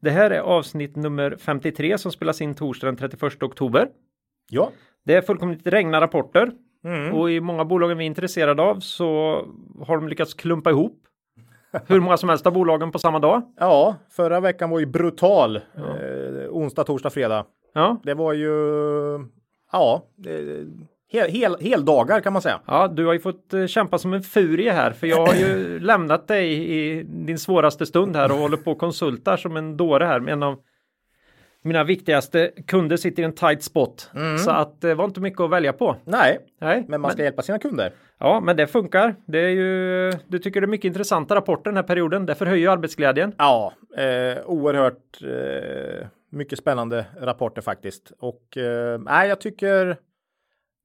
Det 0.00 0.10
här 0.10 0.30
är 0.30 0.40
avsnitt 0.40 0.96
nummer 0.96 1.36
53 1.40 1.98
som 1.98 2.12
spelas 2.12 2.40
in 2.40 2.54
torsdag 2.54 2.86
den 2.86 2.96
31 2.96 3.42
oktober. 3.42 3.88
Ja. 4.50 4.70
Det 5.04 5.14
är 5.14 5.22
fullkomligt 5.22 5.66
regna 5.66 6.00
rapporter 6.00 6.50
och 7.12 7.30
i 7.30 7.40
många 7.40 7.64
bolagen 7.64 7.98
vi 7.98 8.04
är 8.04 8.06
intresserade 8.06 8.62
av 8.62 8.80
så 8.80 9.06
har 9.86 9.96
de 9.96 10.08
lyckats 10.08 10.34
klumpa 10.34 10.70
ihop 10.70 11.02
hur 11.86 12.00
många 12.00 12.16
som 12.16 12.28
helst 12.28 12.46
av 12.46 12.52
bolagen 12.52 12.92
på 12.92 12.98
samma 12.98 13.18
dag. 13.18 13.42
Ja, 13.58 13.96
förra 14.10 14.40
veckan 14.40 14.70
var 14.70 14.78
ju 14.78 14.86
brutal. 14.86 15.56
Eh, 15.56 16.48
onsdag, 16.50 16.84
torsdag, 16.84 17.10
fredag. 17.10 17.46
Ja, 17.74 18.00
Det 18.04 18.14
var 18.14 18.32
ju, 18.32 18.48
ja, 19.72 20.02
eh, 20.26 20.66
hel, 21.10 21.30
hel, 21.30 21.56
heldagar 21.60 22.20
kan 22.20 22.32
man 22.32 22.42
säga. 22.42 22.60
ja, 22.66 22.88
du 22.88 23.06
har 23.06 23.12
ju 23.12 23.20
fått 23.20 23.54
eh, 23.54 23.66
kämpa 23.66 23.98
som 23.98 24.12
en 24.12 24.22
furie 24.22 24.72
här 24.72 24.90
för 24.92 25.06
jag 25.06 25.26
har 25.26 25.34
ju 25.34 25.78
lämnat 25.80 26.28
dig 26.28 26.72
i 26.78 27.02
din 27.02 27.38
svåraste 27.38 27.86
stund 27.86 28.16
här 28.16 28.32
och 28.32 28.38
håller 28.38 28.56
på 28.56 28.70
och 28.70 28.78
konsultar 28.78 29.36
som 29.36 29.56
en 29.56 29.76
dåre 29.76 30.04
här 30.04 30.20
med 30.20 30.32
en 30.32 30.42
av 30.42 30.58
mina 31.62 31.84
viktigaste 31.84 32.50
kunder 32.66 32.96
sitter 32.96 33.22
i 33.22 33.24
en 33.24 33.34
tight 33.34 33.62
spot. 33.62 34.10
Så 34.44 34.50
att 34.50 34.80
det 34.80 34.94
var 34.94 35.04
inte 35.04 35.20
mycket 35.20 35.40
att 35.40 35.50
välja 35.50 35.72
på. 35.72 35.96
Nej, 36.04 36.38
Nej, 36.60 36.84
men 36.88 37.00
man 37.00 37.10
ska 37.10 37.22
hjälpa 37.22 37.42
sina 37.42 37.58
kunder. 37.58 37.92
Ja, 38.18 38.40
men 38.40 38.56
det 38.56 38.66
funkar. 38.66 39.14
Det 39.26 39.38
är 39.38 39.48
ju, 39.48 40.12
du 40.28 40.38
tycker 40.38 40.60
det 40.60 40.64
är 40.64 40.68
mycket 40.68 40.84
intressanta 40.84 41.34
rapporter 41.34 41.70
den 41.70 41.76
här 41.76 41.82
perioden. 41.82 42.26
Det 42.26 42.34
förhöjer 42.34 42.70
arbetsglädjen. 42.70 43.34
Ja, 43.38 43.72
eh, 43.96 44.38
oerhört 44.46 45.22
eh, 45.22 46.06
mycket 46.30 46.58
spännande 46.58 47.06
rapporter 47.20 47.62
faktiskt. 47.62 48.12
Och 48.18 48.56
eh, 48.56 49.26
jag 49.28 49.40
tycker, 49.40 49.96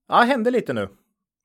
ja, 0.08 0.16
händer 0.16 0.52
lite 0.52 0.74
nu. 0.74 0.88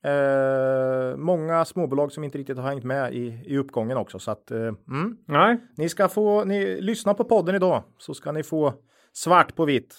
Eh, 0.04 1.16
många 1.16 1.64
småbolag 1.64 2.12
som 2.12 2.24
inte 2.24 2.38
riktigt 2.38 2.56
har 2.58 2.68
hängt 2.68 2.84
med 2.84 3.14
i, 3.14 3.42
i 3.46 3.58
uppgången 3.58 3.96
också. 3.96 4.18
Så 4.18 4.30
att, 4.30 4.50
eh, 4.50 4.58
mm. 4.58 5.16
Nej, 5.26 5.56
Ni 5.76 5.88
ska 5.88 6.08
få, 6.08 6.44
ni 6.44 6.80
lyssna 6.80 7.14
på 7.14 7.24
podden 7.24 7.54
idag 7.54 7.82
så 7.98 8.14
ska 8.14 8.32
ni 8.32 8.42
få 8.42 8.74
svart 9.12 9.54
på 9.56 9.64
vitt. 9.64 9.98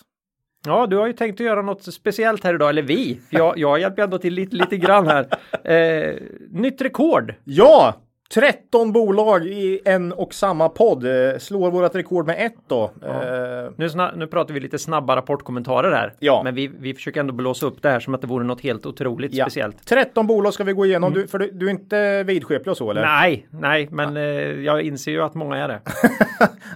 ja, 0.66 0.88
du 0.88 0.98
har 0.98 1.08
ju 1.08 1.14
tänkt 1.14 1.40
att 1.42 1.46
göra 1.46 1.62
något 1.62 1.94
speciellt 1.94 2.44
här 2.44 2.54
idag, 2.56 2.70
eller 2.70 2.82
vi. 2.82 3.22
Jag, 3.30 3.58
jag 3.58 3.80
hjälper 3.80 4.02
ändå 4.04 4.18
till 4.18 4.34
lite, 4.34 4.56
lite 4.56 4.78
grann 4.78 5.08
här. 5.08 5.28
Eh, 5.72 6.16
nytt 6.50 6.82
rekord. 6.82 7.34
Ja! 7.44 7.96
13 8.34 8.92
bolag 8.92 9.48
i 9.48 9.80
en 9.86 10.14
och 10.14 10.34
samma 10.34 10.70
podd 10.70 11.06
eh, 11.06 11.38
slår 11.40 11.72
vårt 11.72 11.96
rekord 11.96 12.28
med 12.28 12.46
ett 12.46 12.58
då. 12.68 12.92
Eh, 13.06 13.72
Nu, 13.76 13.90
sna, 13.90 14.12
nu 14.16 14.28
pratar 14.28 14.54
vi 14.54 14.60
lite 14.60 14.80
snabba 14.80 15.16
rapportkommentarer 15.16 15.92
här. 15.92 16.14
Ja. 16.20 16.42
Men 16.44 16.56
vi, 16.56 16.72
vi 16.80 16.94
försöker 16.94 17.20
ändå 17.20 17.34
blåsa 17.34 17.66
upp 17.66 17.82
det 17.82 17.90
här 17.90 18.00
som 18.00 18.14
att 18.14 18.22
det 18.22 18.28
vore 18.28 18.44
något 18.44 18.62
helt 18.62 18.86
otroligt 18.86 19.34
ja. 19.34 19.46
speciellt. 19.46 19.86
13 19.86 20.28
bolag 20.28 20.54
ska 20.54 20.64
vi 20.64 20.74
gå 20.74 20.86
igenom, 20.86 21.14
du, 21.14 21.28
för 21.28 21.40
du, 21.40 21.52
du 21.52 21.66
är 21.66 21.70
inte 21.70 22.24
vidskeplig 22.24 22.72
och 22.72 22.78
så 22.78 22.92
eller? 22.92 23.02
Nej, 23.02 23.48
nej, 23.50 23.88
men 23.92 24.18
eh, 24.18 24.24
jag 24.64 24.82
inser 24.82 25.12
ju 25.12 25.22
att 25.22 25.36
många 25.36 25.58
är 25.58 25.68
det. 25.68 25.80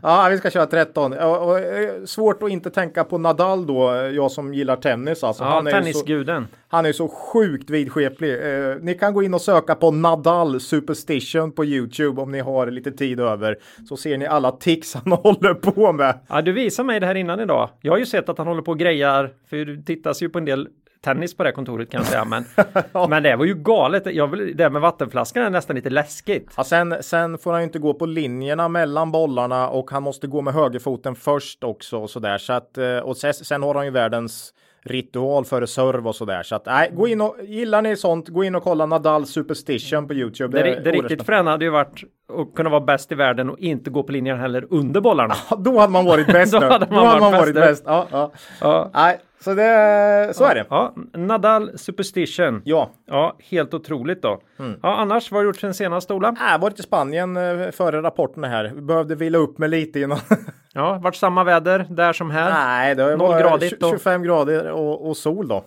Ja, 0.02 0.28
vi 0.32 0.38
ska 0.38 0.50
köra 0.50 0.66
13. 0.66 1.14
Och, 1.14 1.50
och, 1.50 1.60
svårt 2.06 2.44
att 2.44 2.50
inte 2.50 2.70
tänka 2.70 3.04
på 3.04 3.18
Nadal 3.18 3.68
då, 3.68 3.94
jag 4.14 4.32
som 4.32 4.54
gillar 4.54 4.76
tennis 4.76 5.24
alltså. 5.24 5.44
Ja, 5.44 5.50
han, 5.50 5.68
är 5.68 5.72
ju 5.72 5.78
så, 5.78 5.82
tennisguden. 5.82 6.48
Han 6.76 6.86
är 6.86 6.94
så 6.94 7.08
sjukt 7.08 7.70
vidskeplig. 7.70 8.34
Eh, 8.34 8.76
ni 8.82 8.94
kan 8.94 9.14
gå 9.14 9.24
in 9.24 9.34
och 9.34 9.42
söka 9.42 9.76
på 9.76 9.92
Nadal 9.92 10.60
Superstition 10.60 11.52
på 11.52 11.66
YouTube 11.66 12.22
om 12.22 12.32
ni 12.32 12.40
har 12.40 12.68
lite 12.68 12.92
tid 12.92 13.20
över. 13.20 13.58
Så 13.90 13.98
ser 13.98 14.18
ni 14.18 14.26
alla 14.26 14.52
tics 14.52 14.94
han 14.94 15.12
håller 15.24 15.54
på 15.54 15.94
med. 15.94 16.20
Ja, 16.28 16.42
du 16.42 16.52
visade 16.52 16.88
mig 16.88 17.00
det 17.00 17.06
här 17.06 17.16
innan 17.16 17.40
idag. 17.40 17.70
Jag 17.82 17.94
har 17.94 17.98
ju 17.98 18.06
sett 18.06 18.30
att 18.30 18.38
han 18.38 18.48
håller 18.48 18.62
på 18.62 18.72
och 18.72 18.80
grejar, 18.80 19.34
för 19.50 19.58
det 19.58 19.84
tittas 19.84 20.22
ju 20.22 20.30
på 20.30 20.38
en 20.38 20.46
del 20.46 20.68
tennis 21.02 21.38
på 21.38 21.44
det 21.44 21.52
kontoret 21.52 21.92
kan 21.92 22.00
jag 22.00 22.08
säga. 22.08 22.26
Men, 22.26 22.46
men 23.10 23.24
det 23.24 23.36
var 23.36 23.46
ju 23.46 23.56
galet. 23.56 24.16
Jag 24.16 24.28
vill, 24.28 24.58
det 24.58 24.70
med 24.70 24.82
vattenflaskan 24.82 25.44
är 25.44 25.50
nästan 25.50 25.76
lite 25.76 25.90
läskigt. 25.90 26.54
Ja, 26.58 26.64
sen, 26.64 26.96
sen 27.02 27.38
får 27.38 27.52
han 27.52 27.62
ju 27.62 27.66
inte 27.66 27.80
gå 27.80 27.94
på 27.94 28.06
linjerna 28.06 28.70
mellan 28.70 29.12
bollarna 29.12 29.70
och 29.70 29.92
han 29.92 30.04
måste 30.04 30.28
gå 30.28 30.42
med 30.42 30.54
högerfoten 30.54 31.16
först 31.16 31.64
också 31.64 31.98
och 31.98 32.10
sådär. 32.10 32.38
Så 32.38 32.54
att, 32.54 32.78
eh, 32.78 32.98
och 32.98 33.18
sen, 33.18 33.34
sen 33.34 33.64
har 33.64 33.76
han 33.76 33.86
ju 33.86 33.92
världens 33.92 34.54
ritual 34.86 35.46
före 35.46 35.68
serve 35.68 36.10
och 36.10 36.16
sådär. 36.16 36.44
Så 36.44 36.56
att 36.56 36.66
nej, 36.66 36.92
gå 36.94 37.08
in 37.08 37.22
och 37.22 37.36
gillar 37.44 37.82
ni 37.82 37.96
sånt, 37.96 38.30
gå 38.30 38.44
in 38.44 38.56
och 38.56 38.64
kolla 38.64 38.86
Nadal 38.86 39.26
Superstition 39.26 40.08
på 40.08 40.14
YouTube. 40.14 40.58
Det, 40.64 40.70
det, 40.70 40.80
det 40.80 40.92
riktigt 40.92 41.24
fräna 41.26 41.52
hade 41.52 41.66
ju 41.66 41.72
varit 41.72 42.04
att 42.40 42.56
kunna 42.56 42.70
vara 42.70 42.82
bäst 42.82 43.12
i 43.12 43.16
världen 43.16 43.50
och 43.50 43.60
inte 43.60 43.90
gå 43.90 44.04
på 44.04 44.12
linjen 44.12 44.40
heller 44.40 44.68
under 44.70 45.02
bollarna. 45.02 45.36
Då 45.58 45.80
hade 45.80 45.94
man 45.94 46.06
varit 46.06 46.28
bäst 46.28 46.52
Då 46.60 46.60
hade 46.60 46.88
man 46.90 47.00
Då 47.00 47.06
hade 47.06 47.20
man 47.22 47.32
varit 47.32 47.42
varit 47.42 47.56
bäst. 47.56 47.70
bäst. 47.70 47.84
Ja, 47.86 48.08
ja. 48.12 48.32
Ja, 48.62 48.92
Nej, 48.94 49.20
så 49.46 49.54
det, 49.54 50.32
så 50.36 50.44
är 50.46 50.56
det. 50.56 50.66
ja, 50.70 50.94
Nadal 51.14 51.78
Superstition. 51.78 52.62
Ja, 52.66 52.92
Ja, 53.08 53.38
helt 53.50 53.74
otroligt 53.74 54.22
då. 54.22 54.40
Ja, 54.58 54.96
annars 54.96 55.32
vad 55.32 55.38
har 55.40 55.44
du 55.44 55.50
gjort 55.50 55.60
sen 55.60 55.74
senast 55.74 56.12
Ola? 56.12 56.36
jag 56.52 56.60
varit 56.60 56.80
i 56.80 56.84
Spanien 56.84 57.38
eh, 57.38 57.72
före 57.72 58.02
rapporten 58.02 58.44
här. 58.44 58.72
Vi 58.76 58.82
behövde 58.82 59.16
vila 59.16 59.38
upp 59.38 59.58
mig 59.58 59.70
lite 59.70 60.00
innan. 60.00 60.18
Ja, 60.78 61.00
vart 61.04 61.16
samma 61.16 61.44
väder 61.44 61.86
där 61.90 62.14
som 62.14 62.32
här. 62.32 62.50
Nej, 62.52 62.96
det 62.96 63.04
var 63.04 63.18
Nollgradigt 63.18 63.80
då. 63.80 63.90
25 63.90 64.24
grader 64.24 64.72
och, 64.72 65.08
och 65.10 65.18
sol 65.18 65.48
då. 65.48 65.56
Eh, 65.56 65.62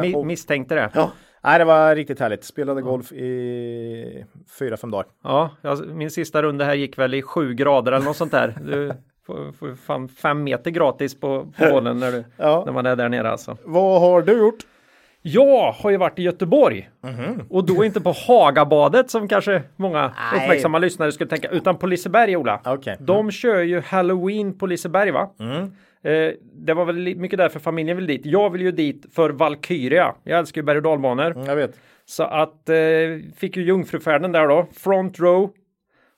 Mi- 0.00 0.14
och, 0.14 0.26
misstänkte 0.26 0.74
det. 0.74 0.90
ja. 0.94 1.10
Nej, 1.44 1.58
det 1.58 1.64
var 1.64 1.94
riktigt 1.94 2.20
härligt. 2.20 2.44
Spelade 2.44 2.82
golf 2.82 3.12
i 3.12 4.24
fyra, 4.58 4.76
fem 4.76 4.90
dagar. 4.90 5.06
Ja, 5.22 5.50
min 5.86 6.10
sista 6.10 6.42
runda 6.42 6.64
här 6.64 6.74
gick 6.74 6.98
väl 6.98 7.14
i 7.14 7.22
sju 7.22 7.54
grader 7.54 7.92
eller 7.92 8.04
något 8.04 8.16
sånt 8.16 8.32
där. 8.32 8.54
Du 8.64 8.92
får, 9.58 9.74
fan 9.86 10.08
fem 10.08 10.44
meter 10.44 10.70
gratis 10.70 11.20
på, 11.20 11.52
på 11.58 11.70
bollen 11.70 11.98
när, 12.00 12.12
du, 12.12 12.24
Ja. 12.36 12.62
när 12.66 12.72
man 12.72 12.86
är 12.86 12.96
där 12.96 13.08
nere 13.08 13.30
alltså. 13.30 13.56
Vad 13.64 14.00
har 14.00 14.22
du 14.22 14.38
gjort? 14.38 14.58
Jag 15.22 15.72
har 15.72 15.90
ju 15.90 15.96
varit 15.96 16.18
i 16.18 16.22
Göteborg 16.22 16.90
och 17.50 17.64
då 17.66 17.84
inte 17.84 18.00
på 18.00 18.14
Hagabadet 18.26 19.10
som 19.10 19.28
kanske 19.28 19.62
många 19.76 20.00
Nej. 20.32 20.42
uppmärksamma 20.44 20.78
lyssnare 20.78 21.12
skulle 21.12 21.30
tänka 21.30 21.48
utan 21.48 21.76
på 21.78 21.86
Liseberg 21.86 22.36
Ola. 22.36 22.60
Okej. 22.64 22.96
De 23.00 23.30
kör 23.30 23.60
ju 23.62 23.80
Halloween 23.80 24.58
på 24.58 24.66
Liseberg 24.66 25.10
va? 25.10 25.30
Eh, 26.02 26.32
det 26.54 26.74
var 26.74 26.84
väl 26.84 27.16
mycket 27.16 27.38
därför 27.38 27.60
familjen 27.60 27.96
vill 27.96 28.06
dit. 28.06 28.20
Jag 28.26 28.50
vill 28.50 28.60
ju 28.62 28.70
dit 28.72 29.06
för 29.14 29.30
Valkyria. 29.30 30.14
Jag 30.24 30.38
älskar 30.38 30.60
ju 30.60 30.64
berg 30.64 30.76
och 30.76 30.82
dalbanor. 30.82 31.30
Mm, 31.30 31.46
Jag 31.46 31.56
vet. 31.56 31.72
Så 32.04 32.22
att 32.22 32.68
eh, 32.68 32.76
fick 33.36 33.56
ju 33.56 33.62
jungfrufärden 33.62 34.32
där 34.32 34.48
då, 34.48 34.66
front 34.76 35.20
row. 35.20 35.50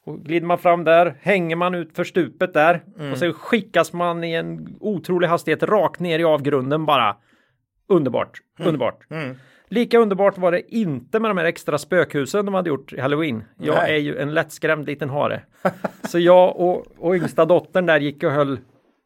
Och 0.05 0.25
glider 0.25 0.47
man 0.47 0.59
fram 0.59 0.85
där, 0.85 1.15
hänger 1.21 1.57
man 1.57 1.75
ut 1.75 1.97
för 1.97 2.05
stupet 2.05 2.55
där 2.55 2.83
och 3.13 3.19
sen 3.19 3.33
skickas 3.33 3.93
man 3.93 4.25
i 4.25 4.33
en 4.33 4.77
otrolig 4.81 5.29
hastighet 5.29 5.63
rakt 5.63 6.01
ner 6.01 6.19
i 6.19 6.25
avgrunden 6.25 6.87
bara. 6.87 7.17
Underbart, 7.89 8.39
underbart. 8.61 9.07
Lika 9.69 9.99
underbart 9.99 10.39
var 10.39 10.53
det 10.53 10.75
inte 10.75 11.21
med 11.21 11.31
de 11.31 11.39
här 11.39 11.45
extra 11.45 11.79
spökhusen 11.79 12.45
de 12.47 12.55
hade 12.55 12.69
gjort 12.69 12.93
i 12.93 13.01
Halloween. 13.01 13.45
Jag 13.59 13.75
Nej. 13.75 13.95
är 13.95 13.99
ju 13.99 14.19
en 14.19 14.35
lättskrämd 14.35 14.87
liten 14.87 15.11
hare. 15.11 15.43
Så 16.09 16.19
jag 16.19 16.57
och, 16.57 16.85
och 16.99 17.15
yngsta 17.15 17.45
dottern 17.45 17.87
där 17.87 18.01
gick 18.01 18.23
och 18.23 18.31
höll 18.31 18.59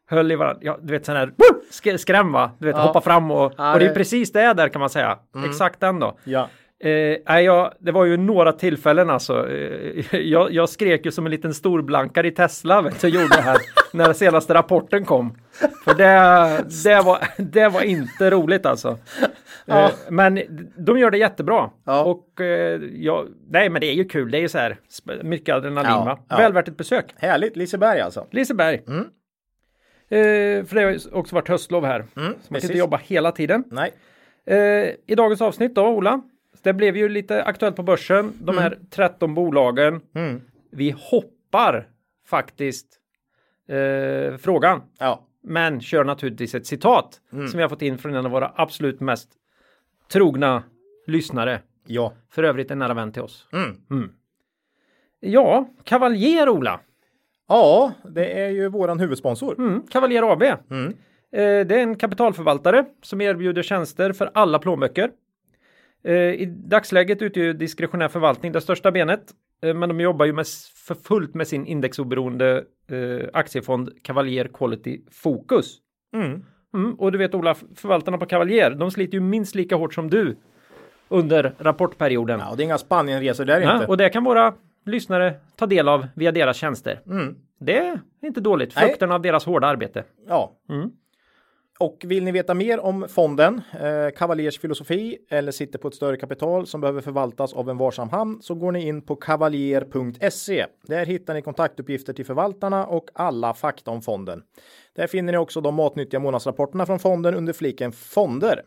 höll 0.09 0.31
i 0.31 0.35
varandra. 0.35 0.59
Ja, 0.63 0.77
du 0.81 0.91
vet 0.93 1.05
sån 1.05 1.15
här 1.15 1.31
sk- 1.71 1.97
skräm 1.97 2.31
va? 2.31 2.51
Du 2.59 2.65
vet 2.67 2.75
Ja. 2.75 2.81
hoppa 2.81 3.01
fram 3.01 3.31
och, 3.31 3.45
och 3.45 3.79
det 3.79 3.85
är 3.85 3.93
precis 3.93 4.31
det 4.31 4.41
är 4.41 4.53
där 4.53 4.69
kan 4.69 4.79
man 4.79 4.89
säga. 4.89 5.19
Exakt 5.45 5.79
den 5.79 5.99
då. 5.99 6.17
Ja. 6.23 6.49
Eh, 6.79 7.39
jag, 7.39 7.73
det 7.79 7.91
var 7.91 8.05
ju 8.05 8.17
några 8.17 8.51
tillfällen 8.53 9.09
alltså. 9.09 9.49
Eh, 9.49 10.03
jag, 10.19 10.51
jag 10.51 10.69
skrek 10.69 11.05
ju 11.05 11.11
som 11.11 11.25
en 11.25 11.31
liten 11.31 11.53
storblankare 11.53 12.27
i 12.27 12.31
Tesla 12.31 12.81
vet 12.81 13.03
jag 13.03 13.11
gjorde 13.11 13.41
här 13.41 13.57
när 13.93 14.13
senaste 14.13 14.53
rapporten 14.53 15.05
kom. 15.05 15.37
För 15.83 15.93
det, 15.93 16.63
det, 16.83 17.01
var, 17.01 17.19
det 17.37 17.69
var 17.69 17.81
inte 17.81 18.29
roligt 18.29 18.65
alltså. 18.65 18.97
Eh, 19.69 19.91
men 20.09 20.39
de 20.77 20.99
gör 20.99 21.11
det 21.11 21.17
jättebra. 21.17 21.69
Ja. 21.85 22.03
Och 22.03 22.41
eh, 22.41 22.81
ja, 22.93 23.25
nej 23.49 23.69
men 23.69 23.79
det 23.81 23.87
är 23.87 23.93
ju 23.93 24.05
kul. 24.05 24.31
Det 24.31 24.37
är 24.37 24.41
ju 24.41 24.49
så 24.49 24.57
här 24.57 24.77
mycket 25.23 25.55
adrenalin 25.55 25.91
Ja, 25.91 26.03
va. 26.03 26.19
ja. 26.29 26.37
Väl 26.37 26.53
värt 26.53 26.67
ett 26.67 26.77
besök. 26.77 27.13
Härligt. 27.17 27.55
Liseberg 27.55 27.99
alltså. 28.01 28.27
Liseberg. 28.31 28.81
Mm. 28.87 28.99
Eh, 30.09 30.65
för 30.65 30.75
det 30.75 30.83
har 30.83 30.91
ju 30.91 30.99
också 31.11 31.35
varit 31.35 31.47
höstlov 31.47 31.85
här. 31.85 32.05
så 32.13 32.19
man 32.21 32.33
kan 32.61 32.69
inte 32.69 32.77
jobba 32.77 32.97
hela 32.97 33.31
tiden. 33.31 33.63
Nej. 33.71 33.91
Eh, 34.45 34.89
I 35.07 35.15
dagens 35.17 35.41
avsnitt 35.41 35.75
då, 35.75 35.87
Ola. 35.87 36.21
Det 36.67 36.73
blev 36.73 36.97
ju 36.97 37.09
lite 37.09 37.43
aktuellt 37.43 37.75
på 37.75 37.83
börsen. 37.83 38.33
De 38.39 38.57
här 38.57 38.79
13 38.89 39.33
bolagen. 39.33 40.01
Mm. 40.15 40.41
Vi 40.71 40.95
hoppar 40.97 41.87
faktiskt 42.25 42.87
eh, 43.67 44.37
frågan. 44.37 44.81
Ja. 44.99 45.27
Men 45.43 45.81
kör 45.81 46.03
naturligtvis 46.03 46.55
ett 46.55 46.65
citat 46.65 47.21
som 47.29 47.51
vi 47.53 47.61
har 47.61 47.69
fått 47.69 47.81
in 47.81 47.97
från 47.97 48.15
en 48.15 48.25
av 48.25 48.31
våra 48.31 48.51
absolut 48.55 48.99
mest 48.99 49.29
trogna 50.11 50.63
lyssnare. 51.05 51.61
Ja. 51.85 52.13
För 52.29 52.43
övrigt 52.43 52.71
en 52.71 52.79
nära 52.79 52.93
vän 52.93 53.11
till 53.11 53.21
oss. 53.21 53.47
Mm. 53.89 54.11
Ja, 55.19 55.69
kavaljer 55.83 56.49
Ola. 56.49 56.79
Ja, 57.47 57.91
det 58.09 58.41
är 58.41 58.49
ju 58.49 58.69
våran 58.69 58.99
huvudsponsor. 58.99 59.55
Mm, 59.57 59.81
Cavalier 59.87 60.31
AB. 60.33 60.43
Mm. 60.43 60.87
Eh, 61.31 61.67
det 61.67 61.75
är 61.75 61.79
en 61.79 61.95
kapitalförvaltare 61.95 62.85
som 63.01 63.21
erbjuder 63.21 63.63
tjänster 63.63 64.13
för 64.13 64.31
alla 64.33 64.59
plånböcker. 64.59 65.11
Eh, 66.03 66.13
I 66.13 66.45
dagsläget 66.45 67.21
utgör 67.21 67.53
diskretionär 67.53 68.07
förvaltning 68.07 68.51
det 68.51 68.61
största 68.61 68.91
benet, 68.91 69.33
eh, 69.63 69.73
men 69.73 69.89
de 69.89 69.99
jobbar 69.99 70.25
ju 70.25 70.33
med, 70.33 70.45
för 70.87 70.95
fullt 70.95 71.35
med 71.35 71.47
sin 71.47 71.65
indexoberoende 71.65 72.63
eh, 72.91 73.27
aktiefond 73.33 73.89
Cavalier 74.01 74.49
Quality 74.53 75.01
Focus. 75.11 75.77
Mm. 76.15 76.43
Mm, 76.73 76.93
och 76.93 77.11
du 77.11 77.17
vet 77.17 77.35
Ola, 77.35 77.55
förvaltarna 77.75 78.17
på 78.17 78.25
Cavalier, 78.25 78.71
de 78.71 78.91
sliter 78.91 79.13
ju 79.13 79.19
minst 79.19 79.55
lika 79.55 79.75
hårt 79.75 79.93
som 79.93 80.09
du 80.09 80.35
under 81.09 81.53
rapportperioden. 81.57 82.39
Ja, 82.39 82.53
det 82.55 82.61
är 82.61 82.65
inga 82.65 82.77
Spanienresor 82.77 83.45
där 83.45 83.61
Ja, 83.61 83.73
inte. 83.73 83.85
och 83.85 83.97
det 83.97 84.09
kan 84.09 84.23
våra 84.23 84.53
lyssnare 84.85 85.33
ta 85.55 85.65
del 85.65 85.87
av 85.87 86.07
via 86.15 86.31
deras 86.31 86.57
tjänster. 86.57 87.01
Mm. 87.07 87.35
Det 87.59 87.77
är 87.77 87.99
inte 88.23 88.41
dåligt, 88.41 88.73
frukten 88.73 89.11
av 89.11 89.21
deras 89.21 89.45
hårda 89.45 89.67
arbete. 89.67 90.03
Ja. 90.27 90.51
Mm. 90.69 90.91
Och 91.79 92.03
vill 92.07 92.23
ni 92.23 92.31
veta 92.31 92.53
mer 92.53 92.79
om 92.79 93.07
fonden, 93.09 93.61
eh, 93.81 94.09
Cavaliers 94.15 94.59
filosofi 94.59 95.17
eller 95.29 95.51
sitter 95.51 95.79
på 95.79 95.87
ett 95.87 95.95
större 95.95 96.17
kapital 96.17 96.67
som 96.67 96.81
behöver 96.81 97.01
förvaltas 97.01 97.53
av 97.53 97.69
en 97.69 97.77
varsam 97.77 98.09
hamn 98.09 98.41
så 98.41 98.55
går 98.55 98.71
ni 98.71 98.87
in 98.87 99.01
på 99.01 99.15
kavaljer.se. 99.15 100.65
Där 100.87 101.05
hittar 101.05 101.33
ni 101.33 101.41
kontaktuppgifter 101.41 102.13
till 102.13 102.25
förvaltarna 102.25 102.85
och 102.85 103.09
alla 103.13 103.53
fakta 103.53 103.91
om 103.91 104.01
fonden. 104.01 104.43
Där 104.95 105.07
finner 105.07 105.31
ni 105.31 105.37
också 105.37 105.61
de 105.61 105.75
matnyttiga 105.75 106.19
månadsrapporterna 106.19 106.85
från 106.85 106.99
fonden 106.99 107.35
under 107.35 107.53
fliken 107.53 107.91
fonder. 107.91 108.61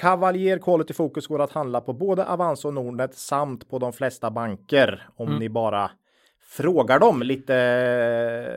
Cavalier 0.00 0.58
Quality 0.58 0.94
Focus 0.94 1.26
går 1.26 1.42
att 1.42 1.52
handla 1.52 1.80
på 1.80 1.92
både 1.92 2.26
Avanza 2.26 2.68
och 2.68 2.74
Nordnet 2.74 3.14
samt 3.14 3.70
på 3.70 3.78
de 3.78 3.92
flesta 3.92 4.30
banker 4.30 5.08
om 5.16 5.38
ni 5.38 5.48
bara 5.48 5.90
frågar 6.56 6.98
dem 6.98 7.22
lite 7.22 7.56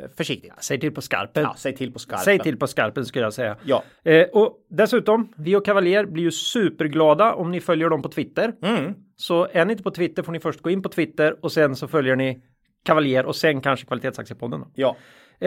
eh, 0.04 0.10
försiktigt. 0.18 0.54
Säg 0.60 0.80
till 0.80 0.92
på 0.94 1.02
skarpen. 1.02 1.44
Ja, 1.44 1.54
säg 1.58 1.76
till 1.76 1.94
på 1.94 2.00
skarpen. 2.00 2.24
Säg 2.26 2.40
till 2.40 2.58
på 2.60 2.68
skarpen 2.68 3.06
skulle 3.06 3.26
jag 3.26 3.34
säga. 3.34 3.56
Ja. 3.64 3.84
Eh, 4.04 4.28
och 4.34 4.58
dessutom, 4.70 5.34
vi 5.38 5.56
och 5.56 5.66
Cavalier 5.66 6.06
blir 6.06 6.24
ju 6.24 6.32
superglada 6.32 7.34
om 7.34 7.52
ni 7.52 7.60
följer 7.62 7.90
dem 7.90 8.02
på 8.02 8.10
Twitter. 8.10 8.54
Mm. 8.62 8.94
Så 9.16 9.48
är 9.52 9.66
ni 9.66 9.72
inte 9.72 9.84
på 9.84 9.92
Twitter 9.92 10.24
får 10.24 10.32
ni 10.32 10.40
först 10.40 10.62
gå 10.62 10.70
in 10.70 10.82
på 10.82 10.90
Twitter 10.90 11.36
och 11.42 11.52
sen 11.52 11.76
så 11.76 11.88
följer 11.88 12.16
ni 12.16 12.42
Cavalier 12.86 13.26
och 13.26 13.36
sen 13.36 13.62
kanske 13.62 13.86
Kvalitetsaktiepodden. 13.86 14.60
Då. 14.60 14.68
Ja. 14.76 14.96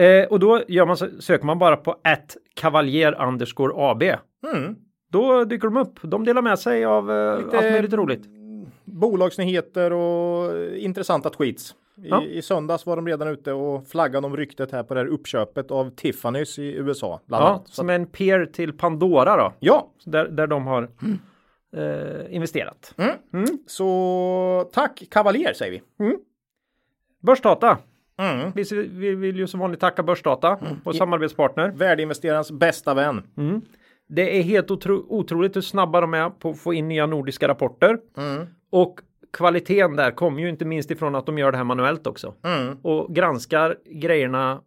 Eh, 0.01 0.25
och 0.27 0.39
då 0.39 0.61
gör 0.67 0.85
man, 0.85 0.97
söker 0.97 1.45
man 1.45 1.59
bara 1.59 1.77
på 1.77 1.91
ett 1.91 2.37
Cavalier 2.55 3.27
underscore 3.27 3.73
AB. 3.75 4.03
Mm. 4.03 4.75
Då 5.11 5.43
dyker 5.43 5.67
de 5.67 5.77
upp. 5.77 5.99
De 6.03 6.25
delar 6.25 6.41
med 6.41 6.59
sig 6.59 6.85
av 6.85 7.11
eh, 7.11 7.37
Lite- 7.37 7.57
allt 7.57 7.71
möjligt 7.71 7.93
roligt. 7.93 8.21
Bolagsnyheter 8.85 9.93
och 9.93 10.51
intressanta 10.77 11.29
tweets. 11.29 11.75
I, 12.03 12.09
Ja. 12.09 12.23
I 12.23 12.41
söndags 12.41 12.85
var 12.85 12.95
de 12.95 13.07
redan 13.07 13.27
ute 13.27 13.53
och 13.53 13.87
flaggade 13.87 14.27
om 14.27 14.37
ryktet 14.37 14.71
här 14.71 14.83
på 14.83 14.93
det 14.93 14.99
här 14.99 15.07
uppköpet 15.07 15.71
av 15.71 15.95
Tiffany's 15.95 16.59
i 16.59 16.73
USA. 16.75 17.19
Bland 17.25 17.43
Ja, 17.43 17.49
annat. 17.49 17.67
Som 17.67 17.89
en 17.89 18.05
peer 18.05 18.45
till 18.45 18.73
Pandora 18.77 19.37
då. 19.37 19.53
ja, 19.59 19.91
Där, 20.05 20.27
där 20.27 20.47
de 20.47 20.67
har 20.67 20.83
eh, 21.77 22.35
investerat. 22.35 22.95
så 23.67 24.69
tack 24.73 25.03
Cavalier 25.11 25.53
säger 25.53 25.71
vi. 25.71 25.81
Börsdata. 27.21 27.77
Mm. 28.17 28.51
Vi, 28.55 28.63
vi 28.89 29.15
vill 29.15 29.35
ju 29.37 29.47
som 29.47 29.59
vanligt 29.59 29.79
tacka 29.79 30.03
Börsdata, 30.03 30.57
vår 30.83 30.93
samarbetspartner. 30.93 31.69
Värdeinvesterarens 31.71 32.51
bästa 32.51 32.93
vän. 32.93 33.23
Det 34.07 34.39
är 34.39 34.41
helt 34.43 34.71
otro, 34.71 35.05
otroligt 35.09 35.55
hur 35.55 35.61
snabba 35.61 36.01
de 36.01 36.13
är 36.13 36.29
på 36.29 36.49
att 36.49 36.59
få 36.59 36.73
in 36.73 36.87
nya 36.87 37.05
nordiska 37.05 37.47
rapporter. 37.47 37.97
Mm. 38.17 38.47
Och 38.69 38.99
kvaliteten 39.33 39.95
där 39.95 40.11
kommer 40.11 40.41
ju 40.41 40.49
inte 40.49 40.65
minst 40.65 40.91
ifrån 40.91 41.15
att 41.15 41.25
de 41.25 41.37
gör 41.37 41.51
det 41.51 41.57
här 41.57 41.63
manuellt 41.63 42.07
också. 42.07 42.33
Mm. 42.43 42.77
Och 42.81 43.15
granskar 43.15 43.77
grejerna 43.85 44.61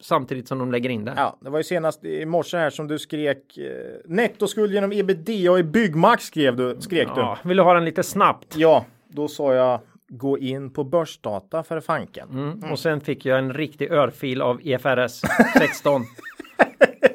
samtidigt 0.00 0.48
som 0.48 0.58
de 0.58 0.72
lägger 0.72 0.90
in 0.90 1.04
det. 1.04 1.12
Ja, 1.16 1.38
det 1.40 1.50
var 1.50 1.58
ju 1.58 1.64
senast 1.64 2.04
i 2.04 2.26
morse 2.26 2.56
här 2.56 2.70
som 2.70 2.88
du 2.88 2.98
skrek 2.98 3.58
eh, 3.58 3.66
nettoskuld 4.04 4.72
genom 4.72 4.92
ebitda 4.92 5.58
i 5.58 5.62
Byggmax 5.62 6.24
skrev 6.24 6.56
du, 6.56 6.76
skrek 6.80 7.08
du. 7.14 7.20
Ja, 7.20 7.38
vill 7.44 7.56
du 7.56 7.62
ha 7.62 7.74
den 7.74 7.84
lite 7.84 8.02
snabbt? 8.02 8.56
Ja, 8.56 8.84
då 9.08 9.28
sa 9.28 9.54
jag 9.54 9.80
gå 10.08 10.38
in 10.38 10.70
på 10.70 10.84
börsdata 10.84 11.62
för 11.62 11.80
fanken. 11.80 12.28
Mm. 12.30 12.72
Och 12.72 12.78
sen 12.78 13.00
fick 13.00 13.24
jag 13.26 13.38
en 13.38 13.54
riktig 13.54 13.92
örfil 13.92 14.42
av 14.42 14.60
EFRS 14.64 15.20
16. 15.58 16.02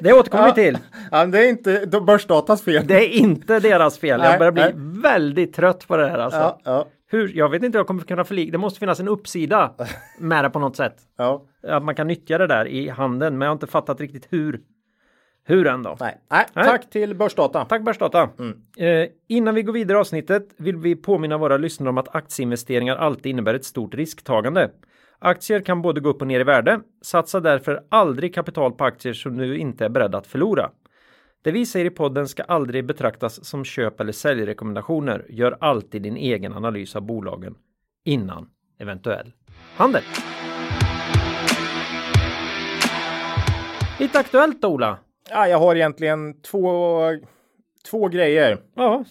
det 0.00 0.12
återkommer 0.12 0.46
vi 0.46 0.52
till. 0.54 0.78
Ja, 1.10 1.26
det 1.26 1.38
är 1.44 1.48
inte 1.48 1.86
börsdatas 2.06 2.62
fel. 2.62 2.86
Det 2.86 2.94
är 2.94 3.08
inte 3.08 3.60
deras 3.60 3.98
fel. 3.98 4.20
Nej, 4.20 4.30
Jag 4.30 4.38
börjar 4.38 4.52
bli 4.52 4.62
nej. 4.62 4.72
väldigt 5.02 5.54
trött 5.54 5.88
på 5.88 5.96
det 5.96 6.08
här 6.08 6.18
alltså. 6.18 6.38
Ja, 6.40 6.60
ja, 6.64 6.86
Hur, 7.10 7.32
jag 7.34 7.48
vet 7.48 7.62
inte 7.62 7.78
hur 7.78 7.80
jag 7.80 7.86
kommer 7.86 8.02
kunna 8.02 8.24
förlika. 8.24 8.52
Det 8.52 8.58
måste 8.58 8.78
finnas 8.80 9.00
en 9.00 9.08
uppsida 9.08 9.74
med 10.18 10.44
det 10.44 10.50
på 10.50 10.58
något 10.58 10.76
sätt. 10.76 10.96
ja. 11.18 11.42
Att 11.68 11.82
man 11.84 11.94
kan 11.94 12.06
nyttja 12.06 12.38
det 12.38 12.46
där 12.46 12.66
i 12.68 12.88
handen. 12.88 13.38
Men 13.38 13.46
jag 13.46 13.50
har 13.50 13.56
inte 13.56 13.66
fattat 13.66 14.00
riktigt 14.00 14.26
hur. 14.30 14.60
Hur 15.44 15.66
ändå. 15.66 15.96
Nej. 16.00 16.18
Nej, 16.30 16.46
Nej. 16.54 16.64
tack 16.64 16.90
till 16.90 17.14
Börsdata. 17.14 17.64
Tack 17.64 17.82
Börsdata. 17.82 18.22
Eh, 18.78 19.08
innan 19.28 19.54
vi 19.54 19.62
går 19.62 19.72
vidare 19.72 19.98
i 19.98 20.00
avsnittet 20.00 20.48
vill 20.58 20.76
vi 20.76 20.96
påminna 20.96 21.38
våra 21.38 21.56
lyssnare 21.56 21.88
om 21.88 21.98
att 21.98 22.14
aktieinvesteringar 22.14 22.96
alltid 22.96 23.26
innebär 23.30 23.54
ett 23.54 23.64
stort 23.64 23.94
risktagande. 23.94 24.70
Aktier 25.24 25.60
kan 25.60 25.82
både 25.82 26.00
gå 26.00 26.08
upp 26.08 26.20
och 26.20 26.26
ner 26.26 26.40
i 26.40 26.44
värde. 26.44 26.80
Satsa 27.02 27.40
därför 27.40 27.84
aldrig 27.88 28.34
kapital 28.34 28.72
på 28.72 28.84
aktier 28.84 29.12
som 29.12 29.36
du 29.36 29.58
inte 29.58 29.84
är 29.84 29.88
beredd 29.88 30.14
att 30.14 30.26
förlora. 30.26 30.70
Det 31.42 31.52
vi 31.52 31.66
säger 31.66 31.86
i 31.86 31.90
podden 31.90 32.28
ska 32.28 32.42
aldrig 32.42 32.86
betraktas 32.86 33.44
som 33.44 33.64
köp 33.64 34.00
eller 34.00 34.12
säljrekommendationer. 34.12 35.26
Gör 35.28 35.56
alltid 35.60 36.02
din 36.02 36.16
egen 36.16 36.52
analys 36.52 36.96
av 36.96 37.02
bolagen 37.02 37.54
innan 38.04 38.48
eventuell 38.78 39.32
handel. 39.76 40.02
Lite 44.00 44.18
aktuellt 44.18 44.62
då, 44.62 44.68
Ola. 44.68 44.98
Ja, 45.30 45.48
jag 45.48 45.58
har 45.58 45.76
egentligen 45.76 46.40
två, 46.40 46.98
två 47.90 48.08
grejer. 48.08 48.58
Ja, 48.74 49.04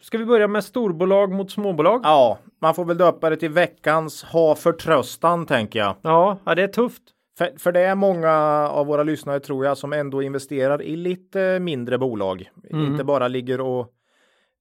ska 0.00 0.18
vi 0.18 0.24
börja 0.24 0.48
med 0.48 0.64
storbolag 0.64 1.32
mot 1.32 1.50
småbolag? 1.50 2.00
Ja, 2.04 2.38
man 2.64 2.74
får 2.74 2.84
väl 2.84 2.98
döpa 2.98 3.30
det 3.30 3.36
till 3.36 3.50
veckans 3.50 4.22
ha 4.24 4.54
förtröstan 4.54 5.46
tänker 5.46 5.78
jag. 5.78 5.96
Ja, 6.02 6.38
ja 6.44 6.54
det 6.54 6.62
är 6.62 6.68
tufft. 6.68 7.02
För, 7.38 7.52
för 7.58 7.72
det 7.72 7.80
är 7.80 7.94
många 7.94 8.32
av 8.68 8.86
våra 8.86 9.02
lyssnare 9.02 9.40
tror 9.40 9.64
jag 9.64 9.78
som 9.78 9.92
ändå 9.92 10.22
investerar 10.22 10.82
i 10.82 10.96
lite 10.96 11.58
mindre 11.60 11.98
bolag. 11.98 12.50
Inte 12.70 13.04
bara 13.04 13.28
ligger 13.28 13.60
och 13.60 13.80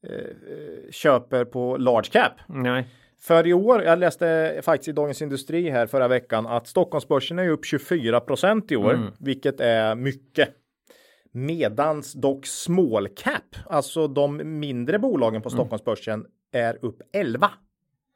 eh, 0.08 0.92
köper 0.92 1.46
på 1.46 1.78
large 1.78 2.10
cap. 2.12 2.32
Nej. 2.48 2.88
För 3.22 3.48
i 3.48 3.54
år, 3.54 3.84
jag 3.84 4.00
läste 4.00 4.60
faktiskt 4.64 4.88
i 4.88 4.92
Dagens 4.92 5.22
Industri 5.22 5.70
här 5.70 5.88
förra 5.88 6.08
veckan 6.08 6.48
att 6.48 6.68
Stockholmsbörsen 6.68 7.40
är 7.40 7.50
upp 7.50 7.66
24 7.66 8.20
procent 8.20 8.72
i 8.72 8.76
år, 8.76 9.12
vilket 9.20 9.60
är 9.60 9.96
mycket. 9.96 10.50
Medans 11.32 12.14
dock 12.14 12.46
small 12.46 13.08
cap, 13.08 13.56
alltså 13.66 14.08
de 14.08 14.60
mindre 14.60 15.00
bolagen 15.00 15.42
på 15.42 15.50
Stockholmsbörsen, 15.50 16.26
är 16.52 16.86
upp 16.86 17.02
11. 17.14 17.52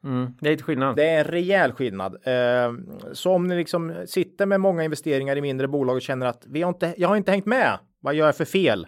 Mm, 0.08 0.34
det 0.40 0.48
är 0.48 0.50
lite 0.50 0.64
skillnad. 0.64 0.96
Det 0.96 1.08
är 1.08 1.18
en 1.18 1.24
rejäl 1.24 1.72
skillnad. 1.72 2.14
Eh, 2.22 2.72
så 3.12 3.32
om 3.32 3.46
ni 3.46 3.56
liksom 3.56 3.94
sitter 4.06 4.46
med 4.46 4.60
många 4.60 4.84
investeringar 4.84 5.36
i 5.36 5.40
mindre 5.40 5.68
bolag 5.68 5.96
och 5.96 6.02
känner 6.02 6.26
att 6.26 6.46
vi 6.46 6.62
har 6.62 6.68
inte, 6.68 6.94
jag 6.96 7.08
har 7.08 7.16
inte 7.16 7.30
hängt 7.30 7.46
med, 7.46 7.78
vad 8.00 8.14
gör 8.14 8.26
jag 8.26 8.36
för 8.36 8.44
fel? 8.44 8.86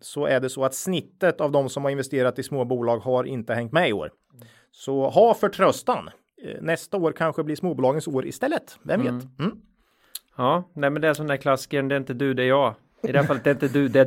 Så 0.00 0.26
är 0.26 0.40
det 0.40 0.48
så 0.48 0.64
att 0.64 0.74
snittet 0.74 1.40
av 1.40 1.52
de 1.52 1.68
som 1.68 1.84
har 1.84 1.90
investerat 1.90 2.38
i 2.38 2.42
små 2.42 2.64
bolag 2.64 2.98
har 2.98 3.24
inte 3.24 3.54
hängt 3.54 3.72
med 3.72 3.88
i 3.88 3.92
år. 3.92 4.10
Så 4.70 5.08
ha 5.08 5.34
förtröstan. 5.34 6.10
Eh, 6.44 6.62
Nästa 6.62 6.96
år 6.96 7.12
kanske 7.12 7.42
blir 7.44 7.56
småbolagens 7.56 8.08
år 8.08 8.26
istället. 8.26 8.78
Vem 8.82 9.02
vet? 9.02 9.38
Mm. 9.40 9.56
Ja, 10.36 10.70
nej 10.74 10.90
men 10.90 11.02
det 11.02 11.08
är 11.08 11.14
som 11.14 11.26
den 11.26 11.36
där 11.36 11.42
klassikern, 11.42 11.88
det 11.88 11.94
är 11.94 12.00
inte 12.00 12.14
du, 12.14 12.34
det 12.34 12.42
är 12.42 12.48
jag. 12.48 12.74
I 13.02 13.12
det 13.12 13.18
här 13.18 13.26
fallet 13.26 13.44
det 13.44 13.50
är 13.50 13.54
inte 13.54 13.68
du, 13.68 13.88
det 13.88 14.00
är 14.00 14.04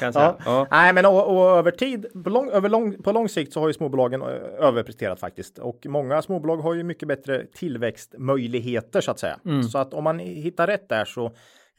jag 0.00 0.14
säga. 0.14 0.34
Ja. 0.44 0.66
Nej, 0.70 0.92
men 0.92 1.06
och, 1.06 1.36
och 1.36 1.58
över 1.58 1.70
tid, 1.70 2.06
på 2.24 2.30
lång, 2.30 2.50
över 2.50 2.68
lång, 2.68 3.02
på 3.02 3.12
lång 3.12 3.28
sikt 3.28 3.52
så 3.52 3.60
har 3.60 3.68
ju 3.68 3.74
småbolagen 3.74 4.22
överpresterat 4.58 5.20
faktiskt. 5.20 5.58
Och 5.58 5.78
många 5.86 6.22
småbolag 6.22 6.56
har 6.56 6.74
ju 6.74 6.82
mycket 6.82 7.08
bättre 7.08 7.46
tillväxtmöjligheter 7.54 9.00
så 9.00 9.10
att 9.10 9.18
säga. 9.18 9.38
Så 9.72 9.78
att 9.78 9.94
om 9.94 10.04
man 10.04 10.18
hittar 10.18 10.66
rätt 10.66 10.88
där 10.88 11.04
så 11.04 11.32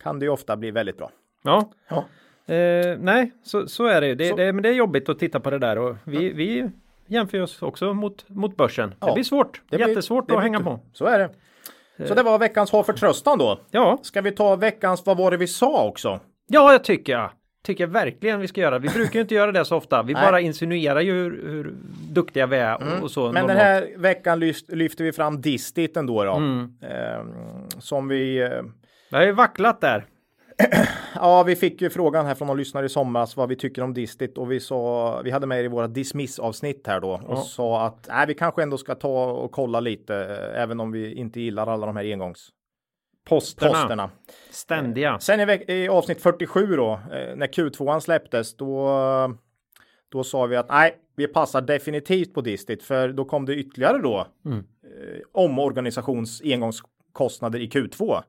kan 0.04 0.20
det 0.20 0.26
ju 0.26 0.32
ofta 0.32 0.58
bli 0.58 0.72
väldigt 0.72 0.98
bra. 0.98 1.12
ja. 1.44 1.72
Ja. 1.90 2.06
Eh, 2.54 2.98
nej, 3.00 3.32
så, 3.44 3.68
så 3.68 3.86
är 3.86 4.02
det 4.02 4.08
ju. 4.08 4.16
Det, 4.16 4.36
det, 4.38 4.54
men 4.54 4.64
det 4.64 4.70
är 4.70 4.74
jobbigt 4.74 5.10
att 5.10 5.20
titta 5.20 5.40
på 5.40 5.50
det 5.50 5.58
där 5.60 5.78
och 5.78 5.96
vi, 6.04 6.34
vi 6.34 6.70
jämför 7.08 7.42
oss 7.42 7.62
också 7.62 7.94
mot, 7.94 8.30
mot 8.30 8.58
börsen. 8.58 8.90
Det 8.90 8.96
Ja. 9.00 9.14
blir 9.14 9.24
svårt. 9.24 9.62
Det 9.70 9.78
blir- 9.78 9.88
Jättesvårt 9.88 10.28
det 10.28 10.34
att 10.34 10.40
blir 10.40 10.44
hänga 10.52 10.60
på. 10.60 10.80
Så 10.94 11.06
är 11.06 11.20
det. 11.20 11.30
Så 12.08 12.14
det 12.14 12.24
var 12.24 12.40
veckans 12.40 12.72
ha 12.72 12.84
förtröstan 12.84 13.38
då. 13.38 13.60
Ja, 13.72 14.00
Ska 14.02 14.22
vi 14.22 14.32
ta 14.32 14.56
veckans 14.56 15.06
vad 15.06 15.18
var 15.18 15.32
det 15.32 15.38
vi 15.38 15.48
sa 15.48 15.88
också? 15.88 16.20
ja, 16.48 16.72
jag 16.72 16.84
tycker 16.84 17.14
jag. 17.14 17.32
Tycker 17.64 17.84
jag 17.84 17.92
verkligen 17.92 18.40
vi 18.40 18.48
ska 18.48 18.62
göra. 18.62 18.80
Vi 18.80 18.88
brukar 18.90 19.14
ju 19.14 19.22
inte 19.22 19.36
göra 19.36 19.52
det 19.52 19.66
så 19.66 19.76
ofta. 19.78 20.04
Vi 20.04 20.14
Nej. 20.14 20.24
bara 20.26 20.40
insinuerar 20.42 21.00
ju 21.02 21.14
hur, 21.14 21.48
hur 21.50 21.74
duktiga 22.12 22.46
vi 22.48 22.58
är 22.58 22.76
och, 22.98 23.04
och 23.04 23.12
så. 23.12 23.24
Men 23.26 23.34
den 23.34 23.44
normalt. 23.58 23.60
här 23.62 23.88
veckan 23.98 24.40
lyft, 24.40 24.72
lyfter 24.72 25.04
vi 25.04 25.12
fram 25.12 25.42
Distit 25.42 25.98
ändå 25.98 26.24
då. 26.24 26.34
Mm. 26.34 26.72
Ehm, 26.82 27.70
som 27.80 28.08
vi... 28.08 28.42
eh, 28.42 28.50
Vi 29.12 29.18
har 29.18 29.24
ju 29.24 29.32
vacklat 29.32 29.82
där. 29.82 30.06
Ja, 31.16 31.44
vi 31.44 31.56
fick 31.56 31.82
ju 31.82 31.90
frågan 31.90 32.26
här 32.26 32.36
från 32.36 32.48
någon 32.48 32.58
lyssnare 32.58 32.86
i 32.86 32.90
somras 32.90 33.38
vad 33.38 33.50
vi 33.50 33.56
tycker 33.56 33.82
om 33.82 33.94
Distit 33.94 34.38
och 34.38 34.52
vi 34.52 34.60
sa, 34.60 35.22
vi 35.22 35.32
hade 35.32 35.48
med 35.48 35.64
i 35.66 35.68
våra 35.68 35.88
dismiss 35.88 36.40
avsnitt 36.40 36.88
här 36.88 37.00
då 37.00 37.22
och 37.28 37.38
sa 37.38 37.86
att 37.86 38.08
nej, 38.10 38.28
vi 38.28 38.34
kanske 38.34 38.64
ändå 38.64 38.78
ska 38.78 38.96
ta 38.96 39.26
och 39.32 39.52
kolla 39.52 39.80
lite, 39.80 40.16
eh, 40.16 40.62
även 40.62 40.80
om 40.80 40.92
vi 40.92 41.14
inte 41.14 41.42
gillar 41.42 41.68
alla 41.68 41.86
de 41.86 41.96
här 41.96 42.12
engångs 42.12 42.50
Posterna. 43.30 43.72
posterna. 43.74 44.10
Ständiga. 44.50 45.20
Sen 45.20 45.50
i, 45.50 45.64
i 45.68 45.90
avsnitt 45.90 46.22
47 46.22 46.76
då, 46.76 46.92
eh, 46.94 47.36
när 47.36 47.48
Q2 47.48 48.00
släpptes, 48.00 48.56
då, 48.58 48.90
då 50.12 50.24
sa 50.24 50.46
vi 50.46 50.56
att 50.56 50.70
nej, 50.70 50.96
vi 51.16 51.28
passar 51.28 51.62
definitivt 51.62 52.34
på 52.34 52.42
Distit, 52.42 52.84
för 52.84 53.10
då 53.10 53.26
kom 53.26 53.46
det 53.46 53.56
ytterligare 53.56 53.98
då 53.98 54.28
Mm. 54.46 54.58
eh, 54.58 55.20
omorganisations 55.32 56.42
engångskostnader 56.46 57.60
i 57.60 57.68
Q2. 57.68 58.22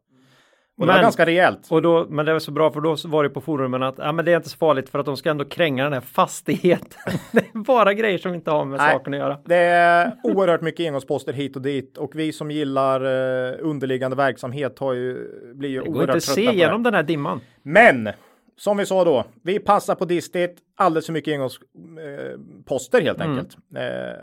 Och 0.80 0.87
det 0.87 0.92
var 0.92 0.99
Men- 0.99 1.02
ganska 1.02 1.26
rejält. 1.26 1.66
Och 1.70 1.82
då, 1.82 2.06
men 2.08 2.26
det 2.26 2.32
var 2.32 2.40
så 2.40 2.50
bra 2.50 2.70
för 2.72 2.80
då 2.80 2.96
var 3.04 3.22
det 3.25 3.30
på 3.30 3.40
forumen 3.40 3.82
att 3.82 3.94
ja, 3.99 4.12
men 4.12 4.25
det 4.25 4.32
är 4.32 4.37
inte 4.37 4.49
så 4.49 4.56
farligt 4.56 4.88
för 4.88 4.99
att 4.99 5.06
de 5.06 5.16
ska 5.16 5.30
ändå 5.30 5.44
kränga 5.44 5.84
den 5.84 5.92
här 5.92 6.00
fastigheten. 6.00 7.12
det 7.32 7.38
är 7.54 7.58
bara 7.58 7.94
grejer 7.94 8.18
som 8.18 8.34
inte 8.34 8.50
har 8.50 8.64
med 8.64 8.78
Nej. 8.78 8.92
saken 8.92 9.14
att 9.14 9.20
göra. 9.20 9.38
Det 9.44 9.56
är 9.56 10.12
oerhört 10.22 10.60
mycket 10.60 10.87
engångsposter 10.87 11.32
hit 11.32 11.56
och 11.56 11.62
dit 11.62 11.96
och 11.99 12.10
vi 12.14 12.32
som 12.32 12.50
gillar 12.50 13.00
eh, 13.00 13.54
underliggande 13.60 14.16
verksamhet 14.16 14.78
har 14.78 14.92
ju, 14.92 15.28
blir 15.54 15.68
ju 15.70 15.80
Det 15.80 15.87
går 15.87 15.92
oerhört 15.92 16.02
inte 16.08 16.16
att 16.16 16.22
trötta 16.25 16.34
se 16.34 16.46
på 16.46 16.50
det. 16.52 16.56
igenom 16.56 16.82
den 16.82 16.94
här 16.94 17.02
dimman. 17.02 17.40
Men 17.62 18.08
som 18.56 18.76
vi 18.76 18.87
sa 18.87 19.04
då, 19.04 19.25
vi 19.42 19.58
passar 19.58 19.94
på 19.94 20.04
distit 20.04 20.58
alldeles 20.76 21.06
för 21.06 21.12
mycket 21.12 21.32
engångsposter 21.34 22.99
eh, 23.00 23.04
helt 23.04 23.20
Mm. 23.20 23.30
enkelt. 23.38 23.56
Eh, 23.76 24.20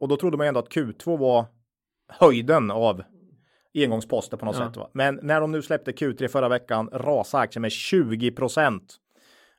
och 0.00 0.08
då 0.08 0.16
trodde 0.16 0.36
man 0.36 0.46
ändå 0.46 0.60
att 0.60 0.68
Q2 0.74 1.18
var 1.18 1.44
höjden 2.08 2.70
av 2.70 3.02
engångsposter 3.74 4.36
på 4.36 4.46
något 4.46 4.56
Ja. 4.58 4.66
sätt. 4.66 4.76
Va? 4.76 4.90
Men 4.92 5.20
när 5.22 5.40
de 5.40 5.52
nu 5.52 5.62
släppte 5.62 5.92
Q3 5.92 6.28
förra 6.28 6.48
veckan 6.48 6.88
rasade 6.92 7.42
aktien 7.42 7.62
med 7.62 7.72
20 7.72 8.30
procent. 8.30 8.94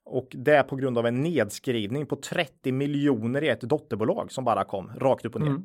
Och 0.05 0.27
det 0.31 0.55
är 0.55 0.63
på 0.63 0.75
grund 0.75 0.97
av 0.97 1.05
en 1.05 1.23
nedskrivning 1.23 2.05
på 2.05 2.15
30 2.15 2.71
miljoner 2.71 3.43
i 3.43 3.47
ett 3.49 3.61
dotterbolag 3.61 4.31
som 4.31 4.43
bara 4.45 4.63
kom 4.63 4.91
rakt 4.97 5.25
upp 5.25 5.35
och 5.35 5.41
ner. 5.41 5.47
Mm. 5.47 5.63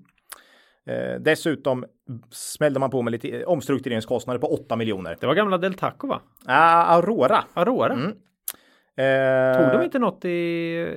Eh, 0.87 1.21
dessutom 1.21 1.85
smällde 2.31 2.81
man 2.81 2.91
på 2.91 3.03
med 3.03 3.11
lite 3.13 3.45
omstruktureringskostnader 3.45 4.41
på 4.41 4.47
8 4.47 4.77
miljoner. 4.77 5.17
Det 5.21 5.27
var 5.27 5.35
gamla 5.35 5.59
Del 5.59 5.75
Taco 5.75 6.07
va? 6.07 6.21
Ah, 6.45 6.83
Aurora. 6.97 7.45
Aurora. 7.55 7.93
Mm. 7.93 8.13
Eh, 8.99 9.63
Tog 9.63 9.79
de 9.81 9.85
inte 9.85 9.99
något 9.99 10.25
i... 10.25 10.89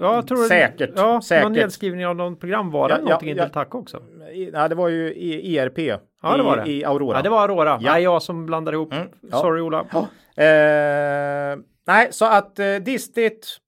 Ja, 0.00 0.22
tror 0.22 0.36
Säkert, 0.36 0.90
Ja, 0.96 1.20
säkert. 1.22 1.42
någon 1.44 1.52
nedskrivning 1.52 2.06
av 2.06 2.16
någon 2.16 2.36
programvara 2.36 2.92
Ja, 2.92 2.98
någonting 3.04 3.28
ja, 3.28 3.34
i 3.34 3.38
ja. 3.38 3.44
Del 3.44 3.52
Taco 3.52 3.78
också. 3.78 4.02
Nej, 4.18 4.50
det 4.68 4.74
var 4.74 4.88
ju 4.88 5.08
ERP 5.56 6.00
Ja, 6.22 6.36
det 6.36 6.42
var 6.42 6.56
det. 6.56 6.70
i, 6.70 6.84
Aurora. 6.84 7.16
Ja, 7.16 7.22
det 7.22 7.28
var 7.28 7.42
Aurora. 7.48 7.68
Ja. 7.70 7.78
Ja. 7.80 7.98
jag 8.00 8.22
som 8.22 8.46
blandar 8.46 8.72
ihop. 8.72 8.92
Mm, 8.92 9.08
ja. 9.30 9.40
Sorry 9.40 9.60
Ola. 9.60 9.80
Eh, 10.36 11.58
nej, 11.86 12.08
så 12.10 12.24
att 12.24 12.58
eh, 12.58 12.74
Distit. 12.74 13.58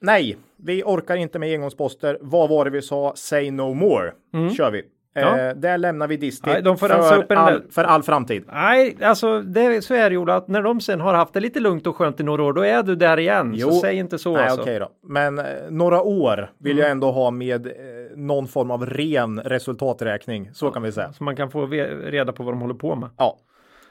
Nej, 0.00 0.36
vi 0.56 0.82
orkar 0.82 1.16
inte 1.16 1.38
med 1.38 1.54
engångsposter. 1.54 2.18
Vad 2.20 2.48
var 2.48 2.64
det 2.64 2.70
vi 2.70 2.82
sa? 2.82 3.12
Say 3.16 3.50
no 3.50 3.74
more. 3.74 4.12
Kör 4.56 4.70
vi. 4.70 4.82
Eh, 5.16 5.22
Ja. 5.22 5.54
Där 5.54 5.78
lämnar 5.78 6.08
vi 6.08 6.16
Distit 6.16 6.46
Nej, 6.46 6.62
de 6.62 6.78
får 6.78 6.88
för, 6.88 7.16
upp 7.18 7.24
i 7.32 7.34
den 7.34 7.38
all, 7.38 7.62
för 7.70 7.84
all 7.84 8.02
framtid. 8.02 8.44
Nej, 8.52 8.96
alltså 9.02 9.40
det, 9.42 9.84
så 9.84 9.94
är 9.94 10.10
det 10.10 10.14
ju 10.14 10.18
Ola, 10.18 10.36
att 10.36 10.48
när 10.48 10.62
de 10.62 10.80
sen 10.80 11.00
har 11.00 11.14
haft 11.14 11.34
det 11.34 11.40
lite 11.40 11.60
lugnt 11.60 11.86
och 11.86 11.96
skönt 11.96 12.20
i 12.20 12.22
några 12.22 12.42
år, 12.42 12.52
då 12.52 12.64
är 12.64 12.82
du 12.82 12.96
där 12.96 13.18
igen. 13.18 13.52
Jo. 13.56 13.70
Så 13.70 13.80
säg 13.80 13.96
inte 13.96 14.18
så 14.18 14.32
Nej, 14.36 14.44
alltså. 14.44 14.60
okej 14.62 14.78
då. 14.78 14.88
Men 15.02 15.38
eh, 15.38 15.44
några 15.70 16.02
år 16.02 16.50
vill 16.58 16.72
Mm. 16.72 16.82
jag 16.82 16.90
ändå 16.90 17.10
ha 17.10 17.30
med 17.30 17.66
eh, 17.66 17.72
någon 18.16 18.48
form 18.48 18.70
av 18.70 18.86
ren 18.86 19.40
resultaträkning. 19.40 20.50
Så 20.52 20.70
kan 20.70 20.82
vi 20.82 20.92
säga. 20.92 21.12
Så 21.12 21.24
man 21.24 21.36
kan 21.36 21.50
få 21.50 21.66
reda 21.66 22.32
på 22.32 22.42
vad 22.42 22.54
de 22.54 22.60
håller 22.60 22.74
på 22.74 22.94
med. 22.96 23.08
Ja. 23.18 23.38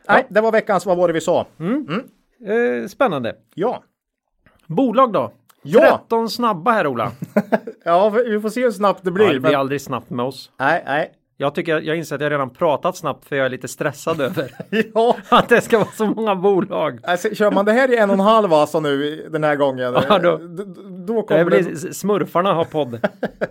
Nej, 0.10 0.26
det 0.30 0.42
var 0.42 0.52
veckans 0.52 0.86
Vad 0.86 0.98
var 0.98 1.08
det 1.08 1.14
vi 1.14 1.22
sa? 1.22 1.46
Eh, 2.48 2.88
spännande. 2.88 3.36
Ja. 3.56 3.84
Bolag 4.68 5.14
då? 5.14 5.32
Ja. 5.64 6.00
13 6.08 6.30
snabba 6.30 6.72
här 6.72 6.88
Ola. 6.88 7.12
Ja, 7.86 8.10
vi 8.10 8.40
får 8.40 8.50
se 8.50 8.64
hur 8.64 8.72
snabbt 8.72 9.04
det 9.04 9.12
blir. 9.12 9.26
Ja, 9.26 9.34
det 9.34 9.40
blir 9.40 9.52
men- 9.52 9.60
aldrig 9.60 9.82
snabbt 9.82 10.10
med 10.10 10.26
oss. 10.26 10.52
Nej, 10.60 10.84
nej. 10.86 11.12
Jag 11.38 11.56
tycker 11.56 11.82
jag 11.82 11.98
inser 11.98 12.16
att 12.16 12.22
jag 12.22 12.32
redan 12.32 12.50
pratat 12.50 12.98
snabbt 12.98 13.26
för 13.26 13.36
jag 13.36 13.46
är 13.46 13.50
lite 13.50 13.68
stressad 13.68 14.22
över 14.22 14.52
Ja, 14.94 15.16
att 15.30 15.50
det 15.50 15.62
ska 15.62 15.78
vara 15.78 15.88
så 15.98 16.06
många 16.06 16.36
bolag. 16.36 17.00
alltså, 17.04 17.36
kör 17.36 17.52
man 17.52 17.66
det 17.66 17.72
här 17.72 17.94
i 17.94 17.98
en 17.98 18.10
och 18.10 18.14
en 18.14 18.20
halv 18.20 18.54
alltså 18.54 18.80
nu 18.80 19.28
den 19.32 19.44
här 19.44 19.56
gången. 19.56 19.96
Ja, 20.10 20.20
då- 20.20 20.38
då 21.08 21.14
Det 21.22 21.22
kommer 21.28 21.44
blir 21.46 21.64
det. 21.64 21.94
smurfarna 21.94 22.54
har 22.54 22.66
podd. 22.66 22.92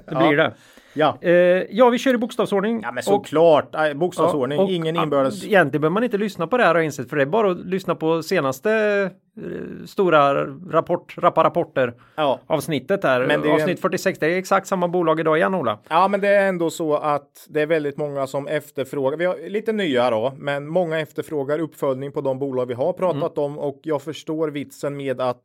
Det 0.09 0.15
blir 0.15 0.37
det. 0.37 0.53
Ja. 0.95 1.19
Eh, 1.21 1.31
ja, 1.71 1.89
vi 1.91 1.99
kör 1.99 2.15
i 2.15 2.19
bokstavsordning. 2.19 2.81
ja, 2.83 2.89
men 2.93 2.99
Och- 2.99 3.05
såklart. 3.05 3.69
Nej, 3.73 3.95
Bokstavsordning, 3.95 4.59
och- 4.59 4.71
ingen 4.71 4.97
inbördes. 4.97 5.45
Egentligen 5.45 5.81
behöver 5.81 5.95
man 5.95 6.05
inte 6.05 6.19
lyssna 6.19 6.47
på 6.47 6.57
det 6.59 6.65
här 6.65 6.75
har 6.75 6.83
insett 6.83 7.09
för 7.11 7.17
det 7.17 7.23
är 7.23 7.27
bara 7.27 7.51
att 7.51 7.59
lyssna 7.67 7.95
på 7.95 8.23
senaste 8.23 8.73
eh, 9.37 9.87
stora 9.87 10.45
rapport, 10.71 11.15
rappa 11.19 11.45
rapporter 11.45 11.95
Ja. 12.17 12.41
avsnittet 12.47 13.05
här. 13.05 13.27
Men 13.27 13.51
Avsnitt 13.53 13.69
en- 13.69 13.77
46, 13.77 14.19
det 14.19 14.27
är 14.27 14.39
exakt 14.39 14.67
samma 14.67 14.89
bolag 14.89 15.21
idag 15.21 15.37
igen 15.39 15.55
Ola. 15.55 15.79
ja, 15.89 16.09
men 16.09 16.21
det 16.21 16.29
är 16.29 16.49
ändå 16.49 16.71
så 16.71 16.95
att 16.97 17.47
det 17.49 17.61
är 17.63 17.67
väldigt 17.67 17.97
många 17.97 18.27
som 18.27 18.47
efterfrågar. 18.47 19.19
Vi 19.19 19.25
har 19.25 19.49
lite 19.49 19.73
nya 19.73 20.11
då, 20.11 20.33
men 20.39 20.67
många 20.69 21.01
efterfrågar 21.01 21.59
uppföljning 21.59 22.13
på 22.13 22.21
de 22.21 22.39
bolag 22.39 22.67
vi 22.67 22.75
har 22.75 22.93
pratat 22.93 23.39
Mm. 23.39 23.53
om 23.53 23.59
och 23.59 23.81
jag 23.83 24.03
förstår 24.03 24.49
vitsen 24.49 24.97
med 24.97 25.21
att 25.21 25.43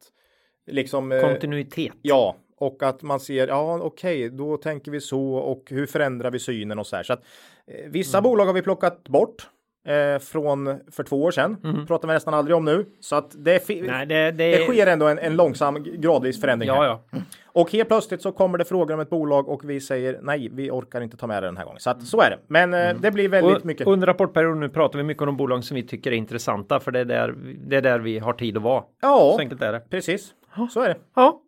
liksom. 0.71 1.11
eh, 1.11 1.21
Kontinuitet. 1.21 1.93
Ja, 2.01 2.35
och 2.59 2.83
att 2.83 3.01
man 3.01 3.19
ser, 3.19 3.47
ja 3.47 3.79
okej, 3.81 4.29
då 4.29 4.57
tänker 4.57 4.91
vi 4.91 5.01
så 5.01 5.33
och 5.33 5.63
hur 5.69 5.85
förändrar 5.85 6.31
vi 6.31 6.39
synen 6.39 6.79
och 6.79 6.87
så 6.87 6.95
här. 6.95 7.03
Så 7.03 7.13
att, 7.13 7.23
eh, 7.67 7.89
vissa 7.91 8.21
bolag 8.21 8.45
har 8.45 8.53
vi 8.53 8.61
plockat 8.61 9.03
bort 9.03 9.49
eh, 9.87 10.19
från 10.19 10.79
för 10.91 11.03
två 11.03 11.23
år 11.23 11.31
sedan. 11.31 11.85
Pratar 11.87 12.07
vi 12.07 12.13
nästan 12.13 12.33
aldrig 12.33 12.55
om 12.57 12.65
nu. 12.65 12.85
Så 12.99 13.15
att 13.15 13.35
det, 13.37 13.69
Nej, 13.69 14.05
det, 14.05 14.31
det, 14.31 14.31
det 14.31 14.63
sker 14.63 14.87
ändå 14.87 15.07
en, 15.07 15.19
en 15.19 15.35
långsam 15.35 15.83
gradvis 15.83 16.41
förändring. 16.41 16.67
Ja, 16.67 16.85
ja. 17.11 17.19
Och 17.45 17.71
helt 17.71 17.89
plötsligt 17.89 18.21
så 18.21 18.31
kommer 18.31 18.57
det 18.57 18.65
frågor 18.65 18.93
om 18.93 18.99
ett 18.99 19.09
bolag 19.09 19.49
och 19.49 19.69
vi 19.69 19.79
säger 19.81 20.19
nej, 20.21 20.49
vi 20.53 20.71
orkar 20.71 21.01
inte 21.01 21.17
ta 21.17 21.27
med 21.27 21.43
det 21.43 21.47
den 21.47 21.57
här 21.57 21.65
gången. 21.65 21.79
Så 21.79 21.89
att 21.89 22.03
så 22.03 22.21
är 22.21 22.29
det. 22.29 22.37
Men 22.47 22.73
eh, 22.73 22.95
det 23.01 23.11
blir 23.11 23.29
väldigt 23.29 23.57
Och 23.57 23.65
mycket. 23.65 23.87
under 23.87 24.07
rapportperioden 24.07 24.59
nu 24.59 24.69
pratar 24.69 24.97
vi 24.97 25.03
mycket 25.03 25.21
om 25.21 25.25
de 25.25 25.37
bolag 25.37 25.63
som 25.63 25.75
vi 25.75 25.83
tycker 25.83 26.11
är 26.11 26.15
intressanta 26.15 26.79
för 26.79 26.91
det 26.91 26.99
är 26.99 27.05
där, 27.05 27.35
det 27.67 27.75
är 27.75 27.81
där 27.81 27.99
vi 27.99 28.19
har 28.19 28.33
tid 28.33 28.57
att 28.57 28.63
vara. 28.63 28.81
Så 28.81 28.87
ja, 29.01 29.37
enkelt 29.39 29.61
är 29.61 29.73
det. 29.73 29.79
precis. 29.89 30.33
Så 30.73 30.81
är 30.81 30.89
det. 30.89 30.97
Ja, 31.15 31.41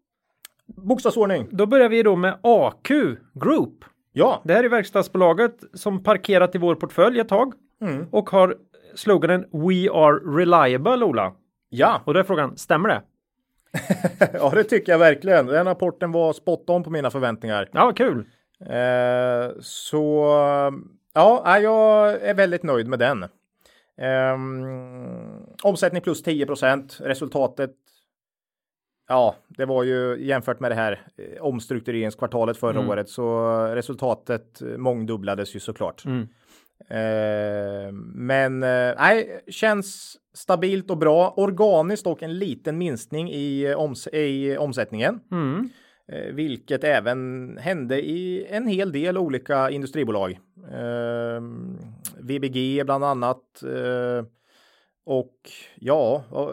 Bokstavsordning. 0.76 1.48
då 1.52 1.66
börjar 1.66 1.90
vi 1.90 2.04
då 2.04 2.16
med 2.16 2.38
AQ 2.44 2.90
Group. 3.34 3.86
Ja, 4.14 4.42
Det 4.46 4.54
här 4.54 4.64
är 4.64 4.70
verkstadsbolaget 4.70 5.56
som 5.74 6.04
parkerat 6.04 6.56
i 6.56 6.58
vår 6.58 6.76
portfölj 6.76 7.20
ett 7.20 7.30
tag 7.30 7.54
Mm. 7.82 8.06
och 8.12 8.30
har 8.30 8.56
sloganen 8.96 9.40
We 9.52 9.90
are 9.92 10.16
reliable 10.38 11.06
Ola. 11.06 11.34
ja, 11.70 12.02
Och 12.06 12.14
då 12.14 12.20
är 12.20 12.24
frågan, 12.24 12.58
stämmer 12.58 12.90
det? 12.90 13.02
ja, 14.34 14.50
det 14.56 14.64
tycker 14.64 14.92
jag 14.92 15.00
verkligen. 15.00 15.46
Den 15.46 15.66
rapporten 15.66 16.12
var 16.12 16.34
spot 16.34 16.70
on 16.70 16.84
på 16.84 16.90
mina 16.90 17.10
förväntningar. 17.12 17.70
Ja, 17.72 17.92
kul. 17.96 18.26
Eh, 18.66 19.52
så 19.60 20.26
ja, 21.14 21.60
jag 21.60 22.12
är 22.22 22.34
väldigt 22.34 22.64
nöjd 22.64 22.88
med 22.88 23.00
den. 23.00 23.26
Ehm, 23.98 25.44
omsättning 25.64 26.02
plus 26.02 26.24
10% 26.24 27.02
Resultatet. 27.02 27.72
Ja, 29.10 29.36
det 29.48 29.66
var 29.66 29.84
ju 29.84 30.18
jämfört 30.26 30.60
med 30.60 30.72
det 30.72 30.76
här 30.76 31.02
eh, 31.18 31.42
omstruktureringskvartalet 31.42 32.58
förra 32.58 32.80
Mm. 32.80 32.90
året 32.90 33.10
så 33.10 33.48
resultatet 33.76 34.62
mångdubblades 34.78 35.56
ju 35.56 35.60
såklart. 35.60 36.06
Mm. 36.06 36.28
Eh, 36.90 37.92
men 38.16 38.64
eh, 38.64 38.94
nej, 38.98 39.44
känns 39.48 40.18
stabilt 40.34 40.92
och 40.92 40.98
bra. 40.98 41.34
Organiskt 41.38 42.08
och 42.08 42.24
en 42.24 42.38
liten 42.40 42.78
minskning 42.78 43.32
i, 43.32 43.66
eh, 43.66 43.80
oms 43.80 44.08
i 44.08 44.58
omsättningen. 44.58 45.20
Mm. 45.32 45.70
Eh, 46.12 46.34
vilket 46.34 46.84
även 46.84 47.58
hände 47.62 48.02
i 48.02 48.46
en 48.50 48.68
hel 48.68 48.92
del 48.92 49.18
olika 49.18 49.70
industribolag. 49.70 50.40
Eh, 50.72 51.42
VBG 52.20 52.84
bland 52.86 53.04
annat. 53.04 53.64
Eh, 53.64 54.26
och 55.06 55.36
ja, 55.76 56.24
och, 56.30 56.52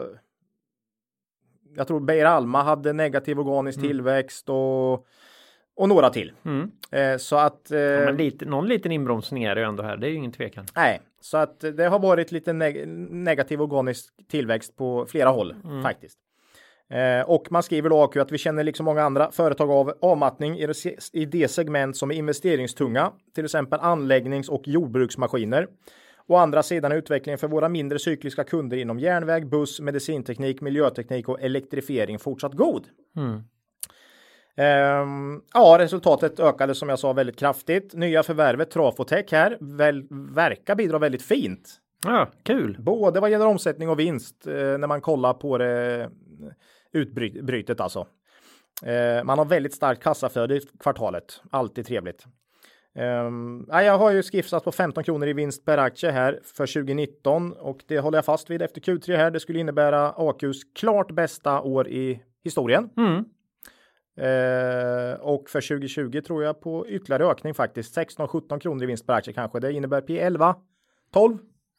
jag 1.77 1.87
tror 1.87 1.99
Beijer 1.99 2.25
Alma 2.25 2.63
hade 2.63 2.93
negativ 2.93 3.39
organisk 3.39 3.79
tillväxt 3.81 4.49
och, 4.49 4.93
och 5.75 5.89
några 5.89 6.09
till. 6.09 6.31
Mm. 6.45 6.71
Eh, 6.91 7.17
så 7.17 7.35
att 7.35 7.71
eh, 7.71 7.79
Ja, 7.79 8.11
lite, 8.11 8.45
någon 8.45 8.67
liten 8.67 8.91
inbromsning 8.91 9.43
är 9.43 9.55
det 9.55 9.61
ju 9.61 9.67
ändå 9.67 9.83
här, 9.83 9.97
det 9.97 10.07
är 10.07 10.09
ju 10.09 10.15
ingen 10.15 10.31
tvekan. 10.31 10.65
nej, 10.75 11.01
så 11.21 11.37
att 11.37 11.59
det 11.59 11.87
har 11.87 11.99
varit 11.99 12.31
lite 12.31 12.53
neg 12.53 12.87
negativ 13.09 13.61
organisk 13.61 14.13
tillväxt 14.31 14.77
på 14.77 15.05
flera 15.09 15.29
håll 15.29 15.55
faktiskt. 15.83 16.17
Eh, 16.89 17.29
och 17.29 17.51
man 17.51 17.63
skriver 17.63 17.89
då 17.89 18.03
AQ 18.03 18.17
att 18.17 18.31
vi 18.31 18.37
känner 18.37 18.63
liksom 18.63 18.85
många 18.85 19.03
andra 19.03 19.31
företag 19.31 19.71
av 19.71 19.93
avmattning 20.01 20.57
i 20.59 20.67
det, 20.67 20.73
i 21.13 21.25
det 21.25 21.47
segment 21.47 21.97
som 21.97 22.11
är 22.11 22.15
investeringstunga, 22.15 23.11
till 23.35 23.45
exempel 23.45 23.79
anläggnings 23.79 24.49
och 24.49 24.67
jordbruksmaskiner. 24.67 25.67
Å 26.27 26.35
andra 26.35 26.63
sidan 26.63 26.91
är 26.91 26.95
utvecklingen 26.95 27.37
för 27.37 27.47
våra 27.47 27.69
mindre 27.69 27.99
cykliska 27.99 28.43
kunder 28.43 28.77
inom 28.77 28.99
järnväg, 28.99 29.49
buss, 29.49 29.79
medicinteknik, 29.79 30.61
miljöteknik 30.61 31.29
och 31.29 31.41
elektrifiering 31.41 32.19
fortsatt 32.19 32.53
god. 32.53 32.87
Mm. 33.15 33.43
Ehm, 34.55 35.41
ja, 35.53 35.75
resultatet 35.79 36.39
ökade 36.39 36.75
som 36.75 36.89
jag 36.89 36.99
sa 36.99 37.13
väldigt 37.13 37.39
kraftigt. 37.39 37.93
Nya 37.93 38.23
förvärvet 38.23 38.71
Trafotech 38.71 39.31
här 39.31 39.57
väl, 39.59 40.07
verkar 40.35 40.75
bidra 40.75 40.99
väldigt 40.99 41.21
fint 41.21 41.81
Ja, 42.05 42.31
kul. 42.43 42.77
Både 42.79 43.19
vad 43.19 43.31
gäller 43.31 43.47
omsättning 43.47 43.89
och 43.89 43.99
vinst 43.99 44.47
eh, 44.47 44.53
när 44.53 44.87
man 44.87 45.01
kollar 45.01 45.33
på 45.33 45.57
det 45.57 46.09
utbrytet 46.91 47.79
alltså. 47.79 48.07
Eh, 48.83 49.23
man 49.23 49.37
har 49.37 49.45
väldigt 49.45 49.73
starkt 49.73 50.03
kassaflöde 50.03 50.55
i 50.55 50.61
kvartalet. 50.79 51.41
Alltid 51.51 51.85
trevligt. 51.85 52.25
Um, 52.97 53.65
jag 53.69 53.97
har 53.97 54.11
ju 54.11 54.23
skissat 54.23 54.63
på 54.63 54.71
15 54.71 55.03
kronor 55.03 55.27
i 55.27 55.33
vinst 55.33 55.65
per 55.65 55.77
aktie 55.77 56.11
här 56.11 56.39
för 56.43 56.67
2019 56.67 57.53
och 57.53 57.83
det 57.87 57.99
håller 57.99 58.17
jag 58.17 58.25
fast 58.25 58.49
vid 58.49 58.61
efter 58.61 58.81
Q3 58.81 59.17
här. 59.17 59.31
Det 59.31 59.39
skulle 59.39 59.59
innebära 59.59 60.09
AQs 60.09 60.63
klart 60.75 61.11
bästa 61.11 61.61
år 61.61 61.87
i 61.87 62.23
historien. 62.43 62.89
Mm. 62.97 63.25
Uh, 64.19 65.19
och 65.19 65.49
för 65.49 65.61
2020 65.61 66.21
tror 66.21 66.43
jag 66.43 66.61
på 66.61 66.87
ytterligare 66.87 67.25
ökning 67.25 67.53
faktiskt. 67.53 67.97
16-17 67.97 68.59
kronor 68.59 68.83
i 68.83 68.85
vinst 68.85 69.07
per 69.07 69.13
aktie 69.13 69.33
kanske. 69.33 69.59
Det 69.59 69.73
innebär 69.73 70.01
P11, 70.01 70.55
12. 71.13 71.37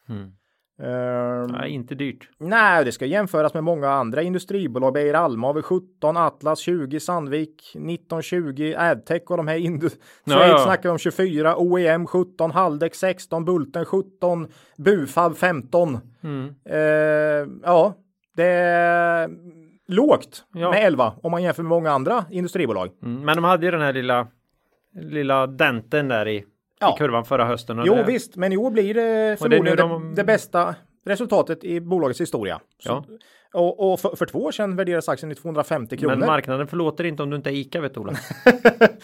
Mm. 0.08 0.32
Uh, 0.82 1.46
nej, 1.52 1.70
inte 1.70 1.94
dyrt. 1.94 2.28
Nej, 2.38 2.84
det 2.84 2.92
ska 2.92 3.06
jämföras 3.06 3.54
med 3.54 3.64
många 3.64 3.90
andra 3.90 4.22
industribolag. 4.22 4.92
Beijer 4.92 5.14
Alma 5.14 5.46
har 5.46 5.62
17, 5.62 6.16
Atlas 6.16 6.58
20, 6.58 7.00
Sandvik 7.00 7.72
19, 7.74 8.22
20, 8.22 8.74
Adtech 8.74 9.22
och 9.30 9.36
de 9.36 9.48
här 9.48 9.56
Indu 9.56 9.88
ja, 10.24 10.46
ja. 10.46 10.58
snackar 10.58 10.90
om 10.90 10.98
24, 10.98 11.56
OEM 11.56 12.06
17, 12.06 12.50
Haldex 12.50 12.98
16, 12.98 13.44
Bulten 13.44 13.84
17, 13.84 14.48
Bufab 14.76 15.36
15. 15.36 15.98
Mm. 16.22 16.54
Uh, 16.70 17.48
ja, 17.62 17.94
det 18.36 18.46
är 18.46 19.30
lågt 19.88 20.44
ja. 20.54 20.70
med 20.70 20.84
11 20.84 21.12
om 21.22 21.30
man 21.30 21.42
jämför 21.42 21.62
med 21.62 21.70
många 21.70 21.90
andra 21.90 22.24
industribolag. 22.30 22.90
Mm, 23.02 23.24
men 23.24 23.36
de 23.36 23.44
hade 23.44 23.66
ju 23.66 23.72
den 23.72 23.80
här 23.80 23.92
lilla 23.92 24.26
lilla 25.00 25.46
denten 25.46 26.08
där 26.08 26.28
i 26.28 26.44
ja. 26.80 26.94
i 26.94 26.98
kurvan 26.98 27.24
förra 27.24 27.44
hösten. 27.44 27.82
Jo 27.84 27.94
det... 27.94 28.04
visst, 28.04 28.36
men 28.36 28.52
i 28.52 28.56
år 28.56 28.70
blir 28.70 28.94
det 28.94 29.36
förmodligen 29.38 29.76
det, 29.76 29.82
de... 29.82 30.14
det, 30.14 30.24
bästa 30.24 30.74
resultatet 31.06 31.64
i 31.64 31.80
bolagets 31.80 32.20
historia. 32.20 32.60
Ja. 32.84 33.04
och, 33.54 33.92
och 33.92 34.00
för, 34.00 34.16
för, 34.16 34.26
två 34.26 34.38
år 34.38 34.52
sedan 34.52 34.76
värderas 34.76 35.08
aktien 35.08 35.32
i 35.32 35.34
250 35.34 35.96
kronor. 35.96 36.16
Men 36.16 36.26
marknaden 36.26 36.66
förlåter 36.66 37.04
inte 37.04 37.22
om 37.22 37.30
du 37.30 37.36
inte 37.36 37.50
är 37.50 37.54
ICA 37.54 37.80
vet 37.80 37.96
Ola. 37.96 38.12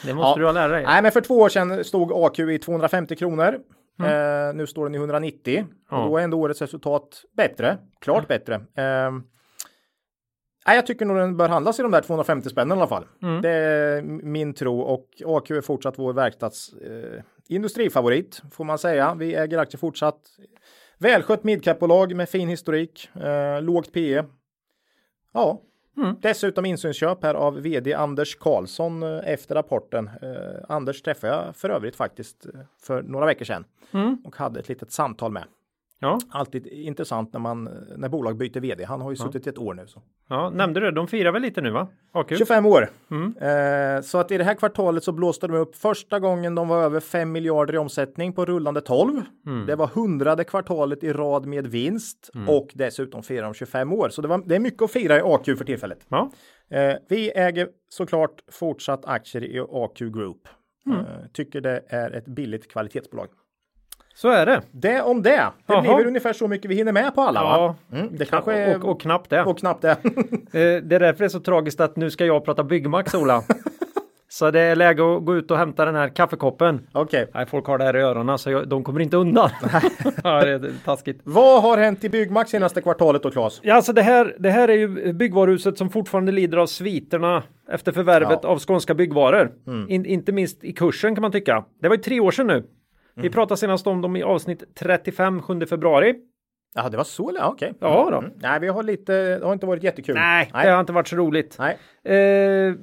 det 0.04 0.14
måste 0.14 0.30
ja. 0.30 0.34
du 0.38 0.44
ha 0.44 0.52
lära 0.52 0.72
dig. 0.72 0.84
Nej, 0.84 1.02
men 1.02 1.12
för 1.12 1.20
två 1.20 1.34
år 1.34 1.48
sedan 1.48 1.84
stod 1.84 2.12
AQ 2.12 2.38
i 2.38 2.58
250 2.58 3.16
kronor. 3.16 3.58
Mm. 3.98 4.48
Eh, 4.48 4.54
nu 4.54 4.66
står 4.66 4.84
den 4.84 4.94
i 4.94 4.98
190 4.98 5.66
ja. 5.90 5.96
och 5.96 6.10
då 6.10 6.18
är 6.18 6.22
ändå 6.22 6.40
årets 6.40 6.60
resultat 6.60 7.22
bättre, 7.36 7.78
klart 8.00 8.24
ja. 8.28 8.38
bättre. 8.38 8.54
Eh, 8.54 9.10
Nej, 10.66 10.76
jag 10.76 10.86
tycker 10.86 11.04
nog 11.06 11.16
den 11.16 11.36
bör 11.36 11.48
handlas 11.48 11.78
i 11.78 11.82
de 11.82 11.90
där 11.90 12.00
250 12.00 12.48
spännen 12.48 12.78
i 12.78 12.80
alla 12.80 12.88
fall. 12.88 13.04
Mm. 13.22 13.42
Det 13.42 13.50
är 13.50 14.02
min 14.02 14.54
tro 14.54 14.80
och 14.80 15.08
AQ 15.26 15.50
är 15.50 15.60
fortsatt 15.60 15.98
vår 15.98 16.12
verkstads 16.12 16.72
eh, 16.72 17.22
industrifavorit 17.48 18.42
får 18.50 18.64
man 18.64 18.78
säga. 18.78 19.14
Vi 19.14 19.34
äger 19.34 19.58
aktier 19.58 19.78
fortsatt. 19.78 20.20
Välskött 20.98 21.44
midcapbolag 21.44 22.16
med 22.16 22.28
fin 22.28 22.48
historik, 22.48 23.10
eh, 23.14 23.62
lågt 23.62 23.92
PE. 23.92 24.24
Ja, 25.32 25.60
mm. 25.96 26.16
dessutom 26.22 26.66
insynsköp 26.66 27.22
här 27.22 27.34
av 27.34 27.60
vd 27.60 27.94
Anders 27.94 28.36
Karlsson 28.36 29.02
eh, 29.02 29.20
efter 29.24 29.54
rapporten. 29.54 30.10
Eh, 30.22 30.64
Anders 30.68 31.02
träffade 31.02 31.32
jag 31.32 31.56
för 31.56 31.70
övrigt 31.70 31.96
faktiskt 31.96 32.46
eh, 32.46 32.60
för 32.82 33.02
några 33.02 33.26
veckor 33.26 33.44
sedan 33.44 33.64
mm. 33.92 34.16
och 34.24 34.36
hade 34.36 34.60
ett 34.60 34.68
litet 34.68 34.92
samtal 34.92 35.32
med. 35.32 35.44
Ja. 36.04 36.18
Alltid 36.30 36.66
intressant 36.66 37.32
när 37.32 37.40
man 37.40 37.64
när 37.96 38.08
bolag 38.08 38.36
byter 38.36 38.60
vd. 38.60 38.84
Han 38.84 39.00
har 39.00 39.10
ju 39.10 39.16
ja. 39.18 39.24
suttit 39.24 39.46
i 39.46 39.50
ett 39.50 39.58
år 39.58 39.74
nu. 39.74 39.86
Så. 39.86 40.02
Ja, 40.28 40.50
nämnde 40.50 40.80
du 40.80 40.90
De 40.90 41.08
firar 41.08 41.32
väl 41.32 41.42
lite 41.42 41.60
nu 41.60 41.70
va? 41.70 41.88
AQ. 42.12 42.38
25 42.38 42.66
år. 42.66 42.88
Mm. 43.10 43.34
Eh, 43.36 44.02
så 44.02 44.18
att 44.18 44.30
i 44.30 44.38
det 44.38 44.44
här 44.44 44.54
kvartalet 44.54 45.04
så 45.04 45.12
blåste 45.12 45.46
de 45.46 45.56
upp 45.56 45.76
första 45.76 46.20
gången 46.20 46.54
de 46.54 46.68
var 46.68 46.82
över 46.82 47.00
5 47.00 47.32
miljarder 47.32 47.74
i 47.74 47.78
omsättning 47.78 48.32
på 48.32 48.44
rullande 48.44 48.80
12. 48.80 49.22
Mm. 49.46 49.66
Det 49.66 49.76
var 49.76 49.86
hundrade 49.86 50.44
kvartalet 50.44 51.04
i 51.04 51.12
rad 51.12 51.46
med 51.46 51.66
vinst 51.66 52.30
mm. 52.34 52.48
och 52.48 52.68
dessutom 52.74 53.22
firar 53.22 53.42
de 53.42 53.54
25 53.54 53.92
år. 53.92 54.08
Så 54.08 54.22
det, 54.22 54.28
var, 54.28 54.42
det 54.46 54.54
är 54.54 54.60
mycket 54.60 54.82
att 54.82 54.90
fira 54.90 55.16
i 55.16 55.20
AQ 55.20 55.44
för 55.44 55.64
tillfället. 55.64 56.06
Ja. 56.08 56.30
Eh, 56.70 56.94
vi 57.08 57.30
äger 57.30 57.68
såklart 57.88 58.42
fortsatt 58.52 59.04
aktier 59.04 59.44
i 59.44 59.60
AQ 59.60 59.98
Group. 59.98 60.48
Mm. 60.86 60.98
Eh, 60.98 61.06
tycker 61.32 61.60
det 61.60 61.82
är 61.88 62.10
ett 62.10 62.26
billigt 62.26 62.70
kvalitetsbolag. 62.70 63.28
Så 64.14 64.28
är 64.28 64.46
det. 64.46 64.62
Det 64.70 65.00
om 65.00 65.22
det. 65.22 65.50
Det 65.66 65.72
Aha. 65.72 65.82
blir 65.82 65.96
väl 65.96 66.06
ungefär 66.06 66.32
så 66.32 66.48
mycket 66.48 66.70
vi 66.70 66.74
hinner 66.74 66.92
med 66.92 67.14
på 67.14 67.22
alla 67.22 67.40
ja. 67.40 67.58
va? 67.90 67.98
Mm, 67.98 68.16
det 68.16 68.24
kanske 68.24 68.52
är... 68.52 68.76
och, 68.76 68.90
och, 68.90 69.00
knappt 69.00 69.30
det. 69.30 69.42
Och 69.42 69.58
knappt 69.58 69.82
det. 69.82 69.96
Eh, 70.54 70.60
det 70.82 70.96
är 70.96 71.00
därför 71.00 71.18
det 71.18 71.24
är 71.24 71.28
så 71.28 71.40
tragiskt 71.40 71.80
att 71.80 71.96
nu 71.96 72.10
ska 72.10 72.26
jag 72.26 72.44
prata 72.44 72.64
Byggmax 72.64 73.14
Ola. 73.14 73.42
Så 74.34 74.50
det 74.50 74.60
är 74.60 74.76
läge 74.76 75.16
att 75.16 75.24
gå 75.24 75.36
ut 75.36 75.50
och 75.50 75.58
hämta 75.58 75.84
den 75.84 75.94
här 75.94 76.08
kaffekoppen. 76.08 76.86
Okej. 76.92 77.26
Okay. 77.28 77.46
folk 77.46 77.66
har 77.66 77.78
det 77.78 77.84
här 77.84 77.96
i 77.96 78.00
öronen 78.00 78.38
så 78.38 78.50
jag, 78.50 78.68
de 78.68 78.84
kommer 78.84 79.00
inte 79.00 79.16
undan. 79.16 79.50
ja, 80.24 80.44
det 80.44 80.50
är 80.50 80.72
taskigt. 80.84 81.20
Vad 81.24 81.62
har 81.62 81.78
hänt 81.78 82.04
i 82.04 82.08
Byggmax 82.08 82.50
senaste 82.50 82.80
kvartalet 82.80 83.22
då 83.22 83.30
Claes? 83.30 83.60
Ja, 83.62 83.74
alltså 83.74 83.92
det 83.92 84.02
här, 84.02 84.36
det 84.38 84.50
här 84.50 84.68
är 84.68 84.76
ju 84.76 85.12
byggvaruhuset 85.12 85.78
som 85.78 85.90
fortfarande 85.90 86.32
lider 86.32 86.58
av 86.58 86.66
sviterna 86.66 87.42
efter 87.68 87.92
förvärvet 87.92 88.38
ja. 88.42 88.48
av 88.48 88.58
Skånska 88.58 88.94
Byggvaror. 88.94 89.52
Mm. 89.66 89.90
In, 89.90 90.06
inte 90.06 90.32
minst 90.32 90.64
i 90.64 90.72
kursen 90.72 91.14
kan 91.14 91.22
man 91.22 91.32
tycka. 91.32 91.64
Det 91.80 91.88
var 91.88 91.96
ju 91.96 92.02
tre 92.02 92.20
år 92.20 92.30
sedan 92.30 92.46
nu. 92.46 92.64
Vi 93.14 93.20
mm. 93.20 93.32
pratade 93.32 93.58
senast 93.58 93.86
om 93.86 94.02
dem 94.02 94.16
i 94.16 94.22
avsnitt 94.22 94.64
35 94.74 95.42
7 95.42 95.66
februari. 95.66 96.14
Ja, 96.74 96.88
det 96.88 96.96
var 96.96 97.04
så? 97.04 97.24
Okej. 97.24 97.44
Okay. 97.48 97.72
Ja, 97.80 98.08
då. 98.10 98.18
Mm. 98.18 98.30
Nej, 98.36 98.60
vi 98.60 98.68
har 98.68 98.82
lite. 98.82 99.38
Det 99.38 99.46
har 99.46 99.52
inte 99.52 99.66
varit 99.66 99.82
jättekul. 99.82 100.14
Nej, 100.14 100.50
Nej. 100.54 100.66
det 100.66 100.72
har 100.72 100.80
inte 100.80 100.92
varit 100.92 101.08
så 101.08 101.16
roligt. 101.16 101.56
Nej. 101.58 101.78
Eh, 102.04 102.74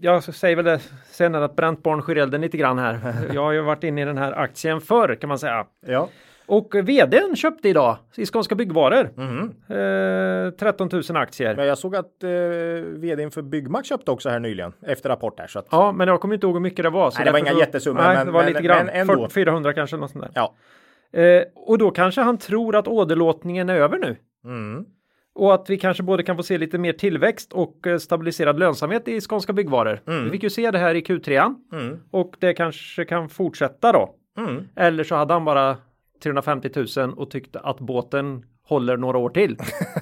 jag 0.00 0.24
säger 0.24 0.56
väl 0.56 0.64
det 0.64 0.80
senare 1.10 1.44
att 1.44 1.56
bränt 1.56 1.82
barn 1.82 2.02
skyr 2.02 2.16
elden 2.16 2.40
lite 2.40 2.56
grann 2.56 2.78
här. 2.78 3.00
Jag 3.34 3.42
har 3.42 3.52
ju 3.52 3.60
varit 3.60 3.84
inne 3.84 4.02
i 4.02 4.04
den 4.04 4.18
här 4.18 4.32
aktien 4.32 4.80
förr 4.80 5.14
kan 5.14 5.28
man 5.28 5.38
säga. 5.38 5.66
Ja. 5.86 6.08
Och 6.48 6.74
vdn 6.74 7.36
köpte 7.36 7.68
idag 7.68 7.96
i 8.16 8.26
Skånska 8.26 8.54
Byggvaror. 8.54 9.10
Mm. 9.16 10.46
Eh, 10.46 10.50
13 10.50 10.88
000 10.92 11.02
aktier. 11.16 11.56
Men 11.56 11.66
jag 11.66 11.78
såg 11.78 11.96
att 11.96 12.22
eh, 12.22 12.30
vdn 12.84 13.30
för 13.30 13.42
Byggmax 13.42 13.88
köpte 13.88 14.10
också 14.10 14.28
här 14.28 14.40
nyligen 14.40 14.72
efter 14.82 15.08
rapport 15.08 15.40
här. 15.40 15.46
Så 15.46 15.58
att... 15.58 15.66
Ja, 15.70 15.92
men 15.92 16.08
jag 16.08 16.20
kommer 16.20 16.34
inte 16.34 16.46
ihåg 16.46 16.54
hur 16.54 16.60
mycket 16.60 16.82
det 16.82 16.90
var. 16.90 17.12
nej, 17.16 17.24
det 17.24 17.32
var 17.32 17.38
inga 17.38 17.52
så... 17.52 17.58
jättesummor. 17.58 18.00
Nej, 18.00 18.16
men, 18.16 18.26
det 18.26 18.32
var 18.32 18.40
men, 18.40 18.52
lite 18.52 18.62
grann. 18.62 18.86
Men 18.86 18.94
ändå. 18.94 19.28
400 19.28 19.72
kanske. 19.72 19.96
Något 19.96 20.10
sånt 20.10 20.24
där. 20.24 20.30
Ja. 20.34 20.54
Eh, 21.20 21.42
och 21.54 21.78
då 21.78 21.90
kanske 21.90 22.20
han 22.20 22.38
tror 22.38 22.76
att 22.76 22.88
åderlåtningen 22.88 23.68
är 23.68 23.74
över 23.74 23.98
nu. 23.98 24.16
Mm. 24.44 24.84
Och 25.34 25.54
att 25.54 25.70
vi 25.70 25.78
kanske 25.78 26.02
både 26.02 26.22
kan 26.22 26.36
få 26.36 26.42
se 26.42 26.58
lite 26.58 26.78
mer 26.78 26.92
tillväxt 26.92 27.52
och 27.52 27.86
eh, 27.86 27.98
stabiliserad 27.98 28.58
lönsamhet 28.58 29.08
i 29.08 29.20
Skånska 29.20 29.52
Byggvaror. 29.52 30.00
Mm. 30.06 30.24
Vi 30.24 30.30
fick 30.30 30.42
ju 30.42 30.50
se 30.50 30.70
det 30.70 30.78
här 30.78 30.94
i 30.94 31.00
Q3 31.00 31.54
mm. 31.72 31.98
och 32.10 32.36
det 32.38 32.54
kanske 32.54 33.04
kan 33.04 33.28
fortsätta 33.28 33.92
då. 33.92 34.14
Mm. 34.38 34.68
Eller 34.76 35.04
så 35.04 35.14
hade 35.14 35.34
han 35.34 35.44
bara 35.44 35.76
350 36.22 36.70
000 37.00 37.12
och 37.18 37.30
tyckte 37.30 37.60
att 37.60 37.80
båten 37.80 38.44
håller 38.62 38.96
några 38.96 39.18
år 39.18 39.30
till. 39.30 39.56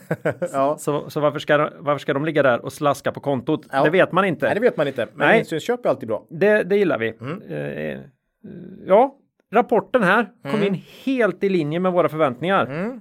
ja. 0.52 0.76
så, 0.78 1.10
så 1.10 1.20
varför, 1.20 1.38
ska, 1.38 1.70
varför 1.78 1.98
ska 1.98 2.14
de 2.14 2.24
ligga 2.24 2.42
där 2.42 2.64
och 2.64 2.72
slaska 2.72 3.12
på 3.12 3.20
kontot? 3.20 3.66
Ja. 3.72 3.84
Det 3.84 3.90
vet 3.90 4.12
man 4.12 4.24
inte. 4.24 4.46
Nej, 4.46 4.54
det 4.54 4.60
vet 4.60 4.76
man 4.76 4.86
inte. 4.88 5.06
Men 5.14 5.28
Nej. 5.28 5.38
insynsköp 5.38 5.84
är 5.84 5.90
alltid 5.90 6.08
bra. 6.08 6.26
Det, 6.30 6.62
det 6.62 6.76
gillar 6.76 6.98
vi. 6.98 7.08
Mm. 7.20 7.42
Eh, 7.42 8.00
ja, 8.86 9.16
rapporten 9.52 10.02
här 10.02 10.28
kom 10.42 10.50
Mm. 10.50 10.66
in 10.74 10.82
helt 11.04 11.44
i 11.44 11.48
linje 11.48 11.80
med 11.80 11.92
våra 11.92 12.08
förväntningar. 12.08 12.66
Mm. 12.66 13.00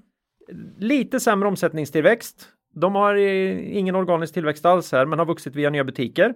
Lite 0.79 1.19
sämre 1.19 1.47
omsättningstillväxt. 1.47 2.47
De 2.73 2.95
har 2.95 3.15
eh, 3.15 3.77
ingen 3.77 3.95
organisk 3.95 4.33
tillväxt 4.33 4.65
alls 4.65 4.91
här, 4.91 5.05
men 5.05 5.19
har 5.19 5.25
vuxit 5.25 5.55
via 5.55 5.69
nya 5.69 5.83
butiker. 5.83 6.33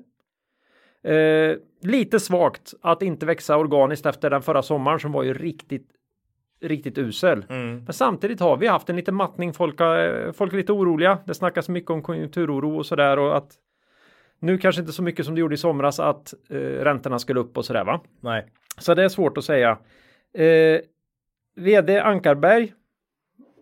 Eh, 1.03 1.55
lite 1.81 2.19
svagt 2.19 2.73
att 2.81 3.01
inte 3.01 3.25
växa 3.25 3.57
organiskt 3.57 4.05
efter 4.05 4.29
den 4.29 4.41
förra 4.41 4.61
sommaren 4.61 4.99
som 4.99 5.11
var 5.11 5.23
ju 5.23 5.33
riktigt 5.33 5.87
riktigt 6.61 6.97
usel. 6.97 7.45
Mm. 7.49 7.83
Men 7.83 7.93
samtidigt 7.93 8.39
har 8.39 8.57
vi 8.57 8.67
haft 8.67 8.89
en 8.89 8.95
liten 8.95 9.15
mattning. 9.15 9.53
Folk, 9.53 9.79
har, 9.79 10.31
folk 10.31 10.53
är 10.53 10.57
lite 10.57 10.71
oroliga. 10.71 11.17
Det 11.25 11.33
snackas 11.33 11.69
mycket 11.69 11.91
om 11.91 12.01
konjunkturoro 12.01 12.77
och 12.77 12.85
sådär 12.85 13.19
och 13.19 13.37
att 13.37 13.51
nu 14.39 14.57
kanske 14.57 14.81
inte 14.81 14.93
så 14.93 15.03
mycket 15.03 15.25
som 15.25 15.35
det 15.35 15.41
gjorde 15.41 15.55
i 15.55 15.57
somras 15.57 15.99
att 15.99 16.33
eh, 16.49 16.57
räntorna 16.57 17.19
skulle 17.19 17.39
upp 17.39 17.57
och 17.57 17.65
sådär 17.65 17.83
va? 17.83 18.01
Nej. 18.21 18.45
Så 18.77 18.93
det 18.93 19.03
är 19.03 19.09
svårt 19.09 19.37
att 19.37 19.43
säga. 19.43 19.77
Eh, 20.33 20.79
VD 21.55 21.99
Ankarberg 21.99 22.73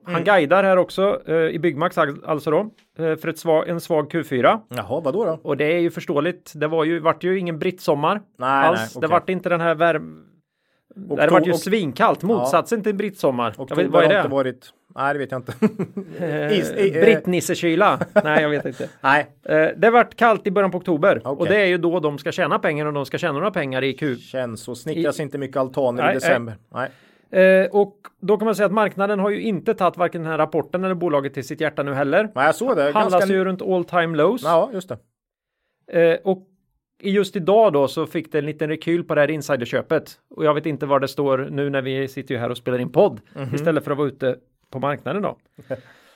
han 0.05 0.15
Mm. 0.15 0.25
guidar 0.25 0.63
här 0.63 0.77
också 0.77 1.21
eh, 1.25 1.35
i 1.35 1.59
Byggmax 1.59 1.97
alltså 1.97 2.51
då 2.51 2.59
eh, 2.97 3.15
för 3.15 3.27
ett 3.27 3.37
svag, 3.37 3.67
en 3.69 3.81
svag 3.81 4.11
Q4 4.13 4.59
Jaha, 4.69 4.99
vad 5.01 5.13
då? 5.13 5.39
och 5.43 5.57
det 5.57 5.65
är 5.73 5.79
ju 5.79 5.91
förståeligt. 5.91 6.51
Det 6.55 6.67
var 6.67 6.83
ju 6.83 6.99
vart 6.99 7.23
ju 7.23 7.39
ingen 7.39 7.59
brittsommar 7.59 8.21
Nej, 8.37 8.49
alls. 8.67 8.79
nej, 8.79 8.87
Det 8.93 8.97
okej. 9.07 9.09
vart 9.09 9.29
inte 9.29 9.49
den 9.49 9.61
här 9.61 9.75
värm. 10.97 11.15
Det 11.17 11.23
Okto- 11.27 11.31
vart 11.31 11.47
ju 11.47 11.53
svinkallt. 11.53 12.23
Motsatsen 12.23 12.83
till 12.83 12.95
brittsommar. 12.95 13.53
Oktober 13.57 13.83
vad 13.87 14.03
är 14.03 14.07
har 14.07 14.13
det? 14.13 14.19
inte 14.19 14.29
varit... 14.29 14.73
Nej, 14.95 15.13
det 15.13 15.19
vet 15.19 15.31
jag 15.31 15.39
inte. 15.39 15.53
Eh, 16.19 16.51
Is- 16.59 16.71
i- 16.71 16.97
eh, 16.97 17.01
Brittnissekyla? 17.01 17.99
Nej, 18.23 18.41
jag 18.41 18.49
vet 18.49 18.65
inte. 18.65 18.89
Nej, 19.01 19.27
Eh, 19.49 19.67
det 19.77 19.89
vart 19.89 20.15
kallt 20.15 20.47
i 20.47 20.51
början 20.51 20.71
på 20.71 20.77
oktober 20.77 21.21
och 21.27 21.31
Okej. 21.41 21.45
det 21.49 21.61
är 21.61 21.65
ju 21.65 21.77
då 21.77 21.99
de 21.99 22.17
ska 22.17 22.31
tjäna 22.31 22.59
pengar 22.59 22.85
och 22.85 22.93
de 22.93 23.05
ska 23.05 23.17
tjäna 23.17 23.33
några 23.33 23.51
pengar 23.51 23.83
i 23.83 23.93
Q. 23.93 24.15
känns 24.15 24.61
så. 24.61 24.75
Snickras 24.75 25.19
inte 25.19 25.37
mycket 25.37 25.57
altaner 25.57 26.03
Nej, 26.03 26.11
i 26.11 26.13
december. 26.13 26.55
Nej. 26.73 26.89
Eh, 27.31 27.67
och 27.71 27.95
då 28.21 28.37
kan 28.37 28.45
man 28.45 28.55
säga 28.55 28.65
att 28.65 28.71
marknaden 28.71 29.19
har 29.19 29.29
ju 29.29 29.41
inte 29.41 29.73
tagit 29.73 29.97
varken 29.97 30.21
den 30.21 30.31
här 30.31 30.37
rapporten 30.37 30.83
eller 30.83 30.95
bolaget 30.95 31.33
till 31.33 31.47
sitt 31.47 31.61
hjärta 31.61 31.83
nu 31.83 31.93
heller. 31.93 32.29
Nej, 32.35 32.45
jag 32.45 32.55
såg 32.55 32.75
det. 32.75 32.83
Handlas 32.91 33.11
Ganska... 33.13 33.33
ju 33.33 33.45
runt 33.45 33.61
all 33.61 33.85
time 33.85 34.17
lows. 34.17 34.41
Ja, 34.43 34.69
just 34.73 34.89
det. 34.89 34.97
Eh, 36.01 36.17
och 36.23 36.47
just 36.99 37.35
idag 37.35 37.73
då 37.73 37.87
så 37.87 38.05
fick 38.05 38.31
det 38.31 38.39
en 38.39 38.45
liten 38.45 38.69
rekyl 38.69 39.03
på 39.03 39.15
det 39.15 39.21
här 39.21 39.31
insiderköpet. 39.31 40.19
Och 40.29 40.45
jag 40.45 40.53
vet 40.53 40.65
inte 40.65 40.85
var 40.85 40.99
det 40.99 41.07
står 41.07 41.37
nu 41.51 41.69
när 41.69 41.81
vi 41.81 42.07
sitter 42.07 42.35
ju 42.35 42.39
här 42.39 42.49
och 42.49 42.57
spelar 42.57 42.79
in 42.79 42.91
podd. 42.91 43.21
Mhm. 43.33 43.55
Istället 43.55 43.83
för 43.83 43.91
att 43.91 43.97
vara 43.97 44.07
ute 44.07 44.37
på 44.71 44.79
marknaden 44.79 45.21
då. 45.21 45.37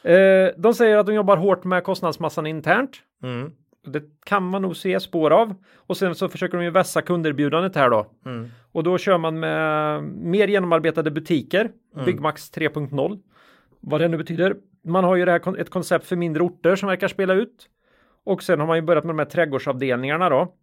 eh, 0.09 0.49
de 0.57 0.73
säger 0.73 0.97
att 0.97 1.05
de 1.05 1.13
jobbar 1.13 1.37
hårt 1.37 1.63
med 1.63 1.83
kostnadsmassan 1.83 2.47
internt. 2.47 2.97
Mm. 3.23 3.51
Det 3.85 4.03
kan 4.25 4.43
man 4.43 4.61
nog 4.61 4.77
se 4.77 4.99
spår 4.99 5.31
av. 5.31 5.55
Och 5.75 5.97
sen 5.97 6.15
så 6.15 6.29
försöker 6.29 6.57
de 6.57 6.63
ju 6.63 6.69
vässa 6.69 7.01
kunderbjudandet 7.01 7.75
här 7.75 7.89
då. 7.89 8.07
Mm. 8.25 8.49
Och 8.71 8.83
då 8.83 8.97
kör 8.97 9.17
man 9.17 9.39
med 9.39 10.03
mer 10.03 10.47
genomarbetade 10.47 11.11
butiker. 11.11 11.71
Byggmax 12.05 12.51
3.0. 12.51 13.19
Vad 13.79 14.01
det 14.01 14.07
nu 14.07 14.17
betyder. 14.17 14.55
Man 14.83 15.03
har 15.03 15.15
ju 15.15 15.25
det 15.25 15.31
här 15.31 15.59
ett 15.59 15.69
koncept 15.69 16.05
för 16.05 16.15
mindre 16.15 16.43
orter 16.43 16.75
som 16.75 16.89
verkar 16.89 17.07
spela 17.07 17.33
ut. 17.33 17.69
Och 18.23 18.43
sen 18.43 18.59
har 18.59 18.67
man 18.67 18.77
ju 18.77 18.81
börjat 18.81 19.03
med 19.03 19.15
de 19.15 19.19
här 19.19 19.25
trädgårdsavdelningarna 19.25 20.29
då. 20.29 20.53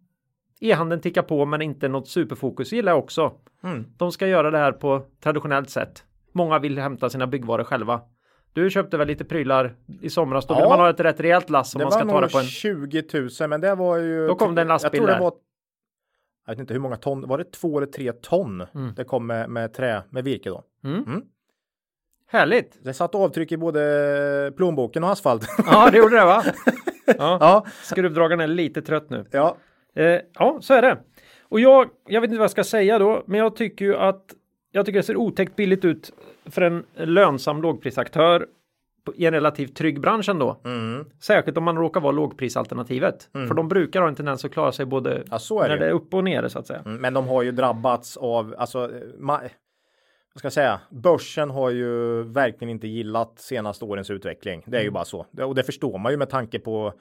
E-handeln 0.59 1.01
tickar 1.01 1.21
på 1.21 1.45
men 1.45 1.61
inte 1.61 1.87
något 1.87 2.07
superfokus 2.07 2.71
gillar 2.73 2.91
jag 2.91 2.99
också. 2.99 3.31
Mm. 3.63 3.85
De 3.97 4.11
ska 4.11 4.27
göra 4.27 4.51
det 4.51 4.57
här 4.57 4.71
på 4.71 5.05
traditionellt 5.23 5.69
sätt. 5.69 6.03
Många 6.31 6.59
vill 6.59 6.79
hämta 6.79 7.09
sina 7.09 7.27
byggvaror 7.27 7.63
själva. 7.63 8.01
Du 8.53 8.69
köpte 8.69 8.97
väl 8.97 9.07
lite 9.07 9.25
prylar 9.25 9.75
i 10.01 10.09
somras? 10.09 10.47
Då 10.47 10.53
vill 10.53 10.63
Ja. 10.63 10.69
man 10.69 10.79
ha 10.79 10.89
ett 10.89 10.99
rätt 10.99 11.19
rejält 11.19 11.49
lass 11.49 11.75
om 11.75 11.79
Det 11.79 11.85
man 11.85 11.91
ska 11.91 12.05
ta 12.05 12.21
det 12.21 12.29
på 12.31 12.37
en... 12.37 12.43
20 12.45 13.03
000, 13.39 13.49
men 13.49 13.61
det 13.61 13.75
var 13.75 13.97
ju. 13.97 14.27
Då 14.27 14.35
kom 14.35 14.55
det 14.55 14.61
en 14.61 14.67
lastbil 14.67 14.99
Jag 15.01 15.07
tror 15.07 15.15
det 15.17 15.23
var. 15.23 15.33
Jag 16.45 16.53
vet 16.53 16.59
inte 16.59 16.73
hur 16.73 16.81
många 16.81 16.95
ton. 16.97 17.27
Var 17.27 17.37
det 17.37 17.51
två 17.51 17.77
eller 17.77 17.87
tre 17.87 18.11
ton? 18.11 18.61
Mm. 18.75 18.93
Det 18.95 19.03
kom 19.03 19.27
med, 19.27 19.49
med 19.49 19.73
trä, 19.73 20.03
med 20.09 20.23
virke 20.23 20.49
då. 20.49 20.63
Härligt! 22.27 22.79
Det 22.83 22.93
satt 22.93 23.15
avtryck 23.15 23.51
i 23.51 23.57
både 23.57 24.53
plånboken 24.57 25.03
och 25.03 25.09
asfalt. 25.09 25.47
Ja, 25.65 25.89
det 25.91 25.97
gjorde 25.97 26.15
det 26.19 26.25
va? 26.25 26.43
Ja, 27.17 27.37
ja, 27.41 27.65
skruvdragaren 27.83 28.39
är 28.39 28.47
lite 28.47 28.81
trött 28.81 29.09
nu. 29.09 29.25
ja. 29.31 29.55
Eh, 29.95 30.19
ja, 30.33 30.57
så 30.61 30.73
är 30.73 30.81
det. 30.81 30.97
Och 31.41 31.59
jag, 31.59 31.89
jag 32.07 32.21
vet 32.21 32.27
inte 32.29 32.37
vad 32.39 32.43
jag 32.43 32.51
ska 32.51 32.63
säga 32.63 32.99
då, 32.99 33.23
men 33.25 33.39
jag 33.39 33.55
tycker 33.55 33.85
ju 33.85 33.95
att 33.95 34.25
jag 34.71 34.85
tycker 34.85 34.99
det 34.99 35.03
ser 35.03 35.17
otäckt 35.17 35.55
billigt 35.55 35.85
ut 35.85 36.13
för 36.45 36.61
en 36.61 36.83
lönsam 36.95 37.61
lågprisaktör 37.61 38.47
i 39.15 39.25
en 39.25 39.33
relativt 39.33 39.75
trygg 39.75 39.99
bransch 40.01 40.29
ändå. 40.29 40.61
Mm. 40.65 41.05
Särskilt 41.21 41.57
om 41.57 41.63
man 41.63 41.77
råkar 41.77 42.01
vara 42.01 42.11
lågprisalternativet. 42.11 43.29
För 43.31 43.53
de 43.53 43.67
brukar 43.67 44.01
ha 44.01 44.07
en 44.07 44.15
tendens 44.15 44.45
att 44.45 44.51
klara 44.51 44.71
sig 44.71 44.85
både 44.85 45.23
Ja, 45.31 45.39
när 45.67 45.77
det 45.77 45.85
är 45.87 45.91
upp 45.91 46.13
och 46.13 46.23
nere 46.23 46.49
så 46.49 46.59
att 46.59 46.67
säga. 46.67 46.81
Mm, 46.85 47.01
Men 47.01 47.13
de 47.13 47.27
har 47.27 47.41
ju 47.43 47.51
drabbats 47.51 48.17
av, 48.17 48.55
alltså, 48.57 48.79
ma- 49.19 49.49
vad 50.33 50.39
ska 50.39 50.45
jag 50.45 50.53
säga, 50.53 50.79
börsen 50.89 51.49
har 51.49 51.69
ju 51.69 52.23
verkligen 52.23 52.69
inte 52.69 52.87
gillat 52.87 53.39
senaste 53.39 53.85
årens 53.85 54.09
utveckling. 54.09 54.63
Det 54.65 54.77
är 54.77 54.81
Mm. 54.81 54.85
ju 54.85 54.91
bara 54.91 55.05
så. 55.05 55.25
Det- 55.31 55.43
Och 55.43 55.55
det 55.55 55.63
förstår 55.63 55.97
man 55.97 56.11
ju 56.11 56.17
med 56.17 56.29
tanke 56.29 56.59
på 56.59 56.93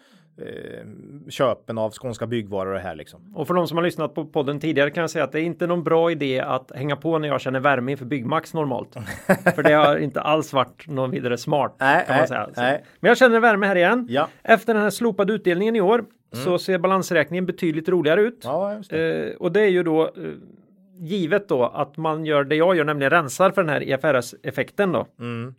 köpen 1.29 1.79
av 1.79 1.91
skånska 1.91 2.27
byggvaror 2.27 2.75
och 2.75 2.81
här 2.81 2.95
liksom. 2.95 3.35
Och 3.35 3.47
för 3.47 3.55
de 3.55 3.69
som 3.69 3.77
har 3.77 3.85
lyssnat 3.85 4.15
på 4.15 4.25
podden 4.25 4.61
tidigare 4.61 4.91
kan 4.91 5.01
jag 5.01 5.11
säga 5.11 5.25
att 5.25 5.33
det 5.33 5.41
är 5.41 5.45
inte 5.45 5.67
någon 5.67 5.85
bra 5.85 6.11
idé 6.11 6.41
att 6.41 6.73
hänga 6.75 6.97
på 6.97 7.19
när 7.19 7.29
jag 7.29 7.41
känner 7.41 7.61
värme 7.61 7.93
inför 7.93 8.05
Byggmax 8.05 8.55
normalt. 8.55 8.95
för 9.55 9.63
det 9.63 9.73
har 9.73 9.97
inte 9.97 10.21
alls 10.21 10.53
varit 10.53 10.87
någon 10.87 11.11
vidare 11.11 11.39
smart. 11.39 11.77
Nej, 11.81 12.05
kan 12.07 12.17
man 12.17 12.29
säga. 12.29 12.49
Nej. 12.57 12.85
Men 13.01 13.09
jag 13.09 13.19
känner 13.19 13.41
värme 13.41 13.67
här 13.67 13.77
igen. 13.77 14.07
Ja. 14.11 14.29
Efter 14.43 14.75
den 14.75 14.83
här 14.83 14.91
slopade 14.91 15.33
utdelningen 15.33 15.77
i 15.77 15.81
år 15.81 16.05
så 16.33 16.59
ser 16.59 16.79
balansräkningen 16.79 17.47
betydligt 17.47 17.89
roligare 17.89 18.21
ut. 18.21 18.41
Ja, 18.45 18.81
det. 18.91 19.31
Eh, 19.31 19.37
och 19.37 19.53
det 19.53 19.61
är 19.61 19.69
ju 19.69 19.83
då 19.83 20.03
eh, 20.03 20.11
givet 20.99 21.49
då 21.49 21.65
att 21.65 21.97
man 21.97 22.25
gör 22.25 22.45
det 22.45 22.57
jag 22.57 22.77
gör, 22.77 22.85
nämligen 22.85 23.11
rensar 23.11 23.51
för 23.51 23.63
den 23.63 23.69
här 23.69 23.81
IFRS-effekten 23.81 24.93
då. 24.93 25.07
Mm. 25.19 25.55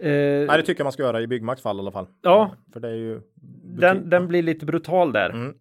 Eh, 0.00 0.46
Nej, 0.46 0.56
det 0.56 0.62
tycker 0.62 0.80
jag 0.80 0.84
man 0.84 0.92
ska 0.92 1.02
göra 1.02 1.20
i 1.20 1.26
Byggmax 1.26 1.62
fall 1.62 1.76
i 1.76 1.80
alla 1.80 1.92
fall. 1.92 2.06
Ja. 2.22 2.54
För 2.72 2.80
det 2.80 2.88
är 2.88 2.94
ju. 2.94 3.20
den, 3.78 4.10
den 4.10 4.28
blir 4.28 4.42
lite 4.42 4.66
brutal 4.66 5.12
där. 5.12 5.30
Mm. 5.30 5.54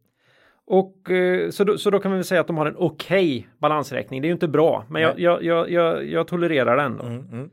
Och 0.65 1.11
eh, 1.11 1.49
så, 1.49 1.63
då, 1.63 1.77
så 1.77 1.89
då 1.89 1.99
kan 1.99 2.11
vi 2.11 2.17
väl 2.17 2.25
säga 2.25 2.41
att 2.41 2.47
de 2.47 2.57
har 2.57 2.65
en 2.65 2.75
okej 2.77 3.47
balansräkning. 3.57 4.21
Det 4.21 4.25
är 4.25 4.29
ju 4.29 4.33
inte 4.33 4.47
bra, 4.47 4.85
men 4.89 5.01
jag, 5.01 5.19
jag, 5.19 5.43
jag, 5.43 5.71
jag, 5.71 6.05
jag 6.05 6.27
tolererar 6.27 6.77
den. 6.77 6.99
Mm, 6.99 7.27
mm. 7.31 7.49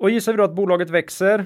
Och 0.00 0.10
gissar 0.10 0.32
vi 0.32 0.36
då 0.36 0.44
att 0.44 0.54
bolaget 0.54 0.90
växer 0.90 1.44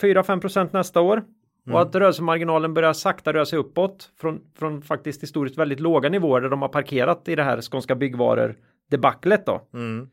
4-5% 0.00 0.68
nästa 0.72 1.00
år 1.00 1.22
Mm. 1.66 1.74
och 1.74 1.82
att 1.82 1.94
rörelsemarginalen 1.94 2.74
börjar 2.74 2.92
sakta 2.92 3.32
röra 3.32 3.44
sig 3.46 3.58
uppåt 3.58 4.10
från, 4.20 4.40
från 4.58 4.82
faktiskt 4.82 5.22
historiskt 5.22 5.58
väldigt 5.58 5.80
låga 5.80 6.08
nivåer 6.08 6.40
där 6.40 6.48
de 6.48 6.62
har 6.62 6.68
parkerat 6.68 7.28
i 7.28 7.34
det 7.34 7.42
här 7.42 7.60
skånska 7.60 7.94
byggvaror 7.94 8.56
debaclet 8.90 9.46
då. 9.46 9.62
Mm. 9.74 10.08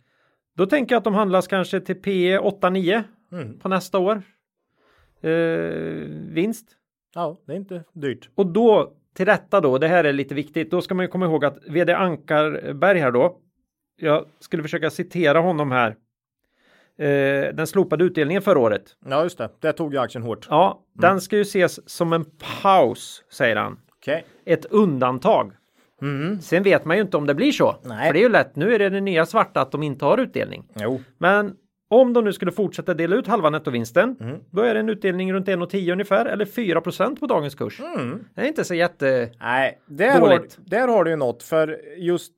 Då 0.58 0.66
tänker 0.66 0.96
jag 0.96 0.98
att 0.98 1.04
de 1.04 1.14
handlas 1.14 1.48
kanske 1.48 1.80
till 1.80 1.96
P 1.96 2.38
8-9 2.40 3.04
Mm. 3.34 3.60
på 3.60 3.70
nästa 3.70 4.00
år. 4.00 4.22
Eh, 5.22 5.32
vinst. 6.30 6.68
Ja, 7.16 7.38
det 7.46 7.52
är 7.52 7.56
inte 7.56 7.84
dyrt. 7.94 8.30
Och 8.36 8.46
då 8.46 8.94
till 9.14 9.26
detta 9.26 9.62
då, 9.62 9.78
det 9.78 9.88
här 9.88 10.04
är 10.04 10.14
lite 10.14 10.36
viktigt, 10.36 10.72
då 10.72 10.82
ska 10.82 10.96
man 10.96 11.06
ju 11.06 11.10
komma 11.10 11.26
ihåg 11.26 11.46
att 11.46 11.58
vd 11.68 11.94
Ankarberg 11.94 13.00
här 13.00 13.12
då, 13.12 13.38
jag 13.98 14.26
skulle 14.40 14.64
försöka 14.64 14.90
citera 14.90 15.40
honom 15.40 15.72
här, 15.72 15.96
eh, 16.98 17.56
den 17.56 17.68
slopade 17.68 18.04
utdelningen 18.04 18.42
förra 18.42 18.60
året. 18.60 18.98
Ja, 19.06 19.24
just 19.24 19.38
det. 19.38 19.50
Det 19.60 19.74
tog 19.74 19.94
ju 19.94 20.00
aktien 20.00 20.24
hårt. 20.24 20.48
Ja, 20.50 20.80
den 20.94 21.22
ska 21.22 21.36
ju 21.36 21.42
ses 21.42 21.90
som 21.90 22.14
en 22.14 22.26
paus, 22.62 23.24
säger 23.32 23.56
han. 23.56 23.80
Okej. 23.98 24.26
Ett 24.46 24.66
undantag. 24.66 25.52
Mm. 26.02 26.42
Sen 26.42 26.64
vet 26.64 26.86
man 26.86 26.98
ju 26.98 27.02
inte 27.02 27.18
om 27.18 27.28
det 27.28 27.36
blir 27.36 27.52
så. 27.52 27.76
Nej. 27.84 28.08
För 28.08 28.14
det 28.14 28.20
är 28.20 28.24
ju 28.24 28.30
lätt, 28.30 28.56
nu 28.56 28.76
är 28.76 28.80
det 28.80 28.90
det 28.90 29.02
nya 29.02 29.26
svarta 29.26 29.62
att 29.62 29.72
de 29.72 29.84
inte 29.84 30.06
har 30.06 30.18
utdelning. 30.18 30.64
Jo. 30.76 31.02
Men 31.18 31.56
om 32.02 32.14
de 32.14 32.24
nu 32.24 32.34
skulle 32.34 32.52
fortsätta 32.52 32.94
dela 32.94 33.16
ut 33.16 33.28
halva 33.28 33.50
nettovinsten, 33.50 34.16
Mm. 34.20 34.38
då 34.52 34.62
är 34.62 34.74
det 34.74 34.80
en 34.80 34.90
utdelning 34.90 35.34
runt 35.34 35.48
1,10 35.48 35.92
ungefär, 35.92 36.26
eller 36.26 36.46
4 36.46 36.82
på 37.20 37.26
dagens 37.28 37.56
kurs. 37.56 37.80
Mm. 37.80 38.20
Det 38.36 38.42
är 38.42 38.46
inte 38.46 38.64
så 38.64 38.74
jätte... 38.76 39.30
Nej, 39.42 39.80
där 39.86 40.20
har, 40.20 40.42
där 40.66 40.88
har 40.88 41.04
du 41.04 41.10
ju 41.12 41.18
något 41.18 41.44
för 41.44 41.80
just 41.98 42.32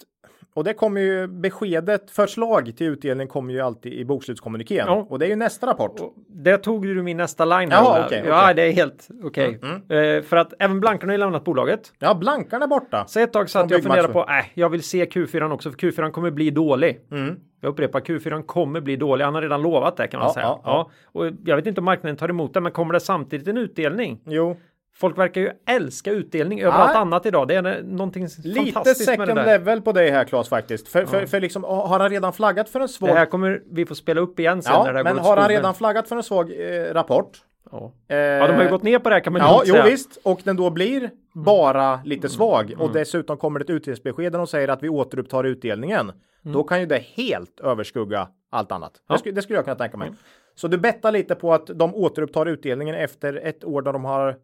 och 0.53 0.63
det 0.63 0.73
kommer 0.73 1.01
ju 1.01 1.27
beskedet, 1.27 2.11
förslag 2.11 2.73
till 2.77 2.87
utdelning 2.87 3.27
kommer 3.27 3.53
ju 3.53 3.61
alltid 3.61 3.93
i 3.93 4.05
bokslutskommunikén 4.05 4.83
Ja. 4.87 5.07
och 5.09 5.19
det 5.19 5.25
är 5.25 5.29
ju 5.29 5.35
nästa 5.35 5.67
rapport. 5.67 5.99
Det 6.27 6.57
tog 6.57 6.83
du 6.87 7.03
min 7.03 7.17
nästa 7.17 7.45
line. 7.45 7.69
Jaha, 7.71 7.95
Ola. 7.97 8.05
okej, 8.05 8.23
Ja, 8.27 8.53
det 8.53 8.61
är 8.61 8.71
helt 8.71 9.07
okej. 9.23 9.59
Eh, 9.89 10.21
för 10.23 10.35
att 10.37 10.53
även 10.59 10.79
Blankarna 10.79 11.11
har 11.11 11.17
ju 11.17 11.19
lämnat 11.19 11.43
bolaget. 11.43 11.93
Ja, 11.99 12.13
blankarna 12.13 12.65
är 12.65 12.69
borta. 12.69 13.05
Så 13.07 13.19
ett 13.19 13.33
tag 13.33 13.49
satt 13.49 13.71
jag 13.71 13.77
och 13.77 13.83
funderade 13.83 14.13
på, 14.13 14.19
äh, 14.19 14.45
jag 14.53 14.69
vill 14.69 14.83
se 14.83 15.05
Q4 15.05 15.51
också, 15.51 15.71
för 15.71 15.77
Q4 15.77 16.11
kommer 16.11 16.31
bli 16.31 16.49
dålig. 16.49 16.99
Mm. 17.11 17.35
Jag 17.65 17.71
upprepar, 17.71 17.99
Q4 17.99 18.45
kommer 18.45 18.81
bli 18.81 18.95
dålig. 18.95 19.25
Han 19.25 19.35
har 19.35 19.41
redan 19.41 19.61
lovat 19.61 19.97
det 19.97 20.07
kan 20.07 20.19
man 20.19 20.27
Ja, 20.27 20.33
säga. 20.33 20.45
ja, 20.45 20.61
Ja. 20.63 20.89
Och 21.05 21.25
jag 21.45 21.55
vet 21.55 21.67
inte 21.67 21.81
om 21.81 21.85
marknaden 21.85 22.17
tar 22.17 22.29
emot 22.29 22.53
det, 22.53 22.61
men 22.61 22.71
kommer 22.71 22.93
det 22.93 22.99
samtidigt 22.99 23.47
en 23.47 23.57
utdelning? 23.57 24.19
Jo, 24.25 24.55
Folk 24.97 25.17
verkar 25.17 25.41
ju 25.41 25.51
älska 25.67 26.11
utdelning 26.11 26.61
över 26.61 26.77
allt 26.77 26.93
Nej. 26.93 27.01
annat 27.01 27.25
idag. 27.25 27.47
Det 27.47 27.55
är 27.55 27.83
någonting 27.83 28.27
lite 28.43 28.71
fantastiskt 28.71 29.09
med 29.09 29.19
det 29.19 29.25
second 29.25 29.37
där. 29.39 29.45
level 29.45 29.81
på 29.81 29.91
dig 29.91 30.11
här 30.11 30.23
Claes 30.23 30.49
faktiskt. 30.49 30.87
För, 30.87 31.05
för, 31.05 31.25
för 31.25 31.41
liksom, 31.41 31.63
har 31.63 31.99
han 31.99 32.09
redan 32.09 32.33
flaggat 32.33 32.69
för 32.69 32.79
en 32.79 32.87
svag... 32.89 33.09
Det 33.09 33.13
här 33.13 33.25
kommer 33.25 33.61
vi 33.71 33.85
få 33.85 33.95
spela 33.95 34.21
upp 34.21 34.39
igen 34.39 34.61
sen 34.61 34.73
när 34.83 34.93
det 34.93 34.97
här 34.99 35.03
men 35.03 35.13
går 35.13 35.21
åt 35.21 35.27
har 35.27 35.37
han 35.37 35.49
redan 35.49 35.73
flaggat 35.75 36.07
för 36.09 36.15
en 36.15 36.23
svag 36.23 36.51
eh, 36.51 36.93
rapport? 36.93 37.37
Ja. 37.71 37.93
Eh, 38.07 38.17
ja, 38.17 38.47
de 38.47 38.53
har 38.53 38.63
ju 38.63 38.69
gått 38.69 38.83
ner 38.83 38.99
på 38.99 39.09
det 39.09 39.15
här 39.15 39.19
kan 39.19 39.33
man 39.33 39.41
Ja, 39.41 39.61
jo 39.65 39.73
säga. 39.73 39.85
visst. 39.85 40.17
Och 40.23 40.41
den 40.43 40.55
då 40.55 40.69
blir 40.69 41.09
bara 41.33 41.85
Mm. 41.93 42.05
lite 42.05 42.29
svag 42.29 42.73
och 42.77 42.91
dessutom 42.93 43.37
kommer 43.37 43.59
det 43.59 43.63
ett 43.63 43.69
utdelningsbesked 43.69 44.31
där 44.31 44.37
de 44.37 44.47
säger 44.47 44.67
att 44.67 44.83
vi 44.83 44.89
återupptar 44.89 45.43
utdelningen. 45.43 46.11
Då 46.41 46.63
kan 46.63 46.79
ju 46.79 46.85
det 46.85 47.03
helt 47.15 47.59
överskugga 47.59 48.27
allt 48.49 48.71
annat. 48.71 48.91
Mm. 48.91 49.03
Ja. 49.07 49.13
Det, 49.13 49.19
skulle, 49.19 49.35
det 49.35 49.41
skulle 49.41 49.57
jag 49.57 49.65
kunna 49.65 49.75
tänka 49.75 49.97
mig. 49.97 50.11
Så 50.55 50.67
du 50.67 50.77
bettar 50.77 51.11
lite 51.11 51.35
på 51.35 51.53
att 51.53 51.67
de 51.67 51.95
återupptar 51.95 52.45
utdelningen 52.45 52.95
efter 52.95 53.33
ett 53.33 53.63
år 53.65 53.81
där 53.81 53.93
de 53.93 54.05
har 54.05 54.35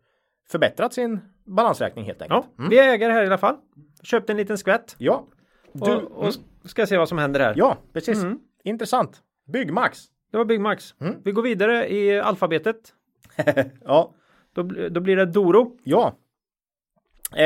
förbättrat 0.50 0.94
sin 0.94 1.20
balansräkning 1.46 2.06
helt 2.06 2.22
enkelt. 2.22 2.46
Ja, 2.58 2.66
vi 2.70 2.80
äger 2.80 3.10
här 3.10 3.24
i 3.24 3.26
alla 3.26 3.38
fall. 3.38 3.56
Köpte 4.04 4.34
en 4.34 4.38
liten 4.38 4.58
skvätt. 4.58 4.96
Ja, 4.98 5.28
du, 5.74 5.92
och, 5.96 6.26
och 6.26 6.34
ska 6.70 6.86
se 6.88 6.98
vad 6.98 7.10
som 7.10 7.18
händer 7.18 7.40
här. 7.40 7.54
ja 7.58 7.78
precis. 7.94 8.24
Mm. 8.24 8.40
Intressant. 8.64 9.22
Byggmax. 9.54 10.00
Det 10.32 10.38
var 10.38 10.46
Byggmax. 10.46 10.96
Mm. 11.02 11.16
Vi 11.24 11.32
går 11.32 11.42
vidare 11.42 11.94
i 11.94 12.20
alfabetet. 12.20 12.78
Ja, 13.86 14.14
Då, 14.56 14.64
då 14.90 15.00
blir 15.02 15.16
det 15.16 15.26
Doro. 15.26 15.72
ja. 15.84 16.18
Eh, 17.34 17.38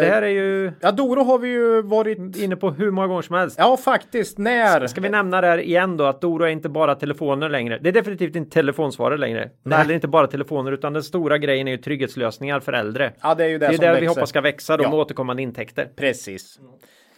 Det 0.00 0.08
här 0.10 0.22
är 0.22 0.28
ju 0.28 0.72
Ja, 0.80 0.92
Doro 0.92 1.22
har 1.24 1.38
vi 1.38 1.48
ju 1.48 1.82
varit 1.82 2.36
inne 2.36 2.56
på 2.56 2.70
hur 2.70 2.90
många 2.90 3.06
gånger 3.06 3.22
som 3.22 3.36
helst. 3.36 3.56
Ja, 3.58 3.76
faktiskt. 3.76 4.38
När? 4.38 4.86
Ska 4.86 5.00
vi 5.00 5.08
nämna 5.08 5.40
det 5.40 5.46
här 5.46 5.58
igen 5.58 5.96
då 5.96 6.04
att 6.04 6.20
Doro 6.20 6.44
är 6.44 6.48
inte 6.48 6.68
bara 6.68 6.94
telefoner 6.94 7.48
längre. 7.48 7.78
Det 7.82 7.88
är 7.88 7.92
definitivt 7.92 8.36
inte 8.36 8.50
telefonsvarare 8.50 9.18
längre. 9.18 9.40
Det 9.40 9.44
är 9.46 9.50
Nej. 9.62 9.78
heller 9.78 9.94
inte 9.94 10.08
bara 10.08 10.26
telefoner 10.26 10.72
utan 10.72 10.92
den 10.92 11.02
stora 11.02 11.38
grejen 11.38 11.68
är 11.68 11.72
ju 11.72 11.78
trygghetslösningar 11.78 12.60
för 12.60 12.72
äldre. 12.72 13.12
Ja, 13.22 13.34
det 13.34 13.44
är 13.44 13.48
ju 13.48 13.58
det, 13.58 13.66
Det 13.66 13.72
är 13.72 13.76
som 13.76 13.82
där 13.84 13.94
vi 13.94 14.00
växer. 14.00 14.08
hoppas 14.08 14.28
ska 14.28 14.40
växa 14.40 14.76
då 14.76 14.84
Ja. 14.84 14.90
med 14.90 14.98
återkommande 14.98 15.42
intäkter. 15.42 15.84
Precis. 15.96 16.58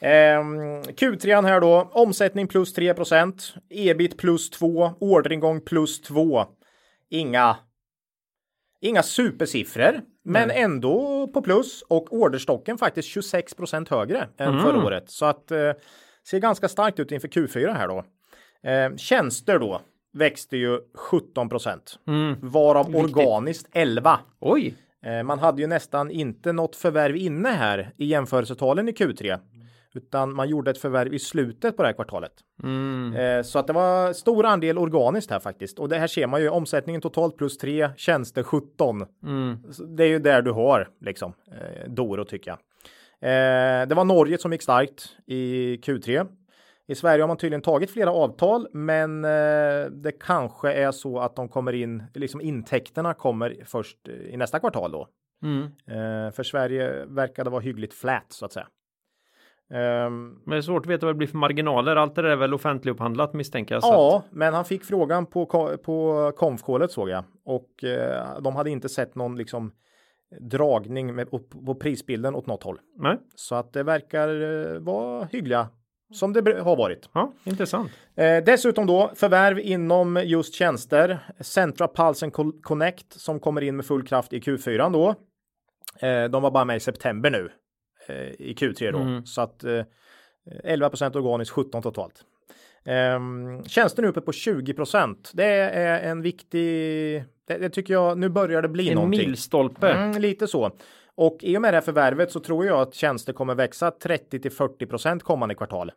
Ehm, 0.01 0.83
Q3 0.83 1.42
här 1.47 1.61
då. 1.61 1.88
Omsättning 1.92 2.49
plus 2.49 2.75
3 2.75 2.94
ebit 3.71 4.18
plus 4.18 4.51
2, 4.51 4.90
orderingång 5.01 5.61
plus 5.61 6.01
2. 6.03 6.44
Inga. 7.11 7.57
Inga 8.81 9.03
supersiffror, 9.03 10.01
men 10.25 10.51
ändå 10.51 11.27
på 11.35 11.43
plus 11.43 11.83
och 11.83 12.12
orderstocken 12.12 12.79
faktiskt 12.79 13.09
26% 13.17 13.91
högre 13.91 14.29
än 14.38 14.49
Mm. 14.49 14.62
förra 14.64 14.85
året. 14.85 15.11
Så 15.11 15.27
att 15.27 15.51
eh, 15.51 15.73
ser 16.31 16.38
ganska 16.38 16.69
starkt 16.69 17.01
ut 17.01 17.12
inför 17.12 17.29
Q4 17.29 17.73
här 17.75 17.88
då. 17.88 18.05
Eh, 18.71 18.97
tjänster 18.97 19.59
då 19.59 19.81
växte 20.12 20.57
ju 20.57 20.79
17 20.95 21.49
Mm. 22.09 22.37
varav 22.43 22.97
organiskt 22.97 23.69
11. 23.73 24.21
Oj! 24.41 24.75
Eh, 25.05 25.23
Man 25.23 25.38
hade 25.38 25.62
ju 25.62 25.69
nästan 25.69 26.11
inte 26.11 26.53
något 26.53 26.77
förvärv 26.77 27.17
inne 27.17 27.49
här 27.49 27.93
i 27.97 28.05
jämförelsetalen 28.07 28.88
i 28.88 28.93
Q3. 28.93 29.38
Utan 29.94 30.35
man 30.35 30.48
gjorde 30.48 30.70
ett 30.70 30.79
förvärv 30.79 31.14
i 31.14 31.18
slutet 31.18 31.77
på 31.77 31.83
det 31.83 31.88
här 31.88 31.94
kvartalet. 31.94 32.33
Mm. 32.62 33.14
Eh, 33.14 33.42
så 33.42 33.59
att 33.59 33.66
det 33.66 33.72
var 33.72 34.12
stor 34.12 34.46
andel 34.46 34.79
organiskt 34.79 35.31
här 35.31 35.40
faktiskt. 35.40 35.79
Och 35.79 35.88
det 35.88 35.98
här 35.98 36.07
ser 36.07 36.27
man 36.27 36.40
ju 36.40 36.48
omsättningen 36.48 37.01
totalt 37.01 37.37
plus 37.37 37.59
3, 37.59 37.90
tjänster 37.96 38.42
17. 38.42 39.07
Mm. 39.22 39.59
Det 39.96 40.05
är 40.05 40.09
ju 40.09 40.18
där 40.18 40.42
du 40.42 40.53
har 40.53 40.88
liksom 41.01 41.33
eh, 41.53 41.90
Doro 41.90 42.24
tycker 42.24 42.51
jag. 42.51 42.59
Eh, 43.20 43.88
det 43.88 43.94
var 43.94 44.05
Norge 44.05 44.38
som 44.38 44.53
gick 44.53 44.62
starkt 44.62 45.16
i 45.27 45.77
Q3. 45.77 46.27
I 46.87 46.94
Sverige 46.94 47.22
har 47.22 47.29
man 47.29 47.37
tydligen 47.37 47.62
tagit 47.62 47.90
flera 47.90 48.12
avtal, 48.12 48.68
men 48.72 49.24
eh, 49.24 49.90
det 49.90 50.12
kanske 50.20 50.72
är 50.72 50.92
så 50.92 51.18
att 51.18 51.37
de 51.37 51.48
kommer 51.48 51.72
in, 51.72 52.03
liksom 52.14 52.40
intäkterna 52.40 53.14
kommer 53.14 53.57
först 53.64 54.09
i 54.09 54.37
nästa 54.37 54.59
kvartal 54.59 54.92
då. 54.92 55.09
Mm. 55.42 55.62
Eh, 55.64 56.33
för 56.33 56.42
Sverige 56.42 57.05
verkar 57.05 57.44
det 57.44 57.51
vara 57.51 57.61
hyggligt 57.61 57.94
flat 57.94 58.27
så 58.29 58.44
att 58.44 58.53
säga. 58.53 58.66
Ehm, 59.70 60.28
Men 60.44 60.50
det 60.50 60.57
är 60.57 60.61
svårt 60.62 60.87
att 60.87 60.90
veta 60.92 61.07
vad 61.07 61.14
det 61.14 61.18
blir 61.18 61.28
för 61.28 61.37
marginaler. 61.38 61.96
Allt 61.96 62.14
det 62.14 62.22
där 62.22 62.28
är 62.28 62.37
väl 62.37 62.54
offentligupphandlat 62.54 63.35
misstänker 63.35 63.74
jag. 63.74 63.83
så 63.85 63.88
Ja, 63.92 64.22
men 64.31 64.54
han 64.54 64.64
fick 64.64 64.85
frågan 64.85 65.26
på, 65.26 65.46
på 65.85 66.33
konfkålet 66.37 66.90
såg 66.92 67.09
jag 67.09 67.24
och 67.44 67.85
eh, 67.85 68.40
de 68.40 68.57
hade 68.57 68.70
inte 68.70 68.88
sett 68.88 69.14
någon 69.14 69.37
liksom 69.37 69.72
dragning 70.40 71.14
med, 71.14 71.31
på, 71.31 71.38
på 71.38 71.74
prisbilden 71.74 72.35
åt 72.35 72.46
något 72.46 72.62
håll. 72.62 72.74
Att, 72.78 73.02
nej, 73.02 73.16
Så 73.35 73.54
att 73.54 73.72
det 73.72 73.83
verkar 73.83 74.28
eh, 74.74 74.78
vara 74.81 75.24
hyggliga 75.24 75.68
som 76.12 76.33
det 76.33 76.61
har 76.61 76.76
varit. 76.76 77.09
ja, 77.12 77.33
intressant. 77.44 77.90
Eh, 78.14 78.44
dessutom 78.44 78.87
då 78.87 79.11
förvärv 79.14 79.59
inom 79.61 80.20
just 80.24 80.54
tjänster. 80.54 81.18
Centra 81.40 81.88
Pulse 81.88 82.26
and 82.26 82.33
Co- 82.33 82.52
Connect 82.62 83.12
som 83.12 83.40
kommer 83.40 83.61
in 83.61 83.76
med 83.76 83.87
full 83.87 84.07
kraft 84.07 84.33
i 84.33 84.40
Q4 84.40 84.92
då. 84.92 85.09
Eh, 86.07 86.24
de 86.31 86.42
var 86.42 86.50
bara 86.50 86.64
med 86.64 86.76
i 86.76 86.81
september 86.81 87.31
nu 87.31 87.50
i 88.38 88.55
Q3 88.55 88.92
då 88.92 88.99
Mm. 88.99 89.27
så 89.27 89.40
att 89.40 89.64
eh, 89.64 89.85
11% 90.64 91.16
organiskt 91.16 91.53
17 91.55 91.83
totalt. 91.83 92.25
Um, 93.16 93.64
tjänsten 93.64 94.05
är 94.05 94.09
uppe 94.09 94.21
på 94.21 94.33
20% 94.33 95.31
Det 95.33 95.44
är 95.44 96.11
en 96.11 96.23
viktig. 96.23 96.64
Det, 97.49 97.59
det 97.59 97.71
tycker 97.71 97.94
jag. 97.94 98.18
Nu 98.18 98.29
börjar 98.29 98.62
det 98.62 98.68
bli 98.68 98.88
En 98.88 98.94
någonting. 98.94 99.21
milstolpe. 99.29 99.92
Mm, 99.92 100.21
lite 100.23 100.47
så. 100.47 100.71
Och 101.14 101.38
i 101.40 101.57
och 101.57 101.62
med 101.62 101.73
det 101.73 101.77
här 101.77 101.83
förvärvet 101.83 102.33
så 102.33 102.40
tror 102.40 102.66
jag 102.66 102.81
att 102.81 102.94
tjänster 102.94 103.33
kommer 103.33 103.55
växa 103.55 103.90
30 103.90 104.40
till 104.40 104.51
40% 104.51 105.21
kommande 105.21 105.55
kvartal. 105.55 105.92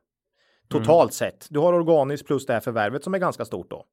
Totalt 0.70 1.14
sett. 1.14 1.48
Du 1.50 1.60
har 1.60 1.74
organiskt 1.74 2.28
plus 2.28 2.46
det 2.46 2.54
här 2.54 2.60
förvärvet 2.60 3.04
som 3.04 3.14
är 3.14 3.18
ganska 3.20 3.46
stort 3.46 3.70
då. 3.70 3.86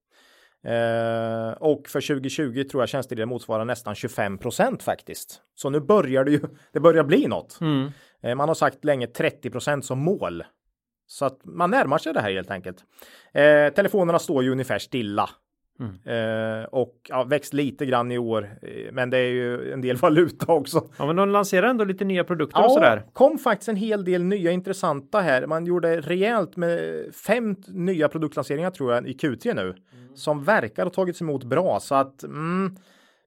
Eh, 0.70 1.52
och 1.52 1.88
för 1.88 2.00
2020 2.00 2.64
tror 2.70 2.82
jag 2.82 2.88
tjänstedelen 2.88 3.28
motsvarar 3.28 3.64
nästan 3.64 3.94
25% 3.94 4.82
faktiskt. 4.82 5.40
Så 5.54 5.70
nu 5.70 5.80
börjar 5.80 6.24
det 6.24 6.30
ju, 6.30 6.40
det 6.72 6.80
börjar 6.80 7.04
bli 7.04 7.26
något. 7.26 7.58
Mm. 7.60 7.90
Eh, 8.22 8.34
man 8.34 8.48
har 8.48 8.54
sagt 8.54 8.84
länge 8.84 9.06
30% 9.06 9.80
som 9.80 9.98
mål. 9.98 10.44
Så 11.06 11.24
att 11.24 11.40
man 11.44 11.70
närmar 11.70 11.98
sig 11.98 12.12
det 12.12 12.20
här 12.20 12.32
helt 12.32 12.50
enkelt. 12.50 12.84
Eh, 13.32 13.72
telefonerna 13.74 14.18
står 14.18 14.42
ju 14.42 14.50
ungefär 14.50 14.78
stilla. 14.78 15.30
Eh, 16.04 16.64
och 16.64 16.94
ja, 17.08 17.24
växt 17.24 17.54
lite 17.54 17.86
grann 17.86 18.12
i 18.12 18.18
år. 18.18 18.50
Eh, 18.62 18.92
men 18.92 19.10
det 19.10 19.18
är 19.18 19.30
ju 19.30 19.72
en 19.72 19.80
del 19.80 19.96
valuta 20.02 20.52
också. 20.52 20.88
Ja, 20.98 21.06
men 21.06 21.16
de 21.16 21.28
lanserar 21.28 21.66
ändå 21.68 21.84
lite 21.84 22.04
nya 22.04 22.24
produkter 22.24 22.64
och 22.64 22.72
sådär. 22.72 23.02
kom 23.12 23.38
faktiskt 23.38 23.68
en 23.68 23.76
hel 23.76 24.04
del 24.04 24.22
nya 24.24 24.50
intressanta 24.50 25.20
här. 25.20 25.46
Man 25.46 25.66
gjorde 25.66 26.00
rejält 26.00 26.56
med 26.56 27.04
fem 27.14 27.56
nya 27.66 28.08
produktlanseringar 28.08 28.70
tror 28.70 28.94
jag 28.94 29.08
i 29.08 29.12
Q3 29.12 29.54
nu. 29.54 29.74
Som 30.14 30.44
verkar 30.44 30.84
ha 30.84 30.90
tagits 30.90 31.20
emot 31.20 31.44
bra 31.44 31.80
så 31.80 31.94
att 31.94 32.22
mm, 32.22 32.76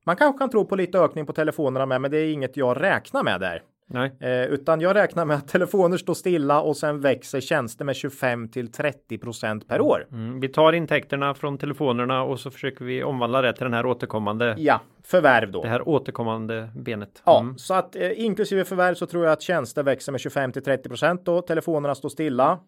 man 0.03 0.15
kanske 0.15 0.39
kan 0.39 0.49
tro 0.49 0.65
på 0.65 0.75
lite 0.75 0.99
ökning 0.99 1.25
på 1.25 1.33
telefonerna 1.33 1.85
med, 1.85 2.01
men 2.01 2.11
det 2.11 2.17
är 2.17 2.33
inget 2.33 2.57
jag 2.57 2.81
räknar 2.81 3.23
med 3.23 3.39
där. 3.39 3.61
Nej. 3.93 4.11
Eh, 4.19 4.45
utan 4.45 4.81
jag 4.81 4.95
räknar 4.95 5.25
med 5.25 5.37
att 5.37 5.47
telefoner 5.47 5.97
står 5.97 6.13
stilla 6.13 6.61
och 6.61 6.77
sen 6.77 7.01
växer 7.01 7.39
tjänster 7.41 7.85
med 7.85 7.95
25 7.95 8.47
till 8.49 8.71
30 8.71 9.17
procent 9.17 9.67
per 9.67 9.81
år. 9.81 10.07
Mm. 10.11 10.39
Vi 10.39 10.49
tar 10.49 10.73
intäkterna 10.73 11.33
från 11.33 11.57
telefonerna 11.57 12.23
och 12.23 12.39
så 12.39 12.51
försöker 12.51 12.85
vi 12.85 13.03
omvandla 13.03 13.41
det 13.41 13.53
till 13.53 13.63
den 13.63 13.73
här 13.73 13.85
återkommande, 13.85 14.55
Ja, 14.57 14.81
förvärv 15.03 15.51
då. 15.51 15.61
det 15.63 15.69
här 15.69 15.87
återkommande 15.87 16.69
benet. 16.75 17.21
Ja, 17.25 17.39
Mm. 17.39 17.57
så 17.57 17.73
att 17.73 17.95
eh, 17.95 18.19
inklusive 18.25 18.65
förvärv 18.65 18.93
så 18.95 19.05
tror 19.05 19.23
jag 19.25 19.31
att 19.33 19.41
tjänster 19.41 19.83
växer 19.83 20.11
med 20.11 20.21
25 20.21 20.51
till 20.51 20.63
30 20.63 20.89
procent 20.89 21.27
och 21.27 21.47
telefonerna 21.47 21.95
står 21.95 22.09
stilla. 22.09 22.59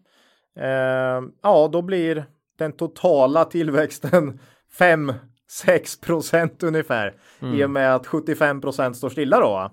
Eh, 0.60 1.22
ja, 1.42 1.68
då 1.72 1.82
blir 1.82 2.24
den 2.58 2.72
totala 2.72 3.44
tillväxten 3.44 4.38
5 4.78 5.12
6 5.50 6.00
procent 6.00 6.62
ungefär 6.62 7.14
i 7.54 7.64
och 7.64 7.70
med 7.70 7.94
att 7.94 8.06
75 8.06 8.60
procent 8.60 8.96
står 8.96 9.08
stilla 9.08 9.40
då. 9.40 9.70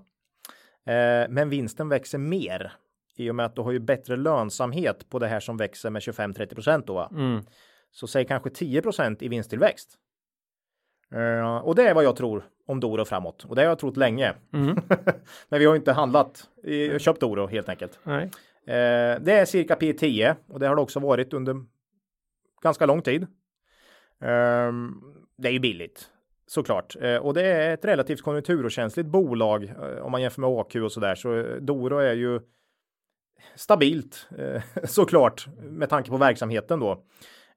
Eh, 0.86 1.30
men 1.30 1.50
vinsten 1.50 1.89
växer 1.89 2.17
mer 2.17 2.72
i 3.15 3.30
och 3.32 3.36
med 3.36 3.46
att 3.46 3.56
du 3.56 3.62
har 3.62 3.72
ju 3.72 3.80
bättre 3.80 4.15
lönsamhet 4.17 5.10
på 5.10 5.20
det 5.20 5.28
här 5.28 5.39
som 5.39 5.58
växer 5.58 5.89
med 5.89 6.02
25 6.02 6.34
30 6.34 6.56
procent 6.56 6.88
då. 6.88 7.10
Mm. 7.12 7.41
Så 7.91 8.08
säg 8.08 8.26
kanske 8.26 8.50
10 8.50 8.82
procent 8.82 9.22
i 9.22 9.28
vinsttillväxt. 9.28 9.98
Eh, 11.13 11.58
och 11.58 11.76
det 11.76 11.84
är 11.89 11.94
vad 11.94 12.04
jag 12.04 12.15
tror 12.15 12.44
om 12.67 12.80
Doro 12.80 13.06
framåt 13.06 13.44
och 13.46 13.56
det 13.56 13.62
har 13.62 13.67
jag 13.70 13.80
trott 13.80 13.98
länge. 13.98 14.34
Mm. 14.54 14.76
Men 15.50 15.60
vi 15.60 15.65
har 15.65 15.76
inte 15.76 15.91
handlat, 15.94 16.50
i- 16.63 17.00
köpt 17.00 17.20
Doro 17.20 17.48
helt 17.48 17.70
enkelt. 17.70 18.00
Eh, 18.67 19.22
det 19.22 19.32
är 19.32 19.46
cirka 19.46 19.76
P10 19.76 20.36
och 20.48 20.60
det 20.60 20.67
har 20.67 20.76
det 20.76 20.82
också 20.82 21.00
varit 21.00 21.34
under 21.34 21.56
ganska 22.62 22.86
lång 22.86 23.02
tid. 23.02 23.28
Ehm, 24.22 25.02
det 25.38 25.48
är 25.48 25.52
ju 25.52 25.60
billigt 25.60 26.10
såklart 26.52 26.96
eh, 27.02 27.16
och 27.16 27.34
det 27.34 27.42
är 27.42 27.74
ett 27.74 27.86
relativt 27.86 28.22
konjunkturokänsligt 28.22 29.10
bolag 29.10 29.64
eh, 29.64 30.06
om 30.06 30.12
man 30.12 30.22
jämför 30.22 30.42
med 30.42 30.50
AQ 30.50 30.76
och 30.76 30.92
sådär 30.92 31.16
så 31.16 31.38
eh, 31.38 31.56
Doro 31.56 31.98
är 31.98 32.14
ju 32.14 32.40
stabilt 33.56 34.30
såklart 34.84 35.48
med 35.62 35.90
tanke 35.90 36.10
på 36.10 36.18
verksamheten 36.18 36.80
då. 36.80 37.04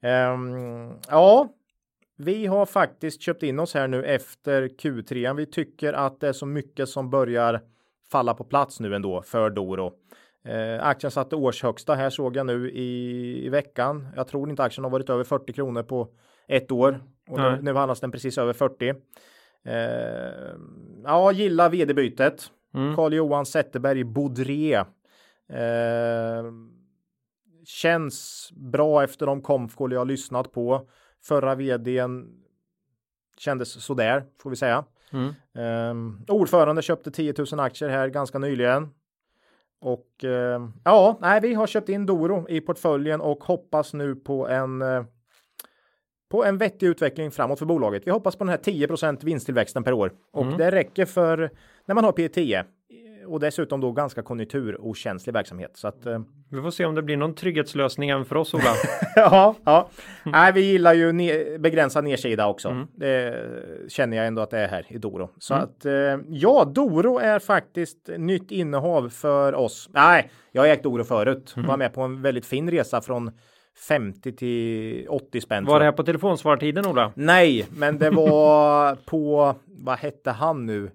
Ehm, 0.00 0.92
ja, 1.08 1.48
vi 2.16 2.46
har 2.46 2.66
faktiskt 2.66 3.22
köpt 3.22 3.42
in 3.42 3.60
oss 3.60 3.74
här 3.74 3.88
nu 3.88 4.04
efter 4.04 4.68
Q3. 4.68 5.36
Vi 5.36 5.46
tycker 5.46 5.92
att 5.92 6.20
det 6.20 6.28
är 6.28 6.32
så 6.32 6.46
mycket 6.46 6.88
som 6.88 7.10
börjar 7.10 7.60
falla 8.10 8.34
på 8.34 8.44
plats 8.44 8.80
nu 8.80 8.94
ändå 8.94 9.22
för 9.22 9.50
Doro. 9.50 9.92
Eh, 10.44 10.86
aktien 10.86 11.10
satte 11.10 11.36
årshögsta 11.36 11.94
här 11.94 12.10
såg 12.10 12.36
jag 12.36 12.46
nu 12.46 12.70
i, 12.70 13.46
i 13.46 13.48
veckan. 13.48 14.08
Jag 14.16 14.28
tror 14.28 14.50
inte 14.50 14.62
aktien 14.62 14.84
har 14.84 14.90
varit 14.90 15.10
över 15.10 15.24
40 15.24 15.52
kronor 15.52 15.82
på 15.82 16.08
ett 16.48 16.72
år 16.72 17.00
och 17.28 17.38
nu, 17.38 17.58
nu 17.62 17.74
handlas 17.74 18.00
den 18.00 18.12
precis 18.12 18.38
över 18.38 18.52
40. 18.52 18.94
Eh, 19.64 19.74
ja, 21.04 21.32
gilla 21.32 21.68
vd-bytet. 21.68 22.50
Mm. 22.74 22.96
Carl-Johan 22.96 23.46
Zetterberg 23.46 24.04
Baudrier. 24.04 24.86
Eh, 25.48 26.44
känns 27.64 28.48
bra 28.52 29.04
efter 29.04 29.26
de 29.26 29.42
komfkål 29.42 29.92
jag 29.92 30.00
har 30.00 30.04
lyssnat 30.04 30.52
på. 30.52 30.88
Förra 31.22 31.54
vdn 31.54 32.44
kändes 33.36 33.84
sådär, 33.84 34.24
får 34.42 34.50
vi 34.50 34.56
säga. 34.56 34.84
Mm. 35.12 35.34
Um, 35.90 36.24
ordförande 36.28 36.82
köpte 36.82 37.10
10 37.10 37.34
000 37.52 37.60
aktier 37.60 37.88
här 37.88 38.08
ganska 38.08 38.38
nyligen. 38.38 38.88
Och 39.80 40.24
eh, 40.24 40.68
ja, 40.84 41.18
nej, 41.20 41.40
vi 41.40 41.54
har 41.54 41.66
köpt 41.66 41.88
in 41.88 42.06
Doro 42.06 42.48
i 42.48 42.60
portföljen 42.60 43.20
och 43.20 43.44
hoppas 43.44 43.94
nu 43.94 44.14
på 44.14 44.48
en 44.48 44.82
eh, 44.82 45.04
på 46.34 46.44
en 46.44 46.58
vettig 46.58 46.86
utveckling 46.86 47.30
framåt 47.30 47.58
för 47.58 47.66
bolaget. 47.66 48.02
Vi 48.06 48.10
hoppas 48.10 48.36
på 48.36 48.44
den 48.44 48.48
här 48.50 48.58
10% 48.58 49.24
vinsttillväxten 49.24 49.84
per 49.84 49.92
år 49.92 50.12
och 50.32 50.46
det 50.46 50.70
räcker 50.70 51.04
för 51.04 51.50
när 51.86 51.94
man 51.94 52.04
har 52.04 52.12
P10 52.12 52.64
och 53.26 53.40
dessutom 53.40 53.80
då 53.80 53.92
ganska 53.92 54.22
konjunkturokänslig 54.22 55.32
verksamhet. 55.32 55.70
Så 55.74 55.88
att 55.88 56.06
eh, 56.06 56.20
Vi 56.50 56.62
får 56.62 56.70
se 56.70 56.84
om 56.84 56.94
det 56.94 57.02
blir 57.02 57.16
någon 57.16 57.34
trygghetslösning 57.34 58.10
även 58.10 58.24
för 58.24 58.36
oss 58.36 58.54
Ola. 58.54 58.74
ja, 59.16 59.54
ja. 59.64 59.88
Nej, 60.24 60.52
vi 60.52 60.60
gillar 60.60 60.94
ju 60.94 61.12
ne- 61.12 61.58
begränsad 61.58 62.04
nedsida 62.04 62.46
också. 62.46 62.86
Det 62.94 63.44
känner 63.88 64.16
jag 64.16 64.26
ändå 64.26 64.42
att 64.42 64.50
det 64.50 64.58
är 64.58 64.68
här 64.68 64.86
i 64.88 64.98
Doro. 64.98 65.30
Så 65.38 65.54
att 65.54 65.84
eh, 65.84 65.92
ja, 66.28 66.64
Doro 66.64 67.18
är 67.18 67.38
faktiskt 67.38 68.10
nytt 68.18 68.50
innehav 68.50 69.08
för 69.08 69.54
oss. 69.54 69.88
Nej, 69.92 70.30
jag 70.52 70.62
har 70.62 70.68
ägt 70.68 70.82
Doro 70.82 71.04
förut. 71.04 71.54
Var 71.56 71.76
med 71.76 71.92
på 71.94 72.02
en 72.02 72.22
väldigt 72.22 72.46
fin 72.46 72.70
resa 72.70 73.00
från 73.00 73.30
50 73.88 74.32
till 74.32 75.08
80 75.08 75.40
spänn. 75.40 75.64
Var 75.64 75.78
det 75.78 75.84
här 75.84 75.92
på 75.92 76.02
telefonsvartiden 76.02 76.86
Ola? 76.86 77.12
Nej, 77.14 77.66
men 77.76 77.98
det 77.98 78.10
var 78.10 78.94
på, 78.94 79.54
vad 79.66 79.98
hette 79.98 80.30
han 80.30 80.66
nu? 80.66 80.90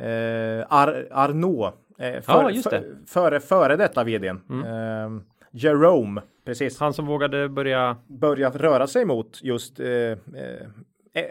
Eh, 0.00 0.66
Ar 0.68 1.06
Arnaud. 1.10 1.72
Eh, 1.98 2.14
Ja, 2.26 2.50
just 2.50 2.70
det. 2.70 2.80
för- 2.80 2.96
Före, 3.06 3.40
före 3.40 3.76
detta 3.76 4.04
vdn. 4.04 4.40
Eh, 4.64 5.10
Jerome, 5.52 6.22
precis 6.46 6.80
Han 6.80 6.92
som 6.92 7.06
vågade 7.06 7.48
börja. 7.48 7.96
börja 8.06 8.50
röra 8.50 8.86
sig 8.86 9.04
mot 9.04 9.40
just 9.42 9.80
eh, 9.80 9.88
eh, 9.88 10.16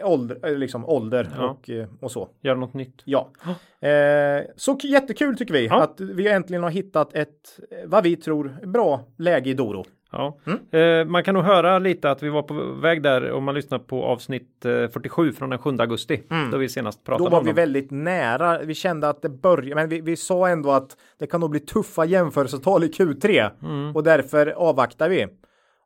ålder, 0.02 0.38
eh, 0.42 0.56
liksom 0.56 0.84
ålder 0.88 1.28
Ja. 1.38 1.48
och, 1.50 1.70
eh, 1.70 1.86
och 2.00 2.10
så. 2.10 2.28
göra 2.42 2.56
något 2.56 2.74
nytt. 2.74 3.02
Ja, 3.04 3.30
eh, 3.88 4.42
så 4.56 4.78
jättekul 4.82 5.36
tycker 5.36 5.54
vi 5.54 5.66
Ja. 5.66 5.82
att 5.82 6.00
vi 6.00 6.28
äntligen 6.28 6.62
har 6.62 6.70
hittat 6.70 7.14
ett, 7.14 7.60
eh, 7.70 7.78
vad 7.86 8.04
vi 8.04 8.16
tror, 8.16 8.56
bra 8.66 9.00
läge 9.18 9.50
i 9.50 9.54
Doro. 9.54 9.84
Ja. 10.16 10.38
Eh, 10.78 11.04
man 11.06 11.24
kan 11.24 11.34
nog 11.34 11.44
höra 11.44 11.78
lite 11.78 12.10
att 12.10 12.22
vi 12.22 12.28
var 12.28 12.42
på 12.42 12.54
väg 12.82 13.02
där 13.02 13.32
om 13.32 13.44
man 13.44 13.54
lyssnar 13.54 13.78
på 13.78 14.04
avsnitt 14.04 14.64
eh, 14.64 14.88
47 14.88 15.32
från 15.32 15.50
den 15.50 15.58
7 15.58 15.70
augusti. 15.78 16.22
Då 16.52 16.58
vi 16.58 16.68
senast 16.68 17.04
pratade 17.04 17.24
Då 17.24 17.30
var 17.30 17.38
om 17.38 17.44
vi 17.44 17.50
dem. 17.50 17.56
väldigt 17.56 17.90
nära. 17.90 18.58
Vi 18.58 18.74
kände 18.74 19.08
att 19.08 19.22
det 19.22 19.28
började, 19.28 19.74
men 19.74 19.88
vi, 19.88 20.00
vi 20.00 20.16
sa 20.16 20.48
ändå 20.48 20.70
att 20.70 20.96
det 21.18 21.26
kan 21.26 21.40
nog 21.40 21.50
bli 21.50 21.60
tuffa 21.60 22.04
jämförelsetal 22.04 22.84
i 22.84 22.88
Q3 22.88 23.50
Mm. 23.62 23.96
och 23.96 24.02
därför 24.02 24.46
avvaktar 24.46 25.08
vi. 25.08 25.26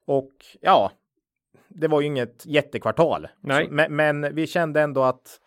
Och 0.06 0.30
ja, 0.60 0.92
det 1.68 1.88
var 1.88 2.00
ju 2.00 2.06
inget 2.06 2.46
jättekvartal. 2.46 3.28
Nej. 3.40 3.66
Så, 3.66 3.72
men, 3.72 3.96
men 3.96 4.34
vi 4.34 4.46
kände 4.46 4.80
ändå 4.80 5.02
att 5.02 5.40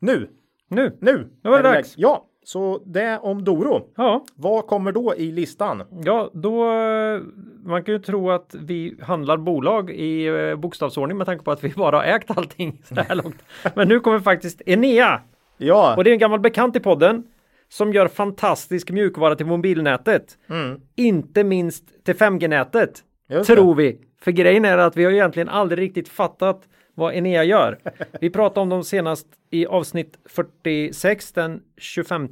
nu, 0.00 0.28
Nu! 0.68 0.96
nu. 1.00 1.28
Nu 1.44 1.50
var 1.50 1.56
det 1.62 1.68
dags. 1.68 1.94
Ja, 1.96 2.24
så 2.48 2.82
det 2.86 3.18
om 3.22 3.44
Doro. 3.44 3.86
Ja, 3.96 4.24
Vad 4.34 4.66
kommer 4.66 4.92
då 4.92 5.14
i 5.16 5.32
listan? 5.32 5.82
ja, 6.04 6.30
då 6.32 6.70
eh, 6.70 7.20
man 7.64 7.84
kan 7.84 7.94
ju 7.94 7.98
tro 8.00 8.30
att 8.30 8.54
vi 8.58 8.96
handlar 9.02 9.36
bolag 9.36 9.90
i 9.90 10.26
eh, 10.26 10.56
bokstavsordning 10.56 11.18
med 11.18 11.26
tanke 11.26 11.44
på 11.44 11.50
att 11.50 11.64
vi 11.64 11.68
bara 11.76 11.96
har 11.96 12.04
ägt 12.04 12.30
allting 12.30 12.80
så 12.84 12.94
här 12.94 13.14
långt. 13.22 13.42
Men 13.74 13.88
nu 13.88 14.00
kommer 14.00 14.20
faktiskt 14.20 14.62
Enea 14.66 15.20
Ja, 15.58 15.94
och 15.96 16.04
det 16.04 16.10
är 16.10 16.12
en 16.12 16.18
gammal 16.18 16.40
bekant 16.40 16.76
i 16.76 16.80
podden 16.80 17.24
som 17.68 17.92
gör 17.92 18.08
fantastisk 18.08 18.90
mjukvara 18.90 19.34
till 19.36 19.46
mobilnätet. 19.46 20.38
mm, 20.50 20.80
Inte 20.96 21.44
minst 21.44 22.04
till 22.04 22.14
5G-nätet. 22.14 22.90
Just 23.30 23.48
det. 23.48 23.54
Tror 23.54 23.74
vi. 23.74 23.98
För 24.20 24.30
grejen 24.30 24.64
är 24.64 24.78
att 24.78 24.96
vi 24.96 25.04
har 25.04 25.12
egentligen 25.12 25.48
aldrig 25.48 25.78
riktigt 25.82 26.08
fattat 26.08 26.68
vad 26.94 27.14
Enea 27.14 27.44
gör. 27.44 27.78
Vi 28.20 28.30
pratade 28.30 28.60
om 28.60 28.68
dem 28.68 28.84
senast 28.84 29.26
i 29.50 29.66
avsnitt 29.66 30.18
46 30.24 31.32
den 31.32 31.62
25 31.76 32.28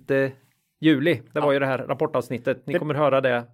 juli. 0.80 1.22
Det 1.32 1.40
var 1.40 1.52
ju 1.52 1.58
det 1.58 1.66
här 1.66 1.78
rapportavsnittet. 1.78 2.66
Ni 2.66 2.72
Det- 2.72 2.78
kommer 2.78 2.94
höra 2.94 3.20
det. 3.20 3.44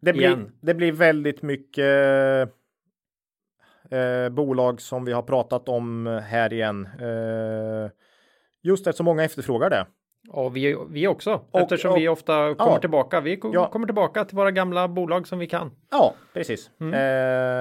det, 0.00 0.12
blir, 0.12 0.22
igen. 0.26 0.52
det 0.60 0.74
blir 0.74 0.92
väldigt 0.92 1.42
mycket 1.42 2.48
eh, 3.90 4.28
bolag 4.30 4.80
som 4.80 5.04
vi 5.04 5.12
har 5.12 5.22
pratat 5.22 5.68
om 5.68 6.06
här 6.26 6.52
igen. 6.52 6.88
Eh, 7.00 7.90
just 8.62 8.86
eftersom 8.86 9.04
många 9.04 9.24
efterfrågar 9.24 9.70
det. 9.70 9.86
Ja, 10.32 10.48
vi, 10.48 10.76
vi 10.90 11.06
också. 11.08 11.40
Och- 11.50 11.60
Eftersom 11.60 11.90
och- 11.92 11.98
vi 11.98 12.08
ofta 12.08 12.54
kommer 12.54 12.72
ja. 12.72 12.78
tillbaka. 12.80 13.20
Vi 13.20 13.40
Ja. 13.52 13.66
kommer 13.70 13.86
tillbaka 13.86 14.24
till 14.24 14.36
våra 14.36 14.50
gamla 14.50 14.88
bolag 14.88 15.26
som 15.28 15.38
vi 15.38 15.46
kan. 15.46 15.70
Ja, 15.90 16.14
precis. 16.32 16.70
Mm. 16.80 16.94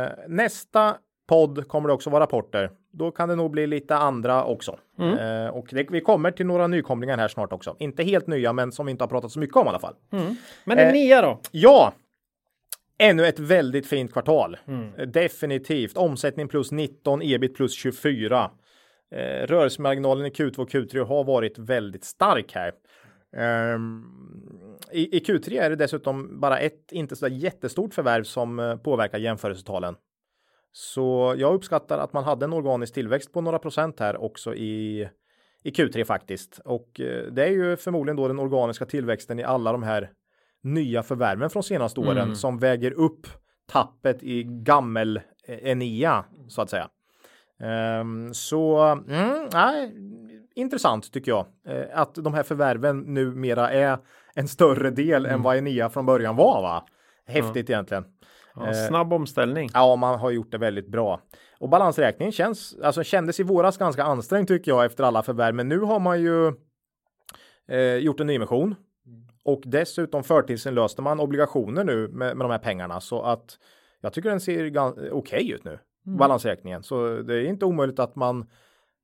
Eh, 0.04 0.10
nästa 0.28 0.95
podd 1.30 1.67
kommer 1.67 1.88
det 1.88 1.93
också 1.93 2.10
vara 2.10 2.23
rapporter. 2.23 2.71
Då 2.91 3.12
kan 3.12 3.30
det 3.30 3.36
nog 3.36 3.52
bli 3.52 3.67
lite 3.67 3.95
andra 3.95 4.43
också. 4.45 4.80
Mm. 4.99 5.17
Eh, 5.45 5.49
och 5.54 5.67
det, 5.71 5.88
vi 5.91 6.02
kommer 6.02 6.32
till 6.32 6.45
några 6.45 6.67
nykomlingar 6.67 7.17
här 7.17 7.28
snart 7.28 7.54
också. 7.54 7.76
Inte 7.80 8.04
helt 8.04 8.28
nya, 8.28 8.54
men 8.54 8.71
som 8.71 8.86
vi 8.86 8.91
inte 8.91 9.04
har 9.04 9.10
pratat 9.10 9.32
så 9.32 9.39
mycket 9.39 9.56
om 9.58 9.65
i 9.65 9.69
alla 9.69 9.80
fall. 9.80 9.95
Men 10.65 10.78
Eh, 10.80 10.89
Enea 10.89 11.21
då? 11.21 11.39
Ja, 11.52 11.93
ännu 12.97 13.26
ett 13.28 13.39
väldigt 13.39 13.88
fint 13.88 14.12
kvartal. 14.13 14.58
Mm. 14.67 15.12
Definitivt. 15.12 15.97
Omsättning 15.97 16.47
plus 16.47 16.71
19, 16.71 17.21
ebit 17.21 17.56
plus 17.56 17.73
24. 17.76 18.52
Eh, 19.13 19.47
rörelsemarginalen 19.47 20.26
i 20.26 20.30
Q2 20.30 20.60
och 20.60 20.69
Q3 20.69 21.06
har 21.06 21.23
varit 21.23 21.58
väldigt 21.58 22.04
stark 22.04 22.56
här. 22.56 22.73
Ehm, 23.36 24.04
i, 24.91 25.17
I 25.17 25.19
Q3 25.19 25.62
är 25.62 25.69
det 25.69 25.76
dessutom 25.76 26.39
bara 26.39 26.60
ett 26.60 26.91
inte 26.91 27.15
så 27.15 27.28
jättestort 27.28 27.93
förvärv 27.93 28.23
som 28.23 28.60
eh, 28.60 28.76
påverkar 28.76 29.17
jämförelsetalen. 29.17 29.95
Så 30.71 31.36
jag 31.38 31.54
uppskattar 31.54 31.97
att 31.97 32.13
man 32.13 32.23
hade 32.23 32.45
en 32.45 32.54
organisk 32.54 32.93
tillväxt 32.93 33.34
på 33.34 33.41
några 33.41 33.60
procent 33.60 33.99
här 33.99 34.17
också 34.17 34.56
i, 34.56 35.10
i 35.63 35.71
Q3 35.71 36.04
faktiskt. 36.04 36.60
Och 36.65 36.99
eh, 36.99 37.32
det 37.32 37.43
är 37.43 37.52
ju 37.52 37.78
förmodligen 37.78 38.15
då 38.15 38.28
den 38.28 38.39
organiska 38.39 38.86
tillväxten 38.86 39.39
i 39.39 39.43
alla 39.43 39.71
de 39.71 39.84
här 39.84 40.10
nya 40.63 41.04
förvärven 41.04 41.49
från 41.49 41.63
senaste 41.63 41.99
åren 41.99 42.36
som 42.36 42.60
väger 42.60 42.91
upp 42.91 43.28
tappet 43.71 44.23
i 44.23 44.43
gammel 44.43 45.21
eh, 45.47 45.69
Enea 45.71 46.26
så 46.47 46.62
att 46.62 46.69
säga. 46.69 46.89
Ehm, 47.63 48.34
så 48.34 48.78
mm, 49.08 49.47
nej, 49.54 49.95
intressant 50.56 51.12
tycker 51.12 51.32
jag 51.32 51.45
eh, 51.67 51.99
att 51.99 52.15
de 52.15 52.34
här 52.34 52.43
förvärven 52.43 52.99
numera 52.99 53.71
är 53.71 53.97
en 54.36 54.47
större 54.47 54.89
del 54.89 55.26
än 55.26 55.41
vad 55.41 55.58
Enea 55.58 55.89
från 55.89 56.06
början 56.06 56.36
var. 56.36 56.62
Va? 56.62 56.86
Häftigt 57.26 57.69
egentligen. 57.69 58.06
Ja, 58.56 58.73
snabb 58.73 59.13
omställning. 59.13 59.69
Ja, 59.73 59.95
man 59.95 60.19
har 60.19 60.32
gjort 60.32 60.52
det 60.52 60.58
väldigt 60.58 60.88
bra. 60.88 61.21
Och 61.60 61.69
balansräkningen 61.69 62.32
känns, 62.32 62.76
alltså 62.84 63.04
kändes 63.04 63.39
i 63.39 63.43
våras 63.43 63.78
ganska 63.78 64.04
ansträngd 64.04 64.47
tycker 64.47 64.71
jag 64.71 64.86
efter 64.86 65.04
alla 65.04 65.23
förvärv. 65.23 65.56
Men 65.56 65.69
nu 65.69 65.80
har 65.80 65.99
man 65.99 66.21
ju 66.21 66.47
eh, 67.67 67.95
gjort 67.95 68.19
en 68.19 68.28
nyemission. 68.28 68.76
Och 69.45 69.62
dessutom 69.65 70.23
förtidsinlöste 70.23 71.02
man 71.02 71.19
obligationer 71.19 71.84
nu 71.84 72.08
med, 72.08 72.38
med 72.38 72.45
de 72.45 72.52
här 72.52 72.60
pengarna. 72.60 73.02
Så 73.02 73.21
att 73.21 73.58
jag 74.02 74.13
tycker 74.13 74.30
den 74.30 74.39
ser 74.39 74.71
okej 75.12 75.52
ut 75.52 75.63
nu. 75.63 75.80
Balansräkningen. 76.04 76.84
Så 76.84 77.08
det 77.22 77.36
är 77.36 77.46
inte 77.46 77.66
omöjligt 77.66 78.00
att 78.00 78.16
man 78.16 78.46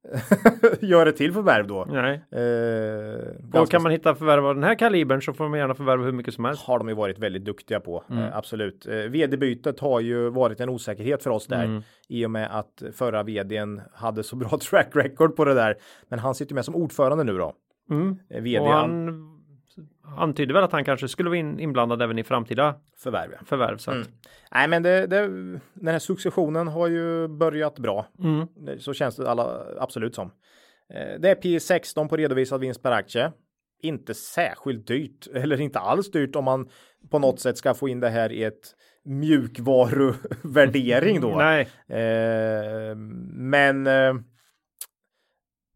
gör 0.81 1.05
ett 1.05 1.17
till 1.17 1.33
förvärv 1.33 1.67
då. 1.67 1.85
Nej. 1.89 2.13
Eh, 2.31 3.59
Och 3.61 3.69
kan 3.69 3.83
man 3.83 3.91
hitta 3.91 4.15
förvärv 4.15 4.45
av 4.45 4.55
den 4.55 4.63
här 4.63 4.75
kalibern 4.75 5.21
så 5.21 5.33
får 5.33 5.49
man 5.49 5.59
gärna 5.59 5.75
förvärva 5.75 6.03
hur 6.03 6.11
mycket 6.11 6.33
som 6.33 6.45
helst. 6.45 6.63
har 6.67 6.77
de 6.79 6.89
ju 6.89 6.95
varit 6.95 7.19
väldigt 7.19 7.45
duktiga 7.45 7.79
på. 7.79 8.03
Mm. 8.09 8.23
Eh, 8.23 8.37
absolut. 8.37 8.85
Eh, 8.87 8.95
vd-bytet 8.95 9.79
har 9.79 9.99
ju 9.99 10.29
varit 10.29 10.59
en 10.59 10.69
osäkerhet 10.69 11.23
för 11.23 11.29
oss 11.29 11.47
där 11.47 11.63
Mm. 11.65 11.81
i 12.09 12.25
och 12.25 12.31
med 12.31 12.59
att 12.59 12.83
förra 12.93 13.23
vdn 13.23 13.81
hade 13.93 14.23
så 14.23 14.35
bra 14.35 14.49
track 14.69 14.89
record 14.95 15.35
på 15.35 15.45
det 15.45 15.53
där. 15.53 15.75
Men 16.09 16.19
han 16.19 16.35
sitter 16.35 16.55
med 16.55 16.65
som 16.65 16.75
ordförande 16.75 17.23
nu 17.23 17.37
då. 17.37 17.53
Mm. 17.91 18.17
Eh, 18.29 18.41
vd 18.41 18.65
han 18.65 19.38
antydde 20.17 20.53
väl 20.53 20.63
att 20.63 20.71
han 20.71 20.85
kanske 20.85 21.07
skulle 21.07 21.29
vara 21.29 21.39
in, 21.39 21.59
inblandad 21.59 22.01
även 22.01 22.19
i 22.19 22.23
framtida 22.23 22.75
förvärv. 22.97 23.31
ja. 23.31 23.37
förvärv. 23.45 23.77
Så 23.77 23.91
att, 23.91 23.97
Mm. 23.97 24.07
Nej, 24.51 24.67
men 24.67 24.83
det, 24.83 25.07
det, 25.07 25.21
den 25.73 25.87
här 25.87 25.99
successionen 25.99 26.67
har 26.67 26.87
ju 26.87 27.27
börjat 27.27 27.79
bra. 27.79 28.07
mm. 28.23 28.47
Så 28.79 28.93
känns 28.93 29.15
det 29.15 29.29
alla 29.29 29.61
absolut 29.79 30.15
som. 30.15 30.31
Eh, 30.93 31.19
Det 31.19 31.29
är 31.29 31.35
P 31.35 31.59
16 31.59 32.07
på 32.07 32.17
redovisad 32.17 32.61
vinst 32.61 32.83
per 32.83 32.91
aktie. 32.91 33.31
Inte 33.81 34.13
särskilt 34.13 34.87
dyrt 34.87 35.27
eller 35.33 35.61
inte 35.61 35.79
alls 35.79 36.11
dyrt 36.11 36.35
om 36.35 36.45
man 36.45 36.69
på 37.09 37.19
något 37.19 37.39
sätt 37.39 37.57
ska 37.57 37.73
få 37.73 37.89
in 37.89 37.99
det 37.99 38.09
här 38.09 38.31
i 38.31 38.43
ett 38.43 38.75
mjukvaruvärdering 39.05 41.21
då. 41.21 41.35
Nej, 41.37 41.67
Eh, 41.87 42.95
men 43.33 43.87
eh, 43.87 44.13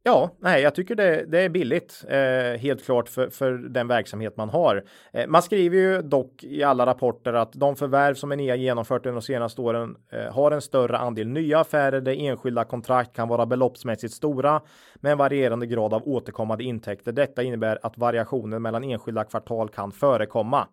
ja, 0.03 0.29
nej, 0.39 0.61
jag 0.61 0.75
tycker 0.75 0.95
det, 0.95 1.25
det 1.27 1.39
är 1.39 1.49
billigt 1.49 2.05
eh, 2.07 2.59
helt 2.59 2.85
klart 2.85 3.09
för, 3.09 3.29
för 3.29 3.51
den 3.51 3.87
verksamhet 3.87 4.37
man 4.37 4.49
har. 4.49 4.83
Eh, 5.13 5.27
man 5.27 5.41
skriver 5.41 5.77
ju 5.77 6.01
dock 6.01 6.43
i 6.43 6.63
alla 6.63 6.85
rapporter 6.85 7.33
att 7.33 7.53
de 7.53 7.75
förvärv 7.75 8.13
som 8.13 8.31
Enea 8.31 8.55
genomfört 8.55 9.05
under 9.05 9.21
de 9.21 9.25
senaste 9.25 9.61
åren 9.61 9.95
eh, 10.11 10.33
har 10.33 10.51
en 10.51 10.61
större 10.61 10.97
andel 10.97 11.27
nya 11.27 11.59
affärer 11.59 12.01
där 12.01 12.15
enskilda 12.19 12.63
kontrakt 12.63 13.15
kan 13.15 13.27
vara 13.27 13.45
beloppsmässigt 13.45 14.13
stora 14.13 14.61
med 14.95 15.11
en 15.11 15.17
varierande 15.17 15.65
grad 15.65 15.93
av 15.93 16.07
återkommande 16.07 16.63
intäkter. 16.63 17.11
Detta 17.11 17.43
innebär 17.43 17.79
att 17.83 17.97
variationen 17.97 18.61
mellan 18.61 18.83
enskilda 18.83 19.23
kvartal 19.23 19.69
kan 19.69 19.91
förekomma. 19.91 20.67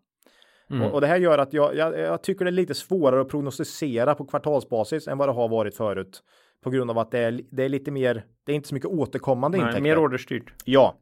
Och, 0.82 0.94
och 0.94 1.00
det 1.00 1.06
här 1.06 1.16
gör 1.16 1.38
att 1.38 1.52
jag, 1.52 1.76
jag, 1.76 1.98
jag 1.98 2.22
tycker 2.22 2.44
det 2.44 2.48
är 2.48 2.52
lite 2.52 2.74
svårare 2.74 3.20
att 3.20 3.28
prognostisera 3.28 4.14
på 4.14 4.24
kvartalsbasis 4.24 5.08
än 5.08 5.18
vad 5.18 5.28
det 5.28 5.32
har 5.32 5.48
varit 5.48 5.76
förut. 5.76 6.22
På 6.62 6.70
grund 6.70 6.90
av 6.90 6.98
att 6.98 7.10
det 7.10 7.18
är, 7.18 7.40
det 7.50 7.64
är 7.64 7.68
lite 7.68 7.90
mer, 7.90 8.24
det 8.44 8.52
är 8.52 8.56
inte 8.56 8.68
så 8.68 8.74
mycket 8.74 8.90
återkommande 8.90 9.58
nej 9.58 9.66
intäkter. 9.66 9.82
mer 9.82 9.98
orderstyrt. 9.98 10.52
Ja. 10.64 10.96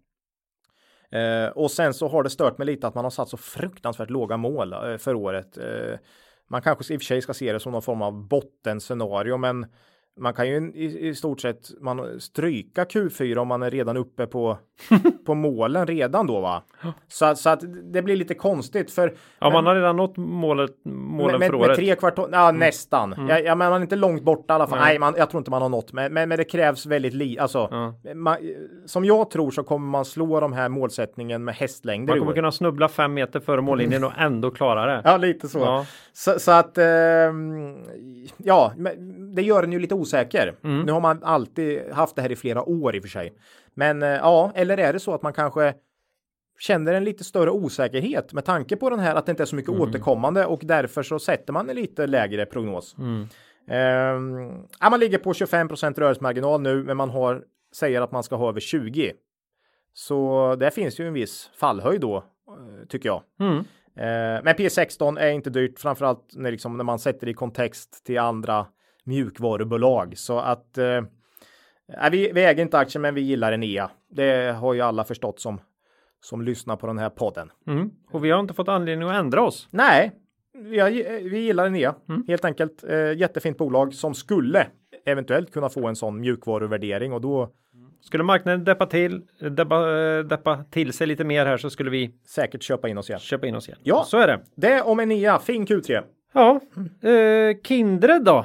Eh, 1.10 1.48
och 1.48 1.70
sen 1.70 1.94
så 1.94 2.08
har 2.08 2.22
det 2.22 2.30
stört 2.30 2.58
mig 2.58 2.66
lite 2.66 2.86
att 2.86 2.94
man 2.94 3.04
har 3.04 3.10
satt 3.10 3.28
så 3.28 3.36
fruktansvärt 3.36 4.10
låga 4.10 4.36
mål 4.36 4.72
eh, 4.72 4.96
för 4.96 5.14
året. 5.14 5.58
Eh, 5.58 5.98
man 6.50 6.62
kanske 6.62 6.94
i 6.94 6.96
och 6.96 7.00
för 7.00 7.04
sig 7.06 7.22
ska 7.22 7.34
se 7.34 7.52
det 7.52 7.60
som 7.60 7.72
någon 7.72 7.82
form 7.82 8.02
av 8.02 8.28
bottenscenario, 8.28 9.36
men 9.36 9.66
man 10.20 10.34
kan 10.34 10.48
ju 10.48 10.72
i, 10.74 11.08
i 11.08 11.14
stort 11.14 11.40
sett 11.40 11.80
man 11.80 12.20
stryka 12.20 12.84
Q4 12.84 13.36
om 13.36 13.48
man 13.48 13.62
är 13.62 13.70
redan 13.70 13.96
uppe 13.96 14.26
på, 14.26 14.58
på 15.28 15.34
målen 15.34 15.86
redan 15.86 16.26
då 16.26 16.40
va? 16.40 16.62
Så, 17.08 17.34
så 17.34 17.50
att 17.50 17.60
det 17.92 18.02
blir 18.02 18.16
lite 18.16 18.34
konstigt 18.34 18.90
för 18.90 19.14
Ja, 19.38 19.50
man 19.50 19.66
har 19.66 19.74
redan 19.74 19.96
nått 19.96 20.16
målet, 20.16 20.70
målen 20.84 21.38
med, 21.40 21.46
för 21.48 21.54
året. 21.54 21.64
Mm. 21.64 21.68
med 21.68 21.76
tre 21.76 21.96
kvartal, 21.96 22.28
ja 22.32 22.52
nästan. 22.52 23.14
Ja, 23.28 23.38
ja, 23.38 23.54
men 23.54 23.70
man 23.70 23.80
är 23.80 23.82
inte 23.82 23.96
långt 23.96 24.22
borta 24.22 24.52
i 24.52 24.56
alla 24.56 24.66
fall. 24.66 24.78
Nej, 24.78 24.98
man, 24.98 25.14
jag 25.18 25.30
tror 25.30 25.38
inte 25.40 25.50
man 25.50 25.62
har 25.62 25.68
nått, 25.68 25.92
men, 25.92 26.12
men, 26.12 26.28
men 26.28 26.38
det 26.38 26.44
krävs 26.44 26.86
väldigt 26.86 27.14
lite. 27.14 27.42
Alltså, 27.42 27.68
Ja. 27.70 27.94
man, 28.14 28.36
som 28.86 29.04
jag 29.04 29.30
tror 29.30 29.50
så 29.50 29.62
kommer 29.62 29.88
man 29.88 30.04
slå 30.04 30.40
de 30.40 30.52
här 30.52 30.68
målsättningen 30.68 31.44
med 31.44 31.54
hästlängder 31.54 32.12
Man 32.12 32.20
kommer 32.20 32.32
kunna 32.32 32.52
snubbla 32.52 32.88
fem 32.88 33.14
meter 33.14 33.40
före 33.40 33.60
mållinjen 33.60 34.04
och 34.04 34.12
ändå 34.18 34.50
klara 34.50 34.86
det. 34.86 35.02
Ja, 35.04 35.16
lite 35.16 35.48
så. 35.48 35.58
Ja. 35.58 35.86
Så, 36.12 36.38
så 36.38 36.52
att, 36.52 36.78
ehm, 36.78 37.76
ja, 38.36 38.72
men 38.76 39.34
det 39.34 39.42
gör 39.42 39.62
en 39.62 39.72
ju 39.72 39.78
lite 39.78 39.94
osäker. 39.94 40.54
Mm. 40.64 40.80
Nu 40.80 40.92
har 40.92 41.00
man 41.00 41.24
alltid 41.24 41.80
haft 41.92 42.16
det 42.16 42.22
här 42.22 42.32
i 42.32 42.36
flera 42.36 42.62
år 42.68 42.96
i 42.96 42.98
och 42.98 43.02
för 43.02 43.08
sig. 43.08 43.32
Men 43.78 44.02
eh, 44.02 44.08
ja, 44.08 44.52
eller 44.54 44.78
är 44.78 44.92
det 44.92 45.00
så 45.00 45.14
att 45.14 45.22
man 45.22 45.32
kanske 45.32 45.74
känner 46.58 46.94
en 46.94 47.04
lite 47.04 47.24
större 47.24 47.50
osäkerhet 47.50 48.32
med 48.32 48.44
tanke 48.44 48.76
på 48.76 48.90
den 48.90 48.98
här 48.98 49.14
att 49.14 49.26
det 49.26 49.30
inte 49.30 49.42
är 49.42 49.46
så 49.46 49.56
mycket 49.56 49.74
Mm. 49.74 49.82
återkommande 49.82 50.46
och 50.46 50.60
därför 50.62 51.02
så 51.02 51.18
sätter 51.18 51.52
man 51.52 51.70
en 51.70 51.76
lite 51.76 52.06
lägre 52.06 52.46
prognos. 52.46 52.96
Mm. 52.98 53.26
Ehm, 53.68 54.62
ja, 54.80 54.90
man 54.90 55.00
ligger 55.00 55.18
på 55.18 55.32
25% 55.32 55.98
rörelsemarginal 55.98 56.60
nu, 56.60 56.84
men 56.84 56.96
man 56.96 57.10
har 57.10 57.44
säger 57.74 58.00
att 58.00 58.12
man 58.12 58.22
ska 58.22 58.36
ha 58.36 58.48
över 58.48 58.60
20. 58.60 59.12
Så 59.92 60.54
det 60.60 60.70
finns 60.70 61.00
ju 61.00 61.06
en 61.06 61.12
viss 61.12 61.50
fallhöjd 61.56 62.00
då, 62.00 62.16
eh, 62.16 62.86
tycker 62.88 63.08
jag. 63.08 63.22
Mm. 63.40 63.56
Eh, 63.96 64.42
men 64.44 64.54
P16 64.54 65.18
är 65.18 65.30
inte 65.30 65.50
dyrt, 65.50 65.78
framförallt 65.78 66.32
när, 66.32 66.50
liksom, 66.50 66.76
när 66.76 66.84
man 66.84 66.98
sätter 66.98 67.26
det 67.26 67.30
i 67.30 67.34
kontext 67.34 68.04
till 68.04 68.18
andra 68.18 68.66
mjukvarubolag. 69.04 70.18
Så 70.18 70.38
att 70.38 70.78
eh, 70.78 71.02
vi, 72.10 72.32
vi 72.32 72.44
äger 72.44 72.62
inte 72.62 72.78
aktier, 72.78 73.00
men 73.00 73.14
vi 73.14 73.20
gillar 73.20 73.52
Enea. 73.52 73.90
Det 74.10 74.52
har 74.52 74.74
ju 74.74 74.80
alla 74.80 75.04
förstått 75.04 75.40
som 75.40 75.60
som 76.20 76.42
lyssnar 76.42 76.76
på 76.76 76.86
den 76.86 76.98
här 76.98 77.10
podden. 77.10 77.50
Mm. 77.66 77.90
Och 78.10 78.24
vi 78.24 78.30
har 78.30 78.40
inte 78.40 78.54
fått 78.54 78.68
anledning 78.68 79.08
att 79.08 79.16
ändra 79.16 79.42
oss. 79.42 79.68
Nej, 79.70 80.12
vi, 80.54 80.78
har, 80.78 80.90
vi 81.30 81.38
gillar 81.38 81.66
Enea 81.66 81.94
mm. 82.08 82.24
helt 82.28 82.44
enkelt. 82.44 82.84
Eh, 82.84 83.12
jättefint 83.12 83.58
bolag 83.58 83.94
som 83.94 84.14
skulle 84.14 84.66
eventuellt 85.06 85.52
kunna 85.52 85.68
få 85.68 85.86
en 85.86 85.96
sån 85.96 86.20
mjukvaruvärdering 86.20 87.12
och 87.12 87.20
då 87.20 87.52
skulle 88.00 88.24
marknaden 88.24 88.64
deppa 88.64 88.86
till, 88.86 89.22
deppa, 89.50 89.86
deppa 90.22 90.64
till 90.70 90.92
sig 90.92 91.06
lite 91.06 91.24
mer 91.24 91.46
här 91.46 91.56
så 91.56 91.70
skulle 91.70 91.90
vi 91.90 92.14
säkert 92.26 92.62
köpa 92.62 92.88
in 92.88 92.98
oss 92.98 93.10
igen. 93.10 93.20
Köpa 93.20 93.46
in 93.46 93.54
oss 93.54 93.68
igen. 93.68 93.78
Ja, 93.82 94.04
så 94.06 94.18
är 94.18 94.26
det. 94.26 94.40
Det 94.54 94.82
om 94.82 95.00
Enea, 95.00 95.38
fin 95.38 95.66
Q3. 95.66 96.02
Ja, 96.32 96.60
eh, 97.08 97.56
Kindred 97.64 98.24
då? 98.24 98.44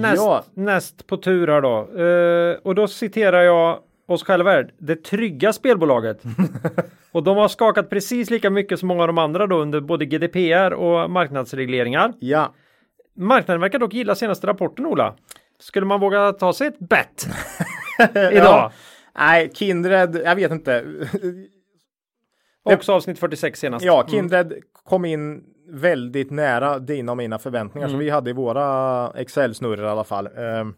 Näst, 0.00 0.22
ja. 0.22 0.44
näst 0.54 1.06
på 1.06 1.16
tur 1.16 1.48
här 1.48 1.60
då. 1.60 2.02
Eh, 2.02 2.58
och 2.62 2.74
då 2.74 2.88
citerar 2.88 3.42
jag 3.42 3.78
oss 4.06 4.24
själva 4.24 4.64
det 4.78 4.96
trygga 4.96 5.52
spelbolaget. 5.52 6.22
och 7.12 7.22
de 7.22 7.36
har 7.36 7.48
skakat 7.48 7.90
precis 7.90 8.30
lika 8.30 8.50
mycket 8.50 8.78
som 8.78 8.88
många 8.88 9.02
av 9.02 9.06
de 9.06 9.18
andra 9.18 9.46
då 9.46 9.56
under 9.56 9.80
både 9.80 10.06
GDPR 10.06 10.72
och 10.72 11.10
marknadsregleringar. 11.10 12.12
Ja. 12.18 12.54
Marknaden 13.16 13.60
verkar 13.60 13.78
dock 13.78 13.94
gilla 13.94 14.14
senaste 14.14 14.46
rapporten 14.46 14.86
Ola. 14.86 15.14
Skulle 15.58 15.86
man 15.86 16.00
våga 16.00 16.32
ta 16.32 16.52
sig 16.52 16.66
ett 16.66 16.78
bett 16.78 17.26
idag? 18.14 18.32
Ja. 18.34 18.72
Nej, 19.18 19.50
Kindred, 19.54 20.20
jag 20.24 20.36
vet 20.36 20.52
inte. 20.52 20.84
Också 22.62 22.92
avsnitt 22.92 23.18
46 23.18 23.60
senast. 23.60 23.84
Ja, 23.84 24.00
mm. 24.00 24.10
Kindred 24.10 24.46
mm. 24.46 24.62
kom 24.84 25.04
in 25.04 25.44
väldigt 25.68 26.30
nära 26.30 26.78
dina 26.78 27.12
och 27.12 27.18
mina 27.18 27.38
förväntningar 27.38 27.86
mm. 27.86 27.92
som 27.92 27.98
vi 27.98 28.10
hade 28.10 28.30
i 28.30 28.32
våra 28.32 29.10
Excel-snurror 29.10 29.86
i 29.86 29.88
alla 29.88 30.04
fall. 30.04 30.28
Um, 30.36 30.74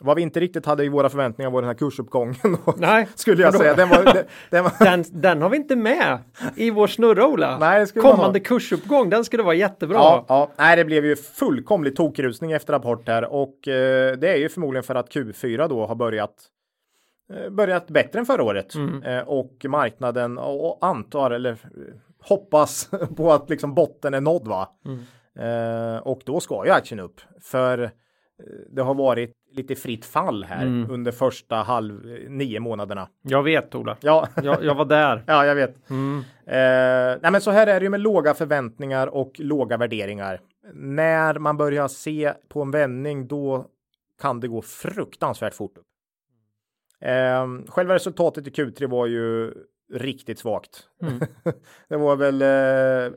vad 0.00 0.16
vi 0.16 0.22
inte 0.22 0.40
riktigt 0.40 0.66
hade 0.66 0.84
i 0.84 0.88
våra 0.88 1.08
förväntningar 1.08 1.50
var 1.50 1.62
den 1.62 1.68
här 1.68 1.74
kursuppgången. 1.74 2.34
Nej, 2.76 3.08
skulle 3.14 3.42
jag 3.42 3.54
säga. 3.54 3.74
Den, 3.74 3.88
var, 3.88 4.24
den, 4.50 4.64
var... 4.64 4.84
den, 4.84 5.04
den, 5.12 5.42
har 5.42 5.50
vi 5.50 5.56
inte 5.56 5.76
med 5.76 6.18
i 6.56 6.70
vår 6.70 6.86
snurra 6.86 7.26
Ola. 7.26 7.58
Nej, 7.58 7.86
Kommande 7.86 8.40
kursuppgång, 8.40 9.10
den 9.10 9.24
skulle 9.24 9.42
vara 9.42 9.54
jättebra. 9.54 9.96
Ja, 9.96 10.24
ja. 10.28 10.50
Nej, 10.56 10.76
det 10.76 10.84
blev 10.84 11.04
ju 11.04 11.16
fullkomlig 11.16 11.96
tokrusning 11.96 12.52
efter 12.52 12.72
rapport 12.72 13.08
här 13.08 13.24
och 13.24 13.68
eh, 13.68 14.16
det 14.16 14.28
är 14.28 14.36
ju 14.36 14.48
förmodligen 14.48 14.84
för 14.84 14.94
att 14.94 15.14
Q4 15.14 15.68
då 15.68 15.86
har 15.86 15.94
börjat 15.94 16.34
eh, 17.32 17.50
börjat 17.50 17.88
bättre 17.88 18.18
än 18.18 18.26
förra 18.26 18.42
året 18.42 18.74
mm. 18.74 19.02
eh, 19.02 19.28
och 19.28 19.64
marknaden 19.68 20.38
och 20.38 20.78
antar 20.80 21.30
eller 21.30 21.58
hoppas 22.18 22.90
på 23.16 23.32
att 23.32 23.50
liksom 23.50 23.74
botten 23.74 24.14
är 24.14 24.20
nådd 24.20 24.48
va. 24.48 24.68
Mm. 24.84 24.98
Eh, 25.38 25.98
och 25.98 26.22
då 26.24 26.40
ska 26.40 26.66
ju 26.66 26.70
aktien 26.70 27.00
upp 27.00 27.20
för 27.40 27.90
det 28.70 28.82
har 28.82 28.94
varit 28.94 29.32
lite 29.52 29.74
fritt 29.74 30.04
fall 30.04 30.44
här 30.44 30.66
mm. 30.66 30.90
under 30.90 31.12
första 31.12 31.56
halv 31.56 32.04
nio 32.28 32.60
månaderna. 32.60 33.08
Jag 33.22 33.42
vet 33.42 33.74
Ola. 33.74 33.96
Ja, 34.00 34.28
jag, 34.42 34.64
jag 34.64 34.74
var 34.74 34.84
där. 34.84 35.24
ja, 35.26 35.46
jag 35.46 35.54
vet. 35.54 35.90
Mm. 35.90 36.18
Eh, 36.46 37.18
nej, 37.22 37.32
men 37.32 37.40
så 37.40 37.50
här 37.50 37.66
är 37.66 37.80
det 37.80 37.84
ju 37.84 37.90
med 37.90 38.00
låga 38.00 38.34
förväntningar 38.34 39.06
och 39.06 39.32
låga 39.38 39.76
värderingar. 39.76 40.40
När 40.74 41.38
man 41.38 41.56
börjar 41.56 41.88
se 41.88 42.32
på 42.48 42.62
en 42.62 42.70
vändning, 42.70 43.28
då 43.28 43.66
kan 44.20 44.40
det 44.40 44.48
gå 44.48 44.62
fruktansvärt 44.62 45.54
fort 45.54 45.78
upp. 45.78 45.86
Eh, 47.00 47.46
själva 47.68 47.94
resultatet 47.94 48.46
i 48.46 48.50
Q3 48.50 48.86
var 48.86 49.06
ju 49.06 49.54
riktigt 49.92 50.38
svagt. 50.38 50.82
Mm. 51.02 51.20
det 51.88 51.96
var 51.96 52.16
väl 52.16 52.42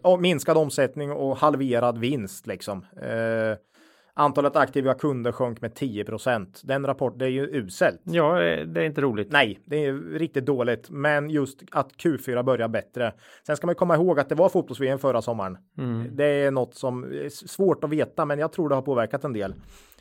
eh, 0.05 0.17
minskad 0.17 0.57
omsättning 0.57 1.11
och 1.11 1.37
halverad 1.37 1.97
vinst 1.97 2.47
liksom. 2.47 2.85
Eh, 3.01 3.57
Antalet 4.19 4.55
aktiva 4.55 4.93
kunder 4.93 5.31
sjönk 5.31 5.61
med 5.61 5.73
10% 5.73 6.47
Den 6.63 6.85
rapport, 6.85 7.19
det 7.19 7.25
är 7.25 7.29
ju 7.29 7.47
uselt. 7.47 8.01
Ja, 8.03 8.33
det 8.65 8.81
är 8.81 8.85
inte 8.85 9.01
roligt. 9.01 9.31
Nej, 9.31 9.59
det 9.65 9.85
är 9.85 9.93
riktigt 9.93 10.45
dåligt. 10.45 10.89
Men 10.89 11.29
just 11.29 11.63
att 11.71 11.91
Q4 11.93 12.43
börjar 12.43 12.67
bättre. 12.67 13.13
Sen 13.45 13.57
ska 13.57 13.67
man 13.67 13.75
komma 13.75 13.95
ihåg 13.95 14.19
att 14.19 14.29
det 14.29 14.35
var 14.35 14.49
fotbolls-VM 14.49 14.99
förra 14.99 15.21
sommaren. 15.21 15.57
Mm. 15.77 16.15
Det 16.15 16.25
är 16.25 16.51
något 16.51 16.75
som 16.75 17.03
är 17.03 17.47
svårt 17.47 17.83
att 17.83 17.89
veta, 17.89 18.25
men 18.25 18.39
jag 18.39 18.51
tror 18.51 18.69
det 18.69 18.75
har 18.75 18.81
påverkat 18.81 19.23
en 19.23 19.33
del 19.33 19.53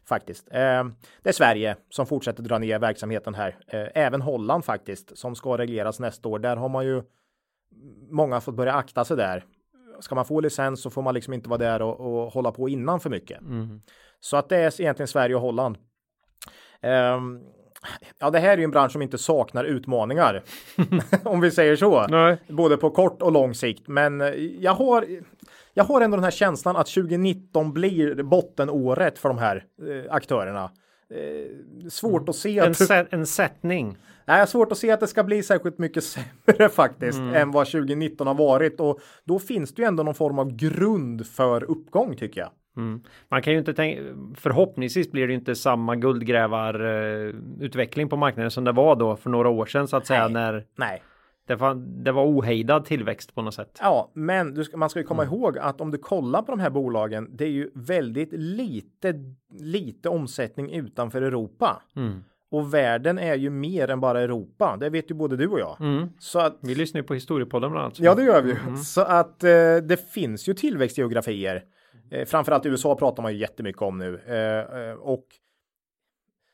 faktiskt. 0.09 0.49
Eh, 0.51 0.85
det 1.23 1.29
är 1.29 1.33
Sverige 1.33 1.77
som 1.91 2.07
fortsätter 2.07 2.43
dra 2.43 2.59
ner 2.59 2.79
verksamheten 2.79 3.35
här. 3.35 3.57
Eh, 3.67 3.87
även 3.95 4.23
Holland 4.23 4.65
faktiskt 4.65 5.19
som 5.19 5.35
ska 5.35 5.59
regleras 5.59 6.01
nästa 6.01 6.29
år. 6.29 6.39
Där 6.39 6.57
har 6.57 6.69
man 6.69 6.87
ju 6.87 7.03
många 8.11 8.41
fått 8.41 8.55
börja 8.55 8.73
akta 8.73 9.05
sig 9.05 9.17
där. 9.17 9.45
Ska 10.01 10.15
man 10.15 10.25
få 10.25 10.41
licens 10.41 10.83
så 10.83 10.91
får 10.91 11.03
man 11.03 11.15
liksom 11.15 11.35
inte 11.35 11.49
vara 11.49 11.59
där 11.59 11.83
och, 11.83 12.01
och 12.01 12.33
hålla 12.33 12.53
på 12.53 12.69
innan 12.69 13.01
för 13.01 13.11
mycket. 13.11 13.41
Mm. 13.41 13.83
Så 14.21 14.37
att 14.37 14.49
det 14.49 14.57
är 14.57 14.81
egentligen 14.81 15.09
Sverige 15.09 15.35
och 15.35 15.41
Holland. 15.41 15.79
Um, 16.83 17.45
ja, 18.19 18.31
det 18.31 18.39
här 18.39 18.53
är 18.53 18.59
ju 18.59 18.65
en 18.65 18.71
bransch 18.71 18.93
som 18.93 19.03
inte 19.03 19.19
saknar 19.19 19.65
utmaningar. 19.65 20.43
om 21.25 21.41
vi 21.41 21.51
säger 21.51 21.77
så. 21.77 22.07
Nej. 22.07 22.37
Både 22.49 22.77
på 22.77 22.91
kort 22.91 23.23
och 23.23 23.33
lång 23.33 23.55
sikt. 23.55 23.89
Men 23.89 24.21
eh, 24.21 24.29
jag 24.61 24.75
har, 24.75 25.07
jag 25.75 25.85
har 25.85 26.01
ändå 26.01 26.17
den 26.17 26.25
här 26.25 26.31
känslan 26.31 26.77
att 26.77 26.87
2019 26.87 27.73
blir 27.73 28.23
bottenåret 28.23 29.19
för 29.19 29.29
de 29.29 29.39
här 29.39 29.65
eh, 29.89 30.15
aktörerna. 30.15 30.71
Eh, 31.15 31.89
svårt 31.91 32.29
att 32.29 32.37
se. 32.37 32.59
En, 32.59 32.71
att, 32.71 33.13
en 33.13 33.27
sättning. 33.27 33.97
Nej, 34.27 34.47
svårt 34.47 34.73
att 34.73 34.79
se 34.79 34.91
att 34.91 35.01
det 35.01 35.07
ska 35.07 35.25
bli 35.25 35.43
särskilt 35.43 35.79
mycket 35.79 36.05
sämre 36.45 36.69
faktiskt 36.69 37.19
mm. 37.19 37.35
än 37.35 37.51
vad 37.51 37.67
2019 37.67 38.27
har 38.27 38.35
varit 38.35 38.81
och 38.81 39.01
då 39.25 39.39
finns 39.39 39.75
det 39.75 39.83
ju 39.83 39.89
ändå 39.89 40.03
någon 40.03 40.15
form 40.15 40.39
av 40.39 40.57
grund 40.57 41.27
för 41.27 41.65
uppgång 41.65 42.17
tycker 42.17 42.41
jag. 42.41 42.51
Mm. 42.79 43.03
Man 43.29 43.43
kan 43.43 43.53
ju 43.53 43.59
inte 43.59 43.75
tänka, 43.75 44.03
förhoppningsvis 44.37 45.13
blir 45.13 45.29
det 45.29 45.35
inte 45.35 45.55
samma 45.55 45.97
guldgrävarutveckling 45.97 48.09
på 48.09 48.17
marknaden 48.17 48.51
som 48.51 48.65
det 48.65 48.73
var 48.73 48.97
då 48.97 49.17
för 49.17 49.31
några 49.31 49.49
år 49.49 49.67
sedan 49.67 49.89
så 49.89 49.97
att 49.97 50.07
säga 50.07 50.29
Nej. 50.29 50.33
när 50.33 50.67
Nej. 50.77 51.03
Det 51.47 51.55
var, 51.55 51.75
det 51.75 52.13
var 52.13 52.25
ohejdad 52.25 52.85
tillväxt 52.85 53.35
på 53.35 53.43
något 53.43 53.55
sätt. 53.55 53.79
Ja, 53.81 54.11
men 54.15 54.65
ska, 54.65 54.77
man 54.77 54.91
ska 54.91 55.01
ju 55.01 55.07
komma 55.07 55.23
mm. 55.23 55.35
ihåg 55.35 55.59
att 55.59 55.81
om 55.81 55.91
du 55.91 55.99
kollar 55.99 56.43
på 56.43 56.53
de 56.53 56.61
här 56.61 56.71
bolagen, 56.71 57.37
det 57.37 57.45
är 57.45 57.51
ju 57.51 57.71
väldigt 57.75 58.33
lite, 58.33 59.15
lite 59.61 60.09
omsättning 60.09 60.73
utanför 60.73 61.23
Europa. 61.23 61.83
Mm. 61.97 62.25
Och 62.51 62.75
världen 62.75 63.19
är 63.19 63.35
ju 63.35 63.51
mer 63.51 63.91
än 63.91 64.01
bara 64.01 64.21
Europa. 64.21 64.77
Det 64.81 64.91
vet 64.91 65.11
ju 65.11 65.15
både 65.15 65.37
du 65.37 65.49
och 65.49 65.61
jag. 65.61 65.77
Mm. 65.81 66.09
Så 66.19 66.39
att, 66.39 66.59
vi 66.61 66.75
lyssnar 66.75 67.01
ju 67.01 67.07
på 67.07 67.15
historiepodden 67.15 67.71
bland 67.71 67.85
annat. 67.85 68.01
Ja, 68.01 68.15
det 68.15 68.23
gör 68.23 68.43
vi. 68.43 68.53
Mm. 68.53 68.77
Så 68.77 69.01
att 69.01 69.45
eh, 69.45 69.77
det 69.83 70.11
finns 70.13 70.49
ju 70.49 70.55
tillväxtgeografier. 70.55 71.65
Eh, 72.11 72.25
framförallt 72.25 72.67
USA 72.67 72.95
pratar 72.95 73.23
man 73.23 73.33
ju 73.33 73.39
jättemycket 73.39 73.83
om 73.83 73.99
nu. 73.99 74.21
Eh, 74.27 74.81
eh, 74.81 74.95
och 74.95 75.25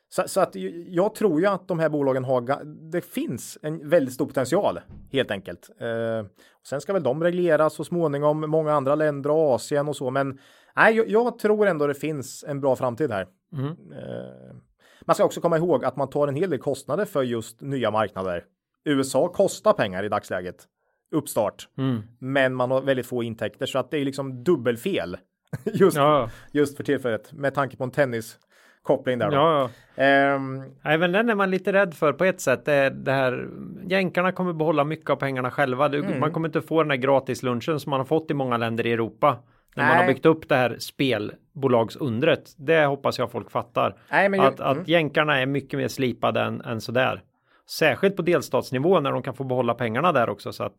så, 0.09 0.23
så, 0.27 0.41
att 0.41 0.55
jag 0.87 1.15
tror 1.15 1.41
ju 1.41 1.47
att 1.47 1.67
de 1.67 1.79
här 1.79 1.89
bolagen 1.89 2.23
har, 2.23 2.63
det 2.91 3.01
finns 3.01 3.57
en 3.61 3.89
väldigt 3.89 4.13
stor 4.13 4.25
potential 4.25 4.79
helt 5.11 5.31
enkelt. 5.31 5.69
Eh, 5.79 6.25
sen 6.67 6.81
ska 6.81 6.93
väl 6.93 7.03
de 7.03 7.23
regleras 7.23 7.73
så 7.73 7.83
småningom, 7.83 8.41
många 8.41 8.73
andra 8.73 8.95
länder 8.95 9.29
och 9.29 9.53
Asien 9.53 9.87
och 9.87 9.95
så, 9.95 10.11
men 10.11 10.39
nej, 10.75 10.95
jag, 10.95 11.09
jag 11.09 11.39
tror 11.39 11.67
ändå 11.67 11.87
det 11.87 11.93
finns 11.93 12.45
en 12.47 12.61
bra 12.61 12.75
framtid 12.75 13.11
här. 13.11 13.27
Mm. 13.53 13.67
Eh, 13.71 14.55
man 15.01 15.15
ska 15.15 15.25
också 15.25 15.41
komma 15.41 15.57
ihåg 15.57 15.85
att 15.85 15.95
man 15.95 16.09
tar 16.09 16.27
en 16.27 16.35
hel 16.35 16.49
del 16.49 16.59
kostnader 16.59 17.05
för 17.05 17.23
just 17.23 17.61
nya 17.61 17.91
marknader. 17.91 18.43
USA 18.85 19.27
kostar 19.27 19.73
pengar 19.73 20.03
i 20.03 20.09
dagsläget 20.09 20.67
uppstart, 21.11 21.69
mm. 21.77 22.01
men 22.19 22.55
man 22.55 22.71
har 22.71 22.81
väldigt 22.81 23.05
få 23.05 23.23
intäkter 23.23 23.65
så 23.65 23.79
att 23.79 23.91
det 23.91 23.97
är 23.97 24.05
liksom 24.05 24.43
dubbelfel 24.43 25.17
just, 25.63 25.97
ja. 25.97 26.29
just 26.51 26.77
för 26.77 26.83
tillfället 26.83 27.33
med 27.33 27.53
tanke 27.53 27.77
på 27.77 27.83
en 27.83 27.91
tennis 27.91 28.39
koppling 28.85 29.19
där. 29.19 29.31
Då. 29.31 29.35
Ja, 29.35 29.69
ja. 29.95 30.35
Um, 30.35 30.63
Även 30.83 31.11
den 31.11 31.29
är 31.29 31.35
man 31.35 31.51
lite 31.51 31.73
rädd 31.73 31.93
för 31.93 32.13
på 32.13 32.25
ett 32.25 32.41
sätt. 32.41 32.65
Det, 32.65 32.89
det 32.89 33.11
här 33.11 33.47
jänkarna 33.87 34.31
kommer 34.31 34.53
behålla 34.53 34.83
mycket 34.83 35.09
av 35.09 35.15
pengarna 35.15 35.51
själva. 35.51 35.89
Du, 35.89 35.99
mm. 35.99 36.19
Man 36.19 36.31
kommer 36.31 36.49
inte 36.49 36.61
få 36.61 36.83
den 36.83 36.91
här 36.91 36.97
gratislunchen 36.97 37.79
som 37.79 37.89
man 37.89 37.99
har 37.99 38.05
fått 38.05 38.31
i 38.31 38.33
många 38.33 38.57
länder 38.57 38.85
i 38.85 38.91
Europa. 38.91 39.37
När 39.75 39.83
Nej. 39.83 39.91
man 39.91 39.97
har 39.97 40.13
byggt 40.13 40.25
upp 40.25 40.49
det 40.49 40.55
här 40.55 40.75
spelbolagsundret. 40.79 42.53
Det 42.57 42.85
hoppas 42.85 43.19
jag 43.19 43.31
folk 43.31 43.51
fattar. 43.51 43.95
Nej, 44.11 44.29
men 44.29 44.39
att, 44.39 44.59
mm. 44.59 44.71
att 44.71 44.87
jänkarna 44.87 45.41
är 45.41 45.45
mycket 45.45 45.79
mer 45.79 45.87
slipade 45.87 46.41
än, 46.41 46.61
än 46.61 46.81
sådär. 46.81 47.21
Särskilt 47.69 48.15
på 48.15 48.21
delstatsnivå 48.21 48.99
när 48.99 49.11
de 49.11 49.23
kan 49.23 49.33
få 49.33 49.43
behålla 49.43 49.73
pengarna 49.73 50.11
där 50.11 50.29
också. 50.29 50.53
Så 50.53 50.63
att 50.63 50.75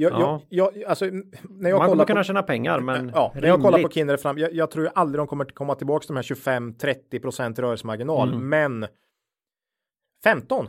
jag, 0.00 0.12
ja. 0.12 0.42
jag, 0.48 0.76
jag, 0.76 0.84
alltså, 0.84 1.04
när 1.48 1.70
jag 1.70 1.78
Man 1.78 1.88
kommer 1.88 2.04
kunna 2.04 2.24
tjäna 2.24 2.42
pengar, 2.42 2.80
men 2.80 3.12
ja, 3.14 3.32
när 3.34 3.48
jag 3.48 3.62
kollar 3.62 3.82
på 3.82 3.88
Kinder 3.88 4.16
fram, 4.16 4.38
jag, 4.38 4.54
jag 4.54 4.70
tror 4.70 4.90
aldrig 4.94 5.20
de 5.20 5.26
kommer 5.26 5.44
komma 5.44 5.74
tillbaka 5.74 6.06
till 6.06 6.14
de 6.14 6.16
här 6.16 6.22
25-30 6.22 7.20
procent 7.22 7.58
rörelsemarginal, 7.58 8.28
mm. 8.28 8.48
men 8.48 8.86
15 10.24 10.68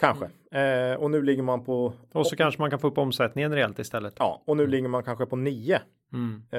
kanske. 0.00 0.30
Eh, 0.50 0.94
och 1.00 1.10
nu 1.10 1.22
ligger 1.22 1.42
man 1.42 1.64
på. 1.64 1.92
Och 2.12 2.26
så 2.26 2.36
kanske 2.36 2.60
man 2.62 2.70
kan 2.70 2.78
få 2.78 2.86
upp 2.88 2.98
omsättningen 2.98 3.52
rejält 3.54 3.78
istället. 3.78 4.14
Ja, 4.18 4.42
och 4.46 4.56
nu 4.56 4.66
ligger 4.66 4.88
man 4.88 5.02
kanske 5.02 5.26
på 5.26 5.36
9. 5.36 5.80
Mm. 6.12 6.42
Eh, 6.50 6.58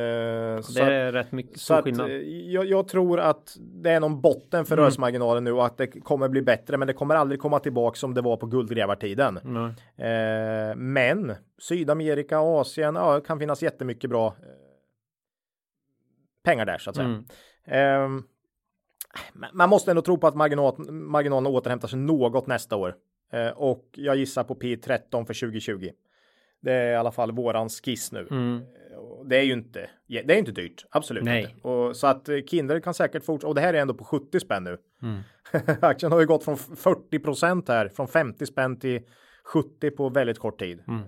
Det 0.56 0.64
så 0.64 0.82
att, 0.84 0.90
är 0.90 1.12
rätt 1.12 1.32
mycket 1.32 1.58
så 1.58 1.64
stor 1.64 1.78
att, 1.78 1.84
skillnad. 1.84 2.10
eh, 2.12 2.16
jag, 2.52 2.66
jag 2.66 2.88
tror 2.88 3.20
att 3.20 3.58
det 3.60 3.90
är 3.92 4.00
någon 4.00 4.22
botten 4.22 4.66
för 4.66 4.74
Mm. 4.74 4.82
rörelsemarginalen 4.82 5.44
nu 5.44 5.52
och 5.52 5.66
att 5.66 5.78
det 5.78 5.88
kommer 5.88 6.30
bli 6.30 6.42
bättre, 6.42 6.78
men 6.78 6.88
det 6.88 6.94
kommer 6.94 7.16
aldrig 7.16 7.40
komma 7.42 7.60
tillbaka 7.60 7.96
som 7.96 8.14
det 8.14 8.22
var 8.22 8.38
på 8.38 8.46
guldgrävartiden. 8.46 9.40
Nej. 9.44 10.10
Eh, 10.12 10.76
men 10.76 11.36
Sydamerika, 11.60 12.40
Asien, 12.40 12.96
ja, 12.96 13.16
det 13.16 13.22
kan 13.22 13.40
finnas 13.40 13.64
jättemycket 13.64 14.10
bra 14.10 14.28
eh, 14.28 14.34
pengar 16.44 16.66
där 16.66 16.78
så 16.78 16.90
att 16.90 16.96
säga. 16.96 17.08
Mm. 17.08 17.26
Ehm, 17.66 18.24
man 19.54 19.70
måste 19.70 19.92
ändå 19.92 20.02
tro 20.02 20.18
på 20.18 20.28
att 20.28 20.36
marginal, 20.36 20.92
marginalen 20.92 21.52
återhämtar 21.52 21.88
sig 21.88 22.00
något 22.00 22.48
nästa 22.48 22.76
år. 22.76 22.96
Eh, 23.32 23.50
och 23.50 23.86
jag 23.92 24.16
gissar 24.16 24.44
på 24.44 24.56
P13 24.56 25.26
för 25.26 25.34
2020. 25.34 25.90
Det 26.62 26.74
är 26.74 26.92
i 26.92 26.96
alla 26.96 27.12
fall 27.12 27.32
våran 27.32 27.70
skiss 27.70 28.12
nu. 28.12 28.28
Mm. 28.32 28.62
Och 28.98 29.28
Det 29.28 29.38
är 29.38 29.44
ju 29.44 29.54
inte, 29.54 29.90
det 30.08 30.34
är 30.34 30.38
inte 30.38 30.52
dyrt, 30.52 30.86
absolut 30.90 31.24
Nej. 31.24 31.42
inte. 31.42 31.68
Och, 31.68 31.96
så 31.96 32.08
att 32.08 32.30
eh, 32.30 32.38
Kindred 32.48 32.84
kan 32.84 32.94
säkert 32.94 33.26
fortsätta, 33.26 33.48
och 33.48 33.56
det 33.56 33.62
här 33.62 33.74
är 33.74 33.82
ändå 33.82 33.94
på 33.94 34.04
70 34.04 34.40
spänn 34.40 34.64
nu. 34.64 34.78
Mm. 35.02 35.22
Aktien 35.82 36.12
har 36.12 36.20
ju 36.20 36.26
gått 36.26 36.44
från 36.44 36.58
40 36.58 37.20
procent 37.20 37.68
här, 37.68 37.90
från 37.90 38.08
50 38.08 38.46
spänn 38.46 38.80
till 38.80 39.02
70 39.44 39.92
på 39.92 40.10
väldigt 40.10 40.40
kort 40.40 40.60
tid. 40.60 40.84
Mm. 40.88 41.02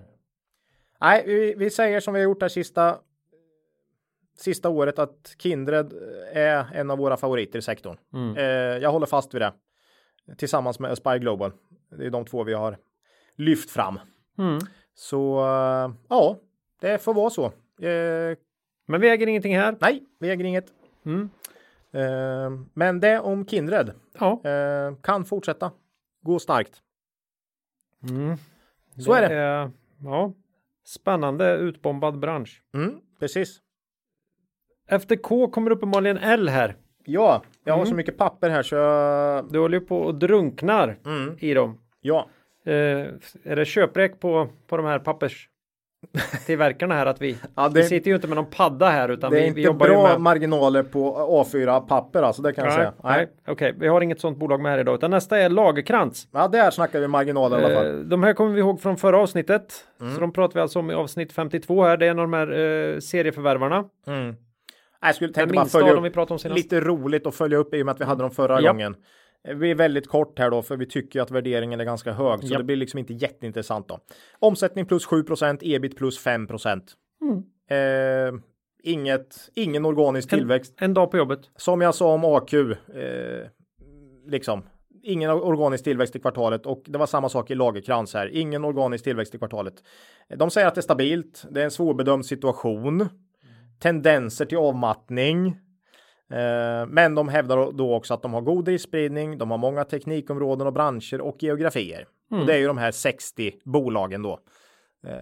Nej, 1.00 1.24
vi, 1.26 1.54
vi 1.54 1.70
säger 1.70 2.00
som 2.00 2.14
vi 2.14 2.20
har 2.20 2.24
gjort 2.24 2.40
det 2.40 2.50
sista 2.50 2.98
sista 4.36 4.68
året 4.68 4.98
att 4.98 5.34
Kindred 5.38 5.92
är 6.32 6.74
en 6.74 6.90
av 6.90 6.98
våra 6.98 7.16
favoriter 7.16 7.58
i 7.58 7.62
sektorn. 7.62 7.96
Mm. 8.12 8.36
Eh, 8.36 8.82
jag 8.82 8.92
håller 8.92 9.06
fast 9.06 9.34
vid 9.34 9.42
det. 9.42 9.52
Tillsammans 10.36 10.78
med 10.78 10.90
Aspire 10.90 11.18
Global. 11.18 11.52
Det 11.98 12.06
är 12.06 12.10
de 12.10 12.24
två 12.24 12.44
vi 12.44 12.52
har 12.54 12.78
lyft 13.36 13.70
fram. 13.70 13.98
Mm. 14.38 14.58
Så 14.94 15.38
eh, 15.40 15.92
ja, 16.08 16.36
det 16.80 16.98
får 17.02 17.14
vara 17.14 17.30
så. 17.30 17.44
Eh, 17.86 18.36
Men 18.86 19.00
vi 19.00 19.08
äger 19.10 19.26
ingenting 19.26 19.56
här. 19.56 19.76
nej, 19.80 20.02
vi 20.18 20.30
äger 20.30 20.44
inget. 20.44 20.72
Mm. 21.04 21.30
Eh, 21.92 22.50
men 22.74 23.00
det 23.00 23.18
om 23.20 23.46
Kindred 23.46 23.92
Ja. 24.18 24.40
eh, 24.50 24.94
kan 25.02 25.24
fortsätta 25.24 25.72
gå 26.22 26.38
starkt. 26.38 26.82
Mm. 28.10 28.36
Så 28.98 29.12
är 29.12 29.28
det. 29.28 29.70
ja. 30.02 30.32
Spännande 30.84 31.56
utbombad 31.56 32.18
bransch. 32.18 32.62
Mm, 32.74 33.00
precis. 33.20 33.60
Efter 34.86 35.16
K 35.16 35.50
kommer 35.50 35.70
uppenbarligen 35.70 36.16
L 36.18 36.48
här. 36.48 36.76
Ja, 37.04 37.42
jag 37.64 37.72
har 37.72 37.78
Mm. 37.78 37.88
så 37.90 37.94
mycket 37.94 38.18
papper 38.18 38.50
här 38.50 38.62
så 38.62 38.74
jag... 38.74 39.44
Du 39.52 39.58
håller 39.58 39.80
ju 39.80 39.86
på 39.86 39.98
och 39.98 40.14
drunknar 40.14 40.96
Mm, 41.06 41.36
i 41.38 41.54
dem. 41.54 41.78
ja, 42.00 42.28
Eh, 42.66 42.72
är 43.44 43.56
det 43.56 43.64
köprek 43.64 44.20
på, 44.20 44.48
på 44.68 44.76
de 44.76 44.86
här 44.86 44.98
papperstillverkarna 44.98 46.94
här 46.94 47.06
att 47.06 47.20
vi, 47.22 47.36
Ja, 47.56 47.68
vi 47.74 47.80
det- 47.80 47.86
sitter 47.86 48.08
ju 48.10 48.14
inte 48.14 48.28
med 48.28 48.36
någon 48.36 48.50
padda 48.50 48.88
här 48.88 49.08
utan 49.08 49.30
det 49.30 49.36
är 49.38 49.40
vi, 49.40 49.46
inte 49.46 49.56
vi 49.56 49.62
jobbar 49.64 49.86
ju 49.86 49.92
bra 49.92 50.02
med 50.08 50.20
marginaler 50.20 50.82
på 50.82 51.14
A4-papper 51.44 52.22
alltså, 52.22 52.42
det 52.42 52.52
kan 52.52 52.64
jag 52.64 52.70
Nej, 52.70 52.78
säga. 52.78 52.92
nej, 53.02 53.28
okej, 53.46 53.74
vi 53.78 53.88
har 53.88 54.00
inget 54.00 54.20
sånt 54.20 54.38
bolag 54.38 54.60
med 54.60 54.72
här 54.72 54.78
idag 54.78 54.94
utan 54.94 55.10
nästa 55.10 55.38
är 55.38 55.48
Lagerkrans. 55.48 56.28
Ja, 56.32 56.48
där 56.48 56.70
snackar 56.70 57.00
vi 57.00 57.08
marginaler 57.08 57.60
i 57.60 57.64
alla 57.64 57.74
fall. 57.74 57.86
Eh, 57.86 57.92
de 58.00 58.22
här 58.22 58.32
kommer 58.34 58.50
vi 58.54 58.60
ihåg 58.60 58.80
från 58.80 58.96
förra 58.96 59.18
avsnittet. 59.18 59.74
Mm. 60.00 60.14
Så 60.14 60.20
de 60.20 60.32
pratar 60.32 60.54
vi 60.54 60.60
alltså 60.60 60.78
om 60.78 60.90
i 60.90 60.94
avsnitt 60.94 61.32
52 61.32 61.82
här. 61.84 61.96
Det 61.96 62.06
är 62.06 62.10
en 62.10 62.18
av 62.18 62.24
de 62.30 62.32
här 62.32 62.46
eh, 62.52 62.98
serieförvärvarna. 62.98 63.84
Mm. 64.06 64.34
Jag 65.02 65.14
skulle 65.14 65.32
tänka 65.32 65.54
bara 65.54 65.64
följa 65.64 66.00
vi 66.00 66.08
upp. 66.08 66.14
pratade 66.14 66.34
om 66.34 66.38
senast. 66.38 66.56
Lite 66.62 66.80
roligt 66.80 67.26
att 67.26 67.34
följa 67.34 67.58
upp 67.58 67.74
i 67.74 67.82
och 67.82 67.86
med 67.86 67.92
att 67.92 68.00
vi 68.00 68.04
hade 68.04 68.22
dem 68.22 68.30
förra 68.30 68.60
Japp. 68.60 68.72
gången. 68.72 68.96
Vi 69.54 69.70
är 69.70 69.74
väldigt 69.74 70.08
kort 70.08 70.38
här 70.38 70.50
då, 70.50 70.62
för 70.62 70.76
vi 70.76 70.86
tycker 70.86 71.20
att 71.20 71.30
värderingen 71.30 71.80
är 71.80 71.84
ganska 71.84 72.12
hög, 72.12 72.40
så 72.40 72.46
Japp. 72.46 72.58
det 72.58 72.64
blir 72.64 72.76
liksom 72.76 72.98
inte 72.98 73.12
jätteintressant 73.12 73.88
då. 73.88 73.98
Omsättning 74.38 74.86
plus 74.86 75.06
7% 75.06 75.58
ebit 75.62 75.96
plus 75.96 76.18
5 76.18 76.46
Eh, 77.70 78.34
inget, 78.82 79.36
ingen 79.54 79.84
organisk 79.86 80.32
En- 80.32 80.38
tillväxt. 80.38 80.74
En 80.80 80.94
dag 80.94 81.10
på 81.10 81.16
jobbet. 81.16 81.40
Som 81.56 81.80
jag 81.80 81.94
sa 81.94 82.12
om 82.14 82.24
AQ, 82.24 82.54
eh, 82.54 82.68
liksom 84.26 84.62
ingen 85.04 85.30
organisk 85.30 85.84
tillväxt 85.84 86.16
i 86.16 86.18
kvartalet 86.20 86.66
och 86.66 86.82
det 86.86 86.98
var 86.98 87.06
samma 87.06 87.28
sak 87.28 87.50
i 87.50 87.54
Lagerkrans 87.54 88.14
här. 88.14 88.26
Ingen 88.32 88.64
organisk 88.64 89.04
tillväxt 89.04 89.34
i 89.34 89.38
kvartalet. 89.38 89.74
De 90.36 90.50
säger 90.50 90.66
att 90.68 90.74
det 90.74 90.78
är 90.78 90.82
stabilt. 90.82 91.44
Det 91.50 91.60
är 91.60 91.64
en 91.64 91.70
svårbedömd 91.70 92.26
situation. 92.26 93.08
Tendenser 93.82 94.44
till 94.44 94.58
avmattning. 94.58 95.46
Eh, 96.30 96.86
men 96.88 97.14
de 97.14 97.28
hävdar 97.28 97.72
då 97.72 97.94
också 97.94 98.14
att 98.14 98.22
de 98.22 98.34
har 98.34 98.40
god 98.40 98.68
riskspridning. 98.68 99.38
De 99.38 99.50
har 99.50 99.58
många 99.58 99.84
teknikområden 99.84 100.66
och 100.66 100.72
branscher 100.72 101.20
och 101.20 101.42
geografier. 101.42 102.06
Och 102.40 102.46
det 102.46 102.54
är 102.54 102.58
ju 102.58 102.66
de 102.66 102.78
här 102.78 102.90
60 102.90 103.52
bolagen 103.64 104.22
då. 104.22 104.40
Eh, 105.06 105.14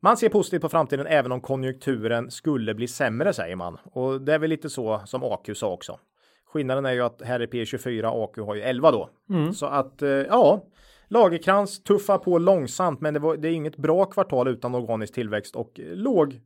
man 0.00 0.16
ser 0.16 0.28
positivt 0.28 0.62
på 0.62 0.68
framtiden 0.68 1.06
även 1.06 1.32
om 1.32 1.40
konjunkturen 1.40 2.30
skulle 2.30 2.74
bli 2.74 2.88
sämre 2.88 3.32
säger 3.32 3.56
man. 3.56 3.78
Och 3.84 4.20
det 4.20 4.34
är 4.34 4.38
väl 4.38 4.50
lite 4.50 4.70
så 4.70 5.02
som 5.04 5.24
AQ 5.24 5.56
sa 5.56 5.72
också. 5.72 5.98
Skillnaden 6.52 6.86
är 6.86 6.92
ju 6.92 7.02
att 7.02 7.22
här 7.22 7.40
är 7.40 7.46
P24, 7.46 8.24
AQ 8.24 8.38
har 8.46 8.54
ju 8.54 8.62
11 8.62 8.90
då. 8.90 9.10
Så 9.52 9.66
att 9.66 10.02
eh, 10.02 10.08
ja, 10.08 10.64
Lagerkrans 11.08 11.82
tuffar 11.82 12.18
på 12.18 12.38
långsamt, 12.38 13.00
men 13.00 13.14
det, 13.14 13.20
var, 13.20 13.36
det 13.36 13.48
är 13.48 13.52
inget 13.52 13.76
bra 13.76 14.04
kvartal 14.04 14.48
utan 14.48 14.74
organisk 14.74 15.14
tillväxt 15.14 15.56
och 15.56 15.80
låg. 15.80 16.40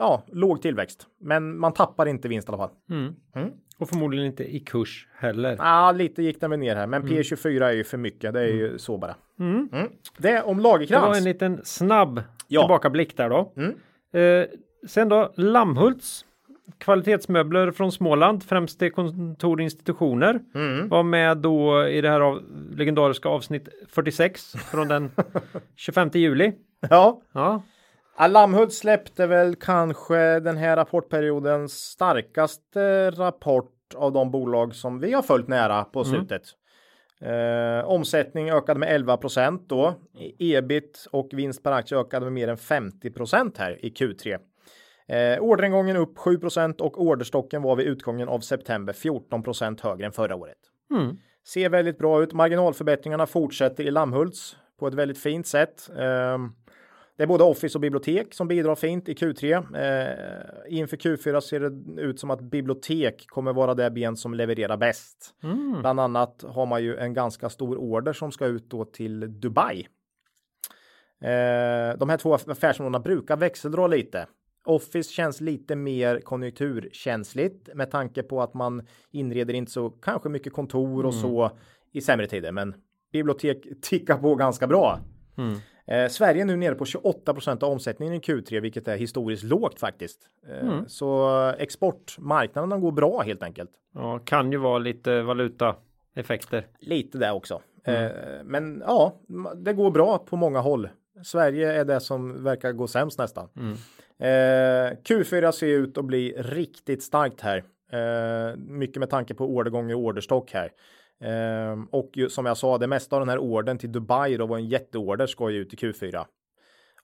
Ja, 0.00 0.22
låg 0.32 0.62
tillväxt, 0.62 1.06
men 1.20 1.58
man 1.58 1.72
tappar 1.72 2.06
inte 2.06 2.28
vinst 2.28 2.48
i 2.48 2.52
alla 2.52 2.58
fall. 2.58 2.70
Mm. 2.90 3.14
Mm. 3.34 3.50
Och 3.78 3.88
förmodligen 3.88 4.26
inte 4.26 4.56
i 4.56 4.60
kurs 4.60 5.08
heller. 5.18 5.56
Ja, 5.58 5.92
lite 5.92 6.22
gick 6.22 6.40
den 6.40 6.50
väl 6.50 6.58
ner 6.58 6.76
här, 6.76 6.86
men 6.86 7.02
P24 7.02 7.64
är 7.64 7.72
ju 7.72 7.84
för 7.84 7.98
mycket. 7.98 8.32
Det 8.32 8.40
är 8.40 8.46
ju 8.52 8.78
så 8.78 8.98
bara. 8.98 9.14
Mm. 9.38 9.68
Mm. 9.72 9.88
Det 10.18 10.42
om 10.42 10.56
Det 10.56 10.62
var 10.62 10.70
Lagerkrans. 10.72 11.18
en 11.18 11.24
liten 11.24 11.60
snabb 11.64 12.22
Ja. 12.48 12.60
tillbakablick 12.62 13.16
där 13.16 13.28
då. 13.30 13.52
Mm. 13.56 13.74
Eh, 14.12 14.46
sen 14.88 15.08
då 15.08 15.32
Lammhults 15.36 16.24
kvalitetsmöbler 16.78 17.70
från 17.70 17.92
Småland, 17.92 18.42
främst 18.42 18.78
till 18.78 18.92
kontor 18.92 19.56
och 19.56 19.62
institutioner. 19.62 20.40
Mm. 20.54 20.88
Var 20.88 21.02
med 21.02 21.38
då 21.38 21.86
i 21.88 22.00
det 22.00 22.08
här 22.10 22.20
av, 22.20 22.42
legendariska 22.76 23.28
avsnitt 23.28 23.68
46 23.88 24.52
från 24.70 24.88
den 24.88 25.10
25 25.76 26.10
juli. 26.14 26.52
Ja, 26.90 27.20
Ja, 27.32 27.62
Alamhult 28.22 28.72
släppte 28.72 29.26
väl 29.26 29.56
kanske 29.56 30.40
den 30.40 30.56
här 30.56 30.76
rapportperiodens 30.76 31.72
starkaste 31.72 33.10
rapport 33.10 33.94
av 33.94 34.12
de 34.12 34.30
bolag 34.30 34.74
som 34.74 35.00
vi 35.00 35.12
har 35.12 35.22
följt 35.22 35.48
nära 35.48 35.84
på 35.84 36.04
slutet. 36.04 36.42
Eh, 37.20 37.88
omsättning 37.88 38.50
ökade 38.50 38.80
med 38.80 38.94
11 38.94 39.18
då. 39.66 39.94
Ebit 40.38 41.06
och 41.10 41.28
vinst 41.32 41.62
per 41.62 41.72
aktie 41.72 41.98
ökade 41.98 42.24
med 42.24 42.32
mer 42.32 42.48
än 42.48 42.56
50 42.56 43.10
här 43.58 43.84
i 43.84 43.90
Q3. 43.90 44.38
Eh, 45.08 45.42
orderingången 45.42 45.96
upp 45.96 46.18
7% 46.18 46.80
och 46.80 47.02
orderstocken 47.02 47.62
var 47.62 47.76
vid 47.76 47.86
utgången 47.86 48.28
av 48.28 48.40
september 48.40 48.92
14% 48.92 49.82
högre 49.82 50.06
än 50.06 50.12
förra 50.12 50.36
året. 50.36 50.58
mm. 50.90 51.16
Ser 51.48 51.68
väldigt 51.68 51.98
bra 51.98 52.22
ut. 52.22 52.32
Marginalförbättringarna 52.32 53.26
fortsätter 53.26 53.84
i 53.84 53.90
Lammhults 53.90 54.56
på 54.80 54.86
ett 54.86 54.94
väldigt 54.94 55.18
fint 55.18 55.46
sätt. 55.46 55.90
Ehm, 55.98 56.52
Det 57.20 57.24
är 57.24 57.28
både 57.28 57.44
Office 57.44 57.78
och 57.78 57.80
bibliotek 57.80 58.34
som 58.34 58.48
bidrar 58.48 58.74
fint 58.74 59.08
i 59.08 59.14
Q3. 59.14 59.54
Eh, 59.54 60.78
inför 60.78 60.96
Q4 60.96 61.40
ser 61.40 61.60
det 61.60 62.02
ut 62.02 62.20
som 62.20 62.30
att 62.30 62.40
bibliotek 62.40 63.26
kommer 63.26 63.52
vara 63.52 63.74
det 63.74 63.90
ben 63.90 64.16
som 64.16 64.34
levererar 64.34 64.76
bäst. 64.76 65.34
Mm. 65.42 65.80
Bland 65.80 66.00
annat 66.00 66.44
har 66.48 66.66
man 66.66 66.82
ju 66.82 66.96
en 66.96 67.14
ganska 67.14 67.48
stor 67.48 67.76
order 67.76 68.12
som 68.12 68.32
ska 68.32 68.46
ut 68.46 68.70
då 68.70 68.84
till 68.84 69.40
Dubai. 69.40 69.80
Eh, 71.20 71.98
de 71.98 72.08
här 72.08 72.16
två 72.16 72.34
affärsområdena 72.34 73.00
brukar 73.00 73.36
växeldra 73.36 73.86
lite. 73.86 74.26
Office 74.64 75.12
känns 75.12 75.40
lite 75.40 75.76
mer 75.76 76.20
konjunkturkänsligt 76.20 77.74
med 77.74 77.90
tanke 77.90 78.22
på 78.22 78.42
att 78.42 78.54
man 78.54 78.86
inreder 79.10 79.54
inte 79.54 79.72
så 79.72 79.90
kanske 79.90 80.28
mycket 80.28 80.52
kontor 80.52 81.06
och 81.06 81.14
så 81.14 81.50
i 81.92 82.00
sämre 82.00 82.26
tider. 82.26 82.52
Men 82.52 82.74
bibliotek 83.12 83.66
tickar 83.82 84.18
på 84.18 84.34
ganska 84.34 84.66
bra. 84.66 84.98
Mm. 85.38 85.58
Eh, 85.90 86.08
Sverige 86.08 86.42
är 86.42 86.46
nu 86.46 86.56
nere 86.56 86.74
på 86.74 86.84
28% 86.84 87.62
av 87.64 87.70
omsättningen 87.72 88.14
i 88.14 88.18
Q3, 88.18 88.60
vilket 88.60 88.88
är 88.88 88.96
historiskt 88.96 89.42
lågt 89.44 89.80
faktiskt. 89.80 90.20
Eh, 90.48 90.68
Mm. 90.68 90.88
Så 90.88 91.30
exportmarknaden 91.58 92.80
går 92.80 92.92
bra 92.92 93.20
helt 93.20 93.42
enkelt. 93.42 93.70
Ja, 93.94 94.18
kan 94.18 94.52
ju 94.52 94.58
vara 94.58 94.78
lite 94.78 95.22
valutaeffekter. 95.22 96.66
Lite 96.80 97.18
där 97.18 97.32
också. 97.32 97.60
Eh, 97.84 98.08
men 98.44 98.82
ja, 98.86 99.14
det 99.56 99.72
går 99.72 99.90
bra 99.90 100.18
på 100.18 100.36
många 100.36 100.60
håll. 100.60 100.88
Sverige 101.24 101.72
är 101.72 101.84
det 101.84 102.00
som 102.00 102.44
verkar 102.44 102.72
gå 102.72 102.86
sämst 102.86 103.18
nästan. 103.18 103.48
Mm. 103.56 103.72
Eh, 104.18 104.96
Q4 105.04 105.52
ser 105.52 105.66
ut 105.66 105.98
att 105.98 106.04
bli 106.04 106.34
riktigt 106.38 107.02
starkt 107.02 107.40
här. 107.40 107.64
Eh, 107.92 108.56
mycket 108.56 108.96
med 108.96 109.10
tanke 109.10 109.34
på 109.34 109.44
ordergång 109.54 109.92
och 109.94 110.00
orderstock 110.00 110.52
här. 110.52 110.70
Eh, 111.20 111.84
och 111.90 112.10
ju, 112.14 112.28
som 112.28 112.46
jag 112.46 112.56
sa, 112.56 112.78
det 112.78 112.86
mesta 112.86 113.16
av 113.16 113.20
den 113.20 113.28
här 113.28 113.38
ordern 113.38 113.78
till 113.78 113.92
Dubai 113.92 114.36
då 114.36 114.46
var 114.46 114.58
en 114.58 114.68
jätteorder 114.68 115.26
ska 115.26 115.50
ju 115.50 115.58
ut 115.58 115.74
i 115.74 115.76
Q4. 115.76 116.24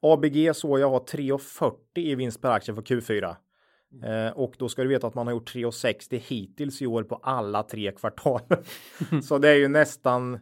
ABG 0.00 0.56
såg 0.56 0.80
jag 0.80 0.90
har 0.90 1.00
3,40 1.00 1.72
i 1.94 2.14
vinst 2.14 2.42
per 2.42 2.50
aktie 2.50 2.74
för 2.74 2.82
Q4. 2.82 3.36
Eh, 4.04 4.32
och 4.32 4.54
då 4.58 4.68
ska 4.68 4.82
du 4.82 4.88
veta 4.88 5.06
att 5.06 5.14
man 5.14 5.26
har 5.26 5.34
gjort 5.34 5.54
3,60 5.54 6.22
hittills 6.28 6.82
i 6.82 6.86
år 6.86 7.02
på 7.02 7.16
alla 7.16 7.62
tre 7.62 7.92
kvartal. 7.92 8.40
Så 9.22 9.38
det 9.38 9.48
är 9.48 9.54
ju 9.54 9.68
nästan 9.68 10.40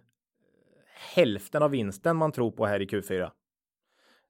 hälften 1.14 1.62
av 1.62 1.70
vinsten 1.70 2.16
man 2.16 2.32
tror 2.32 2.50
på 2.50 2.66
här 2.66 2.82
i 2.82 2.86
Q4. 2.86 3.30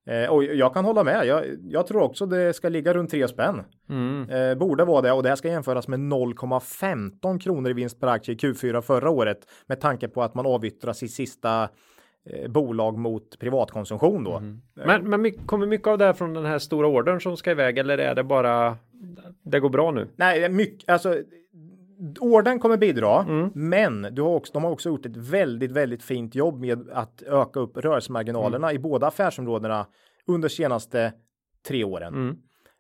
Eh, 0.07 0.30
och 0.30 0.44
jag 0.44 0.74
kan 0.74 0.84
hålla 0.84 1.05
med. 1.05 1.26
Jag, 1.26 1.44
jag, 1.62 1.86
tror 1.86 2.02
också 2.02 2.26
det 2.26 2.52
ska 2.52 2.68
ligga 2.68 2.94
runt 2.94 3.11
3 3.11 3.28
spänn. 3.28 3.62
Mm. 3.88 4.30
Eh, 4.30 4.55
borde 4.55 4.84
vara 4.84 5.02
det 5.02 5.12
och 5.12 5.22
det 5.22 5.28
här 5.28 5.36
ska 5.36 5.48
jämföras 5.48 5.88
med 5.88 6.00
0,15 6.00 7.38
kronor 7.38 7.70
i 7.70 7.72
vinst 7.72 8.00
per 8.00 8.07
aktie 8.07 8.34
i 8.34 8.36
Q4 8.36 8.80
förra 8.80 9.11
året 9.11 9.38
med 9.66 9.80
tanke 9.80 10.09
på 10.09 10.22
att 10.22 10.34
man 10.34 10.46
avyttrar 10.46 10.92
sitt 10.92 11.12
sista 11.12 11.68
eh, 12.30 12.50
bolag 12.50 12.98
mot 12.98 13.38
privatkonsumtion 13.38 14.24
då. 14.24 14.36
Mm. 14.36 14.62
Men, 14.74 15.11
men 15.11 15.32
kommer 15.32 15.66
mycket 15.66 15.88
av 15.88 15.98
det 15.98 16.05
här 16.05 16.12
från 16.12 16.34
den 16.34 16.46
här 16.46 16.59
stora 16.59 16.88
ordern 16.88 17.20
som 17.20 17.36
ska 17.36 17.50
iväg 17.50 17.78
eller 17.78 17.98
är 17.98 18.14
det 18.14 18.24
bara 18.24 18.76
det 19.42 19.61
går 19.61 19.70
bra 19.70 19.90
nu? 19.90 20.09
Nej, 20.16 20.48
mycket 20.48 20.90
alltså 20.90 21.22
Orden 22.20 22.59
kommer 22.59 22.76
bidra, 22.76 23.22
mm. 23.22 23.51
men 23.55 24.03
du 24.14 24.22
har 24.22 24.30
också, 24.30 24.53
de 24.53 24.64
har 24.64 24.70
också 24.70 24.88
gjort 24.88 25.07
ett 25.07 25.16
väldigt, 25.16 25.70
väldigt 25.70 26.03
fint 26.03 26.34
jobb 26.34 26.61
med 26.61 26.90
att 26.92 27.22
öka 27.22 27.61
upp 27.61 27.76
rörelsemarginalerna 27.76 28.70
mm. 28.70 28.76
i 28.76 28.78
båda 28.78 29.07
affärsområdena 29.07 29.86
under 30.26 30.49
senaste 30.49 31.12
tre 31.66 31.84
åren. 31.84 32.14
Mm. 32.14 32.36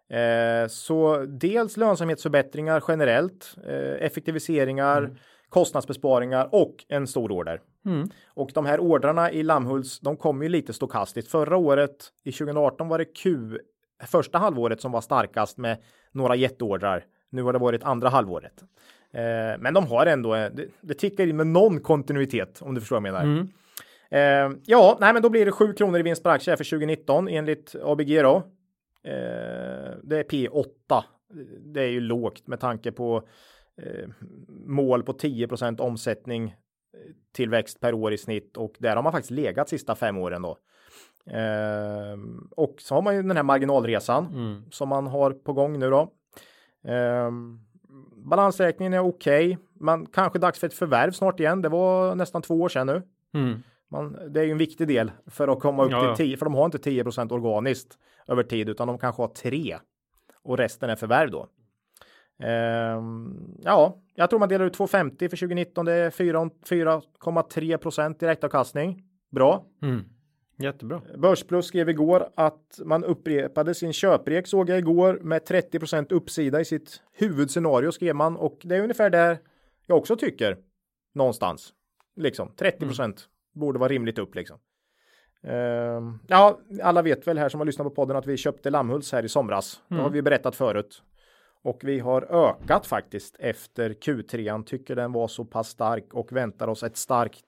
Eh, 0.08 0.68
så 0.68 1.26
dels 1.28 1.76
lönsamhetsförbättringar 1.76 2.84
generellt, 2.88 3.56
eh, 3.66 4.06
effektiviseringar, 4.06 4.98
mm. 4.98 5.16
kostnadsbesparingar 5.48 6.48
och 6.52 6.84
en 6.88 7.06
stor 7.06 7.32
order. 7.32 7.60
Mm. 7.86 8.08
Och 8.34 8.50
de 8.54 8.66
här 8.66 8.80
ordrarna 8.80 9.32
i 9.32 9.42
Lammhults, 9.42 10.00
de 10.00 10.16
kommer 10.16 10.42
ju 10.42 10.48
lite 10.48 10.72
stokastiskt. 10.72 11.30
Förra 11.30 11.56
året, 11.56 12.12
i 12.24 12.32
2018 12.32 12.88
var 12.88 12.98
det 12.98 13.04
Q, 13.04 13.58
första 14.06 14.38
halvåret 14.38 14.80
som 14.80 14.92
var 14.92 15.00
starkast 15.00 15.58
med 15.58 15.78
några 16.12 16.36
jätteordrar. 16.36 17.04
Nu 17.30 17.42
har 17.42 17.52
det 17.52 17.58
varit 17.58 17.84
andra 17.84 18.08
halvåret. 18.08 18.64
Eh, 19.14 19.58
men 19.58 19.74
de 19.74 19.86
har 19.86 20.06
ändå, 20.06 20.34
eh, 20.34 20.50
det, 20.54 20.66
det 20.80 20.94
tickar 20.94 21.26
in 21.26 21.36
med 21.36 21.46
någon 21.46 21.80
kontinuitet 21.80 22.62
om 22.62 22.74
du 22.74 22.80
förstår 22.80 23.00
vad 23.00 23.08
jag 23.08 23.12
menar. 23.14 23.24
Mm. 23.24 23.48
Eh, 24.10 24.58
ja, 24.64 24.98
nej, 25.00 25.12
men 25.12 25.22
då 25.22 25.30
blir 25.30 25.46
det 25.46 25.52
7 25.52 25.72
kronor 25.72 25.98
i 25.98 26.02
vinst 26.02 26.22
per 26.22 26.30
aktie 26.30 26.56
för 26.56 26.64
2019 26.64 27.28
enligt 27.28 27.74
ABG 27.82 28.22
då. 28.22 28.36
Eh, 29.04 29.92
det 30.02 30.18
är 30.18 30.24
P8. 30.24 31.02
Det 31.74 31.80
är 31.80 31.88
ju 31.88 32.00
lågt 32.00 32.46
med 32.46 32.60
tanke 32.60 32.92
på 32.92 33.28
eh, 33.82 34.08
mål 34.66 35.02
på 35.02 35.12
10 35.12 35.48
omsättning 35.78 36.54
tillväxt 37.32 37.80
per 37.80 37.94
år 37.94 38.12
i 38.12 38.18
snitt 38.18 38.56
och 38.56 38.74
där 38.78 38.96
har 38.96 39.02
man 39.02 39.12
faktiskt 39.12 39.30
legat 39.30 39.68
sista 39.68 39.94
fem 39.94 40.18
åren 40.18 40.42
då. 40.42 40.58
Eh, 41.30 42.18
och 42.50 42.74
så 42.78 42.94
har 42.94 43.02
man 43.02 43.16
ju 43.16 43.22
den 43.22 43.36
här 43.36 43.42
marginalresan 43.42 44.26
mm. 44.26 44.62
som 44.70 44.88
man 44.88 45.06
har 45.06 45.30
på 45.30 45.52
gång 45.52 45.78
nu 45.78 45.90
då. 45.90 46.12
Eh, 46.84 47.30
balansräkningen 48.24 48.92
är 48.92 48.98
okej. 48.98 49.46
Okay. 49.46 49.64
Man 49.80 50.06
kanske 50.06 50.38
dags 50.38 50.58
för 50.58 50.66
ett 50.66 50.74
förvärv 50.74 51.10
snart 51.10 51.40
igen. 51.40 51.62
Det 51.62 51.68
var 51.68 52.14
nästan 52.14 52.42
två 52.42 52.54
år 52.54 52.68
sedan 52.68 52.86
nu. 52.86 53.02
Mm. 53.34 53.62
Man, 53.90 54.32
det 54.32 54.40
är 54.40 54.44
ju 54.44 54.50
en 54.50 54.58
viktig 54.58 54.88
del 54.88 55.12
för 55.26 55.48
att 55.48 55.60
komma 55.60 55.84
upp 55.84 55.90
ja, 55.90 56.14
till 56.14 56.26
10, 56.26 56.36
för 56.36 56.46
de 56.46 56.54
har 56.54 56.64
inte 56.64 56.78
10% 56.78 57.32
organiskt 57.32 57.98
över 58.28 58.42
tid, 58.42 58.68
utan 58.68 58.88
de 58.88 58.98
kanske 58.98 59.22
har 59.22 59.28
3 59.28 59.76
och 60.42 60.58
resten 60.58 60.90
är 60.90 60.96
förvärv 60.96 61.30
då. 61.30 61.48
Ehm, 62.38 63.56
ja, 63.62 63.98
jag 64.14 64.30
tror 64.30 64.40
man 64.40 64.48
delar 64.48 64.64
ut 64.64 64.78
2,50 64.78 65.18
för 65.18 65.36
2019. 65.36 65.84
Det 65.84 65.92
är 65.92 66.10
4,3 66.10 67.76
procent 67.76 68.20
direktavkastning. 68.20 69.02
Bra. 69.30 69.64
Mm. 69.82 70.04
Jättebra. 70.56 71.02
Börsplus 71.16 71.66
skrev 71.66 71.88
igår 71.88 72.28
att 72.34 72.80
man 72.84 73.04
upprepade 73.04 73.74
sin 73.74 73.92
köprek 73.92 74.46
såg 74.46 74.68
jag 74.68 74.78
igår 74.78 75.18
med 75.22 75.42
30% 75.42 76.12
uppsida 76.12 76.60
i 76.60 76.64
sitt 76.64 77.02
huvudscenario 77.12 77.92
skrev 77.92 78.14
man 78.16 78.36
och 78.36 78.58
det 78.62 78.76
är 78.76 78.82
ungefär 78.82 79.10
där 79.10 79.38
jag 79.86 79.98
också 79.98 80.16
tycker 80.16 80.58
någonstans. 81.14 81.72
Liksom 82.16 82.52
30 82.56 82.84
mm. 82.84 83.12
borde 83.54 83.78
vara 83.78 83.88
rimligt 83.88 84.18
upp 84.18 84.34
liksom. 84.34 84.58
Uh, 85.46 86.14
ja, 86.26 86.58
alla 86.82 87.02
vet 87.02 87.26
väl 87.26 87.38
här 87.38 87.48
som 87.48 87.60
har 87.60 87.64
lyssnat 87.64 87.84
på 87.84 87.90
podden 87.90 88.16
att 88.16 88.26
vi 88.26 88.36
köpte 88.36 88.70
Lammhults 88.70 89.12
här 89.12 89.24
i 89.24 89.28
somras. 89.28 89.80
Mm. 89.80 89.96
Det 89.96 90.02
har 90.02 90.08
mm. 90.08 90.12
vi 90.12 90.22
berättat 90.22 90.56
förut. 90.56 91.02
Och 91.62 91.80
vi 91.82 91.98
har 91.98 92.22
ökat 92.22 92.86
faktiskt 92.86 93.36
efter 93.38 93.90
Q3. 93.90 94.64
Tycker 94.64 94.96
den 94.96 95.12
var 95.12 95.28
så 95.28 95.44
pass 95.44 95.68
stark 95.68 96.14
och 96.14 96.32
väntar 96.32 96.68
oss 96.68 96.82
ett 96.82 96.96
starkt 96.96 97.44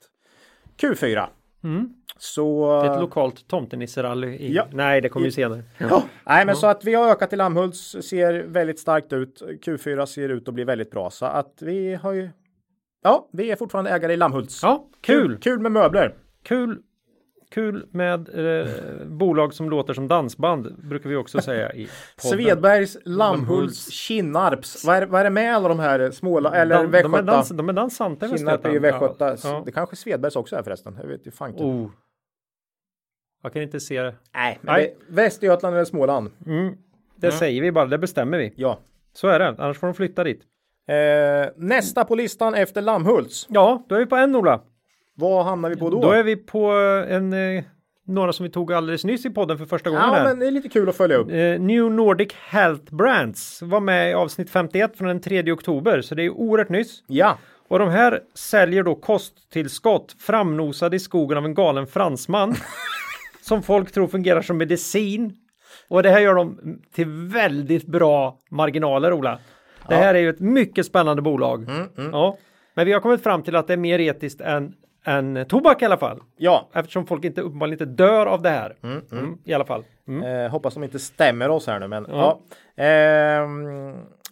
Q4. 0.77 1.27
Mm. 1.67 1.89
Så... 2.19 2.83
Ett 2.85 3.01
lokalt 3.01 3.49
tomtenisserally 3.49 4.29
i... 4.29 4.55
Ja. 4.55 4.67
Nej, 4.73 5.01
det 5.01 5.09
kommer 5.09 5.27
ju 5.27 5.33
senare. 5.33 5.63
Ja. 5.79 5.87
ja. 5.91 6.03
Nej, 6.25 6.47
men 6.47 6.55
ja. 6.55 6.55
så 6.55 6.67
att 6.67 6.85
vi 6.85 6.95
har 6.95 7.09
ökat 7.09 7.33
i 7.33 7.37
Lammhults 7.37 7.97
ser 8.09 8.43
väldigt 8.43 8.79
starkt 8.79 9.13
ut. 9.13 9.43
Q4 9.67 10.07
ser 10.07 10.29
ut 10.29 10.49
att 10.49 10.55
bli 10.55 10.65
väldigt 10.65 10.91
bra 10.91 11.11
så 11.11 11.27
att 11.27 11.59
vi 11.61 11.95
har 11.95 12.13
ju. 12.13 12.31
Ja, 13.03 13.29
vi 13.33 13.51
är 13.51 13.57
fortfarande 13.57 13.91
ägare 13.91 14.13
i 14.13 14.17
Lammhults. 14.17 14.63
Ja, 14.63 14.87
kul. 15.01 15.29
kul. 15.29 15.39
Kul 15.39 15.61
med 15.61 15.73
möbler. 15.73 16.15
Kul 16.43 16.79
Kul 17.51 17.87
med 17.91 18.29
eh, 18.63 18.69
bolag 19.07 19.55
som 19.55 19.71
låter 19.71 19.95
som 19.95 20.09
dansband 20.09 20.75
brukar 20.79 21.11
vi 21.11 21.17
också 21.17 21.41
säga 21.41 21.73
i 21.73 21.89
podden. 22.23 22.39
Svedbergs, 22.39 22.97
Lammhults, 23.05 23.91
Kinnarps. 23.91 24.85
Vad 24.85 24.97
är, 24.97 25.07
vad 25.07 25.21
är 25.21 25.25
det 25.25 25.31
med 25.31 25.57
alla 25.57 25.69
de 25.69 25.79
här 25.79 26.11
små 26.11 26.39
eller 26.39 26.75
Dan, 26.75 26.91
Västgöta? 26.91 27.23
De 27.23 27.29
är, 27.29 27.33
dans, 27.33 27.49
de 27.49 27.69
är 27.69 27.73
dansanta 27.73 28.27
i 28.27 28.39
Kinnarp 28.39 28.67
är 28.67 28.71
ju 28.71 28.79
Västgöta. 28.79 29.37
Ja. 29.45 29.63
Det 29.67 29.73
kanske 29.73 29.97
Svedbergs 29.97 30.37
också 30.37 30.57
är 30.57 30.63
förresten. 30.63 30.99
Jag 31.01 31.09
vet 31.09 31.27
ju 31.27 31.31
fan 31.31 31.53
oh. 31.57 31.91
Jag 33.43 33.53
kan 33.53 33.63
inte 33.63 33.81
se 33.81 34.03
det. 34.03 34.15
Nej, 34.35 34.59
men 34.63 34.75
Nej. 34.75 34.97
Det, 35.09 35.15
Västergötland 35.15 35.75
eller 35.75 35.85
Småland. 35.85 36.31
Mm. 36.47 36.75
Det 37.17 37.27
mm. 37.27 37.39
säger 37.39 37.63
vi 37.63 37.73
bara, 37.73 37.87
det 37.87 37.99
bestämmer 37.99 38.39
vi. 38.39 38.53
Ja. 38.57 38.79
Så 39.13 39.29
är 39.29 39.39
det, 39.39 39.49
annars 39.49 39.79
får 39.79 39.87
de 39.87 39.95
flytta 39.95 40.25
dit. 40.25 40.43
Eh, 40.89 41.53
nästa 41.57 42.05
på 42.05 42.15
listan 42.15 42.55
efter 42.55 42.83
Lammhults. 42.83 43.47
Ja, 43.51 43.85
då 43.89 43.95
är 43.95 43.99
vi 43.99 44.07
på 44.07 44.17
en 44.17 44.37
Ola. 44.37 44.61
Vad 45.19 45.45
hamnar 45.45 45.71
vi 45.71 45.77
på 45.77 45.91
då? 45.91 46.01
Då 46.01 46.11
är 46.11 46.23
vi 46.23 46.37
på 46.37 46.71
en 47.09 47.33
eh, 47.33 47.65
några 48.07 48.33
som 48.33 48.45
vi 48.45 48.51
tog 48.51 48.73
alldeles 48.73 49.05
nyss 49.05 49.27
i 49.27 49.31
podden 49.31 49.59
för 49.59 49.65
första 49.65 49.91
gången. 49.91 50.05
Ja, 50.09 50.15
här. 50.15 50.25
men 50.25 50.39
det 50.39 50.47
är 50.47 50.51
lite 50.51 50.69
kul 50.69 50.89
att 50.89 50.97
följa 50.97 51.17
upp. 51.17 51.31
Eh, 51.31 51.61
New 51.61 51.91
Nordic 51.91 52.33
Health 52.33 52.95
Brands 52.95 53.63
var 53.63 53.81
med 53.81 54.11
i 54.11 54.15
avsnitt 54.15 54.51
51 54.51 54.97
från 54.99 55.09
den 55.09 55.21
3 55.21 55.53
oktober, 55.53 56.01
så 56.01 56.15
det 56.15 56.23
är 56.23 56.31
oerhört 56.31 56.69
nyss. 56.69 57.03
Ja. 57.07 57.39
Och 57.69 57.79
de 57.79 57.89
här 57.89 58.21
säljer 58.35 58.83
då 58.83 58.95
kosttillskott 58.95 60.17
framnosade 60.19 60.97
i 60.97 60.99
skogen 60.99 61.39
av 61.39 61.45
en 61.45 61.55
galen 61.55 61.87
fransman 61.87 62.55
som 63.43 63.63
folk 63.63 63.93
tror 63.93 64.07
fungerar 64.07 64.43
som 64.43 64.59
medicin. 64.59 65.33
Och 65.89 66.03
det 66.03 66.11
här 66.11 66.21
gör 66.21 66.35
de 66.35 66.59
till 66.95 67.09
väldigt 67.33 67.87
bra 67.87 68.39
marginaler, 68.51 69.13
Ola. 69.13 69.39
Det 69.89 69.95
ja. 69.95 70.01
här 70.01 70.15
är 70.15 70.19
ju 70.19 70.29
ett 70.29 70.41
mycket 70.41 70.87
spännande 70.87 71.23
bolag. 71.23 71.63
Mm, 71.63 71.89
mm. 71.99 72.11
Ja. 72.13 72.39
Men 72.75 72.87
vi 72.87 72.93
har 72.93 73.01
kommit 73.01 73.23
fram 73.23 73.43
till 73.43 73.57
att 73.57 73.67
det 73.67 73.73
är 73.73 73.77
mer 73.77 73.99
etiskt 73.99 74.41
än 74.41 74.75
än 75.07 75.45
tobak 75.49 75.83
i 75.83 75.85
alla 75.85 75.97
fall. 75.97 76.23
Ja. 76.37 76.71
Eftersom 76.73 77.07
folk 77.07 77.25
inte 77.25 77.41
uppenbarligen 77.41 77.81
inte 77.83 78.03
dör 78.03 78.27
av 78.27 78.43
det 78.43 78.51
här. 78.51 78.77
Mm, 78.83 79.03
mm. 79.13 79.25
Mm, 79.25 79.39
I 79.45 79.55
alla 79.55 79.65
fall. 79.65 79.85
Mm. 80.09 80.23
Eh, 80.23 80.51
hoppas 80.51 80.75
de 80.75 80.85
inte 80.85 80.99
stämmer 80.99 81.49
oss 81.49 81.67
här 81.67 81.81
nu 81.81 81.89
men 81.89 82.07
ja. 82.09 82.41
Ja, 82.75 82.85
eh, 82.85 83.49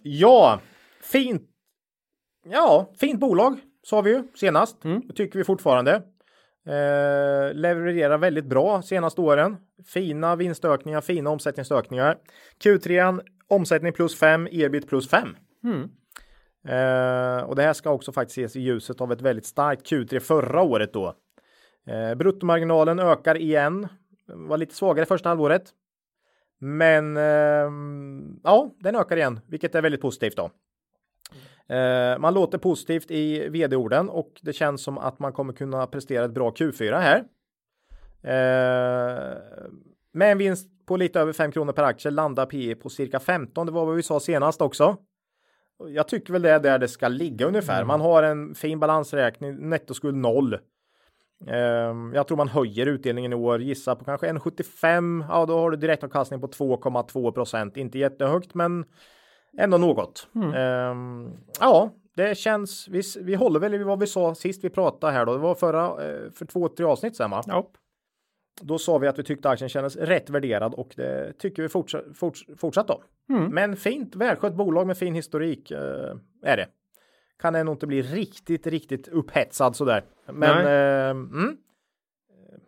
ja. 0.02 0.60
fint. 1.02 1.42
Ja, 2.46 2.90
fint 3.00 3.20
bolag 3.20 3.58
sa 3.82 4.00
vi 4.00 4.10
ju 4.10 4.22
senast. 4.34 4.84
Mm. 4.84 5.02
Det 5.06 5.14
tycker 5.14 5.38
vi 5.38 5.44
fortfarande. 5.44 5.92
Eh, 6.66 7.54
levererar 7.54 8.18
väldigt 8.18 8.44
bra 8.44 8.82
senaste 8.82 9.20
åren. 9.20 9.56
Fina 9.86 10.36
vinstökningar, 10.36 11.00
fina 11.00 11.30
omsättningsökningar. 11.30 12.16
Q3 12.64 13.20
omsättning 13.48 13.92
plus 13.92 14.18
5, 14.18 14.48
ebit 14.50 14.88
plus 14.88 15.08
5. 15.10 15.36
Eh, 16.64 17.44
och 17.44 17.56
det 17.56 17.62
här 17.62 17.72
ska 17.72 17.90
också 17.90 18.12
faktiskt 18.12 18.38
ses 18.38 18.56
i 18.56 18.60
ljuset 18.60 19.00
av 19.00 19.12
ett 19.12 19.20
väldigt 19.20 19.46
starkt 19.46 19.90
Q3 19.90 20.20
förra 20.20 20.62
året 20.62 20.92
då. 20.92 21.14
Eh, 21.86 22.14
bruttomarginalen 22.14 22.98
ökar 22.98 23.36
igen. 23.36 23.88
Var 24.26 24.58
lite 24.58 24.74
svagare 24.74 25.06
första 25.06 25.28
halvåret. 25.28 25.72
Men 26.58 27.16
eh, 27.16 27.70
ja, 28.42 28.70
den 28.78 28.96
ökar 28.96 29.16
igen, 29.16 29.40
vilket 29.46 29.74
är 29.74 29.82
väldigt 29.82 30.00
positivt 30.00 30.36
då. 30.36 30.50
Eh, 31.74 32.18
man 32.18 32.34
låter 32.34 32.58
positivt 32.58 33.10
i 33.10 33.48
vd-orden 33.48 34.08
och 34.08 34.40
det 34.42 34.52
känns 34.52 34.82
som 34.82 34.98
att 34.98 35.18
man 35.18 35.32
kommer 35.32 35.52
kunna 35.52 35.86
prestera 35.86 36.24
ett 36.24 36.34
bra 36.34 36.50
Q4 36.50 37.00
här. 37.00 37.24
Eh, 38.22 39.38
med 40.12 40.32
en 40.32 40.38
vinst 40.38 40.86
på 40.86 40.96
lite 40.96 41.20
över 41.20 41.32
5 41.32 41.52
kronor 41.52 41.72
per 41.72 41.82
aktie 41.82 42.10
landar 42.10 42.46
PE 42.46 42.74
på 42.74 42.90
cirka 42.90 43.20
15. 43.20 43.66
Det 43.66 43.72
var 43.72 43.86
vad 43.86 43.96
vi 43.96 44.02
sa 44.02 44.20
senast 44.20 44.60
också. 44.60 44.96
Jag 45.88 46.08
tycker 46.08 46.32
väl 46.32 46.42
det 46.42 46.50
är 46.50 46.60
där 46.60 46.78
det 46.78 46.88
ska 46.88 47.08
ligga 47.08 47.46
ungefär. 47.46 47.76
Mm. 47.76 47.88
Man 47.88 48.00
har 48.00 48.22
en 48.22 48.54
fin 48.54 48.80
balansräkning, 48.80 49.68
nettoskuld 49.68 50.16
noll. 50.16 50.58
Um, 51.46 52.12
jag 52.14 52.28
tror 52.28 52.36
man 52.36 52.48
höjer 52.48 52.86
utdelningen 52.86 53.32
i 53.32 53.36
år, 53.36 53.60
gissa 53.60 53.96
på 53.96 54.04
kanske 54.04 54.32
1,75. 54.32 55.24
Ja, 55.28 55.46
då 55.46 55.58
har 55.58 55.70
du 55.70 55.76
direktavkastning 55.76 56.40
på 56.40 56.46
2,2 56.46 57.32
procent. 57.32 57.76
Inte 57.76 57.98
jättehögt, 57.98 58.54
men 58.54 58.84
ändå 59.58 59.78
något. 59.78 60.28
Mm. 60.34 60.90
Um, 60.90 61.36
ja, 61.60 61.90
det 62.16 62.38
känns. 62.38 62.88
Vi, 62.88 63.02
vi 63.20 63.34
håller 63.34 63.60
väl 63.60 63.74
i 63.74 63.82
vad 63.82 64.00
vi 64.00 64.06
sa 64.06 64.34
sist 64.34 64.64
vi 64.64 64.70
pratade 64.70 65.12
här 65.12 65.26
då. 65.26 65.32
Det 65.32 65.38
var 65.38 65.54
förra 65.54 65.86
eh, 65.86 66.30
för 66.30 66.46
två, 66.46 66.68
tre 66.68 66.86
avsnitt 66.86 67.16
sen 67.16 67.30
va? 67.30 67.42
Ja. 67.46 67.70
Då 68.60 68.78
sa 68.78 68.98
vi 68.98 69.08
att 69.08 69.18
vi 69.18 69.22
tyckte 69.22 69.48
aktien 69.48 69.68
kändes 69.68 69.96
rätt 69.96 70.30
värderad 70.30 70.74
och 70.74 70.92
det 70.96 71.32
tycker 71.38 71.62
vi 71.62 71.68
fortsatt, 71.68 72.04
forts, 72.14 72.44
fortsatt 72.56 72.88
då. 72.88 73.02
Mm. 73.28 73.54
Men 73.54 73.76
fint, 73.76 74.16
välskött 74.16 74.54
bolag 74.54 74.86
med 74.86 74.98
fin 74.98 75.14
historik 75.14 75.70
eh, 75.70 76.16
är 76.42 76.56
det. 76.56 76.68
Kan 77.38 77.52
nog 77.52 77.74
inte 77.74 77.86
bli 77.86 78.02
riktigt, 78.02 78.66
riktigt 78.66 79.08
upphetsad 79.08 79.76
sådär. 79.76 80.04
Men 80.26 80.66
eh, 80.66 81.10
mm, 81.10 81.56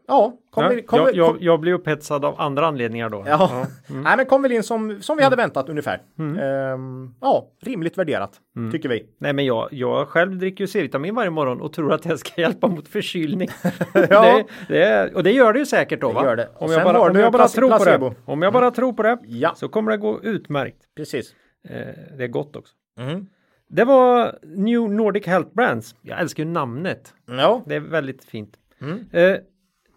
ja, 0.08 0.32
kom, 0.50 0.64
Ja, 0.64 0.70
vi, 0.70 0.82
kom, 0.82 0.98
jag, 0.98 1.14
jag, 1.14 1.36
jag 1.40 1.60
blir 1.60 1.72
upphetsad 1.72 2.24
av 2.24 2.40
andra 2.40 2.66
anledningar 2.66 3.08
då. 3.10 3.24
ja. 3.26 3.66
Mm. 3.90 4.02
Nej, 4.02 4.16
men 4.16 4.26
kom 4.26 4.42
väl 4.42 4.52
in 4.52 4.62
som, 4.62 5.02
som 5.02 5.16
vi 5.16 5.22
hade 5.22 5.36
väntat 5.36 5.68
ungefär. 5.68 6.02
Ehm, 6.40 7.14
ja, 7.20 7.46
rimligt 7.62 7.98
värderat, 7.98 8.40
Mm. 8.56 8.72
tycker 8.72 8.88
vi. 8.88 9.06
Nej 9.18 9.32
men 9.32 9.44
jag, 9.44 9.68
jag 9.72 10.08
själv 10.08 10.38
dricker 10.38 10.64
ju 10.64 10.68
C-vitamin 10.68 11.14
varje 11.14 11.30
morgon 11.30 11.60
och 11.60 11.72
tror 11.72 11.92
att 11.92 12.02
det 12.02 12.18
ska 12.18 12.40
hjälpa 12.40 12.68
mot 12.68 12.88
förkylning. 12.88 13.48
Ja. 14.10 14.42
det, 14.68 14.74
det, 14.74 15.14
och 15.14 15.22
det 15.22 15.32
gör 15.32 15.52
det 15.52 15.58
ju 15.58 15.66
säkert 15.66 16.00
då 16.00 16.12
va? 16.12 16.24
gör 16.24 16.36
det. 16.36 16.48
Om 16.54 16.72
jag 16.72 16.84
bara, 16.84 17.00
om 17.10 17.16
jag 17.16 17.32
bara 17.32 17.48
tror 17.48 17.78
på 17.78 17.84
det. 17.84 18.14
Om 18.24 18.42
jag 18.42 18.52
bara 18.52 18.70
tror 18.70 18.92
på 18.92 19.02
det 19.02 19.18
Ja, 19.24 19.52
så 19.56 19.68
kommer 19.68 19.90
det 19.90 19.96
gå 19.96 20.20
utmärkt. 20.22 20.76
precis. 20.96 21.34
Eh, 21.68 21.76
det 22.18 22.24
är 22.24 22.28
gott 22.28 22.56
också. 22.56 22.74
Mm. 23.00 23.26
Det 23.68 23.84
var 23.84 24.38
New 24.42 24.90
Nordic 24.90 25.26
Health 25.26 25.54
Brands. 25.54 25.94
Jag 26.02 26.20
älskar 26.20 26.44
ju 26.44 26.50
namnet. 26.50 27.14
Ja, 27.26 27.62
Det 27.66 27.74
är 27.74 27.80
väldigt 27.80 28.24
fint. 28.24 28.56
Mm. 28.80 29.04
Eh, 29.12 29.36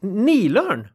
Nilörn. 0.01 0.87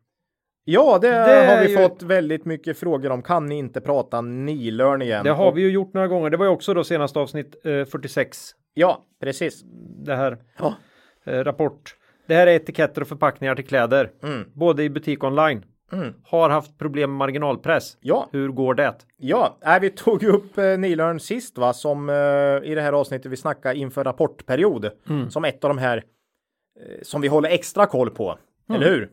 ja 0.65 0.99
det, 1.03 1.09
Det 1.09 1.47
har 1.47 1.63
vi 1.63 1.71
ju- 1.71 1.77
fått 1.77 2.03
väldigt 2.03 2.45
mycket 2.45 2.79
frågor 2.79 3.11
om. 3.11 3.23
Kan 3.23 3.47
ni 3.47 3.59
inte 3.59 3.81
prata 3.81 4.21
nilörn 4.21 5.03
igen? 5.03 5.25
Det 5.25 5.31
har 5.31 5.53
vi 5.53 5.63
ju 5.63 5.71
gjort 5.71 5.95
några 5.95 6.09
gånger. 6.09 6.31
Det 6.31 6.37
var 6.37 6.47
ju 6.47 6.53
också 6.53 6.75
då 6.75 6.85
senaste 6.85 7.19
avsnitt 7.19 7.55
eh, 7.65 7.85
46. 7.85 8.51
Ja, 8.75 9.05
precis. 9.21 9.63
Det 10.05 10.17
här 10.17 10.39
Ja. 10.59 10.75
eh, 11.25 11.45
rapport. 11.45 11.97
Det 12.27 12.35
här 12.35 12.47
är 12.47 12.53
etiketter 12.57 13.01
och 13.01 13.09
förpackningar 13.09 13.55
till 13.55 13.67
kläder. 13.67 14.11
Mm. 14.23 14.45
Både 14.55 14.83
i 14.83 14.91
butik 14.91 15.23
och 15.23 15.29
online. 15.29 15.65
Mm. 15.93 16.15
Har 16.25 16.51
haft 16.51 16.79
problem 16.79 17.11
med 17.11 17.19
marginalpress. 17.19 17.97
Ja, 18.01 18.29
Hur 18.33 18.49
går 18.49 18.75
det? 18.75 18.95
Ja, 19.17 19.59
nej, 19.65 19.81
vi 19.81 19.91
tog 19.91 20.23
ju 20.23 20.29
upp 20.29 20.59
eh, 20.59 20.79
Nilörn 20.79 21.21
sist 21.21 21.59
va, 21.59 21.73
som 21.73 22.09
eh, 22.09 22.15
i 22.71 22.75
det 22.75 22.81
här 22.81 22.93
avsnittet 22.93 23.33
vi 23.33 23.37
snackade 23.37 23.77
inför 23.79 24.05
rapportperiod. 24.05 24.91
Mm. 25.09 25.31
Som 25.31 25.45
ett 25.45 25.65
av 25.65 25.69
de 25.71 25.79
här 25.79 25.97
eh, 25.97 26.99
som 27.03 27.21
vi 27.21 27.29
håller 27.29 27.51
extra 27.51 27.87
koll 27.87 28.11
på, 28.11 28.39
Mm. 28.69 28.83
eller 28.83 28.91
hur? 28.93 29.11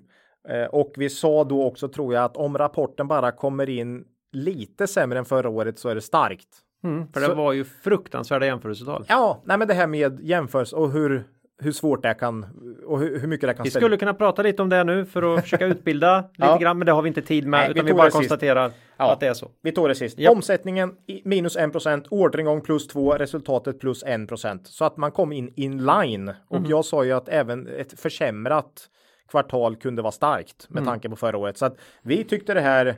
Eh, 0.49 0.65
och 0.65 0.93
vi 0.97 1.09
sa 1.09 1.43
då 1.43 1.63
också 1.63 1.87
tror 1.87 2.13
jag 2.13 2.23
att 2.23 2.37
om 2.37 2.57
rapporten 2.57 3.07
bara 3.07 3.31
kommer 3.31 3.69
in 3.69 4.03
lite 4.31 4.87
sämre 4.87 5.19
än 5.19 5.25
förra 5.25 5.49
året 5.49 5.79
så 5.79 5.89
är 5.89 5.95
det 5.95 6.01
starkt. 6.01 6.47
Mm, 6.83 7.07
för 7.13 7.21
Så- 7.21 7.27
det 7.27 7.33
var 7.35 7.53
ju 7.53 7.63
fruktansvärda 7.63 8.45
jämförelsetal. 8.45 9.05
Ja, 9.07 9.41
nej 9.45 9.57
men 9.57 9.67
det 9.67 9.73
här 9.73 9.87
med 9.87 10.19
jämförelse 10.21 10.75
och 10.75 10.91
hur, 10.91 11.23
hur 11.61 11.71
svårt 11.71 12.03
det 12.03 12.13
kan 12.13 12.45
och 12.85 12.99
hur, 12.99 13.19
hur 13.19 13.27
mycket 13.27 13.47
det 13.49 13.53
kan 13.53 13.63
Vi 13.63 13.69
ställa- 13.69 13.81
skulle 13.81 13.97
kunna 13.97 14.13
prata 14.13 14.41
lite 14.41 14.61
om 14.61 14.69
det 14.69 14.83
nu 14.83 15.05
för 15.05 15.35
att 15.35 15.41
försöka 15.43 15.65
utbilda 15.67 16.17
lite 16.21 16.31
Ja. 16.51 16.57
grann, 16.57 16.77
men 16.77 16.85
det 16.85 16.91
har 16.91 17.01
vi 17.01 17.07
inte 17.07 17.21
tid 17.21 17.47
med, 17.47 17.57
Nej, 17.59 17.67
vi 17.67 17.71
utan 17.71 17.85
vi 17.85 17.91
tog 17.91 17.97
bara 17.97 18.09
konstaterar 18.09 18.71
Ja. 18.97 19.13
att 19.13 19.19
det 19.19 19.27
är 19.27 19.33
så. 19.33 19.51
Vi 19.61 19.71
tog 19.71 19.87
det 19.87 19.95
sist. 19.95 20.19
Japp. 20.19 20.31
Omsättningen 20.35 20.93
minus 21.23 21.55
1 21.57 22.07
orderingång 22.09 22.61
plus 22.61 22.87
2, 22.87 23.11
resultatet 23.17 23.79
plus 23.79 24.03
1% 24.03 24.67
Så 24.67 24.85
att 24.85 24.97
man 24.97 25.11
kom 25.11 25.31
in 25.31 25.53
in 25.55 25.85
line. 25.85 26.31
Och 26.47 26.61
Mhm. 26.61 26.69
jag 26.69 26.85
sa 26.85 27.03
ju 27.03 27.11
att 27.11 27.29
även 27.29 27.67
ett 27.67 27.99
försämrat 27.99 28.87
kvartal 29.31 29.75
kunde 29.75 30.01
vara 30.01 30.11
starkt 30.11 30.69
med 30.69 30.81
Mm. 30.81 30.91
tanke 30.91 31.09
på 31.09 31.15
förra 31.15 31.37
året. 31.37 31.57
Så 31.57 31.65
att 31.65 31.77
vi 32.03 32.23
tyckte 32.23 32.53
det 32.53 32.61
här. 32.61 32.95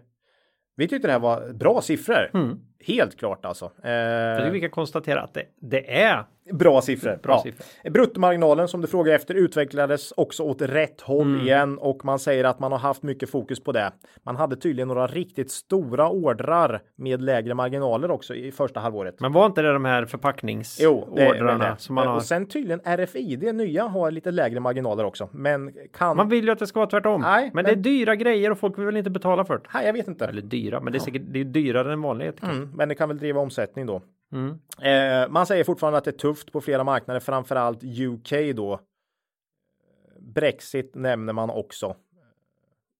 Vi 0.75 0.88
tyckte 0.88 1.07
det 1.07 1.11
här 1.11 1.19
var 1.19 1.53
bra 1.53 1.81
siffror. 1.81 2.29
Mm. 2.34 2.59
Helt 2.86 3.19
klart 3.19 3.45
alltså. 3.45 3.65
Eh, 3.65 4.51
vi 4.51 4.59
kan 4.61 4.69
konstatera 4.69 5.21
att 5.21 5.34
det, 5.34 5.43
det 5.59 6.01
är 6.01 6.23
bra 6.51 6.81
siffror. 6.81 7.19
bra 7.23 7.34
ja. 7.34 7.41
siffror. 7.43 7.89
Bruttomarginalen 7.91 8.67
som 8.67 8.81
du 8.81 8.88
frågar 8.88 9.13
efter 9.15 9.36
utvecklades 9.36 10.11
också 10.11 10.43
åt 10.43 10.61
rätt 10.61 11.01
håll 11.01 11.27
Mm. 11.27 11.41
igen 11.41 11.77
och 11.77 12.05
man 12.05 12.19
säger 12.19 12.43
att 12.43 12.59
man 12.59 12.71
har 12.71 12.79
haft 12.79 13.03
mycket 13.03 13.29
fokus 13.29 13.63
på 13.63 13.71
det. 13.71 13.91
Man 14.23 14.36
hade 14.36 14.55
tydligen 14.55 14.88
några 14.88 15.07
riktigt 15.07 15.51
stora 15.51 16.09
ordrar 16.09 16.81
med 16.95 17.21
lägre 17.21 17.53
marginaler 17.53 18.11
också 18.11 18.36
i 18.36 18.51
första 18.51 18.79
halvåret. 18.79 19.19
Men 19.19 19.31
var 19.34 19.45
inte 19.45 19.61
det 19.61 19.73
de 19.73 19.86
här 19.86 20.05
förpackningsordrarna 20.05 21.75
som 21.77 21.95
man 21.95 22.07
har? 22.07 22.15
Och 22.15 22.23
sen 22.23 22.45
tydligen 22.45 22.81
RFID 22.86 23.55
nya 23.55 23.84
har 23.84 24.11
lite 24.11 24.31
lägre 24.31 24.59
marginaler 24.59 25.03
också. 25.03 25.29
Men 25.31 25.73
kan... 25.93 26.17
Man 26.17 26.29
vill 26.29 26.45
ju 26.45 26.51
att 26.51 26.59
det 26.59 26.67
ska 26.67 26.79
vara 26.79 26.89
tvärtom. 26.89 27.21
Nej, 27.21 27.43
men, 27.43 27.51
men- 27.53 27.65
det 27.65 27.71
är 27.71 27.75
dyra 27.75 28.15
grejer 28.15 28.51
och 28.51 28.59
folk 28.59 28.77
vill 28.77 28.86
väl 28.86 28.97
inte 28.97 29.09
betala 29.09 29.45
för 29.45 29.53
det. 29.53 29.63
Nej, 29.73 29.86
jag 29.86 29.93
vet 29.93 30.07
inte. 30.07 30.25
Eller 30.25 30.41
dyra, 30.41 30.79
men 30.79 30.93
det 30.93 30.97
är 30.97 30.99
säkert 30.99 31.21
det 31.25 31.39
är 31.39 31.43
dyrare 31.45 31.93
än 31.93 32.01
vanlig 32.01 32.27
etikett. 32.27 32.51
Mm, 32.51 32.69
men 32.76 32.89
det 32.89 32.95
kan 32.95 33.09
väl 33.09 33.17
driva 33.17 33.39
omsättning 33.39 33.86
då. 33.86 34.01
Mm. 34.32 34.59
Eh, 34.82 35.30
man 35.30 35.45
säger 35.45 35.63
fortfarande 35.63 35.97
att 35.97 36.03
det 36.03 36.11
är 36.11 36.17
tufft 36.17 36.51
på 36.51 36.61
flera 36.61 36.84
marknader, 36.84 37.19
framförallt 37.19 37.84
UK 37.84 38.55
då. 38.55 38.80
Brexit 40.19 40.95
nämner 40.95 41.34
man 41.34 41.49
också 41.49 41.95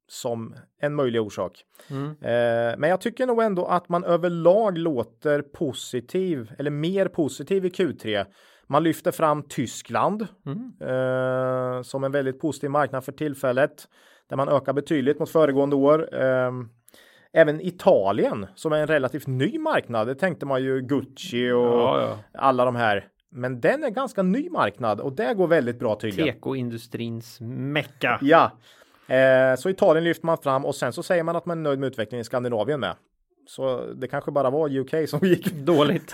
som 0.08 0.56
en 0.78 0.96
möjlig 0.96 1.22
orsak. 1.22 1.64
Mm. 1.90 2.10
Eh, 2.10 2.78
men 2.78 2.90
jag 2.90 3.02
tycker 3.02 3.28
nog 3.28 3.44
ändå 3.44 3.66
att 3.66 3.90
man 3.90 4.04
överlag 4.04 4.78
låter 4.78 5.42
positiv 5.42 6.52
eller 6.58 6.72
mer 6.72 7.08
positiv 7.08 7.66
i 7.66 7.70
Q3. 7.70 8.26
Man 8.68 8.84
lyfter 8.84 9.12
fram 9.12 9.44
Tyskland 9.44 10.28
Mm. 10.46 10.74
eh, 10.80 11.82
som 11.82 12.04
en 12.04 12.12
väldigt 12.12 12.40
positiv 12.40 12.70
marknad 12.70 13.06
för 13.06 13.12
tillfället 13.12 13.88
där 14.30 14.38
man 14.38 14.50
ökar 14.50 14.74
betydligt 14.74 15.20
mot 15.20 15.30
föregående 15.30 15.76
år. 15.76 16.10
Även 17.34 17.62
Italien 17.62 18.48
som 18.56 18.74
är 18.74 18.78
en 18.78 18.88
relativt 18.88 19.28
ny 19.28 19.60
marknad. 19.60 20.08
Det 20.08 20.16
tänkte 20.16 20.46
man 20.46 20.64
ju 20.64 20.82
Gucci 20.82 21.52
och 21.52 21.64
Ja, 21.66 22.02
ja. 22.02 22.18
alla 22.40 22.66
de 22.66 22.76
här. 22.76 23.08
Men 23.32 23.62
den 23.62 23.84
är 23.84 23.90
ganska 23.90 24.24
ny 24.24 24.50
marknad 24.50 25.00
och 25.00 25.14
det 25.14 25.34
går 25.34 25.48
väldigt 25.48 25.80
bra 25.80 25.96
tydligen. 25.96 26.34
Tekoindustrins 26.34 27.38
mecka. 27.42 28.20
Ja, 28.22 28.52
eh, 29.08 29.56
så 29.58 29.70
Italien 29.70 30.04
lyfter 30.04 30.26
man 30.26 30.38
fram 30.38 30.66
och 30.66 30.76
sen 30.76 30.94
så 30.94 31.04
säger 31.04 31.24
man 31.24 31.36
att 31.36 31.46
man 31.46 31.58
är 31.58 31.62
nöjd 31.62 31.80
med 31.80 31.88
utvecklingen 31.88 32.22
i 32.22 32.26
Skandinavien 32.26 32.80
med. 32.80 32.96
Så 33.48 33.86
det 33.96 34.08
kanske 34.08 34.32
bara 34.32 34.50
var 34.50 34.78
UK 34.78 35.10
som 35.10 35.20
gick. 35.28 35.52
Dåligt. 35.54 36.14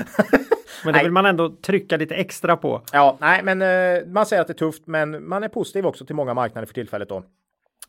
Men 0.83 0.93
det 0.93 0.97
Nej. 0.97 1.03
vill 1.03 1.11
man 1.11 1.25
ändå 1.25 1.49
trycka 1.49 1.97
lite 1.97 2.15
extra 2.15 2.57
på. 2.57 2.81
Ja, 2.93 3.17
nej, 3.21 3.43
men 3.43 3.61
eh, 3.61 4.07
man 4.07 4.25
säger 4.25 4.41
att 4.41 4.47
det 4.47 4.53
är 4.53 4.55
tufft, 4.55 4.87
men 4.87 5.29
man 5.29 5.43
är 5.43 5.47
positiv 5.47 5.85
också 5.85 6.05
till 6.05 6.15
många 6.15 6.33
marknader 6.33 6.65
för 6.65 6.73
tillfället 6.73 7.09
då. 7.09 7.23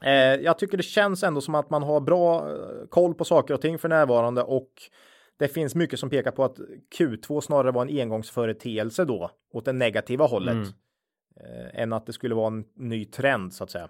Eh, 0.05 0.13
jag 0.35 0.59
tycker 0.59 0.77
det 0.77 0.83
känns 0.83 1.23
ändå 1.23 1.41
som 1.41 1.55
att 1.55 1.71
man 1.71 1.83
har 1.83 2.01
bra 2.01 2.51
eh, 2.51 2.87
koll 2.89 3.15
på 3.15 3.25
saker 3.25 3.55
och 3.55 3.61
ting 3.61 3.79
för 3.79 3.89
närvarande 3.89 4.43
och 4.43 4.71
det 5.39 5.49
finns 5.49 5.75
mycket 5.75 5.99
som 6.01 6.11
pekar 6.11 6.31
på 6.31 6.45
att 6.45 6.59
Q2 6.99 7.41
snarare 7.41 7.73
var 7.73 7.83
en 7.87 8.01
engångsföreteelse 8.01 9.05
då 9.05 9.31
åt 9.53 9.65
det 9.65 9.73
negativa 9.73 10.27
hållet. 10.27 10.55
Mm. 10.55 10.69
Eh, 11.41 11.83
än 11.83 11.93
att 11.93 12.07
det 12.07 12.13
skulle 12.13 12.35
vara 12.35 12.47
en 12.47 12.65
ny 12.77 13.05
trend 13.05 13.55
så 13.55 13.65
att 13.65 13.71
säga. 13.71 13.89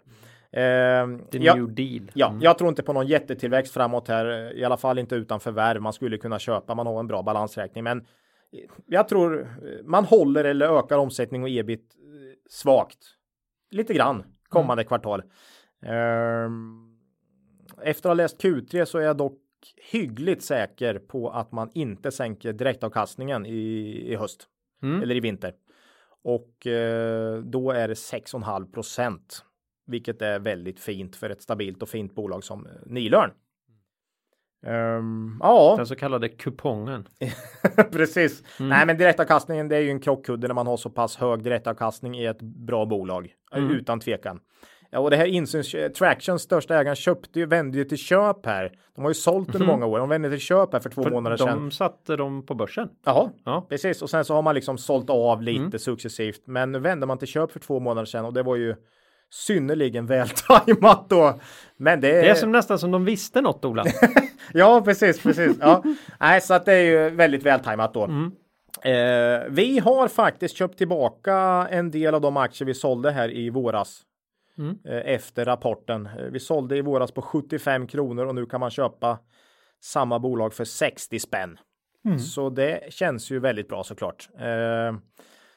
The 0.52 1.38
ja, 1.38 1.54
new 1.54 1.74
deal. 1.74 2.10
Ja, 2.14 2.28
Mm. 2.28 2.40
jag 2.42 2.58
tror 2.58 2.68
inte 2.68 2.82
på 2.82 2.92
någon 2.92 3.06
jättetillväxt 3.06 3.72
framåt 3.74 4.08
här, 4.08 4.56
i 4.56 4.64
alla 4.64 4.76
fall 4.76 4.98
inte 4.98 5.14
utan 5.14 5.40
förvärv. 5.40 5.82
Man 5.82 5.92
skulle 5.92 6.18
kunna 6.18 6.38
köpa, 6.38 6.74
man 6.74 6.86
har 6.86 7.00
en 7.00 7.06
bra 7.06 7.22
balansräkning, 7.22 7.84
men 7.84 8.06
jag 8.86 9.08
tror 9.08 9.48
man 9.84 10.04
håller 10.04 10.44
eller 10.44 10.78
ökar 10.78 10.98
omsättning 10.98 11.42
och 11.42 11.48
ebit 11.48 11.94
svagt. 12.48 12.98
Lite 13.70 13.94
grann 13.94 14.24
kommande 14.48 14.84
kvartal. 14.84 15.22
Ehm, 15.82 16.86
Efter 17.82 18.08
att 18.08 18.10
ha 18.10 18.14
läst 18.14 18.42
Q3 18.42 18.84
så 18.84 18.98
är 18.98 19.02
jag 19.02 19.16
dock 19.16 19.38
hyggligt 19.92 20.42
säker 20.44 20.98
på 20.98 21.30
att 21.30 21.52
man 21.52 21.70
inte 21.74 22.10
sänker 22.10 22.52
direktavkastningen 22.52 23.46
i, 23.46 23.60
i 24.12 24.16
höst 24.16 24.46
Mm. 24.82 25.02
eller 25.02 25.14
i 25.14 25.20
vinter. 25.20 25.52
Och 26.22 26.66
eh, 26.66 27.38
då 27.42 27.70
är 27.70 27.88
det 27.88 27.94
6,5 27.94 28.72
procent, 28.72 29.44
vilket 29.86 30.22
är 30.22 30.38
väldigt 30.38 30.80
fint 30.80 31.16
för 31.16 31.30
ett 31.30 31.42
stabilt 31.42 31.82
och 31.82 31.88
fint 31.88 32.14
bolag 32.14 32.44
som 32.44 32.66
eh, 32.66 32.72
Nilörn. 32.86 33.30
Ehm, 34.66 35.36
ja, 35.40 35.74
Den 35.76 35.86
så 35.86 35.96
kallade 35.96 36.28
kupongen. 36.28 37.06
precis. 37.92 38.42
Nej, 38.60 38.86
men 38.86 38.96
direktavkastningen, 38.96 39.68
det 39.68 39.76
är 39.76 39.80
ju 39.80 39.90
en 39.90 40.00
krockkudde 40.00 40.48
när 40.48 40.54
man 40.54 40.66
har 40.66 40.76
så 40.76 40.90
pass 40.90 41.16
hög 41.16 41.42
direktavkastning 41.42 42.14
i 42.18 42.26
ett 42.26 42.42
bra 42.42 42.86
bolag, 42.86 43.34
Mm. 43.52 43.70
utan 43.70 44.00
tvekan. 44.00 44.40
Ja, 44.92 44.98
och 44.98 45.10
det 45.10 45.16
här 45.16 45.26
insyns, 45.26 45.74
Tractions 45.98 46.42
största 46.42 46.80
ägaren 46.80 46.96
köpte 46.96 47.38
ju, 47.38 47.46
vände 47.46 47.78
ju 47.78 47.84
till 47.84 47.98
köp 47.98 48.46
här. 48.46 48.72
De 48.94 49.02
har 49.02 49.10
ju 49.10 49.14
sålt 49.14 49.54
under 49.54 49.66
många 49.66 49.86
år. 49.86 49.98
De 49.98 50.08
vände 50.08 50.30
till 50.30 50.38
köp 50.38 50.72
här 50.72 50.80
för 50.80 50.90
två 50.90 51.02
För 51.02 51.10
månader 51.10 51.36
de 51.36 51.44
sedan. 51.44 51.70
satte 51.70 52.16
dem 52.16 52.46
på 52.46 52.54
börsen. 52.54 52.88
Jaha, 53.06 53.30
Ja. 53.44 53.66
Precis, 53.68 54.02
och 54.02 54.10
sen 54.10 54.24
så 54.24 54.34
har 54.34 54.42
man 54.42 54.54
liksom 54.54 54.78
sålt 54.78 55.10
av 55.10 55.42
lite 55.42 55.58
Mm. 55.60 55.78
successivt. 55.78 56.42
Men 56.46 56.72
nu 56.72 56.78
vände 56.78 57.06
man 57.06 57.18
till 57.18 57.28
köp 57.28 57.52
för 57.52 57.60
två 57.60 57.80
månader 57.80 58.04
sedan 58.06 58.24
och 58.24 58.32
det 58.32 58.42
var 58.42 58.56
ju 58.56 58.74
synnerligen 59.30 60.06
vältajmat 60.06 61.08
då. 61.08 61.40
Men 61.76 62.00
det 62.00 62.08
är... 62.10 62.22
Det 62.22 62.28
är 62.28 62.34
som 62.34 62.52
nästan 62.52 62.78
som 62.78 62.90
de 62.90 63.04
visste 63.04 63.40
något 63.40 63.64
Ola. 63.64 63.84
Ja, 64.52 64.82
precis, 64.84 65.22
precis. 65.22 65.56
Ja. 65.60 65.82
Nej, 66.20 66.40
så 66.40 66.54
att 66.54 66.64
det 66.64 66.72
är 66.74 66.82
ju 66.82 67.10
väldigt 67.10 67.42
vältajmat 67.42 67.94
då. 67.94 68.04
Mm. 68.04 68.32
Eh, 68.84 69.44
vi 69.50 69.78
har 69.78 70.08
faktiskt 70.08 70.56
köpt 70.56 70.78
tillbaka 70.78 71.34
en 71.70 71.90
del 71.90 72.14
av 72.14 72.20
de 72.20 72.36
aktier 72.36 72.66
vi 72.66 72.74
sålde 72.74 73.10
här 73.10 73.30
i 73.36 73.50
våras. 73.50 74.02
Mm. 74.58 74.78
Eh, 74.84 75.14
efter 75.14 75.44
rapporten. 75.44 76.06
Eh, 76.06 76.24
vi 76.24 76.40
sålde 76.40 76.76
i 76.76 76.80
våras 76.80 77.12
på 77.12 77.22
75 77.22 77.86
kronor 77.86 78.26
och 78.26 78.34
nu 78.34 78.46
kan 78.46 78.60
man 78.60 78.70
köpa 78.70 79.18
samma 79.82 80.18
bolag 80.18 80.54
för 80.54 80.64
60 80.64 81.18
spänn. 81.18 81.58
Mm. 82.04 82.18
Så 82.18 82.50
det 82.50 82.92
känns 82.92 83.30
ju 83.30 83.38
väldigt 83.38 83.68
bra 83.68 83.84
såklart. 83.84 84.28
Eh, 84.38 84.96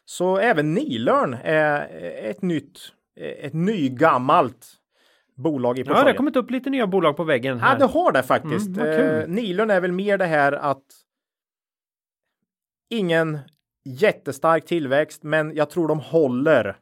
så 0.05 0.37
även 0.37 0.73
Nilörn 0.73 1.33
är 1.43 1.87
ett 2.29 2.41
nytt, 2.41 2.79
ett 3.15 3.53
nygammalt 3.53 4.67
bolag 5.35 5.77
i 5.77 5.81
Ja, 5.81 5.83
det 5.83 5.89
portföljen. 5.89 6.07
har 6.07 6.17
kommit 6.17 6.35
upp 6.35 6.51
lite 6.51 6.69
nya 6.69 6.87
bolag 6.87 7.17
på 7.17 7.23
väggen 7.23 7.57
Ja, 7.57 7.65
här. 7.65 7.79
det 7.79 7.85
har 7.85 8.11
det 8.11 8.23
faktiskt. 8.23 8.77
Mm, 8.77 9.31
Nilörn 9.31 9.69
är 9.71 9.81
väl 9.81 9.91
mer 9.91 10.17
det 10.17 10.25
här 10.25 10.51
att 10.51 10.83
ingen 12.89 13.39
jättestark 13.85 14.65
tillväxt, 14.65 15.23
men 15.23 15.55
jag 15.55 15.69
tror 15.69 15.87
de 15.87 15.99
håller 15.99 16.77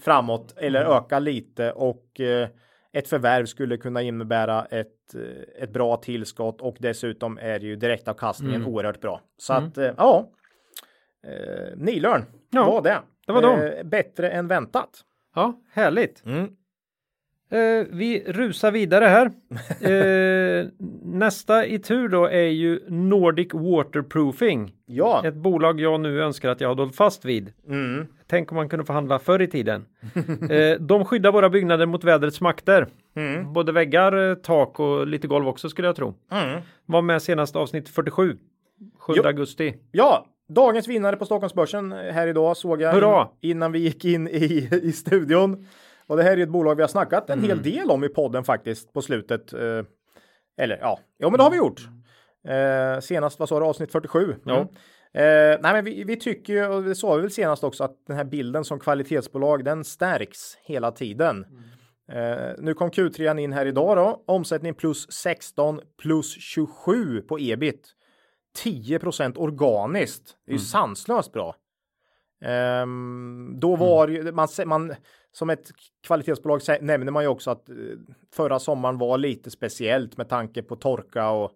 framåt 0.00 0.54
eller 0.56 0.84
öka 0.84 1.18
lite 1.18 1.72
och 1.72 2.20
eh, 2.20 2.48
ett 2.92 3.08
förvärv 3.08 3.46
skulle 3.46 3.76
kunna 3.76 4.02
innebära 4.02 4.64
ett, 4.64 5.14
eh, 5.14 5.62
ett 5.62 5.72
bra 5.72 5.96
tillskott 5.96 6.60
och 6.60 6.76
dessutom 6.80 7.38
är 7.38 7.60
ju 7.60 7.76
direktavkastningen 7.76 8.64
oerhört 8.66 9.00
bra. 9.00 9.20
Så 9.36 9.52
att 9.52 9.78
eh, 9.78 9.90
ja, 9.96 10.30
eh, 11.26 11.76
Nilörn 11.76 12.24
Ja, 12.50 12.70
var 12.70 12.82
det. 12.82 12.98
det 13.26 13.32
var 13.32 13.42
dem. 13.42 13.60
Eh, 13.60 13.84
bättre 13.84 14.30
än 14.30 14.48
väntat. 14.48 14.90
Ja, 15.34 15.60
härligt. 15.72 16.24
Mm. 16.26 16.48
Eh, 17.50 17.86
vi 17.90 18.24
rusar 18.26 18.70
vidare 18.70 19.04
här. 19.04 19.30
Eh, 19.92 20.66
nästa 21.02 21.66
i 21.66 21.78
tur 21.78 22.08
då 22.08 22.26
är 22.26 22.42
ju 22.48 22.80
Nordic 22.88 23.48
Waterproofing. 23.54 24.72
Ja. 24.86 25.22
Ett 25.26 25.34
bolag 25.34 25.80
jag 25.80 26.00
nu 26.00 26.22
önskar 26.22 26.48
att 26.50 26.60
jag 26.60 26.68
hade 26.68 26.82
hållit 26.82 26.96
fast 26.96 27.24
vid. 27.24 27.52
Mm. 27.68 28.06
Tänk 28.32 28.52
om 28.52 28.56
man 28.56 28.68
kunde 28.68 28.84
förhandla 28.84 29.18
förr 29.18 29.42
i 29.42 29.46
tiden. 29.46 29.86
eh, 30.50 30.80
de 30.80 31.04
skyddar 31.04 31.32
våra 31.32 31.50
byggnader 31.50 31.86
mot 31.86 32.04
vädrets 32.04 32.40
makter. 32.40 32.86
Mm. 33.16 33.52
Både 33.52 33.72
väggar, 33.72 34.30
eh, 34.30 34.34
tak 34.34 34.80
och 34.80 35.06
lite 35.06 35.26
golv 35.28 35.48
också 35.48 35.68
skulle 35.68 35.88
jag 35.88 35.96
tro. 35.96 36.14
Mm. 36.32 36.60
Var 36.86 37.02
med 37.02 37.22
senast 37.22 37.56
avsnitt 37.56 37.88
47. 37.88 38.36
7 38.98 39.12
Jo. 39.16 39.22
augusti. 39.26 39.74
Ja, 39.90 40.26
dagens 40.48 40.88
vinnare 40.88 41.16
på 41.16 41.24
Stockholmsbörsen 41.24 41.92
här 41.92 42.26
idag 42.26 42.56
såg 42.56 42.82
jag 42.82 42.92
Hurra! 42.92 43.28
in, 43.40 43.50
innan 43.50 43.72
vi 43.72 43.78
gick 43.78 44.04
in 44.04 44.28
i, 44.28 44.68
i 44.82 44.92
studion. 44.92 45.66
Och 46.06 46.16
det 46.16 46.22
här 46.22 46.36
är 46.38 46.42
ett 46.42 46.48
bolag 46.48 46.74
vi 46.74 46.82
har 46.82 46.88
snackat 46.88 47.30
en 47.30 47.38
Mm. 47.38 47.48
hel 47.50 47.62
del 47.62 47.90
om 47.90 48.04
i 48.04 48.08
podden 48.08 48.44
faktiskt 48.44 48.92
på 48.92 49.02
slutet. 49.02 49.52
Eh, 49.52 49.60
eller 50.58 50.78
ja, 50.80 50.98
jo 51.18 51.30
men 51.30 51.38
det 51.38 51.42
har 51.44 51.50
vi 51.50 51.56
gjort. 51.56 51.80
Eh, 52.48 53.00
senast, 53.00 53.38
vad 53.38 53.48
sa 53.48 53.58
du, 53.60 53.66
avsnitt 53.66 53.92
47? 53.92 54.34
Ja. 54.44 54.66
Mm. 55.14 55.52
Eh, 55.52 55.58
nej 55.62 55.72
men 55.72 55.84
vi, 55.84 56.04
vi 56.04 56.16
tycker 56.16 56.52
ju, 56.52 56.66
och 56.66 56.82
det 56.82 56.94
sa 56.94 57.14
vi 57.14 57.22
väl 57.22 57.30
senast 57.30 57.64
också, 57.64 57.84
att 57.84 58.06
den 58.06 58.16
här 58.16 58.24
bilden 58.24 58.64
som 58.64 58.80
kvalitetsbolag 58.80 59.64
den 59.64 59.84
stärks 59.84 60.56
hela 60.62 60.90
tiden. 60.92 61.46
Eh, 62.12 62.50
nu 62.58 62.74
kom 62.74 62.90
Q3 62.90 63.38
in 63.38 63.52
här 63.52 63.66
idag 63.66 63.96
då. 63.96 64.22
Omsättning 64.26 64.74
plus 64.74 65.12
16 65.12 65.80
plus 66.02 66.40
27 66.40 67.20
på 67.20 67.38
ebit. 67.40 67.94
10% 68.64 69.38
organiskt. 69.38 70.36
Det 70.46 70.52
är 70.52 70.54
ju 70.54 70.58
sanslöst 70.58 71.32
bra. 71.32 71.56
Ehm, 72.44 73.54
då 73.56 73.76
var 73.76 74.08
ju 74.08 74.32
man, 74.32 74.48
man 74.66 74.94
som 75.32 75.50
ett 75.50 75.70
kvalitetsbolag 76.06 76.60
nämner 76.80 77.12
man 77.12 77.22
ju 77.22 77.28
också 77.28 77.50
att 77.50 77.68
eh, 77.68 77.74
förra 78.34 78.58
sommaren 78.58 78.98
var 78.98 79.18
lite 79.18 79.50
speciellt 79.50 80.16
med 80.16 80.28
tanke 80.28 80.62
på 80.62 80.76
torka 80.76 81.28
och 81.30 81.50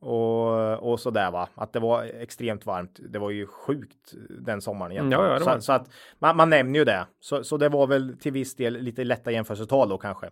och, 0.00 0.90
och 0.92 1.00
så 1.00 1.10
där 1.10 1.30
va. 1.30 1.48
Att 1.54 1.72
det 1.72 1.80
var 1.80 2.04
extremt 2.04 2.66
varmt. 2.66 3.00
Det 3.08 3.18
var 3.18 3.30
ju 3.30 3.46
sjukt 3.46 4.12
den 4.40 4.60
sommaren. 4.60 5.10
Ja, 5.10 5.26
ja, 5.26 5.38
så, 5.54 5.60
så 5.60 5.72
att 5.72 5.90
man, 6.18 6.36
man 6.36 6.50
nämner 6.50 6.78
ju 6.78 6.84
det. 6.84 7.06
Så, 7.20 7.44
så 7.44 7.56
det 7.56 7.68
var 7.68 7.86
väl 7.86 8.16
till 8.18 8.32
viss 8.32 8.56
del 8.56 8.72
lite 8.74 9.04
lätta 9.04 9.30
jämförelsetal 9.30 9.88
då 9.88 9.98
kanske. 9.98 10.30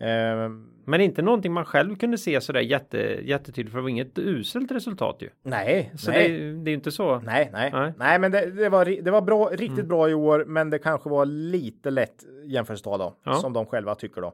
Ehm, 0.00 0.66
Men 0.86 1.00
inte 1.00 1.22
någonting 1.22 1.52
man 1.52 1.64
själv 1.64 1.96
kunde 1.96 2.18
se 2.18 2.40
sådär 2.40 2.60
jätte, 2.60 2.98
jättetydligt 3.22 3.70
för 3.72 3.78
det 3.78 3.82
var 3.82 3.88
inget 3.88 4.18
uselt 4.18 4.70
resultat 4.72 5.16
ju. 5.20 5.28
nej, 5.42 5.92
Så 5.96 6.10
nej. 6.10 6.28
Det, 6.32 6.52
det 6.64 6.70
är 6.70 6.74
inte 6.74 6.92
så. 6.92 7.18
Nej, 7.18 7.50
nej, 7.52 7.70
Nej. 7.72 7.92
nej, 7.98 8.18
men 8.18 8.32
det, 8.32 8.50
det 8.50 8.68
var, 8.68 8.84
det 9.02 9.10
var 9.10 9.22
bra, 9.22 9.48
riktigt 9.52 9.86
bra 9.86 10.10
i 10.10 10.14
år, 10.14 10.44
men 10.46 10.70
det 10.70 10.78
kanske 10.78 11.08
var 11.10 11.24
lite 11.26 11.90
lätt 11.90 12.24
jämförelsetal 12.44 12.98
då, 12.98 13.16
Ja. 13.24 13.34
som 13.34 13.52
de 13.52 13.66
själva 13.66 13.94
tycker 13.94 14.20
då. 14.20 14.32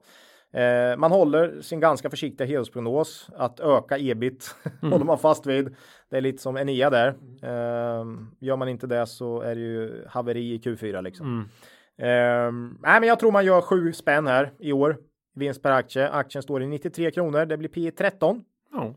Eh, 0.52 0.96
man 0.96 1.10
håller 1.10 1.60
sin 1.60 1.80
ganska 1.80 2.10
försiktiga 2.10 2.46
helårsprognos 2.46 3.30
att 3.36 3.60
öka 3.60 3.98
ebit 3.98 4.56
håller 4.80 5.04
man 5.04 5.18
fast 5.18 5.46
vid. 5.46 5.74
Det 6.10 6.16
är 6.16 6.20
lite 6.20 6.42
som 6.42 6.56
Enea 6.56 6.90
där. 6.90 7.08
Eh, 7.42 8.04
gör 8.40 8.56
man 8.56 8.68
inte 8.68 8.86
det 8.86 9.06
så 9.06 9.40
är 9.40 9.54
det 9.54 9.60
ju 9.60 10.04
haveri 10.08 10.54
i 10.54 10.58
Q4 10.58 11.02
liksom. 11.02 11.26
Mm. 11.26 11.48
Eh, 11.98 12.78
nej, 12.80 13.00
men 13.00 13.08
jag 13.08 13.20
tror 13.20 13.32
man 13.32 13.44
gör 13.44 13.60
sju 13.60 13.92
spänn 13.92 14.26
här 14.26 14.52
i 14.58 14.72
år. 14.72 14.96
Vinst 15.34 15.62
per 15.62 15.70
aktie. 15.70 16.08
Aktien 16.08 16.42
står 16.42 16.62
i 16.62 16.66
93 16.66 17.10
kronor. 17.10 17.46
Det 17.46 17.56
blir 17.56 17.68
P 17.68 17.90
13. 17.90 18.44
Ja. 18.72 18.94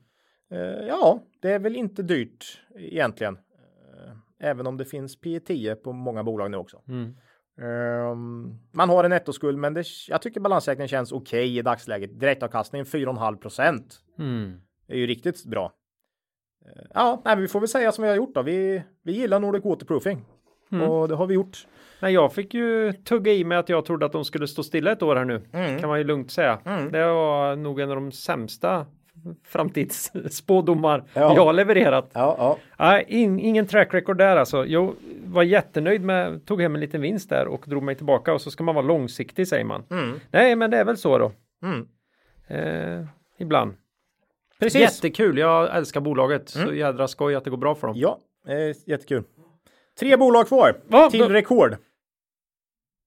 Eh, 0.52 0.88
ja, 0.88 1.20
det 1.42 1.52
är 1.52 1.60
väl 1.60 1.76
inte 1.76 2.04
dyrt 2.04 2.62
egentligen. 2.76 3.36
Eh, 3.36 4.50
även 4.50 4.68
om 4.68 4.78
det 4.78 4.86
finns 4.86 5.22
P 5.22 5.40
10 5.40 5.76
på 5.76 5.94
många 5.94 6.24
bolag 6.24 6.52
nu 6.52 6.58
också. 6.58 6.82
Mm. 6.88 7.16
Ehm, 7.62 8.60
man 8.72 8.90
har 8.90 9.04
en 9.04 9.10
nettoskuld, 9.10 9.58
men 9.58 9.74
det, 9.74 9.84
jag 10.08 10.22
tycker 10.22 10.40
balansräkningen 10.40 10.88
känns 10.88 11.12
okej 11.12 11.58
i 11.58 11.62
dagsläget. 11.62 12.20
Direktavkastningen 12.20 12.86
4,5 12.86 13.38
procent. 13.38 14.00
Mm. 14.20 14.62
Är 14.88 14.98
ju 14.98 15.08
riktigt 15.08 15.46
bra. 15.46 15.74
Eh, 16.66 16.84
ja, 16.94 17.22
nej, 17.26 17.36
vi 17.36 17.48
får 17.48 17.60
väl 17.60 17.70
säga 17.70 17.92
som 17.92 18.02
vi 18.02 18.10
har 18.10 18.18
gjort 18.18 18.36
då. 18.36 18.42
Vi, 18.42 18.84
vi 19.04 19.12
gillar 19.12 19.40
Nordic 19.40 19.66
Waterproofing. 19.66 20.26
Mm. 20.72 20.90
Och 20.90 21.08
det 21.08 21.16
har 21.16 21.28
vi 21.28 21.34
gjort. 21.34 21.68
Nej, 22.00 22.14
jag 22.14 22.34
fick 22.34 22.54
ju 22.54 22.94
tugga 22.94 23.34
i 23.34 23.44
mig 23.44 23.58
att 23.58 23.70
jag 23.70 23.86
trodde 23.86 24.06
att 24.06 24.12
de 24.12 24.26
skulle 24.26 24.48
stå 24.48 24.64
stilla 24.64 24.92
ett 24.92 25.04
år 25.04 25.16
här 25.16 25.26
nu. 25.26 25.42
Mm. 25.54 25.80
Kan 25.80 25.90
man 25.90 25.98
ju 25.98 26.04
lugnt 26.04 26.32
säga. 26.32 26.60
Mm. 26.66 26.92
Det 26.92 27.06
var 27.06 27.56
nog 27.56 27.80
en 27.80 27.90
av 27.90 27.96
de 27.96 28.12
sämsta 28.12 28.86
framtidsspådomar 29.48 31.04
Ja. 31.14 31.36
jag 31.36 31.46
har 31.46 31.54
levererat. 31.54 32.12
Ja, 32.14 32.36
ja. 32.38 32.58
Nej, 32.80 33.06
in, 33.08 33.40
ingen 33.40 33.68
track 33.68 33.94
record 33.94 34.18
där 34.18 34.38
alltså. 34.38 34.66
Jag 34.66 34.94
var 35.26 35.44
jättenöjd 35.44 36.02
med, 36.02 36.46
tog 36.46 36.62
hem 36.62 36.76
en 36.76 36.82
liten 36.82 37.02
vinst 37.02 37.30
där 37.30 37.48
och 37.48 37.64
drog 37.68 37.84
mig 37.84 37.96
tillbaka 37.96 38.34
och 38.34 38.42
så 38.42 38.52
ska 38.52 38.64
man 38.64 38.76
vara 38.76 38.86
långsiktig 38.86 39.48
säger 39.48 39.66
man. 39.66 39.84
Mm. 39.92 40.20
Nej, 40.32 40.56
men 40.56 40.72
det 40.72 40.78
är 40.78 40.86
väl 40.86 40.98
så 40.98 41.18
då. 41.18 41.32
Mm. 41.64 41.88
Eh, 42.48 43.06
ibland. 43.38 43.74
Precis. 44.60 44.82
Jättekul, 44.82 45.38
jag 45.38 45.78
älskar 45.78 46.02
bolaget. 46.02 46.50
Så 46.50 46.60
Mm. 46.62 46.78
jädra 46.78 47.08
skoj 47.08 47.36
att 47.36 47.44
det 47.44 47.50
går 47.50 47.58
bra 47.58 47.76
för 47.76 47.88
dem. 47.88 47.96
Ja, 48.00 48.20
eh, 48.48 48.76
jättekul. 48.86 49.24
Tre 50.00 50.18
bolag 50.18 50.48
kvar 50.48 50.76
Va? 50.88 51.10
till 51.10 51.30
rekord. 51.30 51.76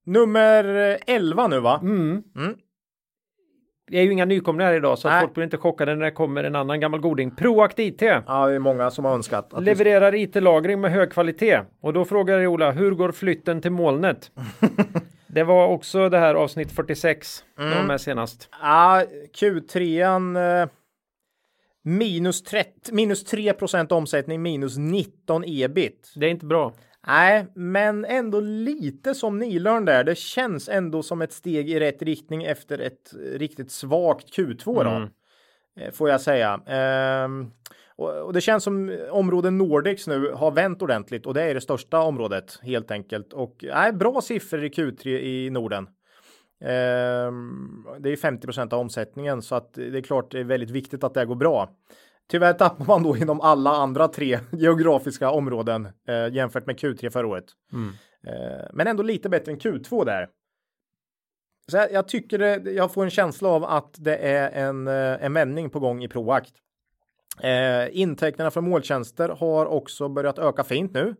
Nummer 0.05 0.91
eh, 0.91 0.97
11 1.15 1.47
nu 1.47 1.59
va? 1.59 1.79
Mm. 1.81 2.23
Mm. 2.35 2.55
Vi 3.87 3.97
är 3.99 4.03
ju 4.03 4.11
inga 4.11 4.25
nykomlingar 4.25 4.73
idag 4.73 4.99
så 4.99 5.09
folk 5.09 5.33
blir 5.33 5.43
inte 5.43 5.57
chockade 5.57 5.95
när 5.95 6.05
det 6.05 6.11
kommer 6.11 6.43
en 6.43 6.55
annan 6.55 6.79
gammal 6.79 6.99
goding. 6.99 7.35
Proact 7.35 7.79
IT 7.79 8.01
Ja, 8.01 8.47
det 8.47 8.55
är 8.55 8.59
många 8.59 8.91
som 8.91 9.05
har 9.05 9.13
önskat. 9.13 9.53
Att 9.53 9.61
vi- 9.61 9.65
levererar 9.65 10.15
IT-lagring 10.15 10.81
med 10.81 10.91
hög 10.91 11.11
kvalitet. 11.11 11.59
Och 11.81 11.93
då 11.93 12.05
frågar 12.05 12.39
jag 12.39 12.53
Ola, 12.53 12.71
hur 12.71 12.91
går 12.91 13.11
flytten 13.11 13.61
till 13.61 13.71
molnet? 13.71 14.31
det 15.27 15.43
var 15.43 15.67
också 15.67 16.09
det 16.09 16.17
här 16.19 16.35
avsnitt 16.35 16.71
46. 16.71 17.43
Mm. 17.57 17.69
De 17.69 17.75
var 17.75 17.83
med 17.83 18.01
senast. 18.01 18.49
Ja, 18.61 19.03
Q3 19.39 20.61
eh, 20.61 20.69
minus, 21.83 22.43
30, 22.43 22.93
minus 22.93 23.33
3% 23.33 23.93
omsättning, 23.93 24.41
minus 24.41 24.77
19 24.77 25.43
ebit. 25.47 26.13
Det 26.15 26.25
är 26.25 26.29
inte 26.29 26.45
bra. 26.45 26.73
Nej, 27.07 27.45
men 27.53 28.05
ändå 28.05 28.39
lite 28.39 29.15
som 29.15 29.39
Nilörn 29.39 29.85
där. 29.85 30.03
Det 30.03 30.17
känns 30.17 30.69
ändå 30.69 31.03
som 31.03 31.21
ett 31.21 31.33
steg 31.33 31.69
i 31.69 31.79
rätt 31.79 32.01
riktning 32.01 32.43
efter 32.43 32.79
ett 32.79 33.13
riktigt 33.33 33.71
svagt 33.71 34.37
Q2 34.37 34.83
då. 34.83 34.89
Mm. 34.89 35.09
eh, 35.79 35.91
Får 35.91 36.09
jag 36.09 36.21
säga. 36.21 36.61
Ehm, 36.67 37.51
och, 37.95 38.33
det 38.33 38.41
känns 38.41 38.63
som 38.63 38.97
områden 39.11 39.57
Nordics 39.57 40.07
nu 40.07 40.31
har 40.31 40.51
vänt 40.51 40.81
ordentligt 40.81 41.25
och 41.25 41.33
det 41.33 41.43
är 41.43 41.53
det 41.53 41.61
största 41.61 41.99
området 41.99 42.59
helt 42.61 42.91
enkelt. 42.91 43.33
Och 43.33 43.65
nej, 43.67 43.93
bra 43.93 44.21
siffror 44.21 44.63
i 44.63 44.69
Q3 44.69 45.07
i 45.07 45.49
Norden. 45.49 45.87
Ehm, 46.61 47.85
det 47.99 48.09
är 48.09 48.15
50% 48.15 48.73
av 48.73 48.79
omsättningen 48.79 49.41
så 49.41 49.55
att 49.55 49.73
det 49.73 49.97
är 49.97 50.01
klart 50.01 50.31
det 50.31 50.39
är 50.39 50.43
väldigt 50.43 50.69
viktigt 50.69 51.03
att 51.03 51.13
det 51.13 51.25
går 51.25 51.35
bra. 51.35 51.69
Tyvärr 52.29 52.53
tappar 52.53 52.85
man 52.85 53.03
då 53.03 53.17
inom 53.17 53.41
alla 53.41 53.69
andra 53.69 54.07
tre 54.07 54.39
geografiska 54.51 55.31
områden 55.31 55.87
eh, 56.07 56.33
jämfört 56.33 56.65
med 56.65 56.79
Q3 56.79 57.09
förra 57.09 57.27
året. 57.27 57.45
Mm. 57.73 57.93
Eh, 58.27 58.65
men 58.73 58.87
ändå 58.87 59.03
lite 59.03 59.29
bättre 59.29 59.51
än 59.51 59.59
Q2 59.59 60.05
där. 60.05 60.29
Så 61.71 61.77
jag, 61.77 61.91
jag 61.91 62.07
tycker 62.07 62.37
det, 62.37 62.71
jag 62.71 62.93
får 62.93 63.03
en 63.03 63.09
känsla 63.09 63.49
av 63.49 63.63
att 63.63 63.95
det 63.97 64.17
är 64.17 64.67
en, 64.67 64.87
eh, 64.87 65.25
en 65.25 65.33
vändning 65.33 65.69
på 65.69 65.79
gång 65.79 66.03
i 66.03 66.07
Proact. 66.07 66.53
Eh, 67.41 67.99
intäkterna 67.99 68.51
från 68.51 68.69
måltjänster 68.69 69.29
har 69.29 69.65
också 69.65 70.09
börjat 70.09 70.39
öka 70.39 70.63
fint 70.63 70.93
nu. 70.93 71.15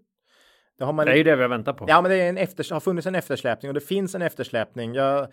Det 0.77 0.83
har 0.83 0.93
man 0.93 1.05
Det 1.05 1.11
är 1.11 1.15
ju 1.15 1.23
det 1.23 1.35
vi 1.35 1.41
har 1.41 1.49
väntat 1.49 1.77
på. 1.77 1.85
Ja, 1.87 2.01
men 2.01 2.11
det 2.11 2.17
är 2.17 2.29
en 2.29 2.37
efter, 2.37 2.73
har 2.73 2.79
funnits 2.79 3.07
en 3.07 3.15
eftersläpning 3.15 3.69
och 3.69 3.73
det 3.73 3.81
finns 3.81 4.15
en 4.15 4.21
eftersläpning. 4.21 4.93
Jag 4.93 5.27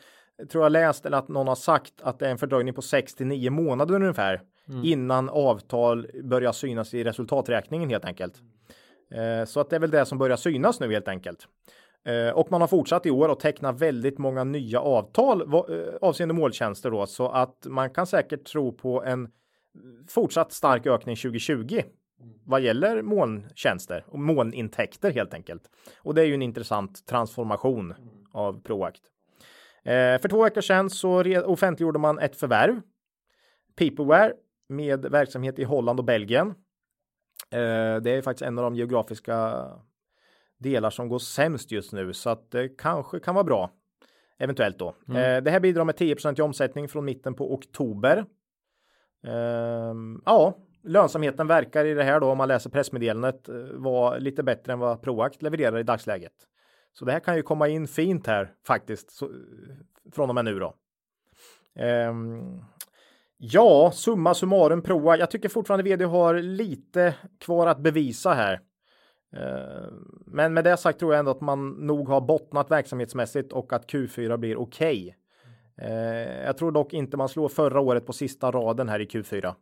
tror 0.49 0.65
jag 0.65 0.73
läst 0.73 1.07
eller 1.07 1.19
att 1.19 1.29
någon 1.29 1.49
har 1.49 1.55
sagt 1.55 1.95
att 2.03 2.19
det 2.19 2.27
är 2.27 2.31
en 2.31 2.39
fördröjning 2.39 2.75
på 2.75 2.83
6 2.83 3.15
till 3.15 3.27
9 3.27 3.51
månader 3.51 3.95
ungefär 3.95 4.41
innan 4.85 5.29
avtal 5.29 6.07
börjar 6.25 6.53
synas 6.53 6.95
i 6.95 7.05
resultaträkningen 7.05 7.91
helt 7.91 8.05
enkelt. 8.05 8.35
Eh, 9.15 9.45
så 9.47 9.61
att 9.61 9.71
det 9.71 9.77
är 9.77 9.81
väl 9.81 9.91
det 9.91 10.05
som 10.07 10.19
börjar 10.19 10.37
synas 10.37 10.81
nu 10.81 10.93
helt 10.93 11.09
enkelt. 11.09 11.47
Eh, 12.05 12.35
och 12.35 12.51
man 12.51 12.61
har 12.61 12.69
fortsatt 12.69 13.07
i 13.07 13.11
år 13.11 13.33
att 13.33 13.41
teckna 13.41 13.73
väldigt 13.73 14.19
många 14.19 14.45
nya 14.45 14.81
avtal 14.81 15.47
va- 15.47 15.67
eh, 15.69 15.95
avseende 16.01 16.35
måltjänster 16.35 16.91
då 16.91 17.07
så 17.07 17.29
att 17.29 17.67
man 17.67 17.91
kan 17.91 18.07
säkert 18.07 18.45
tro 18.45 18.73
på 18.73 19.05
en 19.05 19.29
fortsatt 20.09 20.53
stark 20.53 20.87
ökning 20.87 21.17
2020 21.17 21.83
vad 22.45 22.61
gäller 22.61 23.03
molntjänster 23.03 24.05
och 24.09 24.19
molnintäkter 24.19 25.11
helt 25.11 25.35
enkelt. 25.35 25.63
Och 26.03 26.15
det 26.15 26.23
är 26.23 26.27
ju 26.27 26.35
en 26.35 26.43
intressant 26.43 27.07
transformation 27.07 27.95
av 28.33 28.63
Proact. 28.63 29.03
Eh, 29.85 30.21
för 30.21 30.29
två 30.29 30.45
veckor 30.45 30.61
sedan 30.61 30.91
så 30.91 31.43
offentliggjorde 31.45 31.99
man 31.99 32.19
ett 32.19 32.37
förvärv. 32.37 32.81
Peopleware 33.77 34.33
med 34.69 35.07
verksamhet 35.07 35.59
i 35.59 35.65
Holland 35.65 35.99
och 35.99 36.05
Belgien. 36.05 36.49
Eh, 37.51 37.97
det 38.03 38.11
är 38.11 38.23
faktiskt 38.23 38.43
en 38.43 38.59
av 38.59 38.65
de 38.65 38.75
geografiska 38.75 39.67
delar 40.59 40.91
som 40.91 41.09
går 41.09 41.19
sämst 41.19 41.71
just 41.71 41.93
nu 41.93 42.13
så 42.13 42.31
att 42.31 42.51
det 42.51 42.69
kanske 42.69 43.21
kan 43.21 43.35
vara 43.35 43.45
bra. 43.45 43.71
Eventuellt 44.39 44.79
då. 44.79 44.89
Eh, 44.89 45.43
det 45.43 45.51
här 45.51 45.61
bidrar 45.61 45.85
med 45.85 45.97
10 45.97 46.17
i 46.37 46.43
omsättning 46.43 46.89
från 46.89 47.05
mitten 47.05 47.35
på 47.35 47.55
oktober. 47.55 48.25
Ehm, 49.27 50.23
ja, 50.27 50.59
lönsamheten 50.83 51.47
verkar 51.47 51.85
i 51.85 51.95
det 51.95 52.05
här 52.05 52.21
då 52.21 52.27
om 52.27 52.39
man 52.39 52.49
läser 52.49 52.71
pressmeddelandet 52.71 53.49
vara 53.73 54.19
lite 54.19 54.43
bättre 54.43 54.73
än 54.73 54.79
vad 54.79 55.03
Proact 55.03 55.43
levererar 55.43 55.79
i 55.79 55.83
dagsläget. 55.83 56.33
Så 56.93 57.05
det 57.05 57.13
här 57.13 57.21
kan 57.21 57.37
ju 57.37 57.43
komma 57.43 57.69
in 57.69 57.89
fint 57.89 58.27
här 58.27 58.53
faktiskt 58.67 59.11
så, 59.11 59.31
från 60.13 60.29
och 60.29 60.35
med 60.35 60.45
nu 60.45 60.59
då. 60.59 60.75
Um, 62.09 62.65
ja, 63.37 63.91
summa 63.95 64.35
summarum 64.35 64.83
Proa. 64.83 65.17
Jag 65.17 65.31
tycker 65.31 65.49
fortfarande 65.49 65.85
vd 65.85 66.05
har 66.05 66.35
lite 66.35 67.15
kvar 67.39 67.67
att 67.67 67.79
bevisa 67.79 68.33
här. 68.33 68.61
Ehm, 69.37 70.23
men 70.27 70.55
med 70.55 70.65
det 70.65 70.77
sagt 70.77 70.99
tror 70.99 71.13
jag 71.13 71.19
ändå 71.19 71.31
att 71.31 71.41
man 71.41 71.71
nog 71.71 72.09
har 72.09 72.21
bottnat 72.21 72.71
verksamhetsmässigt 72.71 73.53
och 73.53 73.73
att 73.73 73.93
Q4 73.93 74.37
blir 74.37 74.57
okej. 74.57 75.03
Okay. 75.07 75.17
Jag 76.45 76.57
tror 76.57 76.73
dock 76.73 76.93
inte 76.93 77.17
man 77.17 77.29
slår 77.29 77.49
förra 77.49 77.81
året 77.81 78.07
på 78.07 78.13
sista 78.13 78.51
raden 78.51 78.89
här 78.89 79.01
i 79.01 79.05
Q4. 79.07 79.55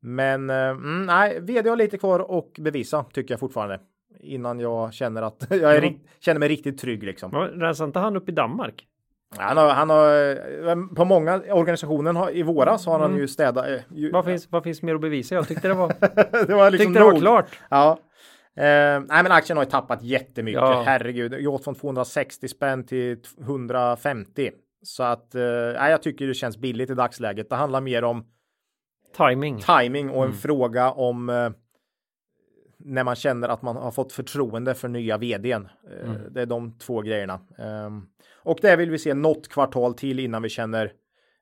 Men 0.00 0.50
mm, 0.50 1.06
nej, 1.06 1.40
vd 1.40 1.68
har 1.70 1.76
lite 1.76 1.98
kvar 1.98 2.20
och 2.20 2.56
bevisa 2.60 3.04
tycker 3.04 3.32
jag 3.32 3.40
fortfarande 3.40 3.80
innan 4.20 4.60
jag 4.60 4.92
känner 4.92 5.22
att 5.22 5.46
jag 5.50 5.76
är, 5.76 5.94
känner 6.20 6.40
mig 6.40 6.48
riktigt 6.48 6.78
trygg 6.78 7.02
liksom. 7.02 7.34
Rensar 7.34 7.84
inte 7.84 7.98
han 7.98 8.16
upp 8.16 8.28
i 8.28 8.32
Danmark? 8.32 8.86
Han 9.36 9.56
har, 9.56 9.70
han 9.70 9.90
har 9.90 10.30
eh, 10.68 10.76
på 10.96 11.04
många 11.04 11.42
organisationer 11.50 12.36
i 12.36 12.42
våras 12.42 12.86
har 12.86 12.98
han 12.98 13.10
mm. 13.10 13.20
ju 13.20 13.28
städat. 13.28 13.66
Eh, 13.66 13.80
ju, 13.90 14.10
vad, 14.10 14.24
finns, 14.24 14.52
vad 14.52 14.64
finns 14.64 14.82
mer 14.82 14.94
att 14.94 15.00
bevisa? 15.00 15.34
Jag 15.34 15.48
tyckte 15.48 15.68
det 15.68 15.74
var, 15.74 15.88
det 16.46 16.54
var, 16.54 16.70
liksom 16.70 16.86
tyckte 16.86 17.00
det 17.00 17.12
var 17.12 17.20
klart. 17.20 17.58
Ja. 17.68 17.98
Eh, 18.56 19.00
nej, 19.00 19.22
men 19.22 19.32
aktien 19.32 19.56
har 19.56 19.64
ju 19.64 19.70
tappat 19.70 20.02
jättemycket. 20.02 20.60
Ja. 20.60 20.82
Herregud, 20.86 21.44
gått 21.44 21.64
från 21.64 21.74
260 21.74 22.48
spänn 22.48 22.86
till 22.86 23.18
150. 23.40 24.50
Så 24.82 25.02
att 25.02 25.34
eh, 25.34 25.42
jag 25.42 26.02
tycker 26.02 26.26
det 26.26 26.34
känns 26.34 26.58
billigt 26.58 26.90
i 26.90 26.94
dagsläget. 26.94 27.50
Det 27.50 27.56
handlar 27.56 27.80
mer 27.80 28.04
om 28.04 28.24
timing, 29.16 29.60
timing 29.60 30.10
och 30.10 30.22
en 30.22 30.28
mm. 30.28 30.38
fråga 30.38 30.90
om 30.90 31.28
eh, 31.28 31.50
när 32.84 33.04
man 33.04 33.16
känner 33.16 33.48
att 33.48 33.62
man 33.62 33.76
har 33.76 33.90
fått 33.90 34.12
förtroende 34.12 34.74
för 34.74 34.88
nya 34.88 35.18
vdn. 35.18 35.68
Eh, 35.90 36.10
mm. 36.10 36.32
Det 36.32 36.42
är 36.42 36.46
de 36.46 36.78
två 36.78 37.02
grejerna. 37.02 37.40
Um, 37.58 38.08
och 38.34 38.58
det 38.62 38.76
vill 38.76 38.90
vi 38.90 38.98
se 38.98 39.14
något 39.14 39.48
kvartal 39.48 39.94
till 39.94 40.18
innan 40.20 40.42
vi 40.42 40.48
känner 40.48 40.92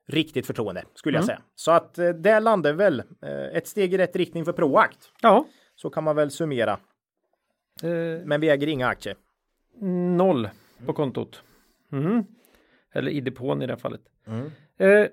riktigt 0.07 0.47
förtroende 0.47 0.83
skulle 0.93 1.17
jag 1.17 1.23
mm. 1.23 1.27
säga. 1.27 1.41
Så 1.55 1.71
att 1.71 1.97
eh, 1.97 2.09
det 2.09 2.39
landar 2.39 2.73
väl 2.73 2.99
eh, 2.99 3.57
ett 3.57 3.67
steg 3.67 3.93
i 3.93 3.97
rätt 3.97 4.15
riktning 4.15 4.45
för 4.45 4.53
Proact. 4.53 5.11
Ja, 5.21 5.45
så 5.75 5.89
kan 5.89 6.03
man 6.03 6.15
väl 6.15 6.31
summera. 6.31 6.79
Men 8.25 8.41
vi 8.41 8.49
äger 8.49 8.67
inga 8.67 8.87
aktier. 8.87 9.15
Noll 10.17 10.49
på 10.85 10.93
kontot. 10.93 11.43
Mm. 11.91 12.23
Eller 12.93 13.11
i 13.11 13.21
depån 13.21 13.61
i 13.61 13.67
det 13.67 13.73
här 13.73 13.79
fallet. 13.79 14.01
Uh, 14.81 15.05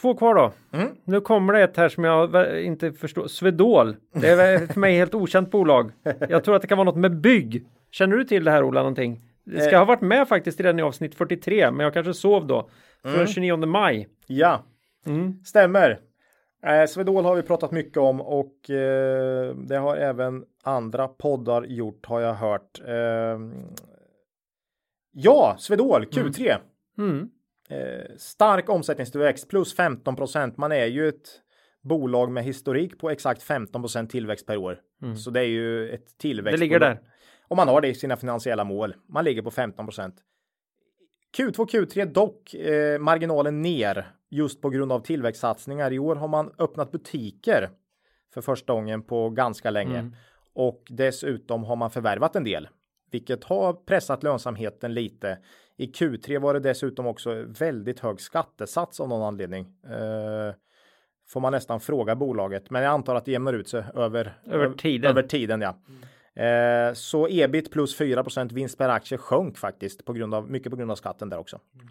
Två 0.00 0.14
kvar 0.14 0.34
då. 0.34 0.52
Mm. 0.72 0.88
Nu 1.04 1.20
kommer 1.20 1.52
det 1.52 1.62
ett 1.62 1.76
här 1.76 1.88
som 1.88 2.04
jag 2.04 2.64
inte 2.64 2.92
förstår. 2.92 3.26
Svedol. 3.26 3.96
Det 4.12 4.28
är 4.28 4.66
för 4.72 4.80
mig 4.80 4.96
helt 4.96 5.14
okänt 5.14 5.50
bolag. 5.50 5.92
Jag 6.28 6.44
tror 6.44 6.56
att 6.56 6.62
det 6.62 6.68
kan 6.68 6.78
vara 6.78 6.84
något 6.84 6.96
med 6.96 7.20
bygg. 7.20 7.66
Känner 7.90 8.16
du 8.16 8.24
till 8.24 8.44
det 8.44 8.50
här 8.50 8.62
Ola 8.62 8.80
någonting? 8.80 9.20
Det 9.44 9.60
ska 9.60 9.72
eh. 9.72 9.78
ha 9.78 9.84
varit 9.84 10.00
med 10.00 10.28
faktiskt 10.28 10.60
i 10.60 10.62
den 10.62 10.78
i 10.78 10.82
avsnitt 10.82 11.14
43, 11.14 11.70
men 11.70 11.84
jag 11.84 11.94
kanske 11.94 12.14
sov 12.14 12.46
då. 12.46 12.68
Från 13.02 13.14
mm. 13.14 13.26
29 13.26 13.56
maj. 13.56 14.08
Ja, 14.26 14.64
mm. 15.06 15.44
stämmer. 15.44 16.00
Eh, 16.62 16.86
Svedol 16.86 17.24
har 17.24 17.36
vi 17.36 17.42
pratat 17.42 17.72
mycket 17.72 17.96
om 17.96 18.20
och 18.20 18.70
eh, 18.70 19.54
det 19.54 19.76
har 19.76 19.96
även 19.96 20.44
andra 20.62 21.08
poddar 21.08 21.64
gjort 21.64 22.06
har 22.06 22.20
jag 22.20 22.34
hört. 22.34 22.80
Eh, 22.86 23.38
ja, 25.12 25.56
Svedol 25.58 26.04
Q3. 26.04 26.56
Mm. 26.98 27.28
Eh, 27.68 28.16
stark 28.16 28.68
omsättningstillväxt 28.68 29.48
plus 29.48 29.74
15 29.74 30.16
procent. 30.16 30.56
Man 30.56 30.72
är 30.72 30.86
ju 30.86 31.08
ett 31.08 31.28
bolag 31.82 32.30
med 32.30 32.44
historik 32.44 32.98
på 32.98 33.10
exakt 33.10 33.42
15 33.42 33.82
procent 33.82 34.10
tillväxt 34.10 34.46
per 34.46 34.56
år. 34.56 34.80
Mm. 35.02 35.16
Så 35.16 35.30
det 35.30 35.40
är 35.40 35.48
ju 35.48 35.90
ett 35.90 36.18
tillväxt. 36.18 36.58
Det 36.58 36.60
ligger 36.60 36.80
där. 36.80 37.00
Och 37.48 37.56
man 37.56 37.68
har 37.68 37.80
det 37.80 37.88
i 37.88 37.94
sina 37.94 38.16
finansiella 38.16 38.64
mål. 38.64 38.94
Man 39.08 39.24
ligger 39.24 39.42
på 39.42 39.50
15 39.50 39.86
procent. 39.86 40.14
Q2, 41.38 41.66
Q3 41.66 42.04
dock 42.04 42.54
eh, 42.54 42.98
marginalen 42.98 43.62
ner 43.62 44.06
just 44.30 44.62
på 44.62 44.70
grund 44.70 44.92
av 44.92 45.00
tillväxtsatsningar. 45.00 45.92
I 45.92 45.98
år 45.98 46.16
har 46.16 46.28
man 46.28 46.52
öppnat 46.58 46.92
butiker 46.92 47.70
för 48.34 48.40
första 48.40 48.72
gången 48.72 49.02
på 49.02 49.30
ganska 49.30 49.70
länge 49.70 49.98
mm. 49.98 50.14
och 50.52 50.82
dessutom 50.88 51.64
har 51.64 51.76
man 51.76 51.90
förvärvat 51.90 52.36
en 52.36 52.44
del, 52.44 52.68
vilket 53.10 53.44
har 53.44 53.72
pressat 53.72 54.22
lönsamheten 54.22 54.94
lite. 54.94 55.38
I 55.76 55.86
Q3 55.86 56.38
var 56.38 56.54
det 56.54 56.60
dessutom 56.60 57.06
också 57.06 57.44
väldigt 57.58 58.00
hög 58.00 58.20
skattesats 58.20 59.00
av 59.00 59.08
någon 59.08 59.22
anledning. 59.22 59.66
Eh, 59.84 60.54
får 61.28 61.40
man 61.40 61.52
nästan 61.52 61.80
fråga 61.80 62.16
bolaget, 62.16 62.70
men 62.70 62.82
jag 62.82 62.90
antar 62.90 63.14
att 63.14 63.24
det 63.24 63.32
jämnar 63.32 63.52
ut 63.52 63.68
sig 63.68 63.84
över, 63.94 64.38
över 64.46 64.70
tiden. 64.70 65.10
Över 65.10 65.22
tiden 65.22 65.60
ja. 65.60 65.76
Mm. 65.88 66.88
Eh, 66.88 66.94
så 66.94 67.28
ebit 67.28 67.70
plus 67.70 68.00
4% 68.00 68.52
vinst 68.52 68.78
per 68.78 68.88
aktie 68.88 69.18
sjönk 69.18 69.58
faktiskt 69.58 70.04
på 70.04 70.12
grund 70.12 70.34
av 70.34 70.50
mycket 70.50 70.70
på 70.70 70.76
grund 70.76 70.90
av 70.90 70.96
skatten 70.96 71.28
där 71.28 71.38
också. 71.38 71.60
Mm. 71.74 71.86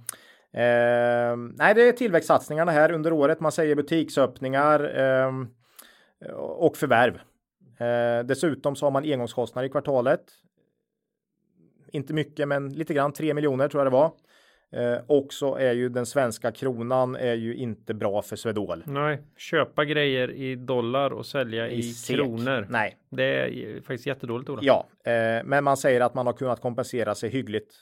Eh, 0.55 1.37
nej, 1.57 1.75
det 1.75 1.87
är 1.87 1.91
tillväxtsatsningarna 1.91 2.71
här 2.71 2.91
under 2.91 3.13
året. 3.13 3.39
Man 3.39 3.51
säger 3.51 3.75
butiksöppningar 3.75 4.99
eh, 4.99 5.31
och 6.35 6.77
förvärv. 6.77 7.19
Eh, 7.79 8.25
dessutom 8.25 8.75
så 8.75 8.85
har 8.85 8.91
man 8.91 9.03
engångskostnader 9.03 9.67
i 9.67 9.71
kvartalet 9.71 10.21
inte 11.95 12.13
mycket, 12.13 12.47
men 12.47 12.69
lite 12.73 12.93
grann, 12.93 13.13
3 13.13 13.33
miljoner 13.33 13.67
tror 13.67 13.83
jag 13.83 13.91
det 13.91 13.95
var. 13.95 14.11
Eh, 14.71 14.99
och 15.07 15.33
så 15.33 15.55
är 15.55 15.73
ju 15.73 15.89
den 15.89 16.05
svenska 16.05 16.51
kronan 16.51 17.15
är 17.15 17.33
ju 17.33 17.55
inte 17.55 17.93
bra 17.93 18.21
för 18.21 18.35
Swedol. 18.35 18.83
Nej, 18.85 19.21
köpa 19.37 19.85
grejer 19.85 20.31
i 20.31 20.55
dollar 20.55 21.13
och 21.13 21.25
sälja 21.25 21.69
i, 21.69 21.79
i 21.79 21.93
kronor. 22.07 22.67
Nej, 22.69 22.97
det 23.09 23.23
är 23.23 23.81
faktiskt 23.81 24.05
jättedåligt. 24.05 24.49
Ola. 24.49 24.61
Ja, 24.63 24.87
eh, 25.11 25.43
men 25.43 25.63
man 25.63 25.77
säger 25.77 26.01
att 26.01 26.13
man 26.13 26.25
har 26.25 26.33
kunnat 26.33 26.61
kompensera 26.61 27.15
sig 27.15 27.29
hyggligt. 27.29 27.75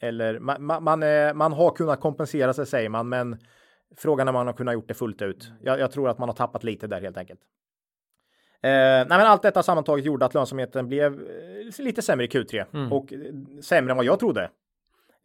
Eller 0.00 0.38
man, 0.38 0.64
man, 0.64 0.84
man, 0.84 1.02
är, 1.02 1.34
man 1.34 1.52
har 1.52 1.70
kunnat 1.70 2.00
kompensera 2.00 2.54
sig 2.54 2.66
säger 2.66 2.88
man, 2.88 3.08
men 3.08 3.38
frågan 3.96 4.28
är 4.28 4.30
om 4.30 4.34
man 4.34 4.46
har 4.46 4.54
kunnat 4.54 4.74
gjort 4.74 4.88
det 4.88 4.94
fullt 4.94 5.22
ut. 5.22 5.50
Jag, 5.62 5.80
jag 5.80 5.90
tror 5.90 6.08
att 6.08 6.18
man 6.18 6.28
har 6.28 6.36
tappat 6.36 6.64
lite 6.64 6.86
där 6.86 7.00
helt 7.00 7.16
enkelt. 7.16 7.40
Eh, 8.62 8.70
nej, 8.70 9.06
men 9.08 9.20
allt 9.20 9.42
detta 9.42 9.62
sammantaget 9.62 10.04
gjorde 10.04 10.26
att 10.26 10.34
lönsamheten 10.34 10.88
blev 10.88 11.12
eh, 11.12 11.84
lite 11.84 12.02
sämre 12.02 12.24
i 12.24 12.28
Q3 12.28 12.64
mm. 12.74 12.92
och 12.92 13.12
eh, 13.12 13.18
sämre 13.62 13.90
än 13.90 13.96
vad 13.96 14.06
jag 14.06 14.18
trodde. 14.18 14.50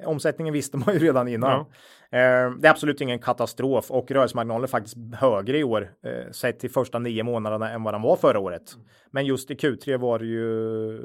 Omsättningen 0.05 0.53
visste 0.53 0.77
man 0.77 0.93
ju 0.93 0.99
redan 0.99 1.27
innan. 1.27 1.65
Ja. 2.09 2.17
Eh, 2.17 2.51
det 2.51 2.67
är 2.67 2.71
absolut 2.71 3.01
ingen 3.01 3.19
katastrof 3.19 3.91
och 3.91 4.11
rörelsemarginalen 4.11 4.63
är 4.63 4.67
faktiskt 4.67 4.97
högre 5.13 5.57
i 5.57 5.63
år 5.63 5.91
eh, 6.05 6.31
sett 6.31 6.59
till 6.59 6.69
första 6.69 6.99
nio 6.99 7.23
månaderna 7.23 7.71
än 7.71 7.83
vad 7.83 7.93
den 7.93 8.01
var 8.01 8.15
förra 8.15 8.39
året. 8.39 8.73
Mm. 8.73 8.87
Men 9.11 9.25
just 9.25 9.51
i 9.51 9.55
Q3 9.55 9.97
var 9.97 10.19
det 10.19 10.25
ju 10.25 10.99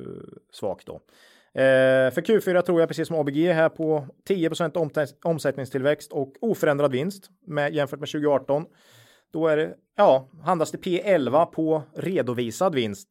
svagt 0.53 0.87
då. 0.87 1.01
Eh, 1.57 2.11
för 2.11 2.21
Q4 2.21 2.61
tror 2.61 2.81
jag 2.81 2.89
precis 2.89 3.09
som 3.09 3.17
ABG 3.17 3.53
här 3.53 3.69
på 3.69 4.07
10 4.27 4.51
omsättningstillväxt 5.25 6.13
och 6.13 6.33
oförändrad 6.41 6.93
vinst 6.93 7.31
med, 7.47 7.75
jämfört 7.75 8.01
med 8.01 8.09
2018. 8.09 8.65
Då 9.37 9.47
är 9.47 9.57
det, 9.57 9.75
ja, 9.97 10.29
handlas 10.43 10.71
det 10.71 10.79
P11 10.79 11.47
på 11.47 11.83
redovisad 11.95 12.75
vinst. 12.75 13.09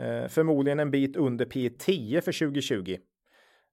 Eh, 0.00 0.28
förmodligen 0.28 0.80
en 0.80 0.90
bit 0.90 1.16
under 1.16 1.44
P10 1.44 2.20
för 2.20 2.32
2020. 2.32 2.96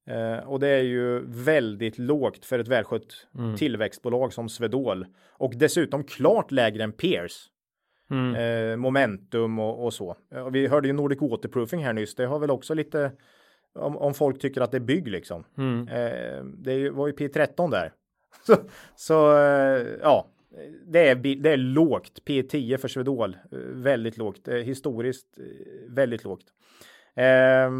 Eh, 0.07 0.47
och 0.47 0.59
det 0.59 0.67
är 0.67 0.81
ju 0.81 1.19
väldigt 1.25 1.97
lågt 1.97 2.45
för 2.45 2.59
ett 2.59 2.67
välskött 2.67 3.27
mm. 3.37 3.55
tillväxtbolag 3.55 4.33
som 4.33 4.49
Svedol. 4.49 5.05
Och 5.37 5.53
dessutom 5.55 6.03
klart 6.03 6.51
lägre 6.51 6.83
än 6.83 6.91
Peers. 6.91 7.49
Mm. 8.11 8.35
Eh, 8.35 8.77
momentum 8.77 9.59
och, 9.59 9.85
och 9.85 9.93
så. 9.93 10.15
Och 10.45 10.55
vi 10.55 10.67
hörde 10.67 10.87
ju 10.87 10.93
Nordic 10.93 11.21
Waterproofing 11.21 11.83
här 11.83 11.93
nyss. 11.93 12.15
Det 12.15 12.25
har 12.25 12.39
väl 12.39 12.51
också 12.51 12.73
lite 12.73 13.11
om, 13.73 13.97
om 13.97 14.13
folk 14.13 14.39
tycker 14.39 14.61
att 14.61 14.71
det 14.71 14.77
är 14.77 14.81
bygg 14.81 15.07
liksom. 15.07 15.43
Mm. 15.57 15.87
Eh, 15.87 16.43
det 16.43 16.89
var 16.89 17.07
ju 17.07 17.13
P13 17.13 17.71
där. 17.71 17.93
så, 18.45 18.55
så 18.95 19.37
eh, 19.37 19.87
ja, 20.01 20.27
det 20.85 21.09
är, 21.09 21.15
det 21.15 21.49
är 21.49 21.57
lågt. 21.57 22.21
P10 22.25 22.77
för 22.77 22.87
Swedol. 22.87 23.37
Eh, 23.51 23.57
väldigt 23.59 24.17
lågt. 24.17 24.47
Eh, 24.47 24.55
historiskt 24.55 25.37
eh, 25.37 25.93
väldigt 25.95 26.23
lågt. 26.23 26.45
Eh, 27.15 27.71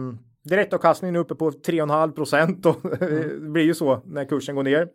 direktavkastningen 0.43 1.15
är 1.15 1.19
uppe 1.19 1.35
på 1.35 1.51
3,5 1.51 2.11
procent 2.11 2.65
och 2.65 2.85
mm. 3.01 3.43
det 3.43 3.51
blir 3.51 3.63
ju 3.63 3.73
så 3.73 4.01
när 4.05 4.25
kursen 4.25 4.55
går 4.55 4.63
ner. 4.63 4.87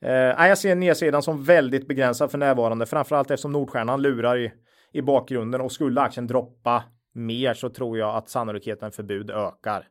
Eh, 0.00 0.46
jag 0.48 0.58
ser 0.58 0.74
nedsidan 0.74 1.22
som 1.22 1.44
väldigt 1.44 1.88
begränsad 1.88 2.30
för 2.30 2.38
närvarande, 2.38 2.86
framförallt 2.86 3.30
eftersom 3.30 3.52
Nordstjärnan 3.52 4.02
lurar 4.02 4.38
i, 4.38 4.52
i 4.92 5.02
bakgrunden 5.02 5.60
och 5.60 5.72
skulle 5.72 6.00
aktien 6.00 6.26
droppa 6.26 6.84
mer 7.12 7.54
så 7.54 7.70
tror 7.70 7.98
jag 7.98 8.16
att 8.16 8.28
sannolikheten 8.28 8.92
för 8.92 9.02
bud 9.02 9.30
ökar. 9.30 9.88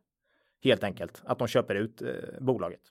Helt 0.64 0.84
enkelt 0.84 1.22
att 1.26 1.40
de 1.40 1.48
köper 1.48 1.76
ut 1.76 2.02
eh, 2.02 2.08
bolaget. 2.40 2.82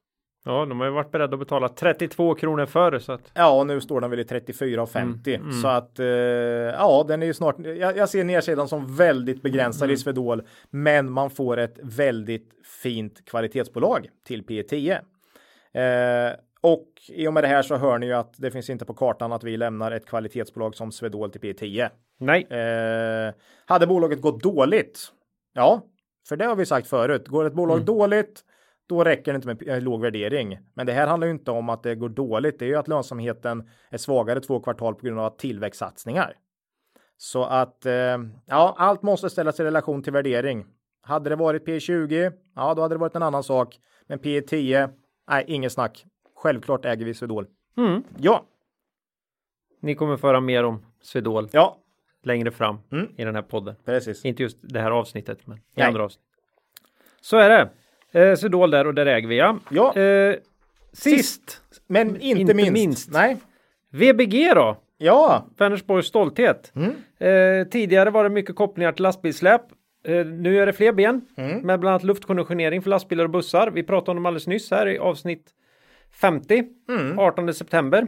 Ja, 0.47 0.65
de 0.67 0.81
har 0.81 0.87
ju 0.87 0.93
varit 0.93 1.11
beredda 1.11 1.35
att 1.35 1.39
betala 1.41 1.69
32 1.69 2.35
kronor 2.35 2.67
för 2.67 2.99
så 2.99 3.13
att. 3.13 3.31
Ja, 3.35 3.65
nu 3.65 3.81
står 3.81 4.01
den 4.01 4.11
väl 4.11 4.21
i 4.21 4.25
34,50 4.25 5.37
Mm, 5.37 5.53
så 5.53 5.69
att 5.69 5.99
eh, 5.99 6.07
ja, 6.07 7.05
den 7.09 7.23
är 7.23 7.27
ju 7.27 7.35
snart. 7.35 7.57
Jag, 7.59 7.97
jag 7.97 8.09
ser 8.09 8.25
nedsidan 8.25 8.69
som 8.69 8.97
väldigt 8.97 9.43
begränsad 9.43 9.85
Mm. 9.87 9.95
i 9.95 9.97
Swedol, 9.97 10.43
men 10.71 11.11
man 11.11 11.31
får 11.31 11.57
ett 11.57 11.79
väldigt 11.83 12.51
fint 12.83 13.25
kvalitetsbolag 13.25 14.09
till 14.27 14.43
P10. 14.45 14.99
Eh, 15.73 16.33
och 16.61 16.87
i 17.09 17.29
och 17.29 17.33
med 17.35 17.45
det 17.45 17.49
här 17.49 17.63
så 17.63 17.77
hör 17.77 17.99
ni 17.99 18.07
ju 18.07 18.13
att 18.13 18.35
det 18.37 18.51
finns 18.51 18.71
inte 18.71 18.85
på 18.85 18.95
kartan 18.95 19.33
att 19.33 19.45
vi 19.45 19.57
lämnar 19.57 19.93
ett 19.93 20.07
kvalitetsbolag 20.07 20.75
som 20.75 20.93
Swedol 20.93 21.31
till 21.31 21.41
P10. 21.41 21.89
Nej, 22.19 22.47
Eh, 22.51 23.35
hade 23.67 23.87
bolaget 23.87 24.21
gått 24.21 24.43
dåligt? 24.43 25.01
Ja, 25.55 25.83
för 26.29 26.37
det 26.37 26.45
har 26.45 26.57
vi 26.57 26.67
sagt 26.67 26.87
förut. 26.89 27.29
Går 27.29 27.45
ett 27.45 27.53
bolag 27.55 27.75
Mm. 27.77 27.87
dåligt, 27.87 28.45
då 28.87 29.05
räcker 29.05 29.32
det 29.32 29.37
inte 29.37 29.49
med 29.49 29.68
eh, 29.68 29.80
låg 29.82 30.01
värdering. 30.01 30.59
Men 30.74 30.87
det 30.87 30.93
här 30.93 31.07
handlar 31.07 31.26
ju 31.26 31.30
inte 31.32 31.51
om 31.51 31.68
att 31.68 31.82
det 31.82 31.95
går 31.95 32.09
dåligt. 32.09 32.59
Det 32.59 32.64
är 32.64 32.68
ju 32.68 32.76
att 32.76 32.89
lönsamheten 32.89 33.70
är 33.91 33.99
svagare 33.99 34.41
två 34.41 34.61
kvartal 34.61 34.95
på 34.95 35.07
grund 35.07 35.20
av 35.20 35.30
tillväxtsatsningar. 35.37 36.37
Så 37.16 37.45
att 37.45 37.87
eh, 37.87 37.93
ja, 38.47 38.74
allt 38.78 39.03
måste 39.03 39.30
ställas 39.30 39.61
i 39.61 39.64
relation 39.64 40.03
till 40.03 40.12
värdering. 40.12 40.66
Hade 41.03 41.30
det 41.30 41.37
varit 41.37 41.66
P20, 41.66 42.32
ja, 42.57 42.74
då 42.74 42.82
hade 42.82 42.95
det 42.95 42.99
varit 42.99 43.14
en 43.16 43.22
annan 43.22 43.43
sak. 43.43 43.78
Men 44.07 44.18
P10, 44.18 44.91
nej, 45.28 45.45
inget 45.49 45.72
snack. 45.72 46.05
Självklart 46.37 46.85
äger 46.85 47.05
vi 47.05 47.14
Swedol. 47.14 47.47
Mm. 47.76 48.03
Ja, 48.18 48.45
ni 49.80 49.95
kommer 49.95 50.16
föra 50.16 50.41
mer 50.41 50.64
om 50.64 50.87
Swedol 51.03 51.49
ja, 51.53 51.76
längre 52.22 52.51
fram 52.51 52.78
Mm. 52.93 53.09
i 53.16 53.24
den 53.24 53.35
här 53.35 53.43
podden. 53.43 53.74
precis. 53.85 54.24
Inte 54.24 54.43
just 54.43 54.59
det 54.62 54.80
här 54.80 54.91
avsnittet, 54.91 55.47
men 55.47 55.59
i 55.59 55.61
Nej. 55.74 55.87
andra 55.87 56.05
avsnitt. 56.05 56.24
Så 57.20 57.37
är 57.37 57.49
det. 57.51 57.70
Eh, 58.15 58.35
Swedol 58.35 58.71
där 58.71 58.87
och 58.87 58.95
där 58.95 59.07
äger 59.07 59.29
vi 59.29 59.37
ja. 59.39 59.59
Ja. 59.71 59.97
Eh, 59.97 60.37
sist, 60.93 61.61
Men 61.87 62.09
inte, 62.21 62.41
Inte 62.41 62.55
minst. 62.55 62.73
minst. 62.73 63.12
Nej. 63.12 63.37
VBG 63.91 64.53
då? 64.55 64.77
Ja, 64.99 65.47
Vänersborgs 65.59 66.07
stolthet. 66.07 66.73
Mm. 66.75 66.91
Eh, 67.19 67.69
tidigare 67.69 68.11
var 68.11 68.25
det 68.25 68.31
mycket 68.31 68.57
kopplingar 68.57 68.93
till 68.93 69.03
lastbilssläp. 69.03 69.61
Eh, 70.05 70.27
nu 70.27 70.59
är 70.59 70.67
det 70.67 70.73
fler 70.73 70.93
ben 70.93 71.21
Mm. 71.37 71.59
med 71.61 71.81
bland 71.81 71.91
annat 71.93 72.03
luftkonditionering 72.05 72.83
för 72.83 72.91
lastbilar 72.91 73.25
och 73.25 73.31
bussar. 73.31 73.71
Vi 73.71 73.83
pratade 73.83 74.11
om 74.11 74.17
dem 74.17 74.27
alldeles 74.27 74.47
nyss 74.47 74.71
här 74.71 74.89
i 74.89 74.99
avsnitt 74.99 75.51
50, 76.21 76.65
Mm. 76.89 77.19
18 77.19 77.55
september. 77.55 78.07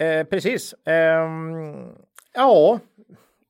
Eh, 0.00 0.24
precis. 0.26 0.74
Ehm, 0.86 1.92
ja, 2.34 2.80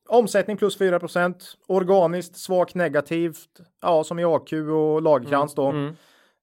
omsättning 0.09 0.57
plus 0.57 0.79
4% 0.79 1.35
Organiskt 1.67 2.35
svagt 2.37 2.75
negativt. 2.75 3.49
Ja, 3.81 4.03
som 4.03 4.19
i 4.19 4.23
AQ 4.25 4.53
och 4.53 5.01
Lagerkrans 5.01 5.55
då. 5.55 5.69
Mm. 5.69 5.95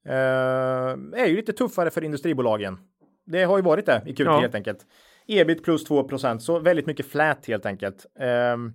Eh, 0.05 1.21
är 1.23 1.27
ju 1.27 1.37
lite 1.37 1.53
tuffare 1.53 1.91
för 1.91 2.05
industribolagen. 2.05 2.79
Det 3.27 3.45
har 3.45 3.57
ju 3.59 3.63
varit 3.63 3.87
det 3.87 4.03
i 4.07 4.13
Q3 4.13 4.25
Ja. 4.25 4.41
helt 4.41 4.55
enkelt. 4.55 4.87
Ebit 5.27 5.65
plus 5.65 5.85
2% 5.85 6.39
så 6.39 6.59
väldigt 6.59 6.87
mycket 6.87 7.07
flat 7.07 7.47
helt 7.47 7.67
enkelt. 7.67 8.07
Ehm, 8.19 8.73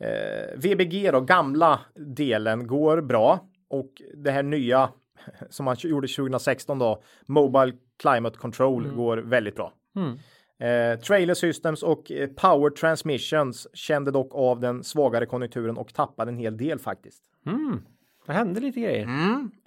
eh, 0.00 0.56
VBG 0.56 1.10
då, 1.10 1.20
gamla 1.20 1.80
delen 1.94 2.66
går 2.66 3.00
bra 3.00 3.40
och 3.70 3.90
det 4.14 4.30
här 4.30 4.42
nya 4.42 4.90
som 5.50 5.64
man 5.64 5.76
gjorde 5.78 6.08
2016 6.08 6.78
då, 6.78 7.02
Mobile 7.26 7.72
Climate 8.02 8.38
Control 8.38 8.88
går 8.88 9.16
väldigt 9.16 9.56
bra. 9.56 9.72
Mm. 9.96 10.18
Eh, 10.58 10.98
Trailer 10.98 11.34
Systems 11.34 11.82
och 11.82 12.12
eh, 12.12 12.28
Power 12.28 12.70
Transmissions 12.70 13.66
kände 13.74 14.10
dock 14.10 14.30
av 14.34 14.60
den 14.60 14.84
svagare 14.84 15.26
konjunkturen 15.26 15.76
och 15.76 15.94
tappade 15.94 16.30
en 16.30 16.36
hel 16.36 16.56
del 16.56 16.78
faktiskt. 16.78 17.22
Mm. 17.46 17.80
Det 18.26 18.32
hände 18.32 18.60
lite 18.60 18.80
grejer. 18.80 19.08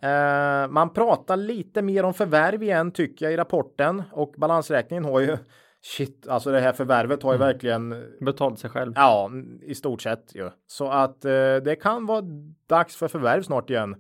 Eh, 0.01 0.67
man 0.69 0.93
pratar 0.93 1.37
lite 1.37 1.81
mer 1.81 2.03
om 2.03 2.13
förvärv 2.13 2.63
igen 2.63 2.91
tycker 2.91 3.25
jag 3.25 3.33
i 3.33 3.37
rapporten 3.37 4.03
och 4.11 4.33
balansräkningen 4.37 5.05
har 5.05 5.19
ju 5.19 5.37
shit, 5.81 6.27
alltså 6.27 6.51
det 6.51 6.59
här 6.59 6.73
förvärvet 6.73 7.23
har 7.23 7.33
ju 7.33 7.39
verkligen 7.39 8.03
Betalt 8.21 8.59
sig 8.59 8.69
själv. 8.69 8.93
ja, 8.95 9.31
i 9.61 9.75
stort 9.75 10.01
sett 10.01 10.35
ju. 10.35 10.49
Så 10.67 10.91
att 10.91 11.25
eh, 11.25 11.55
det 11.55 11.79
kan 11.81 12.05
vara 12.05 12.23
dags 12.67 12.95
för 12.95 13.07
förvärv 13.07 13.41
snart 13.41 13.69
igen. 13.69 13.95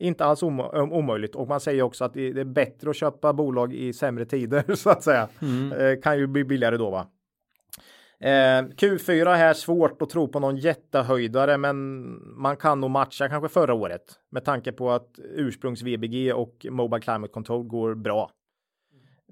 Inte 0.00 0.24
alls 0.24 0.42
om, 0.42 0.60
om, 0.60 0.92
omöjligt 0.92 1.34
och 1.34 1.48
man 1.48 1.60
säger 1.60 1.82
också 1.82 2.04
att 2.04 2.14
det, 2.14 2.28
är 2.40 2.44
bättre 2.44 2.90
att 2.90 2.96
köpa 2.96 3.32
bolag 3.32 3.74
i 3.74 3.92
sämre 3.92 4.24
tider 4.24 4.64
så 4.74 4.90
att 4.90 5.02
säga. 5.02 5.28
Eh, 5.78 6.00
kan 6.00 6.18
ju 6.18 6.26
bli 6.26 6.44
billigare 6.44 6.76
då 6.76 6.90
va. 6.90 7.06
Eh, 8.20 8.62
Q4 8.62 9.34
här 9.34 9.54
svårt 9.54 10.02
att 10.02 10.10
tro 10.10 10.28
på 10.28 10.40
någon 10.40 10.56
jättehöjdare 10.56 11.58
men 11.58 12.06
man 12.40 12.56
kan 12.56 12.80
nog 12.80 12.90
matcha 12.90 13.28
kanske 13.28 13.48
förra 13.48 13.74
året 13.74 14.02
med 14.30 14.44
tanke 14.44 14.72
på 14.72 14.90
att 14.90 15.08
ursprungs 15.34 15.82
VBG 15.82 16.32
och 16.32 16.66
Mobile 16.70 17.00
Climate 17.00 17.32
Control 17.32 17.62
går 17.62 17.94
bra. 17.94 18.30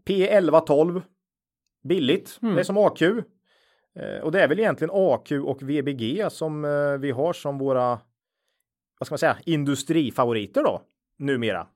P 0.07 0.29
11 0.29 0.61
12 0.61 1.03
billigt. 1.85 2.39
Det 2.41 2.61
är 2.61 2.65
som 2.65 2.77
AQ. 2.77 3.03
Eh, 3.03 4.23
och 4.23 4.33
det 4.33 4.43
är 4.43 4.49
väl 4.49 4.59
egentligen 4.59 4.91
AQ 4.95 5.33
och 5.33 5.63
VBG 5.63 6.31
som 6.31 6.65
eh, 6.65 6.99
vi 7.01 7.11
har 7.11 7.33
som 7.33 7.59
våra 7.59 7.99
vad 8.99 9.07
ska 9.07 9.13
man 9.13 9.19
säga 9.19 9.37
industrifavoriter 9.45 10.63
då 10.63 10.83
numera. 11.19 11.67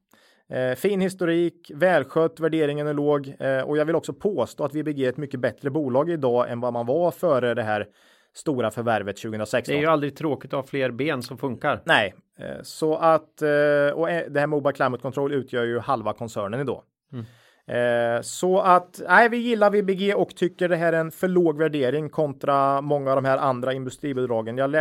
Eh, 0.49 0.75
fin 0.75 1.01
historik, 1.01 1.71
välskött, 1.75 2.41
värderingen 2.41 2.87
är 2.87 2.95
låg 2.95 3.35
eh, 3.39 3.61
och 3.61 3.77
jag 3.77 3.85
vill 3.85 3.95
också 3.95 4.13
påstå 4.13 4.65
att 4.65 4.75
VBG 4.75 5.05
är 5.05 5.09
ett 5.09 5.17
mycket 5.17 5.41
bättre 5.41 5.71
bolag 5.71 6.11
idag 6.11 6.51
än 6.51 6.61
vad 6.61 6.73
man 6.73 6.87
var 6.87 7.11
före 7.11 7.55
det 7.55 7.63
här 7.63 7.87
stora 8.35 8.71
förvärvet 8.71 9.17
2016. 9.17 9.73
Det 9.73 9.79
är 9.79 9.83
ju 9.83 9.87
aldrig 9.87 10.17
tråkigt 10.17 10.53
att 10.53 10.61
ha 10.61 10.63
fler 10.63 10.91
ben 10.91 11.23
som 11.23 11.39
funkar. 11.39 11.83
Nej, 11.85 12.15
eh, 12.39 12.63
så 12.63 12.97
att 12.97 13.43
eh, 13.43 13.95
och 13.95 14.11
eh, 14.11 14.31
det 14.31 14.41
här 14.41 14.47
Mobile 14.47 14.73
Climate 14.73 15.03
Control 15.03 15.33
utgör 15.33 15.65
ju 15.65 15.79
halva 15.79 16.13
koncernen 16.13 16.61
idag. 16.61 16.83
Eh, 17.67 18.21
Så 18.23 18.61
att 18.61 19.01
nej, 19.09 19.29
vi 19.29 19.37
gillar 19.37 19.71
VBG 19.71 20.15
och 20.15 20.37
tycker 20.37 20.69
det 20.69 20.77
här 20.77 20.93
är 20.93 21.01
en 21.01 21.11
för 21.11 21.29
låg 21.29 21.59
värdering 21.59 22.11
kontra 22.11 22.81
många 22.81 23.11
av 23.11 23.17
de 23.17 23.25
här 23.25 23.39
andra 23.39 23.73
industribolagen. 23.73 24.59
Jag, 24.59 24.77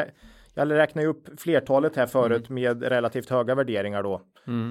jag 0.54 0.72
räknar 0.72 1.02
ju 1.04 1.08
upp 1.08 1.39
flertalet 1.39 1.95
här 1.95 2.06
förut 2.06 2.49
med 2.49 2.84
relativt 2.84 3.30
höga 3.30 3.56
värderingar 3.56 4.04
då. 4.04 4.22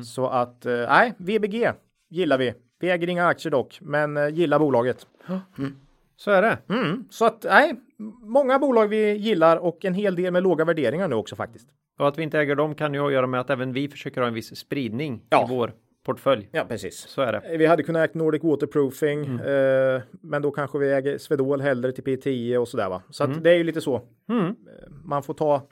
Så 0.05 0.27
att 0.27 0.67
eh, 0.67 0.73
nej, 0.73 1.15
VBG 1.19 1.71
gillar 2.11 2.39
vi. 2.39 2.55
Vi 2.81 2.91
äger 2.91 3.09
inga 3.09 3.27
aktier 3.27 3.51
dock, 3.51 3.79
men 3.83 4.17
eh, 4.17 4.29
gillar 4.29 4.59
bolaget. 4.59 5.07
Så 6.17 6.31
är 6.31 6.43
det. 6.43 6.59
Mm. 6.69 7.05
Så 7.11 7.25
att 7.27 7.45
nej, 7.49 7.75
många 8.23 8.59
bolag 8.59 8.89
vi 8.89 9.13
gillar 9.13 9.57
och 9.57 9.85
en 9.85 9.95
hel 9.95 10.15
del 10.15 10.33
med 10.33 10.43
låga 10.43 10.65
värderingar 10.65 11.09
nu 11.09 11.15
också 11.15 11.37
faktiskt. 11.37 11.69
Och 11.99 12.09
att 12.09 12.19
vi 12.19 12.23
inte 12.23 12.39
äger 12.39 12.57
dem 12.57 12.75
kan 12.75 12.95
ju 12.95 13.01
ha 13.01 13.07
att 13.07 13.13
göra 13.13 13.27
med 13.27 13.41
att 13.41 13.51
även 13.51 13.73
vi 13.73 13.89
försöker 13.89 14.21
ha 14.21 14.29
en 14.29 14.35
viss 14.35 14.57
spridning 14.57 15.23
Ja. 15.31 15.45
i 15.45 15.47
vår 15.49 15.73
portfölj. 16.05 16.49
Ja, 16.53 16.65
precis. 16.69 16.99
Så 17.09 17.23
är 17.23 17.33
det. 17.33 17.57
Vi 17.59 17.67
hade 17.67 17.83
kunnat 17.83 18.03
äga 18.11 18.19
Nordic 18.19 18.43
Waterproofing, 18.45 19.25
eh, 19.39 20.03
men 20.11 20.43
då 20.43 20.51
kanske 20.51 20.79
vi 20.79 20.93
äger 20.93 21.19
Swedol 21.19 21.61
hellre 21.61 21.93
till 21.93 22.05
P10 22.05 22.57
och 22.57 22.69
sådär 22.69 22.89
va. 22.89 23.03
Så 23.11 23.25
att 23.25 23.45
det 23.45 23.51
är 23.51 23.55
ju 23.57 23.65
lite 23.65 23.81
så. 23.81 24.03
Mm. 24.29 24.47
Eh, 24.47 24.53
Man 25.05 25.23
får 25.23 25.35
ta 25.35 25.63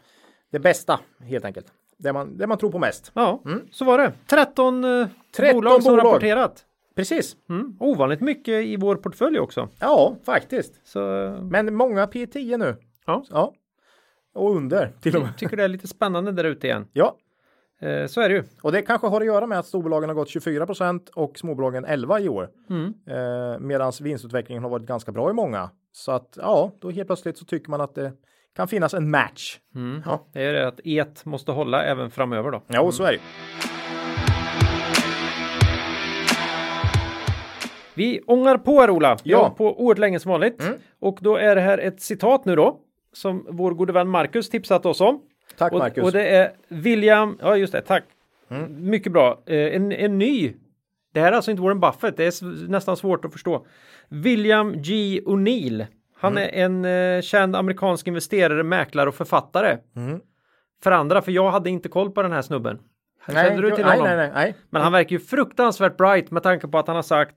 det 0.53 0.59
bästa 0.59 1.01
helt 1.21 1.45
enkelt. 1.45 1.67
Det 1.99 2.13
man, 2.13 2.39
det 2.39 2.47
man 2.47 2.59
tror 2.59 2.71
på 2.71 2.79
mest. 2.79 3.13
Ja, 3.15 3.43
så 3.71 3.85
var 3.85 3.99
det. 3.99 4.13
13, 4.31 4.85
eh, 4.85 5.07
13 5.37 5.57
bolag 5.57 5.83
som 5.83 5.93
bolag. 5.93 6.07
rapporterat. 6.07 6.65
Precis. 6.97 7.37
Mm. 7.49 7.77
Ovanligt 7.81 8.21
mycket 8.21 8.65
i 8.67 8.77
vår 8.77 8.97
portfölj 8.97 9.39
också. 9.39 9.69
Ja, 9.81 10.17
faktiskt. 10.25 10.81
Så 10.87 11.25
eh, 11.25 11.43
Men 11.43 11.75
många 11.75 12.07
P10 12.07 12.57
nu. 12.59 12.77
Ja. 13.07 13.25
ja. 13.31 13.53
Och 14.35 14.57
under 14.57 14.93
till 15.01 15.17
och 15.17 15.23
med. 15.23 15.29
jag 15.31 15.39
tycker 15.39 15.57
det 15.57 15.65
är 15.65 15.69
lite 15.69 15.89
spännande 15.89 16.33
där 16.33 16.45
ute 16.45 16.67
igen. 16.67 16.87
Ja, 16.93 17.17
Eh, 17.17 17.28
så 18.09 18.21
är 18.21 18.29
det 18.29 18.35
ju. 18.35 18.45
och 18.63 18.73
det 18.73 18.83
kanske 18.83 19.07
har 19.07 19.21
att 19.21 19.27
göra 19.27 19.47
med 19.47 19.59
att 19.59 19.67
storbolagen 19.67 20.09
har 20.11 20.15
gått 20.15 20.29
24% 20.29 21.11
och 21.15 21.39
småbolagen 21.39 21.85
11 21.85 22.21
i 22.21 22.29
år. 22.29 22.49
Mm. 22.71 22.95
Eh, 23.07 23.59
Medan 23.61 23.93
vinstutvecklingen 24.01 24.63
har 24.63 24.71
varit 24.71 24.87
ganska 24.87 25.13
bra 25.13 25.31
i 25.31 25.33
många. 25.33 25.71
Så 25.93 26.13
att 26.13 26.39
ja, 26.43 26.73
då 26.81 26.91
helt 26.91 27.09
plötsligt 27.09 27.39
så 27.39 27.45
tycker 27.45 27.71
man 27.71 27.81
att 27.81 27.95
det 27.95 28.13
kan 28.57 28.69
finnas 28.69 28.95
en 28.95 29.11
match. 29.11 29.59
Mm. 29.75 30.03
Ja. 30.07 30.27
Det 30.33 30.43
är 30.43 30.53
det 30.53 30.69
att 30.69 30.81
et 30.85 31.25
måste 31.25 31.53
hålla 31.53 31.85
även 31.85 32.11
framöver 32.11 32.51
då. 32.51 32.63
Ja, 32.67 32.81
och 32.81 32.95
så 32.95 33.05
är 33.05 33.13
det. 33.13 33.19
Vi 37.95 38.21
ångar 38.27 38.59
på 38.59 38.81
här 38.81 38.91
Ola. 38.91 39.17
Vi 39.25 39.31
Ja. 39.31 39.55
på 39.59 39.81
oerhört 39.85 39.99
länge 39.99 40.21
som 40.21 40.31
vanligt. 40.31 40.63
Mm. 40.63 40.75
Och 41.01 41.19
då 41.21 41.37
är 41.37 41.55
det 41.55 41.61
här 41.61 41.79
ett 41.79 42.01
citat 42.01 42.45
nu 42.45 42.57
då. 42.57 42.81
Som 43.13 43.47
vår 43.51 43.71
gode 43.75 43.93
vän 43.93 44.09
Marcus 44.09 44.51
tipsat 44.51 44.87
oss 44.87 45.01
om. 45.01 45.21
Tack 45.59 45.73
Och, 45.73 45.79
Marcus. 45.79 46.05
och 46.05 46.13
det 46.13 46.29
är 46.29 46.53
William, 46.69 47.39
ja 47.41 47.57
just 47.57 47.73
det, 47.73 47.81
tack. 47.81 48.05
Mm. 48.51 48.91
Mycket 48.91 49.13
bra. 49.13 49.43
Eh, 49.47 49.75
en, 49.77 49.93
en 49.93 50.19
ny. 50.19 50.55
Det 51.15 51.21
här 51.21 51.33
är 51.33 51.37
alltså 51.37 51.51
inte 51.51 51.63
Warren 51.63 51.81
Buffett, 51.81 52.17
det 52.17 52.25
är 52.25 52.69
nästan 52.69 52.97
svårt 52.97 53.25
att 53.25 53.33
förstå. 53.33 53.67
William 54.09 54.83
G. 54.83 55.21
O'Neill. 55.27 55.87
Han 56.21 56.33
Mm. 56.33 56.43
är 56.45 56.65
en 56.65 56.85
eh, 57.17 57.23
känd 57.23 57.57
amerikansk 57.57 58.07
investerare, 58.07 58.63
mäklare 58.63 59.09
och 59.09 59.15
författare. 59.15 59.79
Mm. 59.97 60.21
För 60.83 60.91
andra, 60.93 61.23
för 61.23 61.33
jag 61.33 61.51
hade 61.51 61.71
inte 61.71 61.89
koll 61.89 62.11
på 62.11 62.23
den 62.23 62.33
här 62.33 62.43
snubben. 62.43 62.79
Kände 63.27 63.63
du 63.63 63.71
till 63.71 63.85
nej, 63.85 63.99
honom? 63.99 64.17
nej, 64.17 64.17
nej, 64.17 64.31
nej. 64.35 64.55
Men 64.71 64.83
han 64.83 64.93
verkar 64.93 65.11
ju 65.11 65.21
fruktansvärt 65.21 65.97
bright 65.97 66.31
med 66.31 66.43
tanke 66.43 66.69
på 66.69 66.79
att 66.79 66.87
han 66.87 66.97
har 66.97 67.03
sagt 67.03 67.37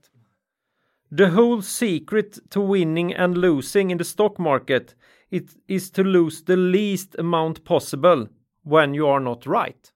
The 1.18 1.24
whole 1.26 1.62
secret 1.62 2.50
to 2.50 2.72
winning 2.72 3.14
and 3.14 3.38
losing 3.38 3.92
in 3.92 3.98
the 3.98 4.04
stock 4.04 4.38
market 4.38 4.96
it 5.32 5.50
is 5.66 5.92
to 5.92 6.02
lose 6.02 6.44
the 6.44 6.56
least 6.56 7.18
amount 7.18 7.64
possible 7.64 8.26
when 8.64 8.94
you 8.94 9.08
are 9.08 9.20
not 9.20 9.46
right. 9.46 9.92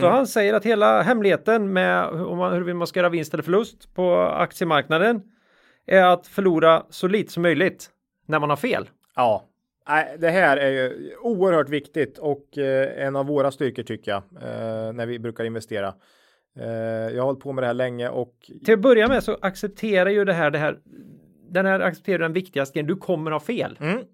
Så 0.00 0.08
han 0.08 0.26
säger 0.26 0.54
att 0.54 0.64
hela 0.64 1.02
hemligheten 1.02 1.72
med 1.72 2.08
hur 2.08 2.36
man, 2.36 2.52
hur 2.52 2.74
man 2.74 2.86
ska 2.86 3.00
göra 3.00 3.08
vinst 3.08 3.34
eller 3.34 3.42
förlust 3.42 3.94
på 3.94 4.20
aktiemarknaden 4.20 5.22
är 5.86 6.04
att 6.04 6.26
förlora 6.26 6.82
så 6.90 7.08
lite 7.08 7.32
som 7.32 7.42
möjligt 7.42 7.90
när 8.26 8.38
man 8.38 8.50
har 8.50 8.56
fel. 8.56 8.90
Ja, 9.16 9.44
det 10.18 10.30
här 10.30 10.56
är 10.56 10.70
ju 10.70 11.16
oerhört 11.20 11.68
viktigt 11.68 12.18
och 12.18 12.58
eh, 12.58 13.06
en 13.06 13.16
av 13.16 13.26
våra 13.26 13.50
styrkor 13.50 13.82
tycker 13.82 14.10
jag 14.10 14.22
eh, 14.42 14.92
när 14.92 15.06
vi 15.06 15.18
brukar 15.18 15.44
investera. 15.44 15.94
Eh, 16.58 16.66
jag 17.14 17.18
har 17.18 17.26
hållit 17.26 17.40
på 17.40 17.52
med 17.52 17.62
det 17.62 17.66
här 17.66 17.74
länge 17.74 18.08
och 18.08 18.34
Till 18.64 18.74
att 18.74 18.80
börja 18.80 19.08
med 19.08 19.24
så 19.24 19.38
accepterar 19.42 20.10
ju 20.10 20.24
det 20.24 20.32
här 20.32 20.50
det 20.50 20.58
här. 20.58 20.78
Den 21.50 21.66
här 21.66 21.80
accepterar 21.80 22.18
den 22.18 22.32
viktigaste 22.32 22.74
grejen. 22.74 22.86
Du 22.86 22.96
kommer 22.96 23.30
ha 23.30 23.40
fel. 23.40 23.78
mm, 23.80 24.04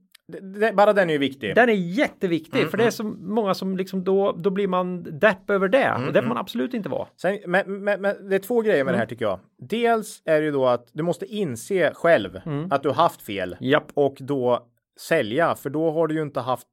bara 0.74 0.92
den 0.92 1.08
är 1.10 1.12
ju 1.12 1.18
viktig. 1.18 1.54
Den 1.54 1.68
är 1.68 1.72
jätteviktig 1.72 2.58
Mm, 2.58 2.70
för 2.70 2.78
det 2.78 2.84
är 2.84 2.90
så 2.90 3.04
många 3.04 3.54
som 3.54 3.76
liksom 3.76 4.04
då, 4.04 4.32
då 4.32 4.50
blir 4.50 4.68
man 4.68 5.18
depp 5.18 5.50
över 5.50 5.68
det 5.68 5.78
Mm, 5.84 6.06
och 6.06 6.12
det 6.12 6.22
får 6.22 6.28
man 6.28 6.36
absolut 6.38 6.74
inte 6.74 6.88
vara. 6.88 7.08
Sen, 7.16 7.38
men, 7.46 7.84
men, 7.84 8.00
men 8.00 8.28
det 8.28 8.34
är 8.34 8.38
två 8.38 8.60
grejer 8.60 8.84
med 8.84 8.94
det 8.94 8.98
här 8.98 9.04
Mm. 9.04 9.08
tycker 9.08 9.24
jag. 9.24 9.38
Dels 9.58 10.22
är 10.24 10.40
det 10.40 10.46
ju 10.46 10.52
då 10.52 10.66
att 10.66 10.88
du 10.92 11.02
måste 11.02 11.26
inse 11.26 11.94
själv 11.94 12.40
Mm. 12.46 12.72
att 12.72 12.82
du 12.82 12.88
har 12.88 12.96
haft 12.96 13.22
fel 13.22 13.56
Japp. 13.60 13.90
och 13.94 14.16
då 14.20 14.66
sälja, 15.00 15.54
för 15.54 15.70
då 15.70 15.90
har 15.90 16.06
du 16.06 16.14
ju 16.14 16.22
inte 16.22 16.40
haft, 16.40 16.66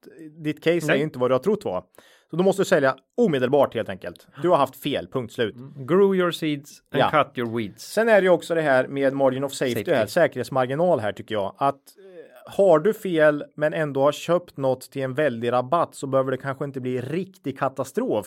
ditt 0.43 0.63
case 0.63 0.75
är 0.77 0.87
Nej. 0.87 0.97
ju 0.97 1.03
inte 1.03 1.19
vad 1.19 1.29
du 1.29 1.33
har 1.35 1.39
trott 1.39 1.65
var. 1.65 1.83
Så 2.29 2.35
då 2.35 2.43
måste 2.43 2.61
du 2.61 2.65
sälja 2.65 2.95
omedelbart 3.17 3.73
helt 3.75 3.89
enkelt. 3.89 4.27
Du 4.41 4.49
har 4.49 4.57
haft 4.57 4.75
fel, 4.83 5.07
punkt 5.11 5.33
slut. 5.33 5.55
Grow 5.87 6.15
your 6.15 6.31
seeds 6.31 6.81
and 6.91 7.01
Ja. 7.01 7.23
cut 7.23 7.37
your 7.37 7.57
weeds. 7.57 7.83
Sen 7.93 8.09
är 8.09 8.13
det 8.21 8.25
ju 8.25 8.29
också 8.29 8.55
det 8.55 8.61
här 8.61 8.87
med 8.87 9.13
margin 9.13 9.43
of 9.43 9.51
safety, 9.53 9.73
Safety. 9.75 9.91
Här, 9.93 10.05
säkerhetsmarginal 10.05 10.99
här 10.99 11.11
tycker 11.11 11.35
jag. 11.35 11.55
Att 11.57 11.79
har 12.47 12.79
du 12.79 12.93
fel 12.93 13.43
men 13.55 13.73
ändå 13.73 14.01
har 14.01 14.11
köpt 14.11 14.57
något 14.57 14.81
till 14.91 15.01
en 15.01 15.13
väldig 15.13 15.51
rabatt 15.51 15.95
så 15.95 16.07
behöver 16.07 16.31
det 16.31 16.37
kanske 16.37 16.65
inte 16.65 16.81
bli 16.81 17.01
riktig 17.01 17.59
katastrof. 17.59 18.25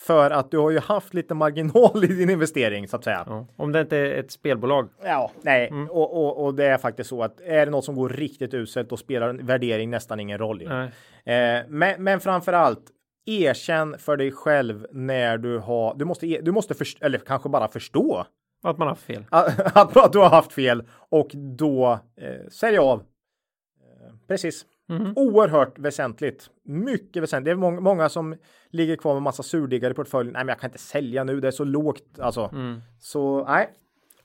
För 0.00 0.30
att 0.30 0.50
du 0.50 0.58
har 0.58 0.70
ju 0.70 0.78
haft 0.78 1.14
lite 1.14 1.34
marginal 1.34 1.90
i 2.04 2.06
din 2.06 2.30
investering 2.30 2.88
så 2.88 2.96
att 2.96 3.04
säga. 3.04 3.24
Ja. 3.26 3.46
Om 3.56 3.72
det 3.72 3.80
inte 3.80 3.96
är 3.96 4.14
ett 4.20 4.30
spelbolag. 4.32 4.88
Ja, 5.04 5.30
nej, 5.42 5.68
Mm. 5.68 5.90
och, 5.90 6.16
och, 6.24 6.44
och 6.44 6.54
det 6.54 6.64
är 6.64 6.78
faktiskt 6.78 7.10
så 7.10 7.22
att 7.22 7.40
är 7.40 7.66
det 7.66 7.70
något 7.72 7.84
som 7.84 7.94
går 7.94 8.08
riktigt 8.08 8.54
uselt 8.54 8.90
då 8.90 8.96
spelar 8.96 9.32
värdering 9.34 9.90
nästan 9.90 10.20
ingen 10.20 10.38
roll. 10.38 10.62
Eh, 10.66 10.86
men, 11.68 12.04
men 12.04 12.20
framför 12.20 12.52
allt 12.52 12.82
erkänn 13.26 13.98
för 13.98 14.16
dig 14.16 14.32
själv 14.32 14.86
när 14.92 15.38
du 15.38 15.58
har, 15.58 15.94
du 15.94 16.04
måste, 16.04 16.26
e- 16.26 16.40
du 16.42 16.52
måste 16.52 16.74
först, 16.74 17.02
eller 17.02 17.18
kanske 17.18 17.48
bara 17.48 17.68
förstå 17.68 18.26
Att 18.62 18.78
man 18.78 18.88
har 18.88 18.94
fel. 18.94 19.24
att, 19.30 19.76
att, 19.96 20.12
du 20.12 20.18
har 20.18 20.30
haft 20.30 20.52
fel 20.52 20.82
och 21.10 21.30
då 21.58 21.92
eh, 22.20 22.48
sälja 22.50 22.82
av. 22.82 23.02
Precis. 24.28 24.66
Mhm. 24.88 25.12
Oerhört 25.16 25.78
väsentligt. 25.78 26.50
Mycket 26.64 27.22
väsentligt. 27.22 27.44
Det 27.44 27.50
är 27.50 27.54
många, 27.56 27.80
många 27.80 28.08
som 28.08 28.36
ligger 28.70 28.96
kvar 28.96 29.14
med 29.14 29.22
massa 29.22 29.42
surdegar 29.42 29.90
i 29.90 29.94
portföljen. 29.94 30.32
Nej, 30.32 30.44
men 30.44 30.48
jag 30.48 30.60
kan 30.60 30.68
inte 30.68 30.78
sälja 30.78 31.24
nu. 31.24 31.40
Det 31.40 31.46
är 31.48 31.50
så 31.52 31.64
lågt. 31.64 32.18
Alltså, 32.18 32.50
Mm. 32.52 32.80
så 33.00 33.44
nej, 33.44 33.68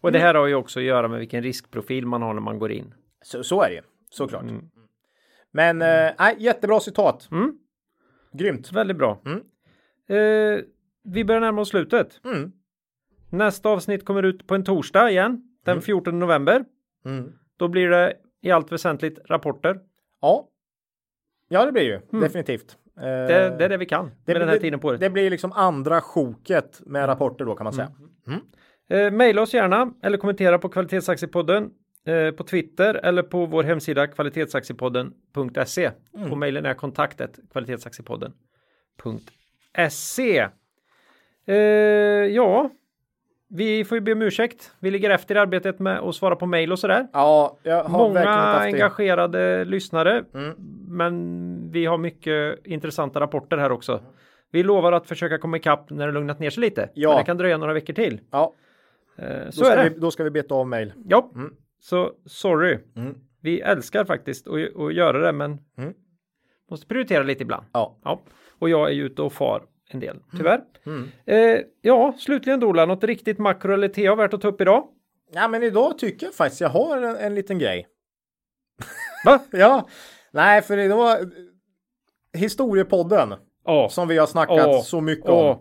Och 0.02 0.12
det 0.12 0.20
här 0.20 0.36
har 0.36 0.48
ju 0.48 0.56
också 0.56 0.80
att 0.80 0.86
göra 0.86 1.08
med 1.08 1.20
vilken 1.20 1.44
riskprofil 1.44 2.06
man 2.06 2.22
har 2.22 2.34
när 2.34 2.42
man 2.42 2.60
går 2.60 2.72
in. 2.72 2.94
så, 3.22 3.44
så 3.44 3.62
är 3.62 3.70
det 3.70 3.76
ju 3.76 3.82
såklart. 4.10 4.44
Mm. 4.44 4.70
Men 5.52 5.82
eh, 5.82 6.12
nej, 6.20 6.36
jättebra 6.40 6.80
citat. 6.80 7.28
Mm. 7.32 7.58
Grymt. 8.34 8.72
Väldigt 8.72 8.98
bra. 8.98 9.22
Mm. 9.26 9.38
Eh, 10.08 10.64
vi 11.04 11.26
börjar 11.26 11.42
närma 11.42 11.62
oss 11.62 11.70
slutet. 11.70 12.22
Mm. 12.26 12.52
Nästa 13.30 13.70
avsnitt 13.70 14.06
kommer 14.06 14.24
ut 14.24 14.48
på 14.48 14.56
en 14.56 14.64
torsdag 14.64 15.10
igen. 15.12 15.44
Den 15.66 15.82
14 15.82 16.20
november. 16.20 16.66
Mm. 17.06 17.32
Då 17.58 17.68
blir 17.68 17.90
det 17.90 18.14
i 18.42 18.52
allt 18.52 18.72
väsentligt 18.72 19.20
rapporter. 19.26 19.80
Ja. 20.24 20.48
Ja, 21.48 21.66
det 21.66 21.72
blir 21.72 21.84
ju 21.84 22.00
definitivt. 22.22 22.78
Eh, 22.98 23.04
Mm. 23.04 23.28
Det, 23.28 23.56
det 23.58 23.66
är 23.66 23.70
det 23.70 23.78
vi 23.78 23.86
kan 23.86 24.06
med 24.26 24.42
den 24.42 24.50
här 24.50 24.58
tiden 24.60 24.80
på 24.80 24.88
året. 24.88 25.00
Det 25.00 25.10
blir 25.10 25.30
liksom 25.30 25.52
andra 25.52 26.02
sjoket 26.02 26.82
med 26.86 27.08
rapporter 27.08 27.46
då 27.46 27.56
kan 27.56 27.64
man 27.64 27.74
säga. 27.74 27.92
Eh, 28.90 29.12
maila 29.12 29.42
oss 29.42 29.54
gärna 29.54 29.94
eller 30.04 30.18
kommentera 30.18 30.60
på 30.60 30.70
Kvalitetsaktiepodden 30.70 31.72
eh, 32.08 32.32
på 32.32 32.44
Twitter 32.44 32.94
eller 32.94 33.24
på 33.24 33.46
vår 33.46 33.64
hemsida 33.64 34.08
kvalitetsaktiepodden.se. 34.08 35.92
Och 36.32 36.38
mejlen 36.38 36.66
är 36.66 36.74
kontaktet 36.74 37.40
kvalitetsaktiepodden.se. 37.52 40.48
Eh, 41.46 41.56
ja, 42.36 42.70
vi 43.56 43.84
får 43.86 43.96
ju 43.98 44.02
be 44.02 44.12
om 44.12 44.22
ursäkt. 44.22 44.72
Vi 44.80 44.92
ligger 44.92 45.10
efter 45.10 45.36
i 45.36 45.40
arbetet 45.40 45.80
med 45.80 46.00
att 46.00 46.16
svara 46.16 46.36
på 46.36 46.46
mejl 46.46 46.72
och 46.72 46.80
sådär. 46.80 47.08
Ja, 47.14 47.58
jag 47.64 47.84
har 47.84 48.10
verkligen 48.10 48.28
Många 48.38 48.42
haft 48.46 48.60
det. 48.62 48.66
engagerade 48.66 49.66
lyssnare, 49.66 50.24
Mm. 50.34 50.54
men 50.88 51.72
vi 51.72 51.86
har 51.86 51.98
mycket 51.98 52.66
intressanta 52.66 53.20
rapporter 53.20 53.58
här 53.58 53.72
också. 53.72 54.02
Vi 54.52 54.64
lovar 54.64 54.92
att 54.92 55.08
försöka 55.08 55.38
komma 55.38 55.58
ikapp 55.58 55.90
när 55.90 56.08
det 56.08 56.14
lugnat 56.14 56.40
ner 56.40 56.50
sig 56.50 56.62
lite. 56.62 56.90
Ja. 56.94 57.10
Men 57.10 57.18
det 57.18 57.24
kan 57.24 57.38
dröja 57.38 57.58
några 57.58 57.74
veckor 57.74 57.94
till. 57.94 58.22
Ja, 58.32 58.54
Eh, 59.18 59.46
då 59.46 59.52
så 59.52 59.66
är 59.66 59.84
det. 59.84 59.90
vi, 59.90 60.00
då 60.00 60.12
ska 60.12 60.24
vi 60.24 60.30
beta 60.30 60.56
av 60.56 60.68
mejl. 60.68 60.94
Ja, 61.06 61.32
Mm. 61.36 61.54
så 61.80 62.12
sorry. 62.26 62.78
Mm. 62.96 63.16
Vi 63.42 63.62
älskar 63.62 64.06
faktiskt 64.06 64.48
att, 64.48 64.76
att 64.82 64.94
göra 64.94 65.18
det, 65.26 65.32
men 65.32 65.58
Mm. 65.78 65.94
måste 66.72 66.88
prioritera 66.88 67.24
lite 67.24 67.44
ibland. 67.44 67.66
Ja. 67.74 67.98
Ja, 68.04 68.22
och 68.60 68.70
jag 68.70 68.88
är 68.90 68.94
ju 68.94 69.06
ute 69.06 69.22
och 69.22 69.34
far 69.34 69.64
en 69.94 70.00
del, 70.00 70.20
tyvärr. 70.38 70.62
Mm. 70.86 71.08
Eh, 71.26 71.60
ja, 71.82 72.14
slutligen 72.18 72.60
Dola, 72.60 72.86
något 72.86 73.04
riktigt 73.04 73.38
makro 73.40 73.74
eller 73.74 73.88
TA 73.88 74.16
värt 74.16 74.34
att 74.34 74.42
ta 74.42 74.48
upp 74.48 74.62
idag? 74.62 74.88
ja, 75.34 75.48
men 75.48 75.64
idag 75.64 75.98
tycker 75.98 76.26
jag 76.26 76.34
faktiskt 76.36 76.62
jag 76.62 76.70
har 76.70 76.98
en, 76.98 77.16
en 77.16 77.36
liten 77.36 77.60
grej. 77.60 77.88
Va? 79.26 79.40
Ja, 79.52 79.88
nej, 80.32 80.62
för 80.62 80.78
idag 80.78 81.18
historiepodden 82.38 83.34
Ja. 83.66 83.90
som 83.90 84.08
vi 84.08 84.18
har 84.18 84.28
snackat 84.28 84.68
Åh. 84.68 84.82
så 84.82 85.02
mycket 85.02 85.30
Åh. 85.30 85.52
om. 85.52 85.60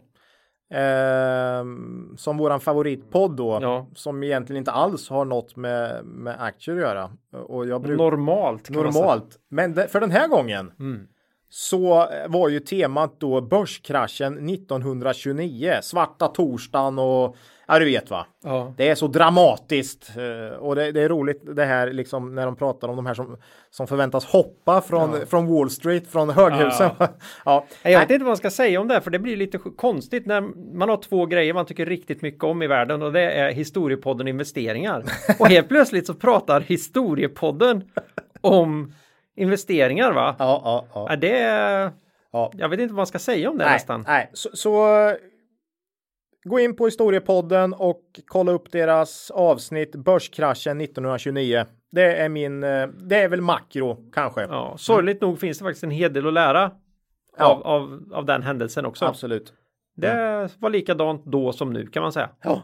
Ehm, 0.74 2.14
som 2.16 2.36
våran 2.38 2.60
favoritpodd 2.60 3.36
då, 3.36 3.58
Ja. 3.62 3.90
som 3.94 4.22
egentligen 4.22 4.58
inte 4.58 4.70
alls 4.72 5.08
har 5.10 5.24
något 5.24 5.56
med, 5.56 6.04
med 6.04 6.36
aktier 6.42 6.74
att 6.76 6.80
göra. 6.82 7.10
Och 7.44 7.66
jag 7.66 7.82
brukar 7.82 8.04
Normalt. 8.04 8.70
Normalt. 8.70 9.38
Men 9.50 9.74
de, 9.74 9.88
för 9.88 10.00
den 10.00 10.10
här 10.10 10.28
gången 10.28 10.72
Mm. 10.78 11.06
Så 11.54 12.08
var 12.28 12.48
ju 12.48 12.60
temat 12.60 13.20
då 13.20 13.40
börskraschen 13.40 14.48
1929, 14.48 15.78
svarta 15.82 16.28
torsdagen 16.28 16.98
och 16.98 17.36
ja, 17.66 17.78
du 17.78 17.84
vet 17.84 18.10
va. 18.10 18.26
Ja. 18.44 18.74
Det 18.76 18.88
är 18.88 18.94
så 18.94 19.06
dramatiskt 19.06 20.12
eh, 20.16 20.58
och 20.58 20.76
det, 20.76 20.92
det 20.92 21.02
är 21.02 21.08
roligt 21.08 21.56
det 21.56 21.64
här 21.64 21.92
liksom 21.92 22.34
när 22.34 22.46
de 22.46 22.56
pratar 22.56 22.88
om 22.88 22.96
de 22.96 23.06
här 23.06 23.14
som, 23.14 23.36
som 23.70 23.86
förväntas 23.86 24.24
hoppa 24.24 24.80
från, 24.80 25.26
från 25.26 25.54
Wall 25.54 25.70
Street, 25.70 26.06
från 26.08 26.30
höghusen. 26.30 26.90
Ja. 27.44 27.66
Jag 27.82 28.00
vet 28.00 28.10
inte 28.10 28.24
vad 28.24 28.30
man 28.30 28.36
ska 28.36 28.50
säga 28.50 28.80
om 28.80 28.88
det, 28.88 28.94
här, 28.94 29.00
för 29.00 29.10
det 29.10 29.18
blir 29.18 29.36
lite 29.36 29.58
konstigt 29.58 30.26
när 30.26 30.40
man 30.76 30.88
har 30.88 30.96
två 30.96 31.26
grejer 31.26 31.54
man 31.54 31.66
tycker 31.66 31.86
riktigt 31.86 32.22
mycket 32.22 32.44
om 32.44 32.62
i 32.62 32.66
världen 32.66 33.02
och 33.02 33.12
det 33.12 33.32
är 33.32 33.52
historiepodden 33.52 34.28
investeringar. 34.28 35.04
Och 35.38 35.48
helt 35.48 35.68
plötsligt 35.68 36.06
så 36.06 36.14
pratar 36.14 36.60
historiepodden 36.60 37.84
om 38.40 38.92
investeringar 39.36 40.12
va? 40.12 40.36
Ja, 40.38 40.60
ja, 40.64 40.86
ja. 40.94 41.06
Ja, 41.10 41.16
det 41.16 41.38
är... 41.38 41.90
ja. 42.32 42.52
Jag 42.54 42.68
vet 42.68 42.80
inte 42.80 42.92
vad 42.94 42.96
man 42.98 43.06
ska 43.06 43.18
säga 43.18 43.50
om 43.50 43.58
det 43.58 43.64
Nej, 43.64 43.72
nästan. 43.72 44.04
nej. 44.08 44.30
Så, 44.32 44.48
så 44.52 44.98
eh, 45.08 45.14
gå 46.44 46.60
in 46.60 46.76
på 46.76 46.84
historiepodden 46.84 47.74
och 47.74 48.02
kolla 48.26 48.52
upp 48.52 48.72
deras 48.72 49.30
avsnitt 49.30 49.92
Börskraschen 49.96 50.80
1929. 50.80 51.64
Det 51.92 52.16
är 52.16 52.28
min, 52.28 52.62
eh, 52.64 52.86
det 52.86 53.16
är 53.16 53.28
väl 53.28 53.40
makro 53.40 54.10
kanske. 54.12 54.40
Ja, 54.42 54.74
sorgligt 54.78 55.20
nog 55.20 55.40
finns 55.40 55.58
det 55.58 55.64
faktiskt 55.64 55.84
en 55.84 55.90
hel 55.90 56.12
del 56.12 56.26
att 56.26 56.32
lära 56.32 56.70
Ja. 57.38 57.44
av, 57.44 57.62
av, 57.62 58.04
av 58.14 58.24
den 58.26 58.42
händelsen 58.42 58.86
också. 58.86 59.04
Absolut. 59.04 59.52
Det 59.96 60.48
var 60.58 60.70
likadant 60.70 61.24
då 61.24 61.52
som 61.52 61.72
nu 61.72 61.86
kan 61.86 62.02
man 62.02 62.12
säga. 62.12 62.30
Ja, 62.42 62.62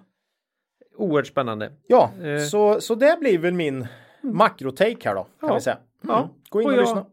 Oerhört 0.96 1.26
spännande. 1.26 1.72
ja 1.86 2.10
Eh. 2.22 2.40
så, 2.42 2.80
så 2.80 2.94
det 2.94 3.16
blir 3.20 3.38
väl 3.38 3.54
min 3.54 3.86
makrotake 4.22 4.96
här 5.08 5.14
då, 5.14 5.22
kan 5.40 5.48
Ja. 5.48 5.54
vi 5.54 5.60
säga. 5.60 5.78
Ja. 6.02 6.18
Mm. 6.18 6.28
Gå 6.50 6.60
in 6.62 6.66
och, 6.66 6.72
Och 6.72 6.78
jag- 6.78 6.80
lyssna. 6.82 7.06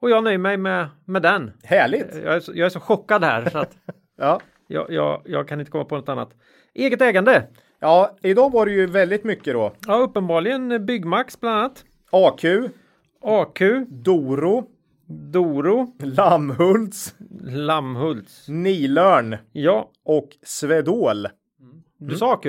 Och 0.00 0.10
jag 0.10 0.24
nöjer 0.24 0.38
mig 0.38 0.56
med, 0.56 0.88
med 1.04 1.22
den. 1.22 1.50
Härligt. 1.64 2.14
Jag 2.24 2.34
är, 2.34 2.40
så, 2.40 2.52
jag 2.54 2.66
är 2.66 2.68
så 2.70 2.80
chockad 2.80 3.24
här 3.24 3.50
så 3.50 3.58
att 3.58 3.76
Ja. 4.18 4.40
jag, 4.66 4.90
jag, 4.90 5.22
jag 5.24 5.48
kan 5.48 5.60
inte 5.60 5.72
komma 5.72 5.84
på 5.84 5.96
något 5.96 6.08
annat. 6.08 6.30
Eget 6.74 7.02
ägande. 7.02 7.48
ja, 7.80 8.16
idag 8.22 8.52
var 8.52 8.66
det 8.66 8.72
ju 8.72 8.86
väldigt 8.86 9.24
mycket 9.24 9.54
då. 9.54 9.72
Ja, 9.86 9.94
uppenbarligen 9.96 10.86
Byggmax 10.86 11.40
bland 11.40 11.58
annat. 11.58 11.84
AQ, 12.10 12.44
AQ, 13.22 13.60
Doro, 13.88 14.64
Doro, 15.32 15.96
Lammhults, 16.00 17.14
Lammhults. 17.50 18.48
Nilörn 18.48 19.36
Ja, 19.52 19.90
och 20.04 20.28
Svedol. 20.42 21.28
du 21.98 22.16
sa 22.16 22.32
AQ. 22.34 22.46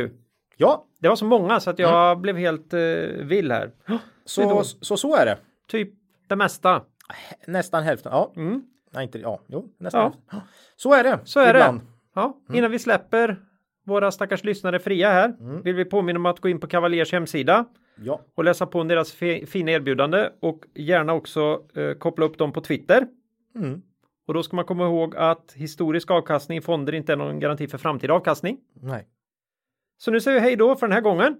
Ja, 0.57 0.85
Det 0.99 1.09
var 1.09 1.15
så 1.15 1.25
många 1.25 1.59
så 1.59 1.69
att 1.69 1.79
jag 1.79 2.19
blev 2.19 2.37
helt 2.37 2.73
eh, 2.73 2.79
vill 3.23 3.51
här. 3.51 3.71
så, 4.25 4.63
så 4.63 4.97
så 4.97 5.15
är 5.15 5.25
det. 5.25 5.37
Typ 5.67 5.89
det 6.27 6.35
mesta. 6.35 6.81
Nästan 7.47 7.83
hälften. 7.83 8.11
Ja, 8.11 8.33
Mm. 8.35 8.63
nej 8.91 9.03
inte 9.03 9.19
ja, 9.19 9.39
jo, 9.47 9.69
nästan 9.77 10.13
Ja. 10.31 10.41
Så 10.75 10.93
är 10.93 11.03
det. 11.03 11.19
Så 11.23 11.39
är 11.39 11.49
ibland. 11.49 11.79
det. 11.79 11.85
Ja, 12.15 12.37
innan 12.53 12.71
vi 12.71 12.79
släpper 12.79 13.37
våra 13.85 14.11
stackars 14.11 14.43
lyssnare 14.43 14.79
fria 14.79 15.09
här 15.09 15.35
Mm. 15.39 15.61
vill 15.61 15.75
vi 15.75 15.85
påminna 15.85 16.19
om 16.19 16.25
att 16.25 16.39
gå 16.39 16.49
in 16.49 16.59
på 16.59 16.67
Cavaliers 16.67 17.11
hemsida 17.11 17.65
Ja, 17.95 18.21
och 18.35 18.43
läsa 18.43 18.65
på 18.65 18.79
om 18.79 18.87
deras 18.87 19.11
fi- 19.11 19.45
fina 19.45 19.71
erbjudande 19.71 20.29
och 20.39 20.65
gärna 20.75 21.13
också 21.13 21.63
eh, 21.75 21.93
koppla 21.93 22.25
upp 22.25 22.37
dem 22.37 22.51
på 22.53 22.61
Twitter. 22.61 23.07
Mm. 23.55 23.81
Och 24.27 24.33
då 24.33 24.43
ska 24.43 24.55
man 24.55 24.65
komma 24.65 24.83
ihåg 24.85 25.15
att 25.15 25.53
historisk 25.55 26.11
avkastning 26.11 26.57
i 26.57 26.61
fonder 26.61 26.93
inte 26.93 27.13
är 27.13 27.17
någon 27.17 27.39
garanti 27.39 27.67
för 27.67 27.77
framtida 27.77 28.13
avkastning. 28.13 28.57
Nej. 28.73 29.07
Så 29.97 30.11
nu 30.11 30.21
säger 30.21 30.39
vi 30.39 30.45
hej 30.45 30.55
då 30.55 30.75
för 30.75 30.87
den 30.87 30.93
här 30.93 31.01
gången. 31.01 31.39